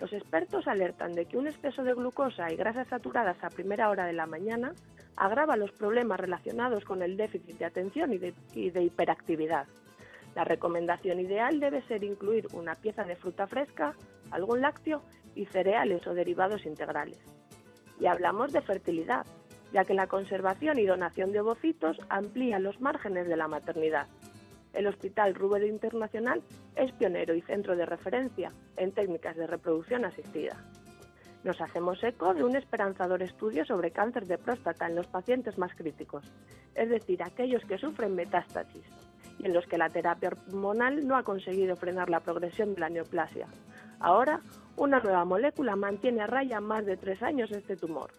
Los 0.00 0.12
expertos 0.12 0.68
alertan 0.68 1.14
de 1.14 1.24
que 1.24 1.36
un 1.36 1.48
exceso 1.48 1.82
de 1.82 1.94
glucosa 1.94 2.52
y 2.52 2.56
grasas 2.56 2.86
saturadas 2.86 3.42
a 3.42 3.50
primera 3.50 3.90
hora 3.90 4.06
de 4.06 4.12
la 4.12 4.26
mañana 4.26 4.72
agrava 5.16 5.56
los 5.56 5.72
problemas 5.72 6.20
relacionados 6.20 6.84
con 6.84 7.02
el 7.02 7.16
déficit 7.16 7.58
de 7.58 7.64
atención 7.64 8.12
y 8.12 8.18
de, 8.18 8.82
hiperactividad. 8.82 9.66
La 10.34 10.44
recomendación 10.44 11.18
ideal 11.18 11.58
debe 11.60 11.82
ser 11.82 12.04
incluir 12.04 12.46
una 12.52 12.74
pieza 12.74 13.04
de 13.04 13.16
fruta 13.16 13.46
fresca, 13.46 13.94
algún 14.30 14.60
lácteo 14.60 15.02
y 15.34 15.46
cereales 15.46 16.06
o 16.06 16.14
derivados 16.14 16.66
integrales. 16.66 17.18
Y 17.98 18.06
hablamos 18.06 18.52
de 18.52 18.60
fertilidad, 18.60 19.26
ya 19.72 19.84
que 19.84 19.94
la 19.94 20.06
conservación 20.06 20.78
y 20.78 20.84
donación 20.84 21.32
de 21.32 21.40
ovocitos 21.40 21.98
amplía 22.10 22.58
los 22.58 22.80
márgenes 22.80 23.26
de 23.26 23.36
la 23.36 23.48
maternidad. 23.48 24.06
El 24.74 24.86
Hospital 24.86 25.34
Rubén 25.34 25.64
Internacional 25.64 26.42
es 26.74 26.92
pionero 26.92 27.34
y 27.34 27.40
centro 27.40 27.74
de 27.74 27.86
referencia 27.86 28.52
en 28.76 28.92
técnicas 28.92 29.36
de 29.36 29.46
reproducción 29.46 30.04
asistida. 30.04 30.62
Nos 31.46 31.60
hacemos 31.60 32.02
eco 32.02 32.34
de 32.34 32.42
un 32.42 32.56
esperanzador 32.56 33.22
estudio 33.22 33.64
sobre 33.64 33.92
cáncer 33.92 34.26
de 34.26 34.36
próstata 34.36 34.88
en 34.88 34.96
los 34.96 35.06
pacientes 35.06 35.56
más 35.58 35.72
críticos, 35.76 36.24
es 36.74 36.90
decir, 36.90 37.22
aquellos 37.22 37.64
que 37.66 37.78
sufren 37.78 38.16
metástasis, 38.16 38.82
y 39.38 39.46
en 39.46 39.52
los 39.52 39.64
que 39.66 39.78
la 39.78 39.88
terapia 39.88 40.30
hormonal 40.30 41.06
no 41.06 41.16
ha 41.16 41.22
conseguido 41.22 41.76
frenar 41.76 42.10
la 42.10 42.18
progresión 42.18 42.74
de 42.74 42.80
la 42.80 42.88
neoplasia. 42.88 43.46
Ahora, 44.00 44.40
una 44.76 44.98
nueva 44.98 45.24
molécula 45.24 45.76
mantiene 45.76 46.22
a 46.22 46.26
raya 46.26 46.60
más 46.60 46.84
de 46.84 46.96
tres 46.96 47.22
años 47.22 47.52
este 47.52 47.76
tumor. 47.76 48.10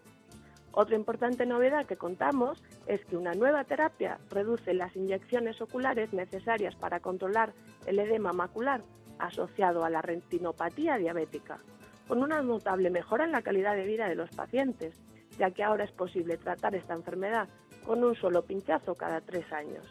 Otra 0.71 0.95
importante 0.95 1.45
novedad 1.45 1.85
que 1.85 1.97
contamos 1.97 2.63
es 2.85 3.03
que 3.03 3.17
una 3.17 3.33
nueva 3.33 3.65
terapia 3.65 4.19
reduce 4.29 4.73
las 4.73 4.95
inyecciones 4.95 5.59
oculares 5.59 6.13
necesarias 6.13 6.75
para 6.75 7.01
controlar 7.01 7.51
el 7.87 7.99
edema 7.99 8.31
macular 8.31 8.83
asociado 9.19 9.83
a 9.83 9.89
la 9.89 10.01
retinopatía 10.01 10.97
diabética, 10.97 11.59
con 12.07 12.23
una 12.23 12.41
notable 12.41 12.89
mejora 12.89 13.25
en 13.25 13.31
la 13.31 13.41
calidad 13.41 13.75
de 13.75 13.85
vida 13.85 14.07
de 14.07 14.15
los 14.15 14.29
pacientes, 14.29 14.95
ya 15.37 15.51
que 15.51 15.63
ahora 15.63 15.83
es 15.83 15.91
posible 15.91 16.37
tratar 16.37 16.75
esta 16.75 16.93
enfermedad 16.93 17.47
con 17.85 18.03
un 18.03 18.15
solo 18.15 18.43
pinchazo 18.43 18.95
cada 18.95 19.21
tres 19.21 19.51
años. 19.51 19.85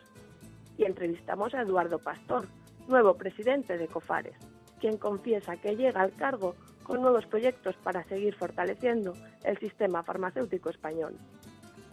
Y 0.76 0.84
entrevistamos 0.84 1.55
a 1.55 1.62
Eduardo 1.62 1.98
Pastor, 1.98 2.47
nuevo 2.88 3.14
presidente 3.14 3.78
de 3.78 3.88
COFARES, 3.88 4.36
quien 4.80 4.98
confiesa 4.98 5.56
que 5.56 5.76
llega 5.76 6.02
al 6.02 6.12
cargo 6.12 6.55
con 6.82 7.01
nuevos 7.01 7.26
proyectos 7.26 7.76
para 7.76 8.05
seguir 8.05 8.34
fortaleciendo 8.34 9.14
el 9.44 9.59
sistema 9.59 10.02
farmacéutico 10.02 10.70
español. 10.70 11.16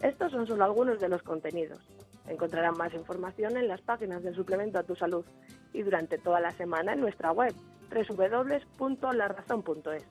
Estos 0.02 0.32
son 0.32 0.46
solo 0.46 0.64
algunos 0.64 1.00
de 1.00 1.08
los 1.08 1.22
contenidos. 1.22 1.80
Encontrarán 2.28 2.76
más 2.76 2.94
información 2.94 3.56
en 3.56 3.68
las 3.68 3.80
páginas 3.80 4.22
del 4.22 4.34
suplemento 4.34 4.78
a 4.78 4.82
tu 4.82 4.94
salud 4.94 5.24
y 5.72 5.82
durante 5.82 6.18
toda 6.18 6.40
la 6.40 6.52
semana 6.52 6.92
en 6.92 7.00
nuestra 7.00 7.32
web 7.32 7.54
www.larazón.es. 7.90 10.04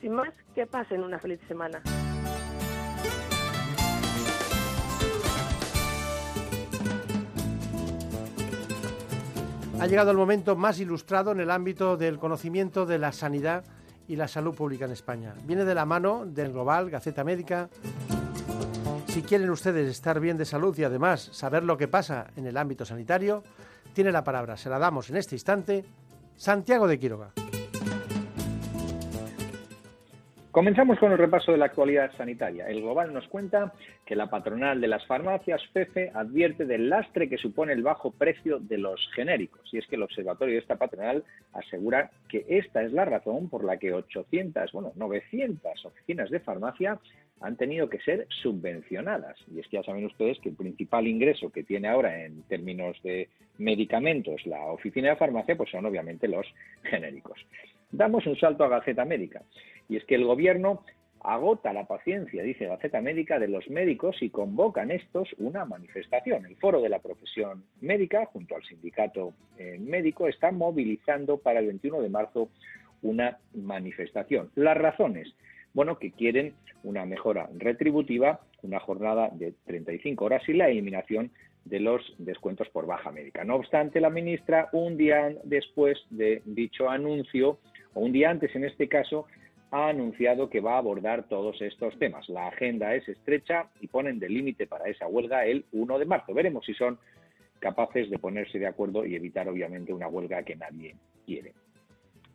Sin 0.00 0.12
más, 0.12 0.34
que 0.54 0.66
pasen 0.66 1.02
una 1.02 1.18
feliz 1.18 1.40
semana. 1.48 1.82
Ha 9.78 9.86
llegado 9.86 10.10
el 10.10 10.16
momento 10.16 10.56
más 10.56 10.80
ilustrado 10.80 11.32
en 11.32 11.40
el 11.40 11.50
ámbito 11.50 11.98
del 11.98 12.18
conocimiento 12.18 12.86
de 12.86 12.98
la 12.98 13.12
sanidad 13.12 13.62
y 14.08 14.16
la 14.16 14.26
salud 14.26 14.54
pública 14.54 14.86
en 14.86 14.92
España. 14.92 15.34
Viene 15.44 15.66
de 15.66 15.74
la 15.74 15.84
mano 15.84 16.24
del 16.24 16.52
Global, 16.52 16.88
Gaceta 16.88 17.24
Médica. 17.24 17.68
Si 19.08 19.22
quieren 19.22 19.50
ustedes 19.50 19.90
estar 19.90 20.18
bien 20.18 20.38
de 20.38 20.46
salud 20.46 20.76
y 20.78 20.84
además 20.84 21.28
saber 21.32 21.62
lo 21.62 21.76
que 21.76 21.88
pasa 21.88 22.28
en 22.36 22.46
el 22.46 22.56
ámbito 22.56 22.86
sanitario, 22.86 23.42
tiene 23.92 24.12
la 24.12 24.24
palabra, 24.24 24.56
se 24.56 24.70
la 24.70 24.78
damos 24.78 25.10
en 25.10 25.16
este 25.16 25.34
instante, 25.34 25.84
Santiago 26.36 26.86
de 26.86 26.98
Quiroga. 26.98 27.32
Comenzamos 30.56 30.98
con 30.98 31.12
el 31.12 31.18
repaso 31.18 31.52
de 31.52 31.58
la 31.58 31.66
actualidad 31.66 32.16
sanitaria. 32.16 32.66
El 32.66 32.80
Global 32.80 33.12
nos 33.12 33.28
cuenta 33.28 33.74
que 34.06 34.16
la 34.16 34.30
patronal 34.30 34.80
de 34.80 34.88
las 34.88 35.04
farmacias, 35.04 35.60
FEFE, 35.74 36.10
advierte 36.14 36.64
del 36.64 36.88
lastre 36.88 37.28
que 37.28 37.36
supone 37.36 37.74
el 37.74 37.82
bajo 37.82 38.10
precio 38.10 38.58
de 38.58 38.78
los 38.78 39.06
genéricos. 39.14 39.68
Y 39.70 39.76
es 39.76 39.86
que 39.86 39.96
el 39.96 40.02
observatorio 40.02 40.54
de 40.54 40.60
esta 40.60 40.76
patronal 40.76 41.24
asegura 41.52 42.10
que 42.30 42.46
esta 42.48 42.82
es 42.82 42.92
la 42.94 43.04
razón 43.04 43.50
por 43.50 43.64
la 43.64 43.76
que 43.76 43.92
800, 43.92 44.72
bueno, 44.72 44.92
900 44.96 45.84
oficinas 45.84 46.30
de 46.30 46.40
farmacia 46.40 46.98
han 47.42 47.56
tenido 47.58 47.90
que 47.90 48.00
ser 48.00 48.26
subvencionadas. 48.40 49.36
Y 49.54 49.60
es 49.60 49.68
que 49.68 49.76
ya 49.76 49.82
saben 49.82 50.06
ustedes 50.06 50.38
que 50.40 50.48
el 50.48 50.56
principal 50.56 51.06
ingreso 51.06 51.52
que 51.52 51.64
tiene 51.64 51.88
ahora 51.88 52.24
en 52.24 52.44
términos 52.44 52.96
de 53.02 53.28
medicamentos 53.58 54.46
la 54.46 54.64
oficina 54.68 55.10
de 55.10 55.16
farmacia, 55.16 55.54
pues 55.54 55.68
son 55.68 55.84
obviamente 55.84 56.28
los 56.28 56.46
genéricos. 56.82 57.38
Damos 57.92 58.26
un 58.26 58.36
salto 58.36 58.64
a 58.64 58.68
Gaceta 58.68 59.04
Médica. 59.04 59.42
Y 59.88 59.96
es 59.96 60.04
que 60.04 60.14
el 60.14 60.24
gobierno 60.24 60.82
agota 61.20 61.72
la 61.72 61.86
paciencia, 61.86 62.42
dice 62.42 62.66
Gaceta 62.66 63.00
Médica, 63.00 63.38
de 63.38 63.48
los 63.48 63.68
médicos 63.68 64.16
y 64.20 64.30
convocan 64.30 64.90
estos 64.90 65.28
una 65.38 65.64
manifestación. 65.64 66.46
El 66.46 66.56
foro 66.56 66.80
de 66.80 66.88
la 66.88 67.00
profesión 67.00 67.64
médica, 67.80 68.26
junto 68.26 68.54
al 68.54 68.64
sindicato 68.64 69.34
eh, 69.58 69.76
médico, 69.80 70.28
está 70.28 70.52
movilizando 70.52 71.38
para 71.38 71.60
el 71.60 71.66
21 71.66 72.00
de 72.00 72.08
marzo 72.08 72.48
una 73.02 73.38
manifestación. 73.54 74.50
Las 74.54 74.76
razones, 74.76 75.34
bueno, 75.74 75.98
que 75.98 76.12
quieren 76.12 76.54
una 76.84 77.04
mejora 77.04 77.48
retributiva, 77.56 78.40
una 78.62 78.78
jornada 78.78 79.28
de 79.32 79.52
35 79.66 80.24
horas 80.24 80.48
y 80.48 80.52
la 80.52 80.68
eliminación 80.68 81.32
de 81.64 81.80
los 81.80 82.14
descuentos 82.18 82.68
por 82.68 82.86
baja 82.86 83.10
médica. 83.10 83.42
No 83.42 83.56
obstante, 83.56 84.00
la 84.00 84.10
ministra, 84.10 84.68
un 84.72 84.96
día 84.96 85.34
después 85.42 85.98
de 86.10 86.42
dicho 86.44 86.88
anuncio, 86.88 87.58
o 87.94 88.00
un 88.00 88.12
día 88.12 88.30
antes 88.30 88.54
en 88.54 88.64
este 88.64 88.88
caso, 88.88 89.26
ha 89.70 89.88
anunciado 89.88 90.48
que 90.48 90.60
va 90.60 90.74
a 90.74 90.78
abordar 90.78 91.28
todos 91.28 91.60
estos 91.60 91.98
temas. 91.98 92.28
La 92.28 92.48
agenda 92.48 92.94
es 92.94 93.08
estrecha 93.08 93.68
y 93.80 93.88
ponen 93.88 94.18
de 94.18 94.28
límite 94.28 94.66
para 94.66 94.88
esa 94.88 95.06
huelga 95.06 95.44
el 95.44 95.64
1 95.72 95.98
de 95.98 96.04
marzo. 96.04 96.34
Veremos 96.34 96.64
si 96.64 96.74
son 96.74 96.98
capaces 97.58 98.10
de 98.10 98.18
ponerse 98.18 98.58
de 98.58 98.66
acuerdo 98.66 99.04
y 99.04 99.16
evitar, 99.16 99.48
obviamente, 99.48 99.92
una 99.92 100.08
huelga 100.08 100.42
que 100.42 100.56
nadie 100.56 100.94
quiere. 101.24 101.52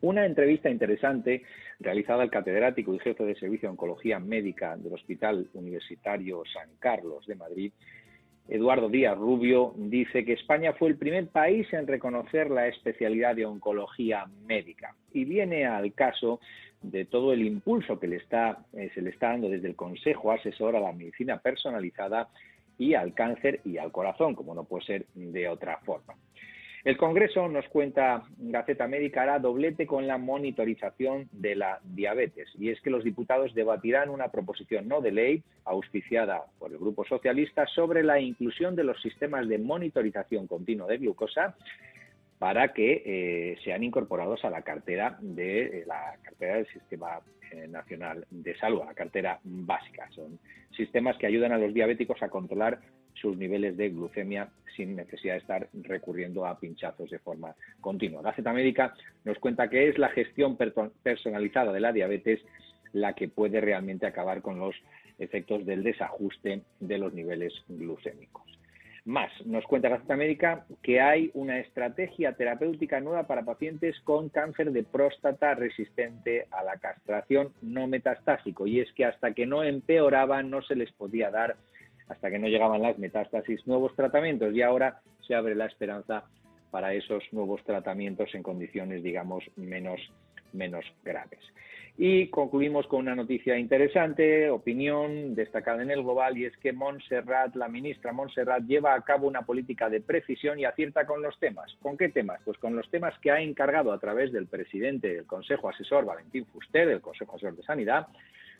Una 0.02 0.26
entrevista 0.26 0.68
interesante 0.68 1.42
realizada 1.78 2.22
al 2.22 2.30
catedrático 2.30 2.92
y 2.94 2.98
jefe 2.98 3.24
de 3.24 3.36
servicio 3.36 3.68
de 3.68 3.72
oncología 3.72 4.18
médica 4.18 4.76
del 4.76 4.92
Hospital 4.92 5.48
Universitario 5.54 6.42
San 6.52 6.70
Carlos 6.80 7.24
de 7.26 7.36
Madrid, 7.36 7.72
Eduardo 8.48 8.88
Díaz 8.88 9.16
Rubio, 9.16 9.72
dice 9.76 10.24
que 10.24 10.32
España 10.32 10.72
fue 10.72 10.88
el 10.88 10.96
primer 10.96 11.28
país 11.28 11.72
en 11.72 11.86
reconocer 11.86 12.50
la 12.50 12.66
especialidad 12.66 13.36
de 13.36 13.46
oncología 13.46 14.26
médica 14.46 14.96
y 15.12 15.24
viene 15.24 15.64
al 15.64 15.92
caso 15.94 16.40
de 16.82 17.04
todo 17.04 17.32
el 17.32 17.42
impulso 17.42 17.98
que 17.98 18.08
le 18.08 18.16
está, 18.16 18.58
eh, 18.72 18.90
se 18.94 19.02
le 19.02 19.10
está 19.10 19.28
dando 19.28 19.48
desde 19.48 19.68
el 19.68 19.76
Consejo 19.76 20.32
Asesor 20.32 20.76
a 20.76 20.80
la 20.80 20.92
Medicina 20.92 21.38
Personalizada 21.38 22.28
y 22.78 22.94
al 22.94 23.14
cáncer 23.14 23.60
y 23.64 23.78
al 23.78 23.92
corazón, 23.92 24.34
como 24.34 24.54
no 24.54 24.64
puede 24.64 24.84
ser 24.84 25.06
de 25.14 25.48
otra 25.48 25.78
forma. 25.78 26.14
El 26.84 26.96
Congreso, 26.96 27.46
nos 27.46 27.68
cuenta 27.68 28.24
Gaceta 28.38 28.88
Médica, 28.88 29.22
hará 29.22 29.38
doblete 29.38 29.86
con 29.86 30.08
la 30.08 30.18
monitorización 30.18 31.28
de 31.30 31.54
la 31.54 31.78
diabetes. 31.84 32.48
Y 32.58 32.70
es 32.70 32.80
que 32.80 32.90
los 32.90 33.04
diputados 33.04 33.54
debatirán 33.54 34.10
una 34.10 34.32
proposición 34.32 34.88
no 34.88 35.00
de 35.00 35.12
ley 35.12 35.42
auspiciada 35.64 36.42
por 36.58 36.72
el 36.72 36.78
Grupo 36.78 37.04
Socialista 37.04 37.66
sobre 37.68 38.02
la 38.02 38.18
inclusión 38.18 38.74
de 38.74 38.82
los 38.82 39.00
sistemas 39.00 39.48
de 39.48 39.58
monitorización 39.58 40.48
continua 40.48 40.88
de 40.88 40.98
glucosa 40.98 41.54
para 42.42 42.72
que 42.72 43.04
eh, 43.06 43.56
sean 43.62 43.84
incorporados 43.84 44.44
a 44.44 44.50
la 44.50 44.62
cartera 44.62 45.16
de 45.20 45.62
eh, 45.62 45.84
la 45.86 46.18
cartera 46.24 46.56
del 46.56 46.66
Sistema 46.72 47.20
eh, 47.52 47.68
Nacional 47.68 48.26
de 48.32 48.58
Salud, 48.58 48.80
a 48.82 48.86
la 48.86 48.94
cartera 48.94 49.38
básica. 49.44 50.10
Son 50.10 50.40
sistemas 50.76 51.16
que 51.18 51.28
ayudan 51.28 51.52
a 51.52 51.56
los 51.56 51.72
diabéticos 51.72 52.20
a 52.20 52.30
controlar 52.30 52.80
sus 53.14 53.36
niveles 53.36 53.76
de 53.76 53.90
glucemia 53.90 54.48
sin 54.74 54.96
necesidad 54.96 55.34
de 55.34 55.38
estar 55.38 55.68
recurriendo 55.84 56.44
a 56.44 56.58
pinchazos 56.58 57.10
de 57.10 57.20
forma 57.20 57.54
continua. 57.80 58.22
La 58.22 58.34
Z 58.34 58.52
Médica 58.52 58.92
nos 59.22 59.38
cuenta 59.38 59.70
que 59.70 59.88
es 59.88 59.96
la 59.96 60.08
gestión 60.08 60.58
personalizada 61.04 61.72
de 61.72 61.78
la 61.78 61.92
diabetes 61.92 62.40
la 62.92 63.12
que 63.12 63.28
puede 63.28 63.60
realmente 63.60 64.04
acabar 64.04 64.42
con 64.42 64.58
los 64.58 64.74
efectos 65.20 65.64
del 65.64 65.84
desajuste 65.84 66.62
de 66.80 66.98
los 66.98 67.14
niveles 67.14 67.54
glucémicos. 67.68 68.61
Más, 69.04 69.32
nos 69.46 69.64
cuenta 69.64 69.88
la 69.88 70.16
Médica 70.16 70.64
que 70.80 71.00
hay 71.00 71.32
una 71.34 71.58
estrategia 71.58 72.34
terapéutica 72.34 73.00
nueva 73.00 73.26
para 73.26 73.44
pacientes 73.44 74.00
con 74.04 74.28
cáncer 74.28 74.70
de 74.70 74.84
próstata 74.84 75.54
resistente 75.54 76.46
a 76.52 76.62
la 76.62 76.76
castración 76.76 77.52
no 77.62 77.88
metastásico. 77.88 78.64
Y 78.68 78.78
es 78.78 78.92
que 78.92 79.04
hasta 79.04 79.32
que 79.32 79.44
no 79.44 79.64
empeoraban 79.64 80.50
no 80.50 80.62
se 80.62 80.76
les 80.76 80.92
podía 80.92 81.30
dar, 81.30 81.56
hasta 82.08 82.30
que 82.30 82.38
no 82.38 82.46
llegaban 82.46 82.80
las 82.80 82.96
metástasis, 82.98 83.66
nuevos 83.66 83.92
tratamientos. 83.96 84.54
Y 84.54 84.62
ahora 84.62 85.00
se 85.26 85.34
abre 85.34 85.56
la 85.56 85.66
esperanza 85.66 86.24
para 86.70 86.94
esos 86.94 87.24
nuevos 87.32 87.62
tratamientos 87.64 88.32
en 88.36 88.44
condiciones, 88.44 89.02
digamos, 89.02 89.42
menos, 89.56 90.00
menos 90.52 90.84
graves. 91.04 91.40
Y 91.98 92.28
concluimos 92.28 92.86
con 92.86 93.00
una 93.00 93.14
noticia 93.14 93.58
interesante, 93.58 94.48
opinión 94.48 95.34
destacada 95.34 95.82
en 95.82 95.90
el 95.90 96.02
global, 96.02 96.38
y 96.38 96.46
es 96.46 96.56
que 96.56 96.72
Montserrat, 96.72 97.54
la 97.54 97.68
ministra 97.68 98.12
Montserrat, 98.12 98.64
lleva 98.64 98.94
a 98.94 99.02
cabo 99.02 99.28
una 99.28 99.42
política 99.42 99.90
de 99.90 100.00
precisión 100.00 100.58
y 100.58 100.64
acierta 100.64 101.06
con 101.06 101.20
los 101.20 101.38
temas. 101.38 101.76
¿Con 101.82 101.98
qué 101.98 102.08
temas? 102.08 102.40
Pues 102.44 102.56
con 102.58 102.74
los 102.74 102.90
temas 102.90 103.16
que 103.20 103.30
ha 103.30 103.40
encargado 103.40 103.92
a 103.92 103.98
través 103.98 104.32
del 104.32 104.46
presidente 104.46 105.14
del 105.14 105.26
Consejo 105.26 105.68
Asesor, 105.68 106.06
Valentín 106.06 106.46
Fuster, 106.46 106.88
del 106.88 107.02
Consejo 107.02 107.36
Asesor 107.36 107.56
de 107.56 107.62
Sanidad, 107.62 108.08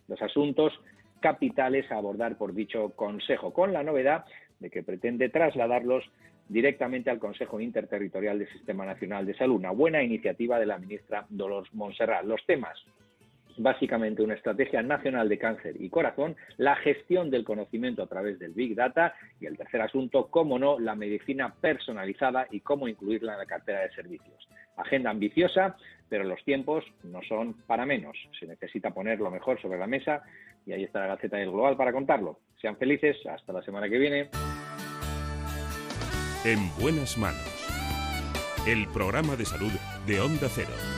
los 0.08 0.20
asuntos 0.20 0.72
capitales 1.20 1.90
a 1.90 1.96
abordar 1.96 2.36
por 2.36 2.52
dicho 2.52 2.90
Consejo, 2.90 3.54
con 3.54 3.72
la 3.72 3.82
novedad 3.82 4.26
de 4.60 4.68
que 4.68 4.82
pretende 4.82 5.30
trasladarlos 5.30 6.04
directamente 6.48 7.08
al 7.08 7.18
Consejo 7.18 7.60
Interterritorial 7.60 8.38
del 8.38 8.52
Sistema 8.52 8.84
Nacional 8.84 9.24
de 9.24 9.34
Salud. 9.34 9.56
Una 9.56 9.70
buena 9.70 10.02
iniciativa 10.02 10.58
de 10.58 10.66
la 10.66 10.78
ministra 10.78 11.24
Dolores 11.30 11.72
Montserrat. 11.72 12.24
Los 12.24 12.44
temas 12.44 12.78
básicamente 13.56 14.22
una 14.22 14.34
estrategia 14.34 14.82
nacional 14.82 15.28
de 15.28 15.38
cáncer 15.38 15.74
y 15.80 15.88
corazón, 15.88 16.36
la 16.56 16.76
gestión 16.76 17.30
del 17.30 17.44
conocimiento 17.44 18.02
a 18.02 18.06
través 18.06 18.38
del 18.38 18.52
Big 18.52 18.74
Data 18.74 19.14
y 19.40 19.46
el 19.46 19.56
tercer 19.56 19.80
asunto, 19.80 20.28
cómo 20.30 20.58
no, 20.58 20.78
la 20.78 20.94
medicina 20.94 21.54
personalizada 21.60 22.46
y 22.50 22.60
cómo 22.60 22.88
incluirla 22.88 23.32
en 23.32 23.38
la 23.38 23.46
cartera 23.46 23.80
de 23.80 23.90
servicios. 23.92 24.48
Agenda 24.76 25.10
ambiciosa, 25.10 25.76
pero 26.08 26.24
los 26.24 26.42
tiempos 26.44 26.84
no 27.04 27.20
son 27.28 27.54
para 27.66 27.86
menos. 27.86 28.16
Se 28.38 28.46
necesita 28.46 28.90
poner 28.90 29.18
lo 29.18 29.30
mejor 29.30 29.60
sobre 29.60 29.78
la 29.78 29.86
mesa 29.86 30.22
y 30.66 30.72
ahí 30.72 30.84
está 30.84 31.00
la 31.00 31.14
Gaceta 31.14 31.36
del 31.36 31.50
Global 31.50 31.76
para 31.76 31.92
contarlo. 31.92 32.38
Sean 32.60 32.76
felices, 32.76 33.16
hasta 33.26 33.52
la 33.52 33.62
semana 33.62 33.88
que 33.88 33.98
viene. 33.98 34.28
En 36.44 36.58
buenas 36.80 37.16
manos. 37.18 37.62
El 38.66 38.86
programa 38.88 39.36
de 39.36 39.44
salud 39.44 39.72
de 40.06 40.20
Onda 40.20 40.48
Cero. 40.48 40.91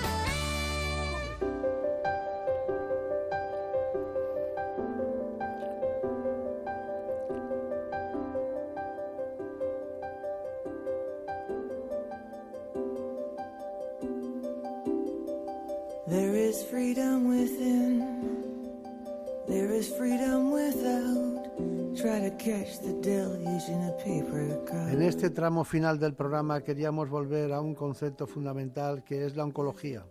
Tramo 25.65 25.71
final 25.71 25.99
del 25.99 26.15
programa 26.15 26.61
queríamos 26.61 27.09
volver 27.09 27.53
a 27.53 27.61
un 27.61 27.75
concepto 27.75 28.27
fundamental 28.27 29.03
que 29.03 29.25
es 29.25 29.35
la 29.35 29.45
oncología. 29.45 30.05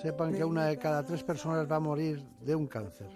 Sepan 0.00 0.32
que 0.32 0.44
una 0.44 0.66
de 0.66 0.78
cada 0.78 1.04
tres 1.04 1.22
personas 1.22 1.70
va 1.70 1.76
a 1.76 1.80
morir 1.80 2.24
de 2.40 2.54
un 2.54 2.66
cáncer. 2.66 3.08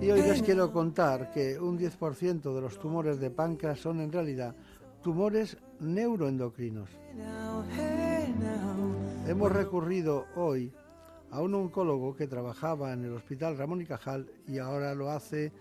Y 0.00 0.10
hoy 0.10 0.22
les 0.22 0.42
quiero 0.42 0.72
contar 0.72 1.30
que 1.30 1.58
un 1.58 1.78
10% 1.78 2.54
de 2.54 2.60
los 2.60 2.78
tumores 2.78 3.20
de 3.20 3.30
páncreas 3.30 3.80
son 3.80 4.00
en 4.00 4.10
realidad 4.10 4.54
tumores 5.02 5.58
neuroendocrinos. 5.80 6.88
Hemos 9.26 9.52
recurrido 9.52 10.24
hoy 10.36 10.72
a 11.30 11.40
un 11.42 11.54
oncólogo 11.54 12.16
que 12.16 12.26
trabajaba 12.26 12.92
en 12.92 13.04
el 13.04 13.12
Hospital 13.12 13.56
Ramón 13.56 13.82
y 13.82 13.86
Cajal 13.86 14.30
y 14.46 14.58
ahora 14.58 14.94
lo 14.94 15.10
hace 15.10 15.52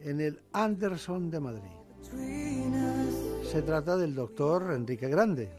en 0.00 0.20
el 0.20 0.40
Anderson 0.52 1.30
de 1.30 1.40
Madrid. 1.40 1.70
Se 3.42 3.62
trata 3.62 3.96
del 3.96 4.14
doctor 4.14 4.72
Enrique 4.72 5.08
Grande. 5.08 5.50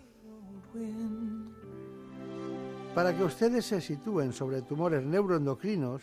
Para 2.95 3.15
que 3.15 3.23
ustedes 3.23 3.65
se 3.65 3.81
sitúen 3.81 4.33
sobre 4.33 4.61
tumores 4.61 5.03
neuroendocrinos, 5.03 6.01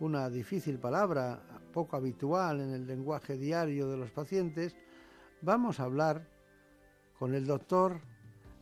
una 0.00 0.28
difícil 0.28 0.78
palabra 0.78 1.40
poco 1.72 1.96
habitual 1.96 2.60
en 2.60 2.70
el 2.72 2.86
lenguaje 2.86 3.36
diario 3.36 3.88
de 3.88 3.96
los 3.96 4.10
pacientes, 4.10 4.76
vamos 5.42 5.80
a 5.80 5.84
hablar 5.84 6.26
con 7.18 7.34
el 7.34 7.46
doctor 7.46 8.00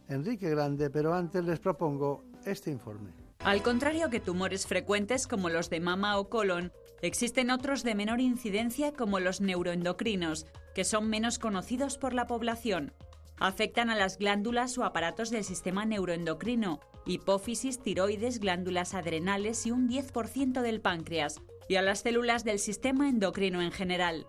Enrique 0.09 0.51
Grande, 0.51 0.91
pero 0.91 1.15
antes 1.15 1.45
les 1.45 1.59
propongo 1.59 2.25
este 2.45 2.71
informe. 2.71 3.24
Al 3.45 3.63
contrario 3.63 4.09
que 4.09 4.21
tumores 4.21 4.67
frecuentes 4.67 5.27
como 5.27 5.51
los 5.51 5.69
de 5.69 5.79
mama 5.79 6.19
o 6.19 6.31
colon, 6.31 6.73
existen 7.03 7.51
otros 7.51 7.83
de 7.83 7.95
menor 7.95 8.21
incidencia 8.21 8.93
como 8.93 9.21
los 9.21 9.43
neuroendocrinos, 9.43 10.47
que 10.75 10.85
son 10.85 11.11
menos 11.11 11.39
conocidos 11.39 11.99
por 11.99 12.15
la 12.15 12.27
población. 12.27 12.95
Afectan 13.37 13.91
a 13.91 13.97
las 13.97 14.17
glándulas 14.17 14.79
o 14.79 14.85
aparatos 14.85 15.29
del 15.29 15.45
sistema 15.45 15.85
neuroendocrino, 15.85 16.81
hipófisis, 17.05 17.83
tiroides, 17.83 18.41
glándulas 18.41 18.95
adrenales 18.95 19.67
y 19.67 19.73
un 19.73 19.91
10% 19.91 20.63
del 20.63 20.81
páncreas, 20.81 21.43
y 21.69 21.77
a 21.77 21.83
las 21.83 22.01
células 22.01 22.45
del 22.45 22.59
sistema 22.59 23.11
endocrino 23.11 23.61
en 23.61 23.73
general. 23.73 24.27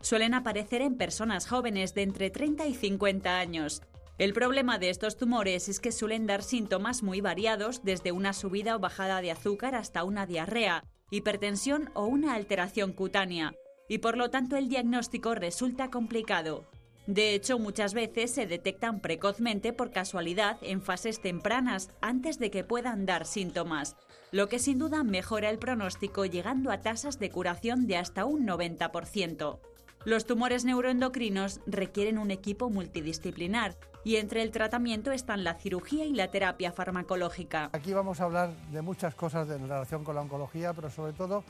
Suelen 0.00 0.32
aparecer 0.32 0.80
en 0.80 0.96
personas 0.96 1.46
jóvenes 1.46 1.94
de 1.94 2.00
entre 2.00 2.30
30 2.30 2.66
y 2.66 2.74
50 2.74 3.38
años. 3.38 3.82
El 4.16 4.32
problema 4.32 4.78
de 4.78 4.90
estos 4.90 5.16
tumores 5.16 5.68
es 5.68 5.80
que 5.80 5.90
suelen 5.90 6.26
dar 6.26 6.44
síntomas 6.44 7.02
muy 7.02 7.20
variados, 7.20 7.82
desde 7.82 8.12
una 8.12 8.32
subida 8.32 8.76
o 8.76 8.78
bajada 8.78 9.20
de 9.20 9.32
azúcar 9.32 9.74
hasta 9.74 10.04
una 10.04 10.24
diarrea, 10.24 10.84
hipertensión 11.10 11.90
o 11.94 12.06
una 12.06 12.34
alteración 12.34 12.92
cutánea, 12.92 13.54
y 13.88 13.98
por 13.98 14.16
lo 14.16 14.30
tanto 14.30 14.56
el 14.56 14.68
diagnóstico 14.68 15.34
resulta 15.34 15.90
complicado. 15.90 16.64
De 17.08 17.34
hecho, 17.34 17.58
muchas 17.58 17.92
veces 17.92 18.30
se 18.30 18.46
detectan 18.46 19.00
precozmente 19.00 19.72
por 19.72 19.90
casualidad 19.90 20.58
en 20.62 20.80
fases 20.80 21.20
tempranas 21.20 21.90
antes 22.00 22.38
de 22.38 22.52
que 22.52 22.62
puedan 22.62 23.06
dar 23.06 23.26
síntomas, 23.26 23.96
lo 24.30 24.48
que 24.48 24.60
sin 24.60 24.78
duda 24.78 25.02
mejora 25.02 25.50
el 25.50 25.58
pronóstico 25.58 26.24
llegando 26.24 26.70
a 26.70 26.80
tasas 26.80 27.18
de 27.18 27.30
curación 27.30 27.88
de 27.88 27.96
hasta 27.96 28.26
un 28.26 28.46
90%. 28.46 29.58
Los 30.04 30.24
tumores 30.24 30.64
neuroendocrinos 30.64 31.60
requieren 31.66 32.18
un 32.18 32.30
equipo 32.30 32.70
multidisciplinar 32.70 33.76
y 34.04 34.16
entre 34.16 34.42
el 34.42 34.50
tratamiento 34.50 35.10
están 35.10 35.42
la 35.42 35.54
cirugía 35.54 36.04
y 36.04 36.12
la 36.12 36.30
terapia 36.30 36.72
farmacológica. 36.72 37.70
Aquí 37.72 37.92
vamos 37.92 38.20
a 38.20 38.24
hablar 38.24 38.50
de 38.70 38.82
muchas 38.82 39.14
cosas 39.14 39.48
en 39.48 39.68
relación 39.68 40.04
con 40.04 40.14
la 40.14 40.20
oncología, 40.20 40.72
pero 40.74 40.90
sobre 40.90 41.14
todo 41.14 41.42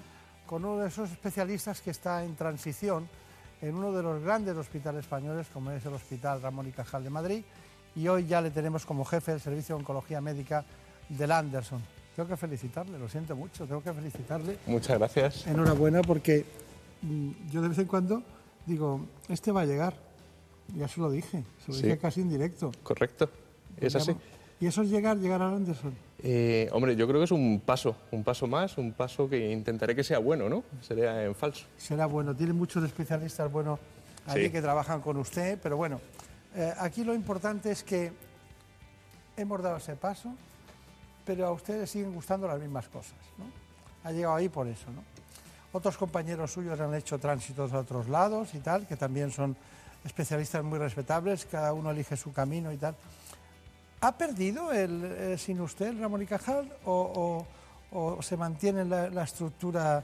con 0.47 0.64
uno 0.64 0.82
de 0.82 0.89
esos 0.89 1.10
especialistas 1.10 1.81
que 1.81 1.90
está 1.90 2.24
en 2.24 2.36
transición 2.36 3.09
en 3.60 3.74
uno 3.74 3.93
de 3.93 4.02
los 4.02 4.22
grandes 4.22 4.56
hospitales 4.56 5.01
españoles, 5.01 5.48
como 5.52 5.70
es 5.70 5.85
el 5.86 5.94
Hospital 5.94 6.43
Ramón 6.43 6.68
y 6.68 6.72
Cajal 6.72 7.02
de 7.02 7.10
Madrid, 7.10 7.44
y 7.97 8.09
hoy 8.09 8.26
ya 8.26 8.40
le 8.40 8.51
tenemos 8.51 8.85
como 8.85 9.05
jefe 9.05 9.32
del 9.32 9.40
Servicio 9.40 9.74
de 9.74 9.81
Oncología 9.81 10.20
Médica 10.20 10.64
del 11.09 11.32
Anderson. 11.32 11.82
Tengo 12.14 12.28
que 12.28 12.36
felicitarle, 12.36 12.98
lo 12.98 13.09
siento 13.09 13.35
mucho, 13.35 13.66
tengo 13.66 13.82
que 13.82 13.93
felicitarle. 13.93 14.59
Muchas 14.66 14.98
gracias. 14.98 15.47
Enhorabuena 15.47 16.02
porque 16.02 16.44
mm, 17.02 17.31
yo 17.51 17.62
de 17.62 17.68
vez 17.68 17.78
en 17.78 17.86
cuando 17.86 18.22
digo, 18.66 19.01
este 19.28 19.51
va 19.52 19.62
a 19.62 19.66
llegar. 19.66 20.03
Ya 20.77 20.89
se 20.89 21.01
lo 21.01 21.11
dije, 21.11 21.45
se 21.65 21.69
lo 21.73 21.74
Sí. 21.74 21.82
dije 21.85 21.99
casi 21.99 22.20
en 22.23 22.31
directo. 22.31 22.73
Correcto, 22.82 23.28
es 23.78 23.95
así. 23.95 24.16
¿Y 24.61 24.66
eso 24.66 24.82
es 24.82 24.91
llegar, 24.91 25.16
llegar 25.19 25.43
al 25.43 25.55
Anderson? 25.55 25.95
Eh, 26.23 26.69
hombre, 26.73 26.97
yo 26.97 27.07
creo 27.07 27.20
que 27.20 27.24
es 27.24 27.31
un 27.32 27.61
paso, 27.65 27.97
un 28.12 28.24
paso 28.24 28.47
más, 28.47 28.78
un 28.78 28.93
paso 28.93 29.28
que 29.28 29.51
intentaré 29.53 29.95
que 29.95 30.03
sea 30.03 30.19
bueno, 30.20 30.49
¿no? 30.49 30.65
Sería 30.81 31.23
en 31.24 31.35
falso. 31.35 31.66
Será 31.77 32.07
bueno, 32.07 32.35
tiene 32.35 32.53
muchos 32.55 32.82
especialistas 32.85 33.51
buenos 33.53 33.78
allí 34.27 34.47
Sí. 34.47 34.51
que 34.51 34.62
trabajan 34.62 35.01
con 35.03 35.19
usted, 35.19 35.59
pero 35.62 35.77
bueno, 35.77 36.01
eh, 36.55 36.73
aquí 36.78 37.05
lo 37.05 37.15
importante 37.15 37.70
es 37.70 37.82
que 37.82 38.11
hemos 39.36 39.61
dado 39.62 39.77
ese 39.77 39.97
paso, 39.97 40.32
pero 41.27 41.47
a 41.47 41.53
ustedes 41.53 41.91
siguen 41.91 42.15
gustando 42.15 42.47
las 42.49 42.59
mismas 42.61 42.89
cosas, 42.89 43.15
¿no? 43.36 43.45
Ha 44.09 44.12
llegado 44.12 44.35
ahí 44.36 44.49
por 44.49 44.66
eso, 44.66 44.86
¿no? 44.93 45.03
Otros 45.73 45.97
compañeros 45.99 46.53
suyos 46.53 46.78
han 46.81 46.95
hecho 46.95 47.19
tránsitos 47.19 47.73
a 47.73 47.81
otros 47.81 48.09
lados 48.09 48.55
y 48.55 48.61
tal, 48.61 48.86
que 48.86 48.97
también 48.97 49.31
son 49.31 49.57
especialistas 50.05 50.62
muy 50.62 50.78
respetables, 50.78 51.44
cada 51.47 51.72
uno 51.72 51.90
elige 51.90 52.16
su 52.16 52.32
camino 52.32 52.72
y 52.72 52.76
tal. 52.76 52.94
¿Ha 54.01 54.16
perdido 54.18 54.72
el, 54.72 55.02
eh, 55.05 55.39
sin 55.39 55.60
usted 55.60 55.86
el 55.89 55.98
Ramón 55.98 56.22
y 56.22 56.26
Cajal 56.26 56.70
o, 56.85 57.47
o- 57.93 58.22
se 58.22 58.36
mantiene 58.36 58.85
la, 58.85 59.09
la 59.09 59.22
estructura 59.22 60.02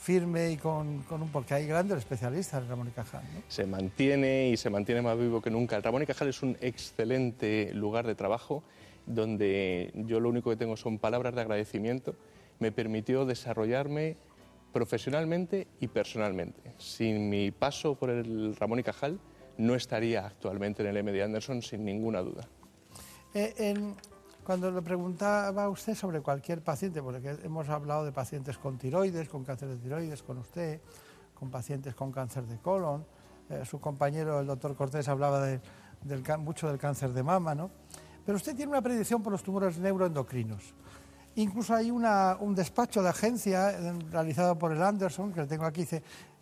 firme 0.00 0.52
y 0.52 0.56
con, 0.56 1.02
con 1.02 1.20
un... 1.22 1.28
porque 1.30 1.52
hay 1.54 1.66
grandes 1.66 1.98
especialistas 1.98 2.62
en 2.62 2.68
Ramón 2.68 2.88
y 2.88 2.90
Cajal. 2.92 3.22
Se 3.48 3.66
mantiene 3.66 4.48
y 4.50 4.56
se 4.56 4.70
mantiene 4.70 5.02
más 5.02 5.18
vivo 5.18 5.42
que 5.42 5.50
nunca. 5.50 5.76
El 5.76 5.82
Ramón 5.82 6.02
y 6.02 6.06
Cajal 6.06 6.28
es 6.28 6.42
un 6.42 6.56
excelente 6.60 7.72
lugar 7.74 8.06
de 8.06 8.14
trabajo 8.14 8.62
donde 9.06 9.90
yo 10.06 10.20
lo 10.20 10.28
único 10.28 10.50
que 10.50 10.56
tengo 10.56 10.76
son 10.76 10.98
palabras 10.98 11.34
de 11.34 11.40
agradecimiento. 11.40 12.14
Me 12.60 12.72
permitió 12.72 13.24
desarrollarme 13.26 14.16
profesionalmente 14.72 15.68
y 15.80 15.88
personalmente. 15.88 16.74
Sin 16.78 17.28
mi 17.28 17.50
paso 17.50 17.94
por 17.94 18.10
el 18.10 18.54
Ramón 18.56 18.80
y 18.80 18.82
Cajal 18.82 19.18
no 19.58 19.74
estaría 19.74 20.26
actualmente 20.26 20.86
en 20.86 20.96
el 20.96 21.02
MD 21.02 21.22
Anderson 21.22 21.62
sin 21.62 21.84
ninguna 21.84 22.20
duda. 22.20 22.48
Eh, 23.34 23.74
cuando 24.44 24.70
le 24.70 24.80
preguntaba 24.80 25.64
a 25.64 25.68
usted 25.68 25.94
sobre 25.94 26.20
cualquier 26.20 26.62
paciente, 26.62 27.02
porque 27.02 27.36
hemos 27.42 27.68
hablado 27.68 28.04
de 28.04 28.12
pacientes 28.12 28.56
con 28.56 28.78
tiroides, 28.78 29.28
con 29.28 29.44
cáncer 29.44 29.68
de 29.68 29.76
tiroides, 29.76 30.22
con 30.22 30.38
usted, 30.38 30.80
con 31.34 31.50
pacientes 31.50 31.94
con 31.94 32.10
cáncer 32.10 32.44
de 32.46 32.56
colon, 32.58 33.04
eh, 33.50 33.64
su 33.64 33.80
compañero, 33.80 34.40
el 34.40 34.46
doctor 34.46 34.74
Cortés, 34.74 35.08
hablaba 35.08 35.46
mucho 36.38 36.68
del 36.68 36.78
cáncer 36.78 37.12
de 37.12 37.22
mama, 37.22 37.54
¿no? 37.54 37.70
Pero 38.24 38.36
usted 38.36 38.54
tiene 38.56 38.70
una 38.70 38.82
predicción 38.82 39.22
por 39.22 39.32
los 39.32 39.42
tumores 39.42 39.78
neuroendocrinos. 39.78 40.74
Incluso 41.38 41.72
hay 41.72 41.88
un 41.88 42.54
despacho 42.56 43.00
de 43.00 43.10
agencia 43.10 43.70
eh, 43.70 43.92
realizado 44.10 44.58
por 44.58 44.72
el 44.72 44.82
Anderson, 44.82 45.32
que 45.32 45.44
tengo 45.44 45.66
aquí, 45.66 45.86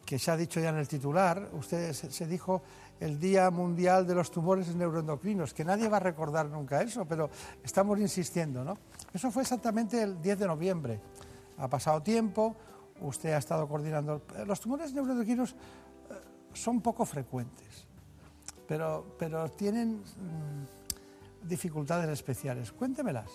que 0.06 0.18
se 0.18 0.31
ha 0.31 0.36
dicho 0.39 0.59
ya 0.59 0.70
en 0.70 0.77
el 0.77 0.89
titular, 0.89 1.51
usted 1.52 1.93
se, 1.93 2.10
se 2.10 2.27
dijo 2.27 2.62
el 2.98 3.20
Día 3.20 3.51
Mundial 3.51 4.06
de 4.06 4.14
los 4.14 4.31
Tumores 4.31 4.74
Neuroendocrinos, 4.74 5.52
que 5.52 5.66
nadie 5.66 5.90
va 5.90 5.98
a 5.98 6.01
recordar 6.01 6.47
nunca 6.47 6.81
eso, 6.81 7.05
pero 7.05 7.28
estamos 7.62 8.01
insistiendo, 8.01 8.64
¿no? 8.64 8.78
Eso 9.12 9.31
fue 9.31 9.43
exactamente 9.43 10.02
el 10.02 10.18
10 10.23 10.39
de 10.39 10.47
noviembre. 10.47 11.01
Ha 11.59 11.68
pasado 11.68 12.02
tiempo, 12.02 12.56
usted 13.02 13.35
ha 13.35 13.39
estado 13.39 13.68
coordinando. 13.68 14.23
Los 14.47 14.60
tumores 14.60 14.94
neuroendocrinos 14.94 15.52
eh, 15.52 15.56
son 16.55 16.81
poco 16.81 17.05
frecuentes, 17.05 17.86
pero, 18.66 19.14
pero 19.18 19.51
tienen 19.51 19.98
mm, 19.98 21.47
dificultades 21.47 22.09
especiales. 22.09 22.73
Cuéntemelas. 22.73 23.31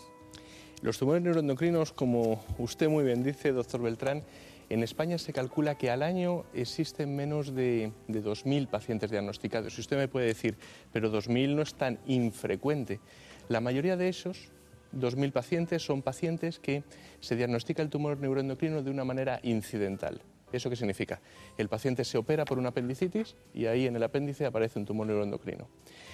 Los 0.82 0.98
tumores 0.98 1.22
neuroendocrinos, 1.22 1.92
como 1.92 2.44
usted 2.58 2.90
muy 2.90 3.04
bien 3.04 3.22
dice, 3.22 3.52
doctor 3.52 3.84
Beltrán, 3.84 4.24
en 4.70 4.82
España 4.82 5.20
se 5.20 5.32
calcula 5.32 5.78
que 5.78 5.92
al 5.92 6.02
año 6.02 6.46
existen 6.56 7.16
menos 7.16 7.54
de, 7.54 7.92
de 8.08 8.24
2.000 8.24 8.68
pacientes 8.68 9.12
diagnosticados. 9.12 9.78
Y 9.78 9.82
usted 9.82 9.98
me 9.98 10.08
puede 10.08 10.26
decir, 10.26 10.58
pero 10.92 11.12
2.000 11.12 11.56
no 11.56 11.62
es 11.62 11.76
tan 11.76 12.00
infrecuente. 12.08 13.00
La 13.48 13.62
mayoría 13.62 13.96
de 13.96 14.10
esos 14.10 14.50
2.000 14.98 15.32
pacientes 15.32 15.84
son 15.84 16.02
pacientes 16.02 16.58
que 16.58 16.84
se 17.20 17.36
diagnostica 17.36 17.84
el 17.84 17.90
tumor 17.90 18.18
neuroendocrino 18.18 18.82
de 18.82 18.90
una 18.90 19.04
manera 19.04 19.40
incidental. 19.44 20.22
¿Eso 20.52 20.70
qué 20.70 20.76
significa? 20.76 21.22
El 21.58 21.70
paciente 21.70 22.04
se 22.04 22.18
opera 22.18 22.44
por 22.44 22.58
una 22.58 22.70
apendicitis 22.70 23.36
y 23.54 23.68
ahí 23.68 23.86
en 23.86 23.96
el 23.96 24.04
apéndice 24.04 24.46
aparece 24.46 24.80
un 24.80 24.86
tumor 24.86 25.06
neuroendocrino. 25.06 25.68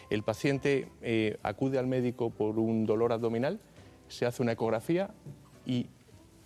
El 0.10 0.24
paciente 0.24 0.90
eh, 1.02 1.38
acude 1.42 1.80
al 1.80 1.88
médico 1.88 2.30
por 2.30 2.60
un 2.60 2.86
dolor 2.86 3.14
abdominal, 3.14 3.60
se 4.08 4.26
hace 4.26 4.42
una 4.42 4.54
ecografía 4.54 5.10
y 5.66 5.88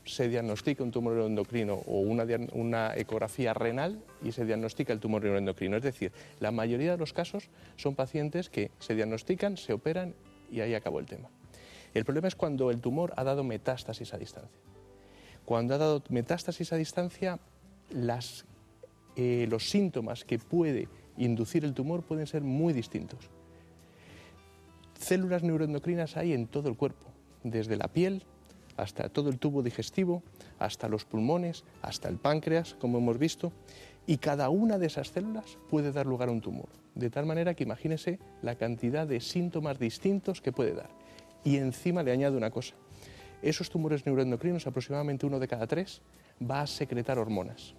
se 0.06 0.28
diagnostica 0.28 0.84
un 0.84 0.92
tumor 0.92 1.14
neuroendocrino 1.14 1.76
o 1.86 2.00
una, 2.00 2.26
una 2.54 2.96
ecografía 2.96 3.54
renal 3.54 4.04
y 4.24 4.32
se 4.32 4.46
diagnostica 4.46 4.94
el 4.94 5.00
tumor 5.00 5.24
neuroendocrino. 5.24 5.78
Es 5.78 5.84
decir, 5.84 6.12
la 6.40 6.52
mayoría 6.52 6.92
de 6.92 6.98
los 6.98 7.14
casos 7.14 7.50
son 7.76 7.96
pacientes 7.96 8.50
que 8.50 8.72
se 8.80 8.96
diagnostican, 8.96 9.58
se 9.58 9.74
operan 9.74 10.16
y 10.52 10.62
ahí 10.62 10.74
acabó 10.74 11.00
el 11.00 11.06
tema. 11.06 11.30
El 11.94 12.06
problema 12.06 12.28
es 12.28 12.36
cuando 12.36 12.72
el 12.72 12.82
tumor 12.82 13.14
ha 13.18 13.24
dado 13.24 13.44
metástasis 13.44 14.14
a 14.14 14.18
distancia. 14.18 14.62
Cuando 15.46 15.76
ha 15.76 15.78
dado 15.78 16.04
metástasis 16.10 16.72
a 16.72 16.78
distancia, 16.78 17.40
eh, 19.16 19.48
los 19.50 19.70
síntomas 19.70 20.24
que 20.24 20.40
puede 20.40 20.88
inducir 21.18 21.66
el 21.66 21.74
tumor 21.74 22.04
pueden 22.04 22.28
ser 22.28 22.42
muy 22.42 22.74
distintos. 22.74 23.30
Células 24.98 25.44
neuroendocrinas 25.44 26.16
hay 26.16 26.34
en 26.34 26.48
todo 26.48 26.70
el 26.70 26.78
cuerpo, 26.78 27.11
desde 27.43 27.77
la 27.77 27.88
piel 27.88 28.23
hasta 28.77 29.09
todo 29.09 29.30
el 29.30 29.38
tubo 29.38 29.61
digestivo, 29.63 30.23
hasta 30.59 30.88
los 30.88 31.05
pulmones, 31.05 31.63
hasta 31.81 32.09
el 32.09 32.18
páncreas, 32.18 32.76
como 32.76 32.97
hemos 32.97 33.18
visto, 33.18 33.51
y 34.07 34.18
cada 34.18 34.49
una 34.49 34.77
de 34.77 34.88
esas 34.88 35.09
células 35.09 35.57
puede 35.69 35.91
dar 35.91 36.05
lugar 36.05 36.30
a 36.30 36.31
un 36.31 36.41
tumor. 36.41 36.69
De 36.95 37.09
tal 37.09 37.26
manera 37.26 37.53
que 37.53 37.63
imagínese 37.63 38.19
la 38.41 38.55
cantidad 38.55 39.07
de 39.07 39.22
síntomas 39.22 39.80
distintos 39.80 40.41
que 40.41 40.51
puede 40.51 40.73
dar. 40.73 40.89
Y 41.43 41.57
encima 41.57 42.03
le 42.03 42.11
añado 42.11 42.38
una 42.38 42.51
cosa. 42.51 42.76
Esos 43.41 43.69
tumores 43.69 44.05
neuroendocrinos, 44.05 44.68
aproximadamente 44.68 45.26
uno 45.26 45.39
de 45.39 45.47
cada 45.47 45.68
tres, 45.68 46.01
va 46.41 46.61
a 46.61 46.68
secretar 46.68 47.18
hormonas. 47.18 47.73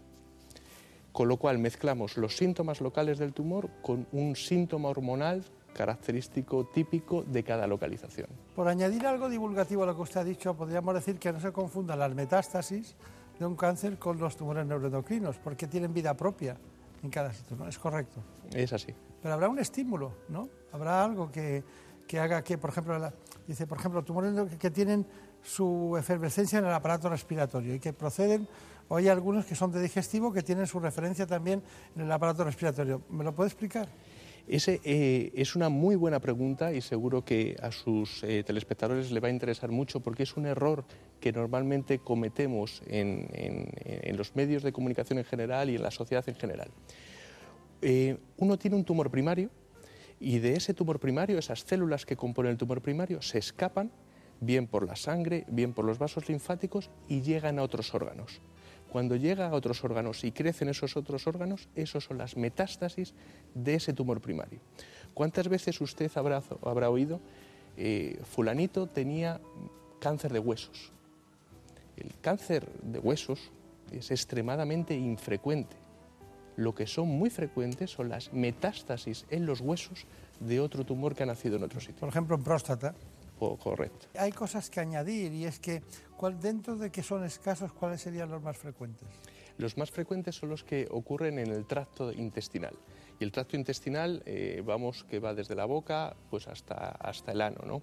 Con 1.12 1.28
lo 1.28 1.36
cual 1.36 1.58
mezclamos 1.58 2.16
los 2.16 2.36
síntomas 2.36 2.80
locales 2.80 3.18
del 3.18 3.34
tumor 3.34 3.68
con 3.82 4.06
un 4.12 4.34
síntoma 4.34 4.88
hormonal 4.88 5.44
característico 5.72 6.66
típico 6.66 7.22
de 7.22 7.42
cada 7.42 7.66
localización. 7.66 8.28
Por 8.54 8.68
añadir 8.68 9.06
algo 9.06 9.28
divulgativo 9.28 9.82
a 9.82 9.86
lo 9.86 9.96
que 9.96 10.02
usted 10.02 10.20
ha 10.20 10.24
dicho, 10.24 10.54
podríamos 10.54 10.94
decir 10.94 11.18
que 11.18 11.32
no 11.32 11.40
se 11.40 11.52
confundan 11.52 11.98
las 11.98 12.14
metástasis 12.14 12.94
de 13.38 13.46
un 13.46 13.56
cáncer 13.56 13.98
con 13.98 14.18
los 14.18 14.36
tumores 14.36 14.66
neuroendocrinos, 14.66 15.36
porque 15.38 15.66
tienen 15.66 15.92
vida 15.92 16.14
propia 16.14 16.56
en 17.02 17.10
cada 17.10 17.32
sitio, 17.32 17.56
¿no? 17.56 17.66
Es 17.66 17.78
correcto. 17.78 18.22
Es 18.52 18.72
así. 18.72 18.94
Pero 19.20 19.34
habrá 19.34 19.48
un 19.48 19.58
estímulo, 19.58 20.12
¿no? 20.28 20.48
Habrá 20.72 21.02
algo 21.04 21.30
que, 21.30 21.64
que 22.06 22.20
haga 22.20 22.42
que, 22.42 22.58
por 22.58 22.70
ejemplo, 22.70 23.12
dice, 23.46 23.66
por 23.66 23.78
ejemplo, 23.78 24.02
tumores 24.04 24.56
que 24.58 24.70
tienen 24.70 25.06
su 25.42 25.96
efervescencia 25.98 26.58
en 26.58 26.66
el 26.66 26.72
aparato 26.72 27.08
respiratorio 27.08 27.74
y 27.74 27.80
que 27.80 27.92
proceden, 27.92 28.46
o 28.88 28.96
hay 28.96 29.08
algunos 29.08 29.44
que 29.44 29.54
son 29.54 29.72
de 29.72 29.80
digestivo 29.80 30.32
que 30.32 30.42
tienen 30.42 30.66
su 30.66 30.78
referencia 30.78 31.26
también 31.26 31.62
en 31.96 32.02
el 32.02 32.12
aparato 32.12 32.44
respiratorio. 32.44 33.02
¿Me 33.10 33.24
lo 33.24 33.34
puede 33.34 33.48
explicar? 33.48 33.88
Ese, 34.48 34.80
eh, 34.84 35.32
es 35.34 35.54
una 35.54 35.68
muy 35.68 35.94
buena 35.94 36.20
pregunta 36.20 36.72
y 36.72 36.80
seguro 36.80 37.24
que 37.24 37.56
a 37.62 37.70
sus 37.70 38.24
eh, 38.24 38.42
telespectadores 38.44 39.12
le 39.12 39.20
va 39.20 39.28
a 39.28 39.30
interesar 39.30 39.70
mucho 39.70 40.00
porque 40.00 40.24
es 40.24 40.36
un 40.36 40.46
error 40.46 40.84
que 41.20 41.32
normalmente 41.32 42.00
cometemos 42.00 42.82
en, 42.86 43.28
los 44.16 44.34
medios 44.34 44.62
de 44.62 44.72
comunicación 44.72 45.18
en 45.18 45.24
general 45.24 45.70
y 45.70 45.76
en 45.76 45.82
la 45.82 45.92
sociedad 45.92 46.28
en 46.28 46.34
general. 46.34 46.68
Eh, 47.82 48.18
uno 48.36 48.58
tiene 48.58 48.76
un 48.76 48.84
tumor 48.84 49.10
primario 49.10 49.50
y 50.18 50.40
de 50.40 50.54
ese 50.54 50.74
tumor 50.74 50.98
primario, 50.98 51.38
esas 51.38 51.60
células 51.60 52.04
que 52.04 52.16
componen 52.16 52.52
el 52.52 52.58
tumor 52.58 52.82
primario, 52.82 53.22
se 53.22 53.38
escapan 53.38 53.92
bien 54.40 54.66
por 54.66 54.86
la 54.86 54.96
sangre, 54.96 55.44
bien 55.48 55.72
por 55.72 55.84
los 55.84 55.98
vasos 55.98 56.28
linfáticos 56.28 56.90
y 57.08 57.22
llegan 57.22 57.58
a 57.58 57.62
otros 57.62 57.94
órganos. 57.94 58.40
Cuando 58.92 59.16
llega 59.16 59.48
a 59.48 59.54
otros 59.54 59.82
órganos 59.84 60.22
y 60.22 60.32
crecen 60.32 60.68
esos 60.68 60.98
otros 60.98 61.26
órganos, 61.26 61.66
esos 61.74 62.04
son 62.04 62.18
las 62.18 62.36
metástasis 62.36 63.14
de 63.54 63.76
ese 63.76 63.94
tumor 63.94 64.20
primario. 64.20 64.60
¿Cuántas 65.14 65.48
veces 65.48 65.80
usted 65.80 66.12
habrá, 66.14 66.42
habrá 66.62 66.90
oído, 66.90 67.18
eh, 67.78 68.20
fulanito 68.22 68.86
tenía 68.86 69.40
cáncer 69.98 70.34
de 70.34 70.40
huesos? 70.40 70.92
El 71.96 72.12
cáncer 72.20 72.70
de 72.82 72.98
huesos 72.98 73.50
es 73.90 74.10
extremadamente 74.10 74.94
infrecuente. 74.94 75.74
Lo 76.56 76.74
que 76.74 76.86
son 76.86 77.08
muy 77.08 77.30
frecuentes 77.30 77.90
son 77.90 78.10
las 78.10 78.30
metástasis 78.34 79.24
en 79.30 79.46
los 79.46 79.62
huesos 79.62 80.04
de 80.38 80.60
otro 80.60 80.84
tumor 80.84 81.14
que 81.14 81.22
ha 81.22 81.26
nacido 81.26 81.56
en 81.56 81.62
otro 81.62 81.80
sitio. 81.80 81.96
Por 81.96 82.10
ejemplo, 82.10 82.36
en 82.36 82.42
próstata 82.42 82.94
correcto. 83.58 84.06
Hay 84.18 84.32
cosas 84.32 84.70
que 84.70 84.80
añadir 84.80 85.32
y 85.32 85.44
es 85.44 85.58
que 85.58 85.82
dentro 86.30 86.76
de 86.76 86.90
que 86.90 87.02
son 87.02 87.24
escasos, 87.24 87.72
¿cuáles 87.72 88.00
serían 88.00 88.30
los 88.30 88.42
más 88.42 88.56
frecuentes? 88.56 89.08
Los 89.58 89.76
más 89.76 89.90
frecuentes 89.90 90.36
son 90.36 90.50
los 90.50 90.64
que 90.64 90.88
ocurren 90.90 91.38
en 91.38 91.48
el 91.48 91.66
tracto 91.66 92.12
intestinal. 92.12 92.74
Y 93.18 93.24
el 93.24 93.32
tracto 93.32 93.56
intestinal, 93.56 94.22
eh, 94.24 94.62
vamos, 94.64 95.04
que 95.04 95.18
va 95.18 95.34
desde 95.34 95.54
la 95.54 95.64
boca 95.64 96.16
pues 96.30 96.48
hasta, 96.48 96.90
hasta 96.90 97.32
el 97.32 97.40
ano. 97.40 97.60
¿no? 97.66 97.82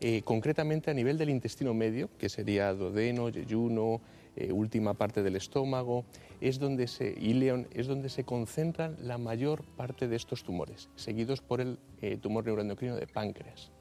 Eh, 0.00 0.22
concretamente 0.22 0.90
a 0.90 0.94
nivel 0.94 1.18
del 1.18 1.30
intestino 1.30 1.74
medio, 1.74 2.08
que 2.18 2.28
sería 2.28 2.72
duodeno, 2.72 3.28
yeyuno, 3.28 4.00
eh, 4.36 4.52
última 4.52 4.94
parte 4.94 5.22
del 5.22 5.36
estómago, 5.36 6.04
es 6.40 6.58
donde 6.58 6.86
se, 6.86 7.10
ileón, 7.18 7.66
es 7.72 7.86
donde 7.88 8.08
se 8.08 8.24
concentran 8.24 8.96
la 9.00 9.18
mayor 9.18 9.64
parte 9.64 10.06
de 10.06 10.14
estos 10.14 10.44
tumores, 10.44 10.88
seguidos 10.94 11.40
por 11.40 11.60
el 11.60 11.78
tumor 12.20 12.44
neuroendocrino 12.44 12.94
de 12.94 13.08
páncreas. 13.08 13.72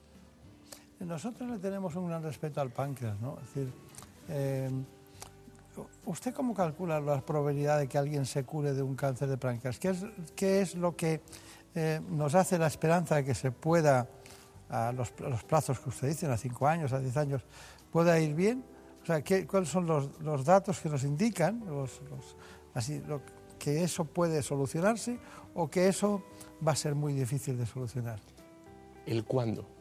Nosotros 1.00 1.50
le 1.50 1.60
tenemos 1.60 1.96
un 1.96 2.08
gran 2.08 2.24
respeto 2.24 2.60
al 2.60 2.72
páncreas, 2.72 3.20
¿no? 3.22 3.38
Es 3.40 3.54
decir, 3.54 3.72
eh, 4.30 4.70
¿usted 6.06 6.34
cómo 6.34 6.54
calcula 6.54 7.00
la 7.00 7.22
probabilidad 7.22 7.80
de 7.80 7.88
que 7.88 7.98
alguien 7.98 8.26
se 8.26 8.44
cure 8.44 8.74
de 8.74 8.82
un 8.82 8.96
cáncer 8.96 9.30
de 9.30 9.38
páncreas? 9.38 9.80
¿Qué 9.80 9.90
es, 9.90 10.06
qué 10.36 10.62
es 10.62 10.76
lo 10.76 10.96
que 10.96 11.22
eh, 11.76 12.02
nos 12.10 12.36
hace 12.36 12.58
la 12.58 12.68
esperanza 12.68 13.16
de 13.16 13.26
que 13.26 13.36
se 13.36 13.52
pueda, 13.52 14.08
a 14.70 14.92
los, 14.92 15.12
plazos 15.44 15.80
que 15.80 15.90
usted 15.90 16.08
dice, 16.10 16.26
a 16.28 16.38
cinco 16.38 16.68
años, 16.68 16.94
a 16.94 17.00
diez 17.00 17.16
años, 17.18 17.44
pueda 17.92 18.20
ir 18.20 18.34
bien? 18.34 18.64
O 19.04 19.06
sea, 19.06 19.22
¿qué, 19.22 19.48
¿cuáles 19.48 19.70
son 19.70 19.86
los, 19.86 20.20
los, 20.22 20.44
datos 20.44 20.80
que 20.80 20.90
nos 20.90 21.04
indican 21.04 21.64
así, 22.74 23.02
que 23.58 23.84
eso 23.84 24.04
puede 24.04 24.44
solucionarse 24.44 25.18
o 25.54 25.70
que 25.70 25.88
eso 25.88 26.24
va 26.66 26.74
a 26.74 26.76
ser 26.76 26.96
muy 26.96 27.14
difícil 27.14 27.58
de 27.58 27.66
solucionar? 27.66 28.20
El 29.06 29.24
cuándo 29.24 29.77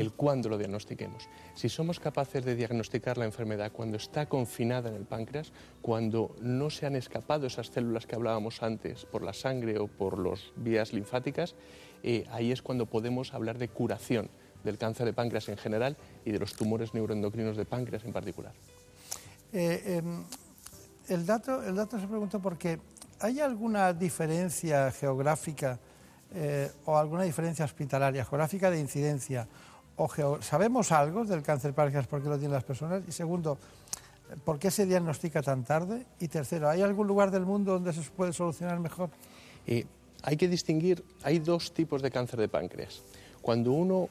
el 0.00 0.12
cuándo 0.12 0.48
lo 0.48 0.58
diagnostiquemos. 0.58 1.28
Si 1.54 1.68
somos 1.68 2.00
capaces 2.00 2.44
de 2.44 2.54
diagnosticar 2.54 3.18
la 3.18 3.24
enfermedad 3.24 3.72
cuando 3.72 3.96
está 3.96 4.26
confinada 4.26 4.88
en 4.88 4.96
el 4.96 5.04
páncreas, 5.04 5.52
cuando 5.82 6.34
no 6.40 6.70
se 6.70 6.86
han 6.86 6.96
escapado 6.96 7.46
esas 7.46 7.68
células 7.68 8.06
que 8.06 8.14
hablábamos 8.14 8.62
antes 8.62 9.04
por 9.04 9.22
la 9.22 9.32
sangre 9.32 9.78
o 9.78 9.86
por 9.86 10.18
las 10.18 10.52
vías 10.56 10.92
linfáticas, 10.92 11.54
eh, 12.02 12.26
ahí 12.30 12.52
es 12.52 12.62
cuando 12.62 12.86
podemos 12.86 13.34
hablar 13.34 13.58
de 13.58 13.68
curación 13.68 14.30
del 14.64 14.78
cáncer 14.78 15.06
de 15.06 15.12
páncreas 15.12 15.48
en 15.48 15.56
general 15.56 15.96
y 16.24 16.32
de 16.32 16.38
los 16.38 16.54
tumores 16.54 16.94
neuroendocrinos 16.94 17.56
de 17.56 17.64
páncreas 17.64 18.04
en 18.04 18.12
particular. 18.12 18.52
Eh, 19.52 19.98
em, 19.98 20.24
el, 21.08 21.24
dato, 21.24 21.62
el 21.62 21.74
dato 21.74 21.98
se 21.98 22.06
pregunta 22.06 22.38
porque 22.38 22.78
¿hay 23.20 23.40
alguna 23.40 23.92
diferencia 23.92 24.90
geográfica 24.92 25.78
eh, 26.34 26.70
o 26.84 26.98
alguna 26.98 27.22
diferencia 27.22 27.64
hospitalaria, 27.64 28.24
geográfica 28.24 28.70
de 28.70 28.78
incidencia 28.78 29.48
¿sabemos 30.40 30.92
algo 30.92 31.24
del 31.24 31.42
cáncer 31.42 31.70
de 31.70 31.74
páncreas 31.74 32.06
por 32.06 32.22
qué 32.22 32.28
lo 32.28 32.36
tienen 32.36 32.52
las 32.52 32.64
personas? 32.64 33.02
Y 33.08 33.12
segundo, 33.12 33.58
¿por 34.44 34.58
qué 34.58 34.70
se 34.70 34.86
diagnostica 34.86 35.42
tan 35.42 35.64
tarde? 35.64 36.06
Y 36.20 36.28
tercero, 36.28 36.68
¿hay 36.68 36.82
algún 36.82 37.06
lugar 37.06 37.30
del 37.30 37.44
mundo 37.44 37.72
donde 37.72 37.92
se 37.92 38.02
puede 38.10 38.32
solucionar 38.32 38.78
mejor? 38.80 39.10
Eh, 39.66 39.86
hay 40.22 40.36
que 40.36 40.48
distinguir, 40.48 41.04
hay 41.22 41.38
dos 41.38 41.72
tipos 41.72 42.02
de 42.02 42.10
cáncer 42.10 42.38
de 42.40 42.48
páncreas. 42.48 43.02
Cuando 43.42 43.72
uno 43.72 44.08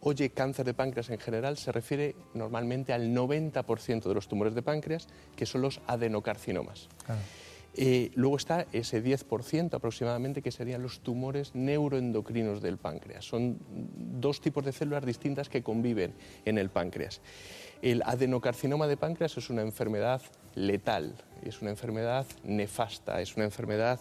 oye 0.00 0.30
cáncer 0.30 0.64
de 0.64 0.74
páncreas 0.74 1.10
en 1.10 1.18
general, 1.18 1.58
se 1.58 1.72
refiere 1.72 2.14
normalmente 2.34 2.92
al 2.92 3.14
90% 3.14 4.02
de 4.02 4.14
los 4.14 4.28
tumores 4.28 4.54
de 4.54 4.62
páncreas, 4.62 5.08
que 5.36 5.46
son 5.46 5.62
los 5.62 5.80
adenocarcinomas. 5.86 6.88
Eh, 7.80 8.10
luego 8.16 8.36
está 8.36 8.66
ese 8.72 9.00
10% 9.04 9.72
aproximadamente 9.72 10.42
que 10.42 10.50
serían 10.50 10.82
los 10.82 10.98
tumores 10.98 11.54
neuroendocrinos 11.54 12.60
del 12.60 12.76
páncreas. 12.76 13.24
Son 13.24 13.56
dos 13.70 14.40
tipos 14.40 14.64
de 14.64 14.72
células 14.72 15.06
distintas 15.06 15.48
que 15.48 15.62
conviven 15.62 16.12
en 16.44 16.58
el 16.58 16.70
páncreas. 16.70 17.20
El 17.80 18.02
adenocarcinoma 18.02 18.88
de 18.88 18.96
páncreas 18.96 19.38
es 19.38 19.48
una 19.48 19.62
enfermedad 19.62 20.20
letal, 20.56 21.14
es 21.44 21.62
una 21.62 21.70
enfermedad 21.70 22.26
nefasta, 22.42 23.20
es 23.20 23.36
una 23.36 23.44
enfermedad 23.44 24.00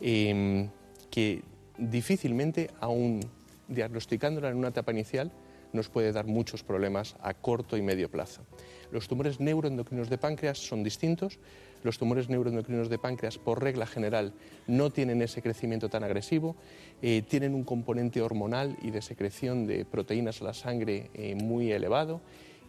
em, 0.00 0.68
que 1.08 1.44
difícilmente, 1.78 2.70
aún 2.80 3.20
diagnosticándola 3.68 4.48
en 4.48 4.56
una 4.56 4.68
etapa 4.70 4.90
inicial, 4.90 5.30
nos 5.72 5.88
puede 5.88 6.10
dar 6.10 6.26
muchos 6.26 6.64
problemas 6.64 7.14
a 7.22 7.34
corto 7.34 7.76
y 7.76 7.82
medio 7.82 8.10
plazo. 8.10 8.42
Los 8.90 9.06
tumores 9.06 9.38
neuroendocrinos 9.38 10.10
de 10.10 10.18
páncreas 10.18 10.58
son 10.58 10.82
distintos, 10.82 11.38
los 11.82 11.98
tumores 11.98 12.28
neuroendocrinos 12.28 12.88
de 12.88 12.98
páncreas, 12.98 13.38
por 13.38 13.62
regla 13.62 13.86
general, 13.86 14.34
no 14.66 14.90
tienen 14.90 15.22
ese 15.22 15.42
crecimiento 15.42 15.88
tan 15.88 16.04
agresivo, 16.04 16.56
eh, 17.00 17.22
tienen 17.28 17.54
un 17.54 17.64
componente 17.64 18.20
hormonal 18.20 18.76
y 18.82 18.90
de 18.90 19.02
secreción 19.02 19.66
de 19.66 19.84
proteínas 19.84 20.40
a 20.40 20.44
la 20.44 20.54
sangre 20.54 21.10
eh, 21.14 21.34
muy 21.34 21.72
elevado 21.72 22.20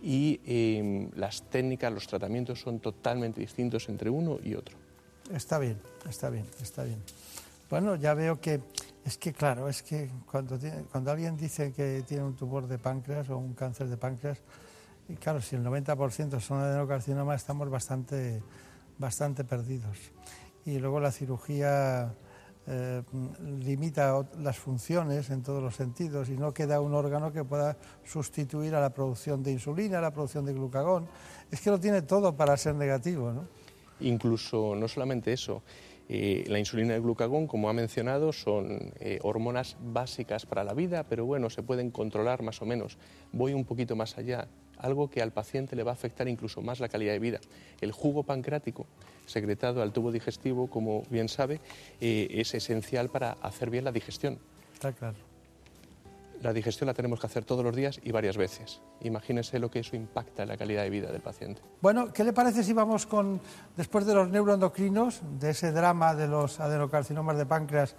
y 0.02 0.42
em, 0.46 1.10
las 1.16 1.44
técnicas, 1.50 1.92
los 1.94 2.08
tratamientos 2.08 2.60
son 2.60 2.80
totalmente 2.80 3.40
distintos 3.40 3.88
entre 3.88 4.10
uno 4.10 4.38
y 4.44 4.56
otro. 4.56 4.78
Está 5.32 5.58
bien, 5.60 5.80
está 6.10 6.30
bien, 6.30 6.46
está 6.62 6.84
bien. 6.84 7.02
Bueno, 7.70 7.96
ya 7.96 8.14
veo 8.14 8.42
que 8.42 8.60
es 9.06 9.18
que, 9.18 9.34
claro, 9.34 9.68
es 9.70 9.82
que 9.82 10.10
cuando, 10.30 10.60
cuando 10.92 11.12
alguien 11.12 11.38
dice 11.38 11.72
que 11.72 12.04
tiene 12.08 12.24
un 12.24 12.36
tumor 12.36 12.68
de 12.68 12.78
páncreas 12.78 13.30
o 13.30 13.38
un 13.38 13.54
cáncer 13.54 13.88
de 13.88 13.98
páncreas, 13.98 14.40
y 15.10 15.16
claro, 15.16 15.42
si 15.42 15.56
el 15.56 15.64
90% 15.64 16.40
son 16.40 16.60
adenocarcinoma, 16.60 17.36
estamos 17.36 17.70
bastante 17.70 18.42
bastante 18.98 19.44
perdidos. 19.44 19.98
Y 20.66 20.80
luego 20.80 21.00
la 21.00 21.12
cirugía 21.12 22.14
eh, 22.66 23.02
limita 23.60 24.26
las 24.40 24.58
funciones 24.58 25.30
en 25.30 25.44
todos 25.44 25.62
los 25.62 25.76
sentidos 25.76 26.30
y 26.30 26.38
no 26.38 26.54
queda 26.54 26.80
un 26.80 26.94
órgano 26.94 27.34
que 27.34 27.44
pueda 27.44 27.76
sustituir 28.06 28.74
a 28.76 28.80
la 28.80 28.92
producción 28.92 29.44
de 29.44 29.52
insulina, 29.52 29.98
a 29.98 30.02
la 30.02 30.12
producción 30.12 30.46
de 30.46 30.54
glucagón. 30.54 31.08
Es 31.52 31.60
que 31.60 31.70
lo 31.70 31.80
tiene 31.80 32.04
todo 32.04 32.36
para 32.36 32.56
ser 32.56 32.76
negativo, 32.76 33.34
¿no? 33.34 33.48
Incluso, 34.00 34.76
no 34.76 34.88
solamente 34.88 35.34
eso, 35.34 35.62
eh, 36.08 36.46
la 36.48 36.60
insulina 36.60 36.94
y 36.94 36.96
el 36.98 37.02
glucagón, 37.02 37.48
como 37.48 37.70
ha 37.70 37.74
mencionado, 37.74 38.32
son 38.32 38.94
eh, 39.00 39.20
hormonas 39.24 39.78
básicas 39.82 40.46
para 40.46 40.64
la 40.64 40.74
vida, 40.74 41.04
pero 41.04 41.26
bueno, 41.26 41.50
se 41.50 41.64
pueden 41.64 41.92
controlar 41.92 42.44
más 42.44 42.62
o 42.62 42.66
menos. 42.66 42.98
Voy 43.32 43.54
un 43.54 43.66
poquito 43.66 43.96
más 43.96 44.18
allá 44.18 44.48
algo 44.84 45.10
que 45.10 45.22
al 45.22 45.32
paciente 45.32 45.76
le 45.76 45.84
va 45.84 45.92
a 45.92 45.94
afectar 45.96 46.28
incluso 46.28 46.62
más 46.62 46.80
la 46.80 46.90
calidad 46.90 47.14
de 47.14 47.20
vida. 47.20 47.40
El 47.82 47.92
jugo 47.92 48.24
pancreático 48.24 48.86
secretado 49.26 49.82
al 49.82 49.94
tubo 49.94 50.12
digestivo, 50.12 50.68
como 50.68 51.04
bien 51.10 51.30
sabe, 51.30 51.60
eh, 52.02 52.28
es 52.30 52.54
esencial 52.54 53.10
para 53.10 53.32
hacer 53.42 53.70
bien 53.70 53.86
la 53.86 53.92
digestión. 53.92 54.38
Está 54.74 54.92
claro. 54.92 55.16
La 56.42 56.52
digestión 56.52 56.88
la 56.88 56.94
tenemos 56.94 57.22
que 57.22 57.28
hacer 57.28 57.46
todos 57.46 57.64
los 57.64 57.74
días 57.74 58.02
y 58.04 58.12
varias 58.12 58.36
veces. 58.36 58.82
Imagínese 59.02 59.60
lo 59.60 59.72
que 59.72 59.80
eso 59.80 59.96
impacta 59.96 60.44
en 60.44 60.50
la 60.50 60.58
calidad 60.58 60.84
de 60.84 60.90
vida 60.90 61.10
del 61.10 61.22
paciente. 61.22 61.62
Bueno, 61.82 62.12
¿qué 62.12 62.26
le 62.26 62.34
parece 62.34 62.64
si 62.64 62.74
vamos 62.74 63.06
con, 63.06 63.40
después 63.78 64.06
de 64.06 64.14
los 64.14 64.30
neuroendocrinos, 64.30 65.22
de 65.40 65.52
ese 65.52 65.72
drama 65.72 66.14
de 66.14 66.28
los 66.28 66.60
adenocarcinomas 66.60 67.38
de 67.38 67.46
páncreas 67.46 67.96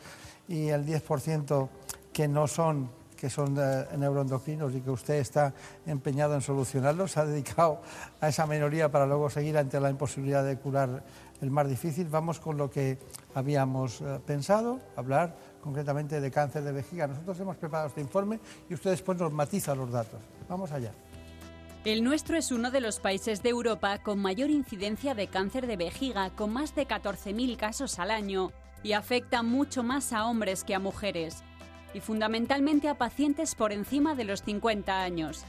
y 0.46 0.68
el 0.68 0.84
10% 0.84 1.68
que 2.12 2.28
no 2.28 2.46
son 2.46 2.90
que 3.16 3.30
son 3.30 3.54
neuroendocrinos 3.54 4.74
y 4.74 4.80
que 4.80 4.90
usted 4.90 5.14
está 5.14 5.54
empeñado 5.86 6.34
en 6.34 6.40
solucionarlos, 6.40 7.16
ha 7.16 7.24
dedicado 7.24 7.80
a 8.20 8.28
esa 8.28 8.46
minoría 8.46 8.90
para 8.90 9.06
luego 9.06 9.30
seguir 9.30 9.56
ante 9.56 9.80
la 9.80 9.90
imposibilidad 9.90 10.44
de 10.44 10.58
curar 10.58 11.02
el 11.40 11.50
más 11.50 11.68
difícil. 11.68 12.08
Vamos 12.08 12.40
con 12.40 12.56
lo 12.56 12.70
que 12.70 12.98
habíamos 13.34 14.00
eh, 14.00 14.20
pensado, 14.26 14.80
hablar 14.96 15.36
concretamente 15.62 16.20
de 16.20 16.30
cáncer 16.30 16.62
de 16.62 16.72
vejiga. 16.72 17.06
Nosotros 17.06 17.38
hemos 17.40 17.56
preparado 17.56 17.88
este 17.88 18.00
informe 18.00 18.38
y 18.68 18.74
usted 18.74 18.90
después 18.90 19.18
nos 19.18 19.32
matiza 19.32 19.74
los 19.74 19.90
datos. 19.90 20.20
Vamos 20.48 20.72
allá. 20.72 20.92
El 21.84 22.02
nuestro 22.02 22.38
es 22.38 22.50
uno 22.50 22.70
de 22.70 22.80
los 22.80 22.98
países 22.98 23.42
de 23.42 23.50
Europa 23.50 23.98
con 24.02 24.18
mayor 24.18 24.48
incidencia 24.48 25.14
de 25.14 25.26
cáncer 25.26 25.66
de 25.66 25.76
vejiga, 25.76 26.30
con 26.30 26.50
más 26.50 26.74
de 26.74 26.88
14.000 26.88 27.58
casos 27.58 27.98
al 27.98 28.10
año, 28.10 28.52
y 28.82 28.92
afecta 28.92 29.42
mucho 29.42 29.82
más 29.82 30.12
a 30.14 30.26
hombres 30.26 30.64
que 30.64 30.74
a 30.74 30.78
mujeres, 30.78 31.42
y 31.94 32.00
fundamentalmente 32.00 32.88
a 32.88 32.98
pacientes 32.98 33.54
por 33.54 33.72
encima 33.72 34.14
de 34.14 34.24
los 34.24 34.42
50 34.42 35.02
años. 35.02 35.44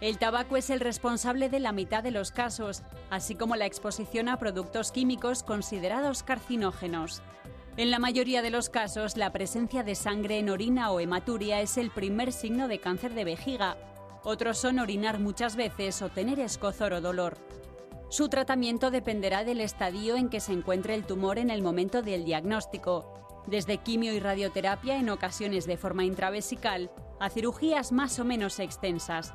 El 0.00 0.16
tabaco 0.16 0.56
es 0.56 0.70
el 0.70 0.80
responsable 0.80 1.50
de 1.50 1.60
la 1.60 1.72
mitad 1.72 2.02
de 2.02 2.10
los 2.10 2.30
casos, 2.30 2.82
así 3.10 3.34
como 3.34 3.56
la 3.56 3.66
exposición 3.66 4.28
a 4.28 4.38
productos 4.38 4.92
químicos 4.92 5.42
considerados 5.42 6.22
carcinógenos. 6.22 7.20
En 7.76 7.90
la 7.90 7.98
mayoría 7.98 8.40
de 8.40 8.50
los 8.50 8.70
casos, 8.70 9.16
la 9.18 9.30
presencia 9.30 9.82
de 9.82 9.94
sangre 9.94 10.38
en 10.38 10.48
orina 10.48 10.90
o 10.90 11.00
hematuria 11.00 11.60
es 11.60 11.76
el 11.76 11.90
primer 11.90 12.32
signo 12.32 12.66
de 12.66 12.78
cáncer 12.78 13.12
de 13.12 13.24
vejiga, 13.24 13.76
otros 14.22 14.58
son 14.58 14.78
orinar 14.78 15.18
muchas 15.18 15.56
veces 15.56 16.02
o 16.02 16.10
tener 16.10 16.40
escozor 16.40 16.92
o 16.92 17.00
dolor. 17.00 17.38
Su 18.10 18.28
tratamiento 18.28 18.90
dependerá 18.90 19.44
del 19.44 19.60
estadio 19.60 20.16
en 20.16 20.28
que 20.28 20.40
se 20.40 20.52
encuentre 20.52 20.94
el 20.94 21.04
tumor 21.04 21.38
en 21.38 21.48
el 21.48 21.62
momento 21.62 22.02
del 22.02 22.24
diagnóstico, 22.24 23.14
desde 23.46 23.78
quimio 23.78 24.12
y 24.12 24.20
radioterapia 24.20 24.98
en 24.98 25.10
ocasiones 25.10 25.66
de 25.66 25.76
forma 25.76 26.04
intravesical 26.04 26.90
a 27.18 27.30
cirugías 27.30 27.92
más 27.92 28.18
o 28.18 28.24
menos 28.24 28.58
extensas. 28.58 29.34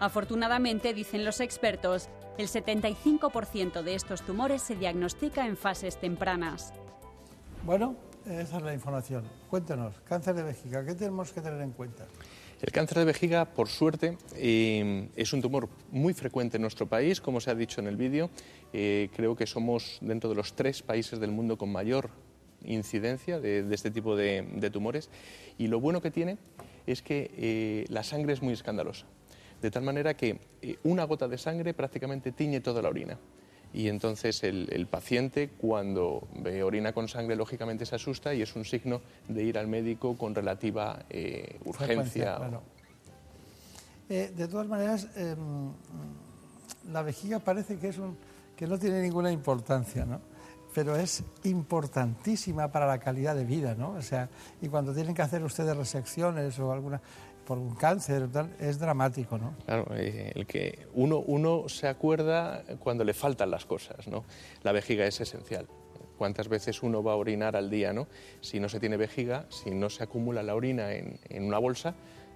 Afortunadamente, 0.00 0.94
dicen 0.94 1.24
los 1.24 1.40
expertos, 1.40 2.08
el 2.38 2.48
75% 2.48 3.82
de 3.82 3.94
estos 3.94 4.22
tumores 4.22 4.62
se 4.62 4.76
diagnostica 4.76 5.46
en 5.46 5.56
fases 5.56 5.98
tempranas. 5.98 6.72
Bueno, 7.64 7.96
esa 8.26 8.56
es 8.56 8.62
la 8.62 8.74
información. 8.74 9.24
Cuéntenos, 9.48 9.94
cáncer 10.04 10.34
de 10.34 10.42
vejiga, 10.42 10.84
¿qué 10.84 10.94
tenemos 10.94 11.32
que 11.32 11.40
tener 11.40 11.60
en 11.60 11.72
cuenta? 11.72 12.06
El 12.60 12.72
cáncer 12.72 12.98
de 12.98 13.04
vejiga, 13.04 13.44
por 13.44 13.68
suerte, 13.68 14.16
eh, 14.36 15.08
es 15.16 15.32
un 15.32 15.42
tumor 15.42 15.68
muy 15.90 16.14
frecuente 16.14 16.56
en 16.56 16.62
nuestro 16.62 16.86
país, 16.86 17.20
como 17.20 17.40
se 17.40 17.50
ha 17.50 17.54
dicho 17.54 17.80
en 17.80 17.86
el 17.86 17.96
vídeo. 17.96 18.30
Eh, 18.72 19.10
creo 19.14 19.36
que 19.36 19.46
somos 19.46 19.98
dentro 20.00 20.30
de 20.30 20.36
los 20.36 20.54
tres 20.54 20.82
países 20.82 21.20
del 21.20 21.30
mundo 21.30 21.58
con 21.58 21.70
mayor 21.70 22.10
incidencia 22.64 23.40
de, 23.40 23.66
este 23.72 23.90
tipo 23.90 24.16
de, 24.16 24.70
tumores. 24.72 25.10
Y 25.58 25.68
lo 25.68 25.80
bueno 25.80 26.00
que 26.00 26.10
tiene 26.10 26.38
es 26.86 27.02
que 27.02 27.30
eh, 27.36 27.84
la 27.88 28.02
sangre 28.02 28.32
es 28.32 28.42
muy 28.42 28.52
escandalosa, 28.52 29.06
de 29.62 29.70
tal 29.70 29.82
manera 29.82 30.14
que 30.14 30.38
una 30.82 31.04
gota 31.04 31.28
de 31.28 31.38
sangre 31.38 31.74
prácticamente 31.74 32.32
tiñe 32.32 32.60
toda 32.60 32.82
la 32.82 32.88
orina 32.88 33.18
y 33.74 33.88
entonces 33.88 34.44
el, 34.44 34.86
paciente 34.86 35.50
cuando 35.58 36.28
ve 36.36 36.62
orina 36.62 36.92
con 36.92 37.08
sangre 37.08 37.34
lógicamente 37.34 37.84
se 37.84 37.96
asusta 37.96 38.32
y 38.32 38.40
es 38.40 38.54
un 38.54 38.64
signo 38.64 39.00
de 39.28 39.42
ir 39.42 39.58
al 39.58 39.66
médico 39.66 40.16
con 40.16 40.32
relativa 40.32 41.04
eh, 41.10 41.58
urgencia. 41.64 42.38
Eh, 44.08 44.32
de 44.36 44.48
todas 44.48 44.68
maneras, 44.68 45.08
em, 45.16 45.72
la 46.92 47.02
vejiga 47.02 47.40
parece 47.40 47.76
que, 47.78 47.88
es 47.88 47.98
un, 47.98 48.16
que 48.54 48.68
no 48.68 48.78
tiene 48.78 49.02
ninguna 49.02 49.32
importancia, 49.32 50.04
¿no? 50.04 50.20
Pero 50.74 50.96
es 50.96 51.22
importantísima 51.44 52.70
para 52.70 52.86
la 52.86 52.98
calidad 52.98 53.36
de 53.36 53.44
vida, 53.44 53.74
¿no? 53.74 53.92
O 53.92 54.02
sea, 54.02 54.28
y 54.60 54.68
cuando 54.68 54.92
tienen 54.92 55.14
que 55.14 55.22
hacer 55.22 55.42
ustedes 55.44 55.76
resecciones 55.76 56.58
o 56.58 56.72
alguna 56.72 57.00
por 57.44 57.58
un 57.58 57.74
cáncer, 57.74 58.28
es 58.58 58.78
dramático, 58.78 59.38
¿no? 59.38 59.54
Claro, 59.66 59.86
eh, 59.94 60.32
el 60.34 60.46
que 60.46 60.86
uno, 60.94 61.18
uno 61.18 61.68
se 61.68 61.88
acuerda 61.88 62.64
cuando 62.78 63.04
le 63.04 63.14
faltan 63.14 63.50
las 63.50 63.66
cosas, 63.66 64.08
¿no? 64.08 64.24
La 64.62 64.72
vejiga 64.72 65.06
es 65.06 65.20
esencial. 65.20 65.66
¿Cuántas 66.16 66.48
veces 66.48 66.82
uno 66.82 67.02
va 67.02 67.12
a 67.12 67.16
orinar 67.16 67.56
al 67.56 67.70
día, 67.70 67.92
no? 67.92 68.06
Si 68.40 68.60
no 68.60 68.68
se 68.68 68.80
tiene 68.80 68.96
vejiga, 68.96 69.46
si 69.50 69.70
no 69.70 69.90
se 69.90 70.04
acumula 70.04 70.42
la 70.42 70.54
orina 70.54 70.92
en, 70.94 71.18
una 71.44 71.58
bolsa, 71.58 71.94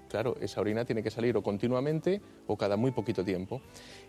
claro, 0.09 0.37
esa 0.41 0.61
orina 0.61 0.85
tiene 0.85 1.03
que 1.03 1.11
salir 1.11 1.37
o 1.37 1.43
continuamente 1.43 2.21
o 2.47 2.57
cada 2.57 2.77
muy 2.77 2.91
poquito 2.91 3.25
tiempo. 3.25 3.63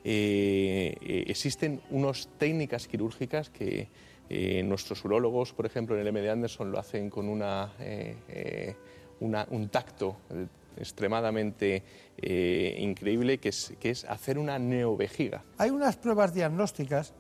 Eh, 0.04 0.96
eh, 1.02 1.24
existen 1.28 1.82
unas 1.92 2.30
técnicas 2.38 2.88
quirúrgicas 2.88 3.50
que 3.50 3.90
nuestros 4.30 5.04
urólogos, 5.06 5.54
por 5.54 5.66
ejemplo, 5.66 5.96
en 5.96 6.02
el 6.02 6.08
M. 6.08 6.22
de 6.22 6.30
Anderson 6.30 6.72
lo 6.72 6.80
hacen 6.80 7.10
con 7.10 7.28
una, 7.28 7.72
un 9.20 9.70
tacto 9.70 10.18
extremadamente 10.80 11.84
eh, 12.18 12.76
increíble, 12.80 13.40
que 13.40 13.50
es, 13.50 13.74
que 13.80 13.92
es 13.92 14.06
hacer 14.06 14.40
una 14.40 14.58
neovejiga. 14.58 15.44
Hay 15.58 15.70
unas 15.70 15.98
pruebas 15.98 16.34
diagnósticas, 16.34 17.14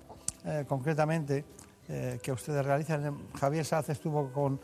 eh, 0.45 0.65
concretamente, 0.67 1.45
eh, 1.87 2.19
que 2.21 2.31
ustedes 2.31 2.65
realizan. 2.65 3.29
Javier 3.39 3.65
Saz 3.65 3.89
estuvo 3.89 4.31
con 4.31 4.59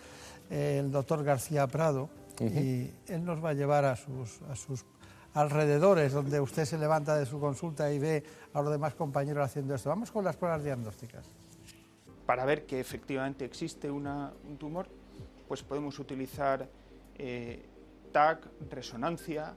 el 0.50 0.92
doctor 0.92 1.24
García 1.24 1.68
Prado 1.68 2.10
y 2.40 2.92
él 3.08 3.24
nos 3.24 3.44
va 3.44 3.50
a 3.50 3.54
llevar 3.54 3.86
a 3.86 3.96
sus, 3.96 4.42
a 4.44 4.56
sus 4.56 4.86
alrededores, 5.34 6.14
donde 6.14 6.40
usted 6.40 6.66
se 6.66 6.78
levanta 6.78 7.18
de 7.18 7.26
su 7.26 7.40
consulta 7.40 7.92
y 7.92 8.00
ve 8.00 8.24
a 8.54 8.62
los 8.62 8.72
demás 8.72 8.94
compañeros 8.94 9.46
haciendo 9.46 9.76
esto. 9.76 9.90
Vamos 9.90 10.12
con 10.12 10.24
las 10.24 10.36
pruebas 10.36 10.64
diagnósticas. 10.64 11.26
Para 12.26 12.46
ver 12.46 12.66
que 12.66 12.80
efectivamente 12.80 13.46
existe 13.46 13.92
un 13.92 14.58
tumor, 14.58 14.88
pues 15.48 15.62
podemos 15.64 16.00
utilizar 16.00 16.68
TAC, 18.12 18.48
resonancia, 18.70 19.56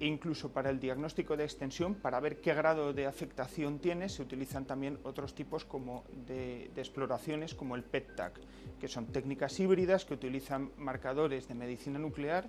e 0.00 0.06
incluso 0.06 0.50
para 0.50 0.70
el 0.70 0.80
diagnóstico 0.80 1.36
de 1.36 1.44
extensión, 1.44 1.94
para 1.94 2.20
ver 2.20 2.40
qué 2.40 2.54
grado 2.54 2.94
de 2.94 3.06
afectación 3.06 3.78
tiene, 3.80 4.08
se 4.08 4.22
utilizan 4.22 4.64
también 4.64 4.98
otros 5.04 5.34
tipos 5.34 5.66
como 5.66 6.04
de, 6.26 6.70
exploraciones 6.74 7.54
como 7.54 7.76
el 7.76 7.84
PET-TAC, 7.84 8.40
que 8.80 8.88
son 8.88 9.06
técnicas 9.06 9.60
híbridas 9.60 10.06
que 10.06 10.14
utilizan 10.14 10.72
marcadores 10.78 11.48
de 11.48 11.54
medicina 11.54 11.98
nuclear 11.98 12.48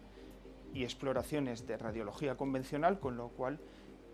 y 0.74 0.84
exploraciones 0.86 1.68
de 1.68 1.76
radiología 1.76 2.38
convencional, 2.38 3.00
con 3.00 3.18
lo 3.18 3.28
cual 3.28 3.60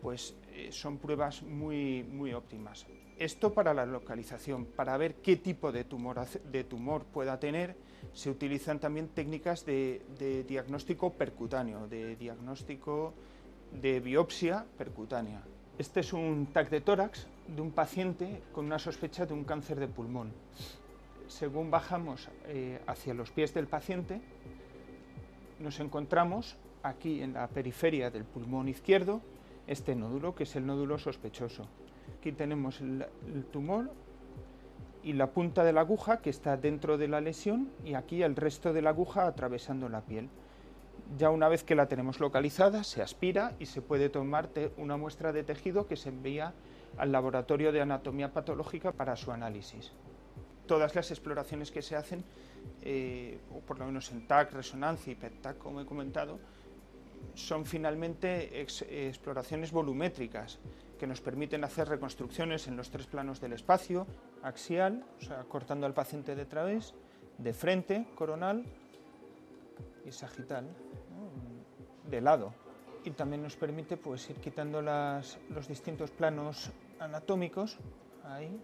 pues, 0.02 0.36
eh, 0.52 0.70
son 0.72 0.98
pruebas 0.98 1.44
muy, 1.44 2.04
muy 2.04 2.34
óptimas. 2.34 2.86
Esto 3.18 3.54
para 3.54 3.74
la 3.74 3.86
localización, 3.86 4.66
para 4.66 4.96
ver 4.98 5.16
qué 5.16 5.38
tipo 5.38 5.72
de 5.72 5.84
tumor, 5.84 6.24
de 6.28 6.64
tumor 6.64 7.06
pueda 7.06 7.40
tener, 7.40 7.76
se 8.14 8.30
utilizan 8.30 8.80
también 8.80 9.08
técnicas 9.10 9.66
de, 9.66 10.46
diagnóstico 10.48 11.14
percutáneo, 11.14 11.88
de 11.88 12.16
diagnóstico 12.16 13.14
de 13.72 14.00
biopsia 14.00 14.66
percutánea. 14.78 15.42
Este 15.80 16.02
es 16.02 16.14
un 16.14 16.48
TAC 16.54 16.70
de 16.70 16.82
tórax 16.82 17.28
de 17.48 17.62
un 17.62 17.72
paciente 17.72 18.42
con 18.52 18.66
una 18.66 18.80
sospecha 18.80 19.26
de 19.26 19.34
un 19.34 19.44
cáncer 19.44 19.80
de 19.80 19.88
pulmón. 19.88 20.32
Según 21.28 21.72
bajamos 21.72 22.30
eh, 22.46 22.80
hacia 22.88 23.14
los 23.14 23.32
pies 23.32 23.54
del 23.54 23.68
paciente, 23.68 24.22
nos 25.60 25.80
encontramos 25.80 26.56
aquí 26.84 27.22
en 27.22 27.34
la 27.34 27.48
periferia 27.48 28.10
del 28.12 28.24
pulmón 28.26 28.70
izquierdo 28.70 29.22
este 29.68 29.96
nódulo, 29.96 30.34
que 30.34 30.44
es 30.44 30.56
el 30.56 30.66
nódulo 30.66 30.98
sospechoso. 30.98 31.68
Aquí 32.18 32.32
tenemos 32.32 32.82
el 32.82 33.46
tumor 33.52 33.92
y 35.04 35.14
la 35.14 35.32
punta 35.32 35.64
de 35.64 35.72
la 35.72 35.82
aguja 35.82 36.18
que 36.18 36.30
está 36.30 36.58
dentro 36.58 36.98
de 36.98 37.08
la 37.08 37.22
lesión 37.22 37.70
y 37.86 37.94
aquí 37.94 38.24
el 38.24 38.36
resto 38.36 38.74
de 38.74 38.82
la 38.82 38.90
aguja 38.90 39.28
atravesando 39.28 39.88
la 39.88 40.02
piel. 40.02 40.30
Ya 41.18 41.30
una 41.30 41.48
vez 41.48 41.64
que 41.64 41.76
la 41.76 41.88
tenemos 41.88 42.20
localizada, 42.20 42.84
se 42.84 43.02
aspira 43.02 43.56
y 43.60 43.68
se 43.68 43.82
puede 43.82 44.10
tomar 44.10 44.50
una 44.76 44.98
muestra 44.98 45.32
de 45.32 45.44
tejido 45.44 45.88
que 45.88 45.96
se 45.96 46.10
envía 46.10 46.54
al 46.98 47.12
laboratorio 47.12 47.72
de 47.72 47.80
anatomía 47.80 48.34
patológica 48.34 48.92
para 48.92 49.16
su 49.16 49.32
análisis. 49.32 49.94
Todas 50.66 50.96
las 50.96 51.12
exploraciones 51.12 51.72
que 51.72 51.82
se 51.82 51.96
hacen, 51.96 52.26
eh, 52.82 53.40
por 53.66 53.80
lo 53.80 53.86
menos 53.86 54.12
en 54.12 54.28
TAC, 54.28 54.52
resonancia 54.52 55.14
y 55.14 55.16
PET-TAC, 55.16 55.58
como 55.58 55.80
he 55.80 55.86
comentado, 55.86 56.40
son 57.34 57.66
finalmente 57.66 58.62
exploraciones 58.62 59.72
volumétricas 59.72 60.60
que 60.98 61.08
nos 61.08 61.22
permiten 61.22 61.64
hacer 61.64 61.88
reconstrucciones 61.88 62.68
en 62.68 62.76
los 62.76 62.90
tres 62.90 63.06
planos 63.06 63.40
del 63.40 63.54
espacio, 63.54 64.08
axial, 64.42 65.06
o 65.20 65.22
sea, 65.22 65.44
cortando 65.44 65.86
al 65.86 65.94
paciente 65.94 66.36
de 66.36 66.46
través, 66.46 66.94
de 67.38 67.54
frente, 67.54 68.08
coronal 68.16 68.66
y 70.06 70.12
sagital, 70.12 70.68
de 72.10 72.22
lado. 72.22 72.54
Y 73.06 73.12
también 73.12 73.44
nos 73.44 73.56
permite 73.56 73.96
pues, 73.98 74.30
ir 74.30 74.38
quitando 74.38 74.82
los 74.82 75.68
distintos 75.68 76.12
planos 76.12 76.72
anatómicos, 77.00 77.78
ahí, 78.24 78.60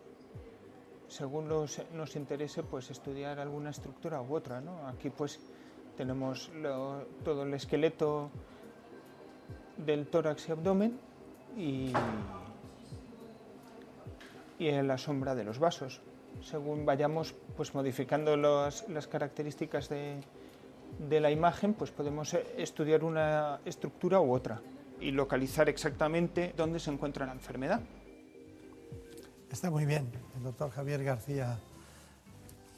según 1.07 1.47
nos 1.47 2.15
interese 2.15 2.63
pues, 2.63 2.89
estudiar 2.89 3.39
alguna 3.39 3.69
estructura 3.69 4.21
u 4.21 4.35
otra. 4.35 4.63
Aquí 4.87 5.11
pues, 5.11 5.39
tenemos 5.97 6.51
todo 7.23 7.43
el 7.43 7.53
esqueleto 7.53 8.29
del 9.77 10.07
tórax 10.07 10.49
y 10.49 10.51
abdomen 10.51 10.99
y, 11.57 11.93
en 14.59 14.87
la 14.87 14.97
sombra 14.97 15.35
de 15.35 15.43
los 15.43 15.59
vasos. 15.59 16.01
Según 16.41 16.85
vayamos 16.85 17.35
pues, 17.55 17.75
modificando 17.75 18.37
las 18.37 19.07
características 19.09 19.89
de, 19.89 20.21
de 20.99 21.19
la 21.19 21.31
imagen, 21.31 21.73
pues 21.73 21.91
podemos 21.91 22.33
estudiar 22.57 23.03
una 23.03 23.59
estructura 23.65 24.19
u 24.19 24.33
otra 24.33 24.61
y 24.99 25.11
localizar 25.11 25.69
exactamente 25.69 26.53
dónde 26.55 26.79
se 26.79 26.91
encuentra 26.91 27.25
la 27.25 27.33
enfermedad. 27.33 27.81
Está 29.51 29.69
muy 29.69 29.85
bien, 29.85 30.09
el 30.37 30.43
doctor 30.43 30.71
Javier 30.71 31.03
García 31.03 31.59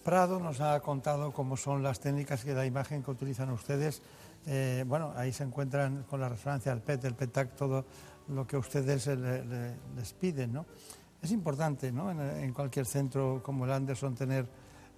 Prado 0.06 0.40
nos 0.40 0.61
ha 0.61 0.80
contado 0.82 1.34
cómo 1.34 1.57
son 1.57 1.82
las 1.82 1.99
técnicas 1.99 2.45
y 2.45 2.52
la 2.52 2.64
imagen 2.64 3.02
que 3.02 3.10
utilizan 3.10 3.49
ustedes. 3.49 4.03
Eh, 4.45 4.84
bueno, 4.86 5.11
ahí 5.15 5.34
se 5.34 5.44
encuentran 5.44 6.03
con 6.03 6.22
la 6.22 6.30
resonancia 6.30 6.72
del 6.72 6.84
PET, 6.84 7.06
el 7.06 7.15
PETAC, 7.15 7.56
todo 7.56 7.86
lo 8.27 8.45
que 8.45 8.56
ustedes 8.56 9.07
les 9.07 10.14
piden, 10.14 10.53
¿no? 10.53 10.68
Es 11.23 11.32
importante, 11.32 11.91
¿no? 11.91 12.11
En, 12.11 12.53
cualquier 12.53 12.86
centro 12.86 13.41
como 13.41 13.65
el 13.65 13.72
Anderson 13.72 14.14
tener 14.14 14.45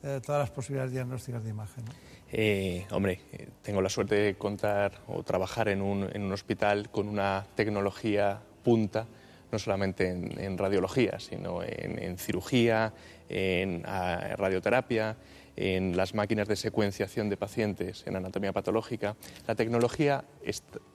eh, 0.03 0.19
todas 0.25 0.41
las 0.41 0.51
posibilidades 0.51 0.91
diagnósticas 0.91 1.41
de 1.41 1.49
imagen. 1.51 1.85
Eh, 2.29 2.85
hombre, 2.91 3.21
tengo 3.61 3.81
la 3.81 3.87
suerte 3.87 4.15
de 4.15 4.35
contar 4.35 4.91
o 5.07 5.23
trabajar 5.23 5.69
en 5.69 5.81
un 5.81 6.31
hospital 6.33 6.89
con 6.91 7.07
una 7.07 7.45
tecnología 7.55 8.41
punta 8.61 9.07
no 9.51 9.59
solamente 9.59 10.09
en, 10.09 10.57
radiología, 10.57 11.19
sino 11.19 11.61
en, 11.63 12.17
cirugía, 12.17 12.93
en 13.29 13.83
radioterapia, 13.83 15.17
en 15.57 15.97
las 15.97 16.13
máquinas 16.13 16.47
de 16.47 16.55
secuenciación 16.55 17.29
de 17.29 17.37
pacientes, 17.37 18.03
en 18.05 18.15
anatomía 18.15 18.53
patológica. 18.53 19.15
La 19.47 19.55
tecnología 19.55 20.23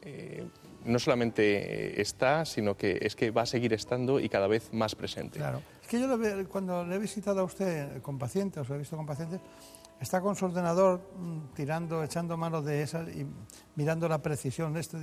eh, 0.03 0.47
no 0.85 0.99
solamente 0.99 2.01
está, 2.01 2.45
sino 2.45 2.77
que 2.77 2.99
es 3.03 3.17
que 3.17 3.31
va 3.33 3.43
a 3.43 3.47
seguir 3.47 3.73
estando 3.73 4.21
y 4.21 4.29
cada 4.29 4.47
vez 4.47 4.73
más 4.73 4.95
presente. 4.95 5.39
Claro. 5.39 5.61
Es 5.83 5.89
que 5.89 6.01
yo 6.01 6.09
cuando 6.49 6.87
le 6.87 6.95
he 6.95 6.99
visitado 6.99 7.41
a 7.41 7.45
usted 7.45 8.01
con 8.03 8.19
pacientes, 8.19 8.69
o 8.69 8.75
he 8.75 8.79
visto 8.79 8.97
con 8.97 9.05
pacientes, 9.05 9.41
está 10.01 10.21
con 10.21 10.37
su 10.37 10.45
ordenador 10.45 11.01
mm, 11.17 11.55
tirando, 11.55 12.03
echando 12.05 12.37
mano 12.37 12.63
de 12.63 12.83
esas 12.83 13.09
y 13.09 13.27
mirando 13.75 14.09
la 14.09 14.23
precisión. 14.23 14.77
Este, 14.77 14.97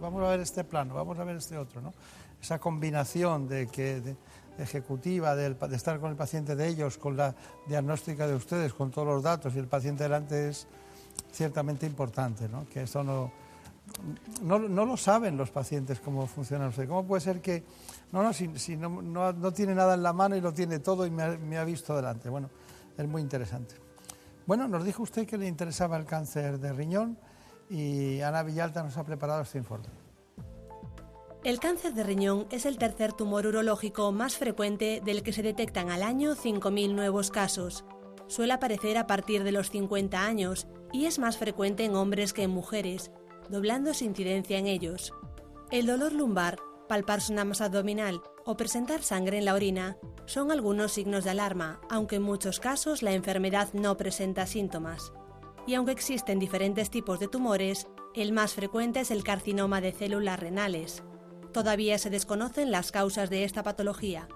vamos 0.00 0.22
a 0.22 0.30
ver 0.30 0.40
este 0.40 0.64
plano, 0.64 0.94
vamos 0.94 1.18
a 1.18 1.24
ver 1.24 1.36
este 1.36 1.58
otro, 1.58 1.82
¿no? 1.82 1.92
esa 2.42 2.58
combinación 2.58 3.46
de 3.46 3.68
que 3.68 4.16
ejecutiva 4.58 5.34
de, 5.34 5.56
estar 5.72 5.98
con 6.00 6.10
el 6.10 6.16
paciente 6.16 6.56
de 6.56 6.68
ellos, 6.68 6.98
con 6.98 7.16
la 7.16 7.34
diagnóstica 7.66 8.26
de 8.26 8.34
ustedes, 8.34 8.74
con 8.74 8.90
todos 8.90 9.06
los 9.06 9.22
datos 9.22 9.54
y 9.54 9.58
el 9.58 9.66
paciente 9.66 10.04
delante 10.04 10.48
es 10.48 10.66
ciertamente 11.32 11.86
importante, 11.86 12.48
¿no? 12.48 12.66
Que 12.66 12.82
eso 12.82 13.02
no, 13.02 13.32
no, 14.42 14.58
lo 14.58 14.96
saben 14.96 15.36
los 15.36 15.50
pacientes 15.50 16.00
cómo 16.00 16.26
funciona 16.26 16.68
usted. 16.68 16.88
¿Cómo 16.88 17.04
puede 17.04 17.20
ser 17.20 17.40
que 17.40 17.64
no, 18.12 18.22
no, 18.22 18.32
si, 18.32 18.76
no, 18.76 19.52
tiene 19.52 19.74
nada 19.74 19.94
en 19.94 20.02
la 20.02 20.12
mano 20.12 20.36
y 20.36 20.40
lo 20.40 20.52
tiene 20.52 20.78
todo 20.78 21.06
y 21.06 21.10
me 21.10 21.58
ha 21.58 21.64
visto 21.64 21.96
delante? 21.96 22.28
Bueno, 22.28 22.50
es 22.96 23.08
muy 23.08 23.22
interesante. 23.22 23.74
Bueno, 24.46 24.66
nos 24.66 24.84
dijo 24.84 25.02
usted 25.02 25.26
que 25.26 25.38
le 25.38 25.46
interesaba 25.46 25.96
el 25.96 26.04
cáncer 26.04 26.58
de 26.58 26.72
riñón 26.72 27.16
y 27.70 28.20
Ana 28.20 28.42
Villalta 28.42 28.82
nos 28.82 28.96
ha 28.96 29.04
preparado 29.04 29.42
este 29.42 29.58
informe. 29.58 30.01
El 31.44 31.58
cáncer 31.58 31.92
de 31.94 32.04
riñón 32.04 32.46
es 32.50 32.66
el 32.66 32.78
tercer 32.78 33.12
tumor 33.14 33.48
urológico 33.48 34.12
más 34.12 34.36
frecuente 34.36 35.02
del 35.04 35.24
que 35.24 35.32
se 35.32 35.42
detectan 35.42 35.90
al 35.90 36.04
año 36.04 36.36
5.000 36.36 36.94
nuevos 36.94 37.32
casos. 37.32 37.84
Suele 38.28 38.52
aparecer 38.52 38.96
a 38.96 39.08
partir 39.08 39.42
de 39.42 39.50
los 39.50 39.68
50 39.70 40.24
años 40.24 40.68
y 40.92 41.06
es 41.06 41.18
más 41.18 41.38
frecuente 41.38 41.84
en 41.84 41.96
hombres 41.96 42.32
que 42.32 42.44
en 42.44 42.52
mujeres, 42.52 43.10
doblando 43.48 43.92
su 43.92 44.04
incidencia 44.04 44.56
en 44.56 44.68
ellos. 44.68 45.12
El 45.72 45.86
dolor 45.86 46.12
lumbar, 46.12 46.60
palparse 46.88 47.32
una 47.32 47.44
masa 47.44 47.64
abdominal 47.64 48.22
o 48.44 48.56
presentar 48.56 49.02
sangre 49.02 49.38
en 49.38 49.44
la 49.44 49.54
orina 49.54 49.96
son 50.26 50.52
algunos 50.52 50.92
signos 50.92 51.24
de 51.24 51.30
alarma, 51.30 51.80
aunque 51.90 52.16
en 52.16 52.22
muchos 52.22 52.60
casos 52.60 53.02
la 53.02 53.14
enfermedad 53.14 53.72
no 53.72 53.96
presenta 53.96 54.46
síntomas. 54.46 55.12
Y 55.66 55.74
aunque 55.74 55.90
existen 55.90 56.38
diferentes 56.38 56.88
tipos 56.88 57.18
de 57.18 57.26
tumores, 57.26 57.88
el 58.14 58.30
más 58.30 58.54
frecuente 58.54 59.00
es 59.00 59.10
el 59.10 59.24
carcinoma 59.24 59.80
de 59.80 59.92
células 59.92 60.38
renales. 60.38 61.02
Todavía 61.52 61.98
se 61.98 62.10
desconocen 62.10 62.70
las 62.70 62.92
causas 62.92 63.28
de 63.28 63.44
esta 63.44 63.62
patología, 63.62 64.26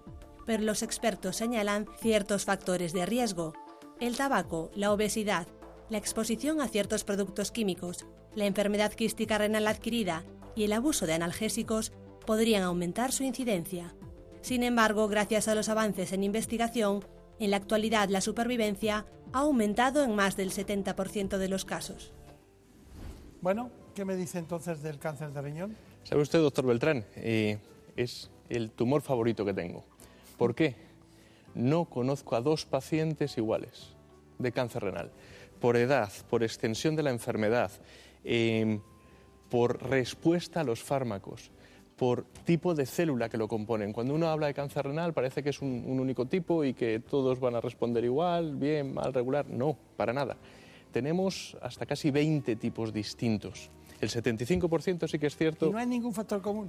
pero 0.44 0.62
los 0.62 0.82
expertos 0.82 1.36
señalan 1.36 1.86
ciertos 2.00 2.44
factores 2.44 2.92
de 2.92 3.06
riesgo. 3.06 3.54
El 4.00 4.16
tabaco, 4.16 4.70
la 4.74 4.92
obesidad, 4.92 5.48
la 5.88 5.98
exposición 5.98 6.60
a 6.60 6.68
ciertos 6.68 7.04
productos 7.04 7.50
químicos, 7.50 8.06
la 8.34 8.44
enfermedad 8.44 8.92
quística 8.92 9.38
renal 9.38 9.66
adquirida 9.66 10.24
y 10.54 10.64
el 10.64 10.72
abuso 10.74 11.06
de 11.06 11.14
analgésicos 11.14 11.92
podrían 12.26 12.62
aumentar 12.62 13.12
su 13.12 13.24
incidencia. 13.24 13.94
Sin 14.42 14.62
embargo, 14.62 15.08
gracias 15.08 15.48
a 15.48 15.54
los 15.54 15.70
avances 15.70 16.12
en 16.12 16.22
investigación, 16.22 17.04
en 17.38 17.50
la 17.50 17.56
actualidad 17.56 18.10
la 18.10 18.20
supervivencia 18.20 19.06
ha 19.32 19.40
aumentado 19.40 20.04
en 20.04 20.14
más 20.14 20.36
del 20.36 20.50
70% 20.50 21.38
de 21.38 21.48
los 21.48 21.64
casos. 21.64 22.12
Bueno, 23.40 23.70
¿qué 23.94 24.04
me 24.04 24.16
dice 24.16 24.38
entonces 24.38 24.82
del 24.82 24.98
cáncer 24.98 25.32
de 25.32 25.40
riñón? 25.40 25.76
¿Sabe 26.06 26.22
usted, 26.22 26.38
doctor 26.38 26.64
Beltrán? 26.64 27.04
Eh, 27.16 27.58
es 27.96 28.30
el 28.48 28.70
tumor 28.70 29.02
favorito 29.02 29.44
que 29.44 29.52
tengo. 29.52 29.82
¿Por 30.38 30.54
qué? 30.54 30.76
No 31.56 31.86
conozco 31.86 32.36
a 32.36 32.40
dos 32.40 32.64
pacientes 32.64 33.36
iguales 33.36 33.88
de 34.38 34.52
cáncer 34.52 34.84
renal. 34.84 35.10
Por 35.60 35.76
edad, 35.76 36.12
por 36.30 36.44
extensión 36.44 36.94
de 36.94 37.02
la 37.02 37.10
enfermedad, 37.10 37.72
em, 38.22 38.80
por 39.50 39.82
respuesta 39.82 40.60
a 40.60 40.64
los 40.64 40.80
fármacos, 40.80 41.50
por 41.96 42.22
tipo 42.44 42.76
de 42.76 42.86
célula 42.86 43.28
que 43.28 43.36
lo 43.36 43.48
componen. 43.48 43.92
Cuando 43.92 44.14
uno 44.14 44.28
habla 44.28 44.46
de 44.46 44.54
cáncer 44.54 44.86
renal 44.86 45.12
parece 45.12 45.42
que 45.42 45.50
es 45.50 45.60
un, 45.60 45.98
único 45.98 46.26
tipo 46.26 46.62
y 46.62 46.72
que 46.72 47.00
todos 47.00 47.40
van 47.40 47.56
a 47.56 47.60
responder 47.60 48.04
igual, 48.04 48.54
bien, 48.54 48.94
mal, 48.94 49.12
regular. 49.12 49.48
No, 49.48 49.76
para 49.96 50.12
nada. 50.12 50.36
Tenemos 50.92 51.56
hasta 51.60 51.84
casi 51.84 52.12
20 52.12 52.54
tipos 52.54 52.92
distintos. 52.92 53.72
El 54.00 54.10
75% 54.10 55.08
sí 55.08 55.18
que 55.18 55.26
es 55.26 55.36
cierto. 55.36 55.66
¿Y 55.66 55.70
no 55.70 55.78
hay 55.78 55.86
ningún 55.86 56.12
factor 56.12 56.42
común? 56.42 56.68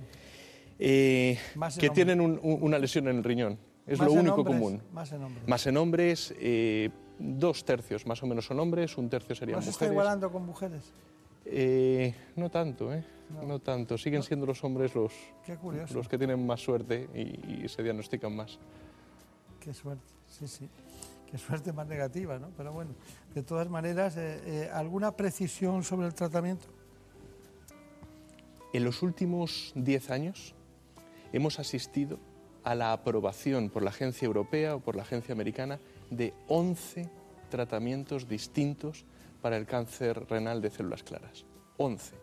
Eh, 0.79 1.37
que 1.79 1.89
tienen 1.89 2.21
una 2.21 2.79
lesión 2.79 3.07
en 3.07 3.17
el 3.17 3.23
riñón. 3.23 3.57
Es 3.85 3.99
lo 3.99 4.11
único 4.11 4.43
común. 4.43 4.81
Más 4.91 5.11
en 5.11 5.23
hombres. 5.23 5.47
Más 5.47 5.67
en 5.67 5.77
hombres, 5.77 6.33
eh, 6.39 6.89
dos 7.17 7.63
tercios 7.63 8.05
más 8.05 8.21
o 8.21 8.27
menos 8.27 8.45
son 8.45 8.59
hombres, 8.59 8.97
un 8.97 9.09
tercio 9.09 9.33
serían 9.33 9.55
¿No 9.55 9.59
mujeres. 9.59 9.75
se 9.75 9.85
está 9.85 9.91
igualando 9.91 10.31
con 10.31 10.45
mujeres? 10.45 10.83
Eh, 11.45 12.13
no 12.35 12.49
tanto, 12.51 12.93
¿eh? 12.93 13.03
No. 13.45 13.59
tanto. 13.59 13.97
Siguen 13.97 14.23
siendo 14.23 14.45
los 14.45 14.63
hombres 14.63 14.93
los, 14.93 15.13
los 15.93 16.07
que 16.07 16.17
tienen 16.17 16.45
más 16.45 16.61
suerte 16.61 17.09
y, 17.13 17.67
se 17.67 17.81
diagnostican 17.81 18.35
más. 18.35 18.59
Qué 19.59 19.73
suerte, 19.73 20.03
sí, 20.27 20.47
sí. 20.47 20.69
Qué 21.29 21.37
suerte 21.37 21.73
más 21.73 21.87
negativa, 21.87 22.39
¿no? 22.39 22.49
Pero 22.55 22.71
bueno, 22.71 22.91
de 23.33 23.43
todas 23.43 23.69
maneras, 23.69 24.17
¿alguna 24.73 25.11
precisión 25.11 25.83
sobre 25.83 26.07
el 26.07 26.13
tratamiento? 26.13 26.67
En 28.73 28.83
los 28.83 29.01
últimos 29.01 29.71
10 29.75 30.11
años 30.11 30.53
hemos 31.31 31.59
asistido 31.59 32.19
a 32.63 32.75
la 32.75 32.91
aprobación 32.91 33.69
por 33.69 33.81
la 33.81 33.91
agencia 33.91 34.25
europea 34.25 34.75
o 34.75 34.79
por 34.81 34.95
la 34.95 35.03
agencia 35.03 35.33
americana 35.33 35.79
de 36.09 36.33
11 36.47 37.09
tratamientos 37.49 38.27
distintos 38.27 39.05
para 39.41 39.55
el 39.55 39.65
cáncer 39.65 40.27
renal 40.29 40.61
de 40.61 40.69
células 40.69 41.03
claras. 41.03 41.45
11. 41.77 42.15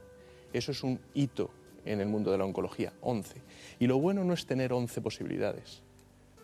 Eso 0.52 0.72
es 0.72 0.82
un 0.82 1.00
hito 1.14 1.50
en 1.86 2.00
el 2.00 2.08
mundo 2.08 2.30
de 2.30 2.38
la 2.38 2.44
oncología, 2.44 2.92
11. 3.00 3.40
Y 3.78 3.86
lo 3.86 3.98
bueno 3.98 4.22
no 4.22 4.34
es 4.34 4.44
tener 4.44 4.72
11 4.72 5.00
posibilidades. 5.00 5.82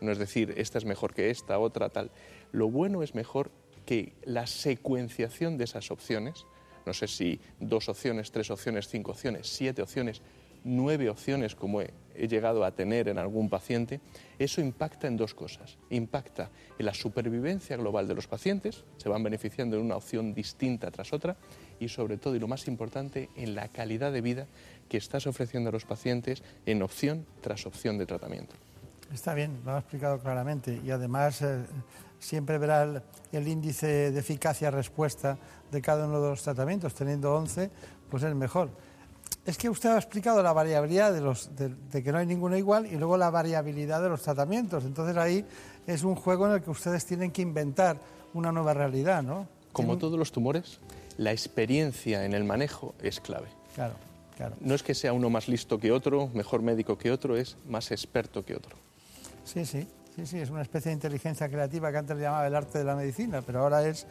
No 0.01 0.12
es 0.12 0.18
decir, 0.18 0.55
esta 0.56 0.78
es 0.78 0.86
mejor 0.86 1.12
que 1.12 1.28
esta, 1.28 1.59
otra, 1.59 1.90
tal. 1.90 2.10
Lo 2.52 2.70
bueno 2.70 3.02
es 3.02 3.14
mejor 3.14 3.51
que 3.85 4.14
la 4.24 4.47
secuenciación 4.47 5.59
de 5.59 5.64
esas 5.64 5.90
opciones 5.90 6.47
no 6.91 6.95
sé 6.95 7.07
si 7.07 7.39
dos 7.61 7.89
opciones, 7.89 8.33
tres 8.33 8.51
opciones, 8.51 8.89
cinco 8.89 9.12
opciones, 9.12 9.47
siete 9.47 9.81
opciones, 9.81 10.21
nueve 10.65 11.09
opciones 11.09 11.55
como 11.55 11.81
he, 11.83 11.93
llegado 12.27 12.65
a 12.65 12.73
tener 12.73 13.07
en 13.07 13.17
algún 13.17 13.49
paciente, 13.49 14.01
eso 14.41 14.61
impacta 14.61 15.07
en 15.07 15.17
dos 15.17 15.33
cosas. 15.33 15.79
Impacta 15.91 16.51
en 16.81 16.87
la 16.87 16.93
supervivencia 16.93 17.77
global 17.77 18.09
de 18.09 18.17
los 18.17 18.27
pacientes, 18.27 18.83
se 18.97 19.09
van 19.09 19.23
beneficiando 19.23 19.77
de 19.77 19.83
una 19.83 19.95
opción 19.95 20.35
distinta 20.35 20.91
tras 20.91 21.12
otra, 21.12 21.37
y 21.79 21.87
sobre 21.87 22.17
todo, 22.17 22.35
y 22.35 22.41
lo 22.41 22.49
más 22.49 22.67
importante, 22.67 23.29
en 23.37 23.55
la 23.55 23.69
calidad 23.69 24.11
de 24.11 24.21
vida 24.21 24.49
que 24.89 24.97
estás 24.97 25.29
ofreciendo 25.29 25.69
a 25.69 25.73
los 25.73 25.85
pacientes 25.85 26.43
en 26.67 26.83
opción 26.83 27.25
tras 27.41 27.67
opción 27.67 27.99
de 27.99 28.07
tratamiento. 28.07 28.57
Está 29.15 29.33
bien, 29.35 29.61
lo 29.65 29.77
ha 29.77 29.79
explicado 29.79 30.19
claramente, 30.19 30.81
y 30.85 30.91
además... 30.91 31.41
Eh, 31.43 31.62
siempre 32.21 32.59
verá 32.59 33.03
el, 33.33 33.49
índice 33.49 34.13
de 34.13 34.21
eficacia-respuesta 34.21 35.39
de 35.73 35.83
cada 35.83 36.07
uno 36.07 36.21
de 36.21 36.31
los 36.31 36.43
tratamientos, 36.43 36.95
teniendo 36.95 37.35
11, 37.35 37.71
pues 38.11 38.23
es 38.23 38.35
mejor. 38.35 38.69
Es 39.47 39.57
que 39.57 39.71
usted 39.71 39.89
ha 39.89 39.97
explicado 39.97 40.43
la 40.43 40.53
variabilidad 40.53 41.13
de, 41.13 41.23
los, 41.23 41.51
de, 41.57 42.03
que 42.03 42.13
no 42.13 42.19
hay 42.19 42.27
ninguno 42.27 42.57
igual 42.57 42.87
y 42.87 42.97
luego 42.97 43.17
la 43.17 43.31
variabilidad 43.31 44.03
de 44.03 44.11
los 44.11 44.23
tratamientos. 44.23 44.85
Entonces 44.85 45.17
ahí 45.17 45.45
es 45.87 46.05
un 46.05 46.15
juego 46.15 46.47
en 46.47 46.53
el 46.53 46.63
que 46.63 46.71
ustedes 46.71 47.07
tienen 47.07 47.31
que 47.31 47.43
inventar 47.43 47.97
una 48.35 48.53
nueva 48.53 48.75
realidad, 48.75 49.23
¿no? 49.23 49.49
Como 49.73 49.97
todos 49.99 50.19
los 50.19 50.31
tumores, 50.31 50.79
la 51.17 51.33
experiencia 51.33 52.25
en 52.25 52.35
el 52.35 52.45
manejo 52.45 52.95
es 53.01 53.19
clave. 53.21 53.49
Claro, 53.75 53.95
claro. 54.37 54.57
No 54.61 54.75
es 54.75 54.83
que 54.83 54.95
sea 54.95 55.13
uno 55.13 55.31
más 55.31 55.49
listo 55.49 55.79
que 55.79 55.91
otro, 55.91 56.29
mejor 56.35 56.61
médico 56.61 56.99
que 56.99 57.11
otro, 57.11 57.37
es 57.37 57.57
más 57.69 57.91
experto 57.93 58.45
que 58.45 58.57
otro. 58.57 58.77
Sí, 59.45 59.65
sí. 59.65 59.87
Sí, 60.21 60.27
sí, 60.27 60.39
es 60.39 60.51
una 60.51 60.61
especie 60.61 60.91
de 60.91 60.95
inteligencia 60.97 61.49
creativa 61.49 61.91
que 61.91 61.97
antes 61.97 62.15
le 62.15 62.25
llamaba 62.25 62.47
el 62.47 62.55
arte 62.55 62.79
de 62.79 62.85
la 62.85 62.95
medicina, 62.95 63.41
pero 63.41 63.61
ahora 63.61 63.87
es, 63.87 64.07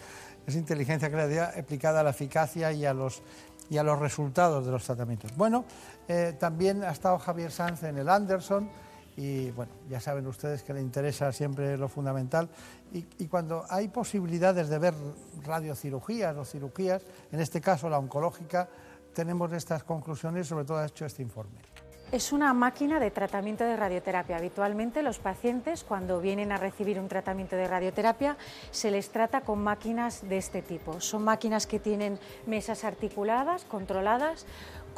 inteligencia 0.48 1.08
creativa 1.12 1.52
aplicada 1.56 2.00
a 2.00 2.04
la 2.04 2.10
eficacia 2.10 2.72
y 2.72 2.84
a 2.84 2.96
los, 2.96 3.22
y 3.70 3.78
a 3.78 3.84
los 3.84 4.00
resultados 4.00 4.66
de 4.66 4.72
los 4.72 4.84
tratamientos. 4.84 5.36
Bueno, 5.38 5.66
eh, 6.08 6.36
también 6.40 6.84
ha 6.84 6.90
estado 6.90 7.20
Javier 7.20 7.52
Sanz 7.52 7.84
en 7.84 8.00
el 8.00 8.10
Anderson 8.10 8.72
y 9.18 9.52
bueno, 9.52 9.72
ya 9.88 10.00
saben 10.00 10.26
ustedes 10.26 10.64
que 10.64 10.74
le 10.74 10.82
interesa 10.82 11.32
siempre 11.32 11.78
lo 11.78 11.88
fundamental 11.88 12.50
y, 12.92 13.06
y, 13.20 13.28
cuando 13.28 13.66
hay 13.70 13.90
posibilidades 13.90 14.68
de 14.68 14.80
ver 14.80 14.96
radiocirugías 15.44 16.36
o 16.38 16.44
cirugías, 16.44 17.04
en 17.32 17.40
este 17.40 17.62
caso 17.62 17.88
la 17.88 18.00
oncológica, 18.00 18.68
tenemos 19.14 19.54
estas 19.54 19.84
conclusiones, 19.84 20.48
sobre 20.48 20.66
todo 20.66 20.80
ha 20.80 20.88
hecho 20.88 21.06
este 21.06 21.22
informe. 21.22 21.69
Es 22.12 22.34
una 22.34 22.56
máquina 22.56 23.00
de 23.00 23.12
tratamiento 23.12 23.64
de 23.64 23.78
radioterapia. 23.78 24.38
Habitualmente 24.38 25.04
los 25.04 25.20
pacientes 25.20 25.84
cuando 25.84 26.20
vienen 26.20 26.52
a 26.52 26.58
recibir 26.58 27.00
un 27.00 27.08
tratamiento 27.08 27.56
de 27.56 27.68
radioterapia 27.68 28.36
se 28.72 28.90
les 28.90 29.10
trata 29.10 29.42
con 29.42 29.62
máquinas 29.62 30.28
de 30.28 30.38
este 30.38 30.64
tipo. 30.64 31.02
Son 31.02 31.24
máquinas 31.24 31.68
que 31.68 31.80
tienen 31.80 32.18
mesas 32.48 32.84
articuladas, 32.84 33.64
controladas, 33.66 34.48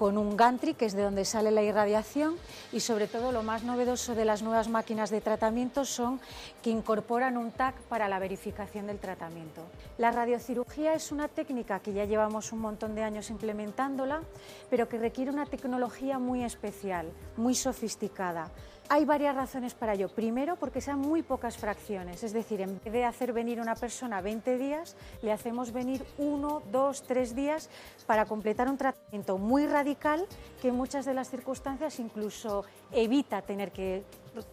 con 0.02 0.18
un 0.18 0.36
gantry, 0.36 0.74
que 0.74 0.88
es 0.88 0.94
de 0.94 1.04
donde 1.04 1.26
sale 1.26 1.52
la 1.52 1.62
irradiación, 1.62 2.36
y 2.72 2.80
sobre 2.80 3.06
todo 3.06 3.32
lo 3.32 3.44
más 3.44 3.62
novedoso 3.62 4.16
de 4.16 4.26
las 4.26 4.42
nuevas 4.42 4.68
máquinas 4.68 5.12
de 5.12 5.22
tratamiento 5.22 5.86
son 5.86 6.20
que 6.64 6.72
incorporan 6.72 7.38
un 7.38 7.52
TAC 7.52 7.76
para 7.82 8.10
la 8.10 8.18
verificación 8.18 8.88
del 8.88 8.98
tratamiento. 8.98 9.62
La 10.00 10.10
radiocirugía 10.10 10.96
es 10.96 11.12
una 11.12 11.28
técnica 11.28 11.82
que 11.82 11.94
ya 11.94 12.06
llevamos 12.06 12.52
un 12.52 12.62
montón 12.62 12.96
de 12.96 13.04
años 13.04 13.30
implementándola, 13.30 14.24
pero 14.72 14.90
que 14.90 14.98
requiere 14.98 15.30
una 15.30 15.46
tecnología 15.46 16.18
muy 16.18 16.44
especial, 16.44 17.12
muy 17.38 17.54
sofisticada. 17.54 18.50
Hay 18.94 19.06
varias 19.06 19.34
razones 19.34 19.74
para 19.74 19.94
ello. 19.94 20.10
Primero, 20.10 20.58
porque 20.58 20.82
sean 20.82 21.00
muy 21.00 21.24
pocas 21.24 21.56
fracciones, 21.56 22.26
es 22.26 22.34
decir, 22.34 22.60
en 22.60 22.78
vez 22.84 22.92
de 22.92 23.06
hacer 23.06 23.32
venir 23.32 23.62
una 23.62 23.74
persona 23.74 24.20
20 24.20 24.58
días, 24.58 24.98
le 25.22 25.32
hacemos 25.32 25.72
venir 25.72 26.06
uno, 26.18 26.62
dos, 26.74 27.04
tres 27.04 27.34
días 27.34 27.70
para 28.06 28.26
completar 28.26 28.68
un 28.68 28.76
tratamiento 28.76 29.38
muy 29.38 29.66
radical 29.66 30.28
que 30.62 30.68
en 30.68 30.76
muchas 30.76 31.06
de 31.06 31.14
las 31.14 31.30
circunstancias 31.30 32.02
incluso 32.02 32.66
evita 32.92 33.42
tener 33.42 33.72
que 33.72 34.04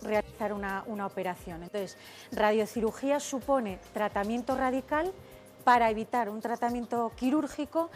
realizar 0.02 0.52
una, 0.52 0.84
una 0.86 1.06
operación. 1.06 1.64
Entonces, 1.64 1.96
radiocirugía 2.30 3.18
supone 3.18 3.80
tratamiento 3.92 4.54
radical 4.54 5.12
para 5.64 5.90
evitar 5.90 6.30
un 6.30 6.40
tratamiento 6.40 7.10
quirúrgico 7.16 7.90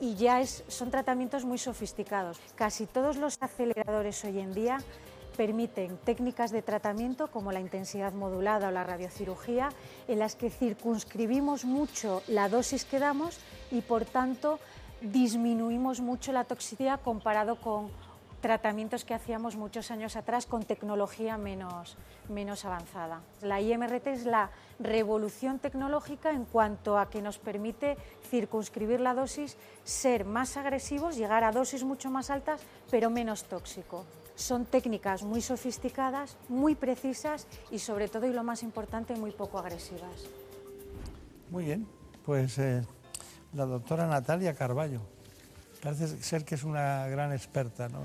y 0.00 0.16
ya 0.16 0.40
es, 0.40 0.64
son 0.66 0.90
tratamientos 0.90 1.44
muy 1.44 1.58
sofisticados. 1.58 2.40
Casi 2.56 2.86
todos 2.86 3.16
los 3.16 3.38
aceleradores 3.40 4.24
hoy 4.24 4.40
en 4.40 4.52
día 4.52 4.78
permiten 5.36 5.98
técnicas 5.98 6.50
de 6.50 6.62
tratamiento 6.62 7.28
como 7.28 7.52
la 7.52 7.60
intensidad 7.60 8.12
modulada 8.12 8.68
o 8.68 8.70
la 8.70 8.84
radiocirugía, 8.84 9.70
en 10.08 10.18
las 10.18 10.36
que 10.36 10.50
circunscribimos 10.50 11.64
mucho 11.64 12.22
la 12.28 12.48
dosis 12.48 12.84
que 12.84 12.98
damos 12.98 13.38
y 13.70 13.80
por 13.80 14.04
tanto 14.04 14.58
disminuimos 15.00 16.00
mucho 16.00 16.32
la 16.32 16.44
toxicidad 16.44 17.00
comparado 17.00 17.56
con 17.56 17.90
tratamientos 18.44 19.06
que 19.06 19.14
hacíamos 19.14 19.56
muchos 19.56 19.90
años 19.90 20.16
atrás 20.16 20.44
con 20.44 20.64
tecnología 20.64 21.38
menos, 21.38 21.96
menos 22.28 22.66
avanzada. 22.66 23.22
La 23.40 23.62
IMRT 23.62 24.06
es 24.08 24.26
la 24.26 24.50
revolución 24.78 25.58
tecnológica 25.58 26.30
en 26.30 26.44
cuanto 26.44 26.98
a 26.98 27.08
que 27.08 27.22
nos 27.22 27.38
permite 27.38 27.96
circunscribir 28.28 29.00
la 29.00 29.14
dosis, 29.14 29.56
ser 29.82 30.26
más 30.26 30.58
agresivos, 30.58 31.16
llegar 31.16 31.42
a 31.42 31.52
dosis 31.52 31.84
mucho 31.84 32.10
más 32.10 32.28
altas, 32.28 32.60
pero 32.90 33.08
menos 33.08 33.44
tóxico. 33.44 34.04
Son 34.36 34.66
técnicas 34.66 35.22
muy 35.22 35.40
sofisticadas, 35.40 36.36
muy 36.48 36.74
precisas 36.74 37.46
y 37.70 37.78
sobre 37.78 38.08
todo, 38.08 38.26
y 38.26 38.32
lo 38.32 38.42
más 38.42 38.62
importante, 38.62 39.14
muy 39.14 39.30
poco 39.30 39.58
agresivas. 39.58 40.26
Muy 41.50 41.64
bien, 41.64 41.86
pues 42.24 42.58
eh, 42.58 42.82
la 43.52 43.64
doctora 43.64 44.06
Natalia 44.06 44.54
Carballo. 44.54 45.00
Parece 45.82 46.08
ser 46.22 46.44
que 46.44 46.56
es 46.56 46.64
una 46.64 47.06
gran 47.08 47.32
experta, 47.32 47.88
¿no? 47.88 48.00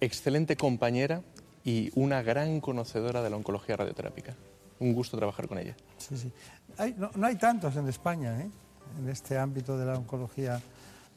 Excelente 0.00 0.56
compañera 0.56 1.22
y 1.64 1.90
una 1.94 2.22
gran 2.22 2.60
conocedora 2.60 3.22
de 3.22 3.30
la 3.30 3.36
oncología 3.36 3.76
radioterápica. 3.76 4.34
Un 4.78 4.92
gusto 4.94 5.16
trabajar 5.16 5.46
con 5.46 5.58
ella. 5.58 5.76
Sí, 5.98 6.16
sí. 6.16 6.32
Hay, 6.78 6.94
no, 6.96 7.10
no, 7.14 7.26
hay 7.26 7.36
tantos 7.36 7.76
en 7.76 7.88
España, 7.88 8.40
¿eh? 8.40 8.50
en 8.98 9.08
este 9.08 9.38
ámbito 9.38 9.78
de 9.78 9.86
la 9.86 9.94
oncología 9.94 10.60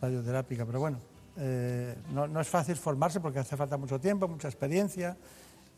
radioterápica, 0.02 0.66
pero 0.66 0.80
bueno, 0.80 1.00
eh, 1.38 1.96
no, 2.12 2.40
es 2.40 2.48
fácil 2.48 2.76
formarse 2.76 3.20
porque 3.20 3.40
hace 3.40 3.58
falta 3.58 3.78
mucho 3.78 4.00
tiempo, 4.00 4.28
mucha 4.28 4.48
experiencia 4.48 5.18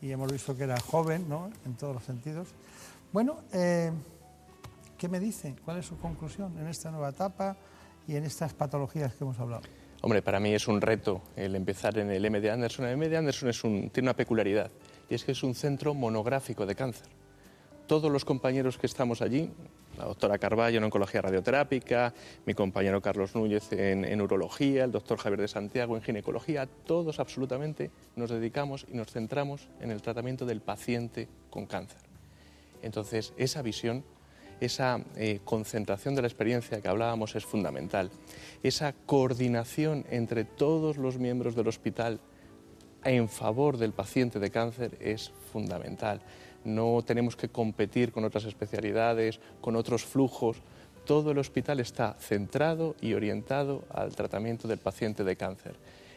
y 0.00 0.10
hemos 0.10 0.30
visto 0.30 0.56
que 0.56 0.64
era 0.64 0.78
joven 0.80 1.28
¿no? 1.28 1.50
en 1.64 1.74
todos 1.74 1.94
los 1.94 2.04
sentidos. 2.04 2.48
Bueno, 3.12 3.38
eh, 3.52 3.90
¿qué 4.98 5.08
me 5.08 5.20
dice? 5.20 5.54
¿Cuál 5.64 5.78
es 5.78 5.86
su 5.86 5.98
conclusión 5.98 6.58
en 6.58 6.66
esta 6.66 6.90
nueva 6.90 7.10
etapa 7.10 7.56
y 8.06 8.16
en 8.16 8.24
estas 8.24 8.52
patologías 8.52 9.14
que 9.14 9.24
hemos 9.24 9.38
hablado? 9.38 9.62
Hombre, 10.02 10.22
para 10.22 10.38
mí 10.38 10.52
es 10.52 10.68
un 10.68 10.80
reto 10.80 11.22
el 11.36 11.56
empezar 11.56 11.98
en 11.98 12.10
el 12.10 12.30
MD 12.30 12.50
Anderson. 12.50 12.86
El 12.86 12.96
MD 12.98 13.16
Anderson 13.16 13.90
tiene 13.90 14.10
una 14.10 14.16
peculiaridad 14.16 14.70
y 15.08 15.14
es 15.14 15.24
que 15.24 15.32
es 15.32 15.42
un 15.42 15.54
centro 15.54 15.94
monográfico 15.94 16.66
de 16.66 16.74
cáncer. 16.74 17.08
Todos 17.86 18.10
los 18.10 18.24
compañeros 18.24 18.78
que 18.78 18.86
estamos 18.86 19.22
allí, 19.22 19.50
la 19.98 20.04
doctora 20.04 20.38
Carballo 20.38 20.78
en 20.78 20.84
oncología 20.84 21.22
radioterápica, 21.22 22.12
mi 22.44 22.54
compañero 22.54 23.00
Carlos 23.00 23.34
Núñez 23.34 23.72
en, 23.72 24.04
en, 24.04 24.20
urología, 24.20 24.84
el 24.84 24.92
doctor 24.92 25.18
Javier 25.18 25.40
de 25.40 25.48
Santiago 25.48 25.96
en 25.96 26.02
ginecología, 26.02 26.66
todos 26.66 27.18
absolutamente 27.18 27.90
nos 28.14 28.30
dedicamos 28.30 28.86
y 28.90 28.96
nos 28.96 29.10
centramos 29.10 29.68
en 29.80 29.90
el 29.90 30.02
tratamiento 30.02 30.44
del 30.44 30.60
paciente 30.60 31.28
con 31.50 31.66
cáncer. 31.66 32.00
Entonces, 32.82 33.32
esa 33.36 33.62
visión, 33.62 34.04
esa 34.60 35.00
eh, 35.16 35.40
concentración 35.44 36.14
de 36.14 36.22
la 36.22 36.28
experiencia 36.28 36.80
que 36.80 36.88
hablábamos 36.88 37.34
es 37.34 37.44
fundamental. 37.44 38.10
Esa 38.62 38.92
coordinación 38.92 40.04
entre 40.10 40.44
todos 40.44 40.96
los 40.96 41.18
miembros 41.18 41.54
del 41.54 41.68
hospital 41.68 42.20
en 43.04 43.28
favor 43.28 43.76
del 43.76 43.92
paciente 43.92 44.38
de 44.40 44.50
cáncer 44.50 44.96
es 45.00 45.30
fundamental 45.52 46.20
no 46.66 47.02
tenemos 47.06 47.36
que 47.36 47.48
competir 47.48 48.12
con 48.12 48.24
otras 48.24 48.44
especialidades, 48.44 49.40
con 49.60 49.76
otros 49.76 50.04
flujos. 50.04 50.58
Todo 51.04 51.30
el 51.30 51.38
hospital 51.38 51.80
está 51.80 52.14
centrado 52.18 52.96
y 53.00 53.14
orientado 53.14 53.84
al 53.90 54.14
tratamiento 54.14 54.66
del 54.66 54.78
paciente 54.78 55.24
de 55.24 55.36
cáncer. 55.36 55.76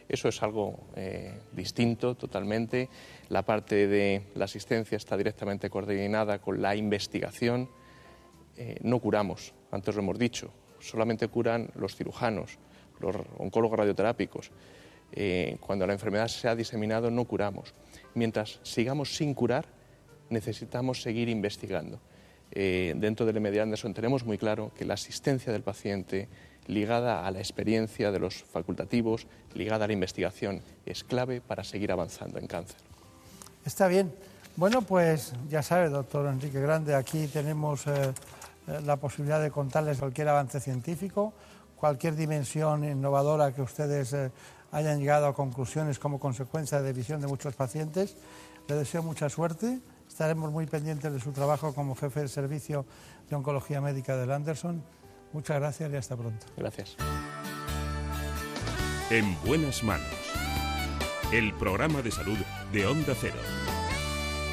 Eso 0.09 0.27
es 0.27 0.41
algo 0.41 0.80
eh, 0.95 1.39
distinto 1.53 2.15
totalmente. 2.15 2.89
La 3.30 3.43
parte 3.43 3.88
de 3.88 4.23
la 4.34 4.45
asistencia 4.45 4.97
está 4.97 5.15
directamente 5.15 5.69
coordinada 5.69 6.39
con 6.39 6.59
la 6.61 6.76
investigación. 6.76 7.69
Eh, 8.57 8.77
no 8.81 8.99
curamos, 8.99 9.53
antes 9.71 9.95
lo 9.95 10.01
hemos 10.01 10.17
dicho, 10.17 10.51
solamente 10.80 11.27
curan 11.27 11.69
los 11.76 11.95
cirujanos, 11.95 12.57
los 12.99 13.15
oncólogos 13.38 13.77
radioterápicos. 13.77 14.51
Eh, 15.11 15.57
cuando 15.59 15.85
la 15.85 15.93
enfermedad 15.93 16.27
se 16.27 16.47
ha 16.47 16.55
diseminado 16.55 17.11
no 17.11 17.26
curamos. 17.26 17.73
Mientras 18.15 18.59
sigamos 18.63 19.15
sin 19.15 19.35
curar, 19.35 19.78
necesitamos 20.30 21.01
seguir 21.01 21.30
investigando. 21.30 21.99
Eh, 22.51 22.93
dentro 22.97 23.26
del 23.26 23.39
MD 23.39 23.60
Anderson 23.60 23.93
tenemos 23.93 24.26
muy 24.26 24.38
claro 24.38 24.72
que 24.76 24.85
la 24.85 24.95
asistencia 24.95 25.53
del 25.53 25.61
paciente 25.61 26.27
ligada 26.68 27.26
a 27.26 27.31
la 27.31 27.39
experiencia 27.39 28.11
de 28.11 28.19
los 28.19 28.43
facultativos, 28.43 29.27
ligada 29.53 29.85
a 29.85 29.88
la 29.88 29.93
investigación, 29.93 30.61
es 30.85 31.03
clave 31.03 31.41
para 31.41 31.64
seguir 31.64 31.91
avanzando 31.91 32.39
en 32.39 32.47
cáncer. 32.47 32.77
Está 33.65 33.88
bien. 33.88 34.11
Bueno, 34.56 34.81
pues 34.81 35.34
ya 35.47 35.61
sabe, 35.61 35.89
doctor 35.89 36.27
Enrique 36.27 36.60
Grande, 36.60 36.95
aquí 36.95 37.27
tenemos 37.27 37.88
eh, 37.88 37.91
eh, 38.68 38.80
la 38.85 38.97
posibilidad 38.97 39.41
de 39.41 39.51
contarles 39.51 39.99
cualquier 39.99 40.27
avance 40.27 40.60
científico, 40.60 41.34
cualquier 41.76 42.15
dimensión 42.15 42.84
innovadora 42.84 43.53
que 43.53 43.61
ustedes 43.61 44.15
hayan 44.72 44.99
llegado 44.99 45.27
a 45.27 45.34
conclusiones 45.34 45.97
como 45.97 46.19
consecuencia 46.19 46.81
de 46.81 46.93
visión 46.93 47.22
de 47.22 47.27
muchos 47.27 47.56
pacientes. 47.56 48.18
Le 48.68 48.76
deseo 48.76 49.01
mucha 49.01 49.30
suerte 49.30 49.80
Estaremos 50.10 50.52
muy 50.52 50.65
pendientes 50.65 51.14
de 51.14 51.19
su 51.19 51.31
trabajo 51.31 51.73
como 51.73 51.95
jefe 51.95 52.22
de 52.22 52.27
servicio 52.27 52.86
de 53.30 53.36
oncología 53.38 53.80
médica 53.80 54.18
del 54.18 54.31
Anderson. 54.31 54.84
Muchas 55.31 55.60
gracias 55.60 55.94
y 55.94 55.95
hasta 55.95 56.18
pronto. 56.18 56.45
Gracias. 56.57 56.98
En 59.11 59.38
buenas 59.45 59.81
manos. 59.84 60.07
El 61.31 61.53
programa 61.53 62.02
de 62.02 62.11
salud 62.11 62.38
de 62.73 62.88
Onda 62.88 63.14
Cero. 63.15 63.38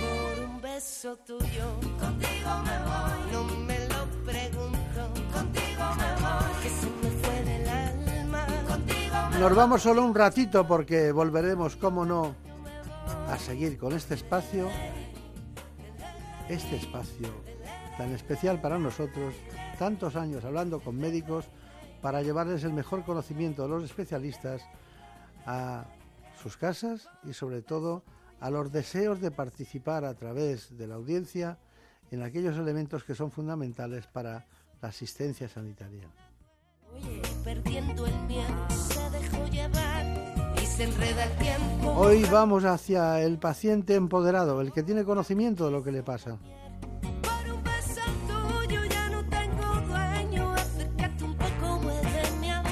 Por 0.00 0.44
un 0.44 0.60
beso 0.60 1.16
tuyo, 1.16 1.80
contigo 1.98 2.50
me 2.62 2.78
voy. 2.84 3.32
No 3.32 3.44
me 3.64 3.78
lo 3.88 4.06
pregunto, 4.24 5.14
contigo 5.32 5.84
me 5.96 6.22
voy. 6.22 6.62
Que 6.62 6.68
se 6.68 6.86
me 7.02 7.10
fue 7.22 7.42
del 7.44 7.68
alma, 7.68 8.46
contigo 8.68 9.16
me 9.32 9.38
Nos 9.40 9.56
vamos 9.56 9.82
solo 9.82 10.04
un 10.04 10.14
ratito 10.14 10.66
porque 10.66 11.10
volveremos, 11.12 11.76
cómo 11.76 12.04
no, 12.04 12.34
a 13.28 13.38
seguir 13.38 13.78
con 13.78 13.94
este 13.94 14.14
espacio 14.14 14.68
este 16.48 16.76
espacio 16.76 17.28
tan 17.98 18.12
especial 18.12 18.60
para 18.60 18.78
nosotros, 18.78 19.34
tantos 19.78 20.16
años 20.16 20.44
hablando 20.44 20.80
con 20.80 20.98
médicos 20.98 21.46
para 22.02 22.22
llevarles 22.22 22.62
el 22.64 22.72
mejor 22.72 23.04
conocimiento 23.04 23.62
de 23.62 23.68
los 23.68 23.84
especialistas 23.84 24.62
a 25.46 25.86
sus 26.40 26.56
casas 26.56 27.08
y 27.24 27.32
sobre 27.32 27.62
todo 27.62 28.02
a 28.40 28.50
los 28.50 28.70
deseos 28.70 29.20
de 29.20 29.30
participar 29.30 30.04
a 30.04 30.14
través 30.14 30.76
de 30.76 30.86
la 30.86 30.96
audiencia 30.96 31.58
en 32.10 32.22
aquellos 32.22 32.56
elementos 32.56 33.02
que 33.02 33.14
son 33.14 33.30
fundamentales 33.30 34.06
para 34.06 34.46
la 34.80 34.88
asistencia 34.88 35.48
sanitaria. 35.48 36.08
Hoy 41.96 42.24
vamos 42.30 42.64
hacia 42.64 43.22
el 43.22 43.38
paciente 43.38 43.94
empoderado, 43.94 44.60
el 44.60 44.72
que 44.72 44.82
tiene 44.82 45.04
conocimiento 45.04 45.66
de 45.66 45.70
lo 45.70 45.82
que 45.82 45.92
le 45.92 46.02
pasa. 46.02 46.38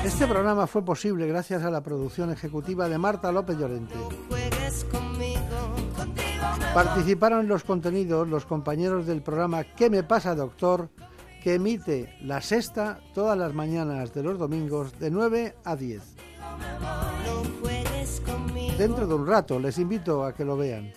Este 0.05 0.27
programa 0.27 0.67
fue 0.67 0.85
posible 0.85 1.27
gracias 1.27 1.63
a 1.63 1.71
la 1.71 1.83
producción 1.83 2.31
ejecutiva 2.31 2.89
de 2.89 2.99
Marta 2.99 3.33
López 3.33 3.57
Llorente. 3.57 3.95
Participaron 6.75 7.41
en 7.41 7.49
los 7.49 7.65
contenidos 7.65 8.29
los 8.29 8.45
compañeros 8.45 9.07
del 9.07 9.23
programa 9.23 9.65
¿Qué 9.65 9.89
me 9.89 10.03
pasa, 10.03 10.35
doctor? 10.35 10.91
que 11.43 11.55
emite 11.55 12.17
la 12.23 12.41
sexta 12.41 13.01
todas 13.13 13.37
las 13.37 13.53
mañanas 13.53 14.15
de 14.15 14.23
los 14.23 14.39
domingos 14.39 14.99
de 14.99 15.11
9 15.11 15.55
a 15.63 15.77
10. 15.77 16.03
Dentro 18.79 19.07
de 19.07 19.15
un 19.15 19.27
rato 19.27 19.59
les 19.59 19.79
invito 19.79 20.25
a 20.25 20.35
que 20.35 20.45
lo 20.45 20.57
vean. 20.57 20.93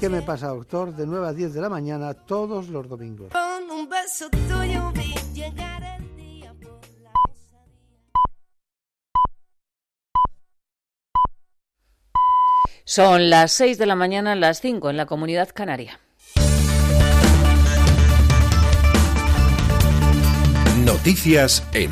¿Qué 0.00 0.08
me 0.08 0.22
pasa, 0.22 0.48
doctor? 0.48 0.94
De 0.94 1.06
9 1.06 1.28
a 1.28 1.32
10 1.32 1.54
de 1.54 1.60
la 1.60 1.68
mañana 1.68 2.14
todos 2.14 2.68
los 2.68 2.88
domingos. 2.88 3.32
Son 12.84 13.28
las 13.28 13.52
6 13.52 13.76
de 13.76 13.86
la 13.86 13.96
mañana, 13.96 14.34
las 14.34 14.60
5 14.60 14.88
en 14.88 14.96
la 14.96 15.04
comunidad 15.04 15.50
canaria. 15.54 16.00
Noticias 20.84 21.62
en 21.74 21.86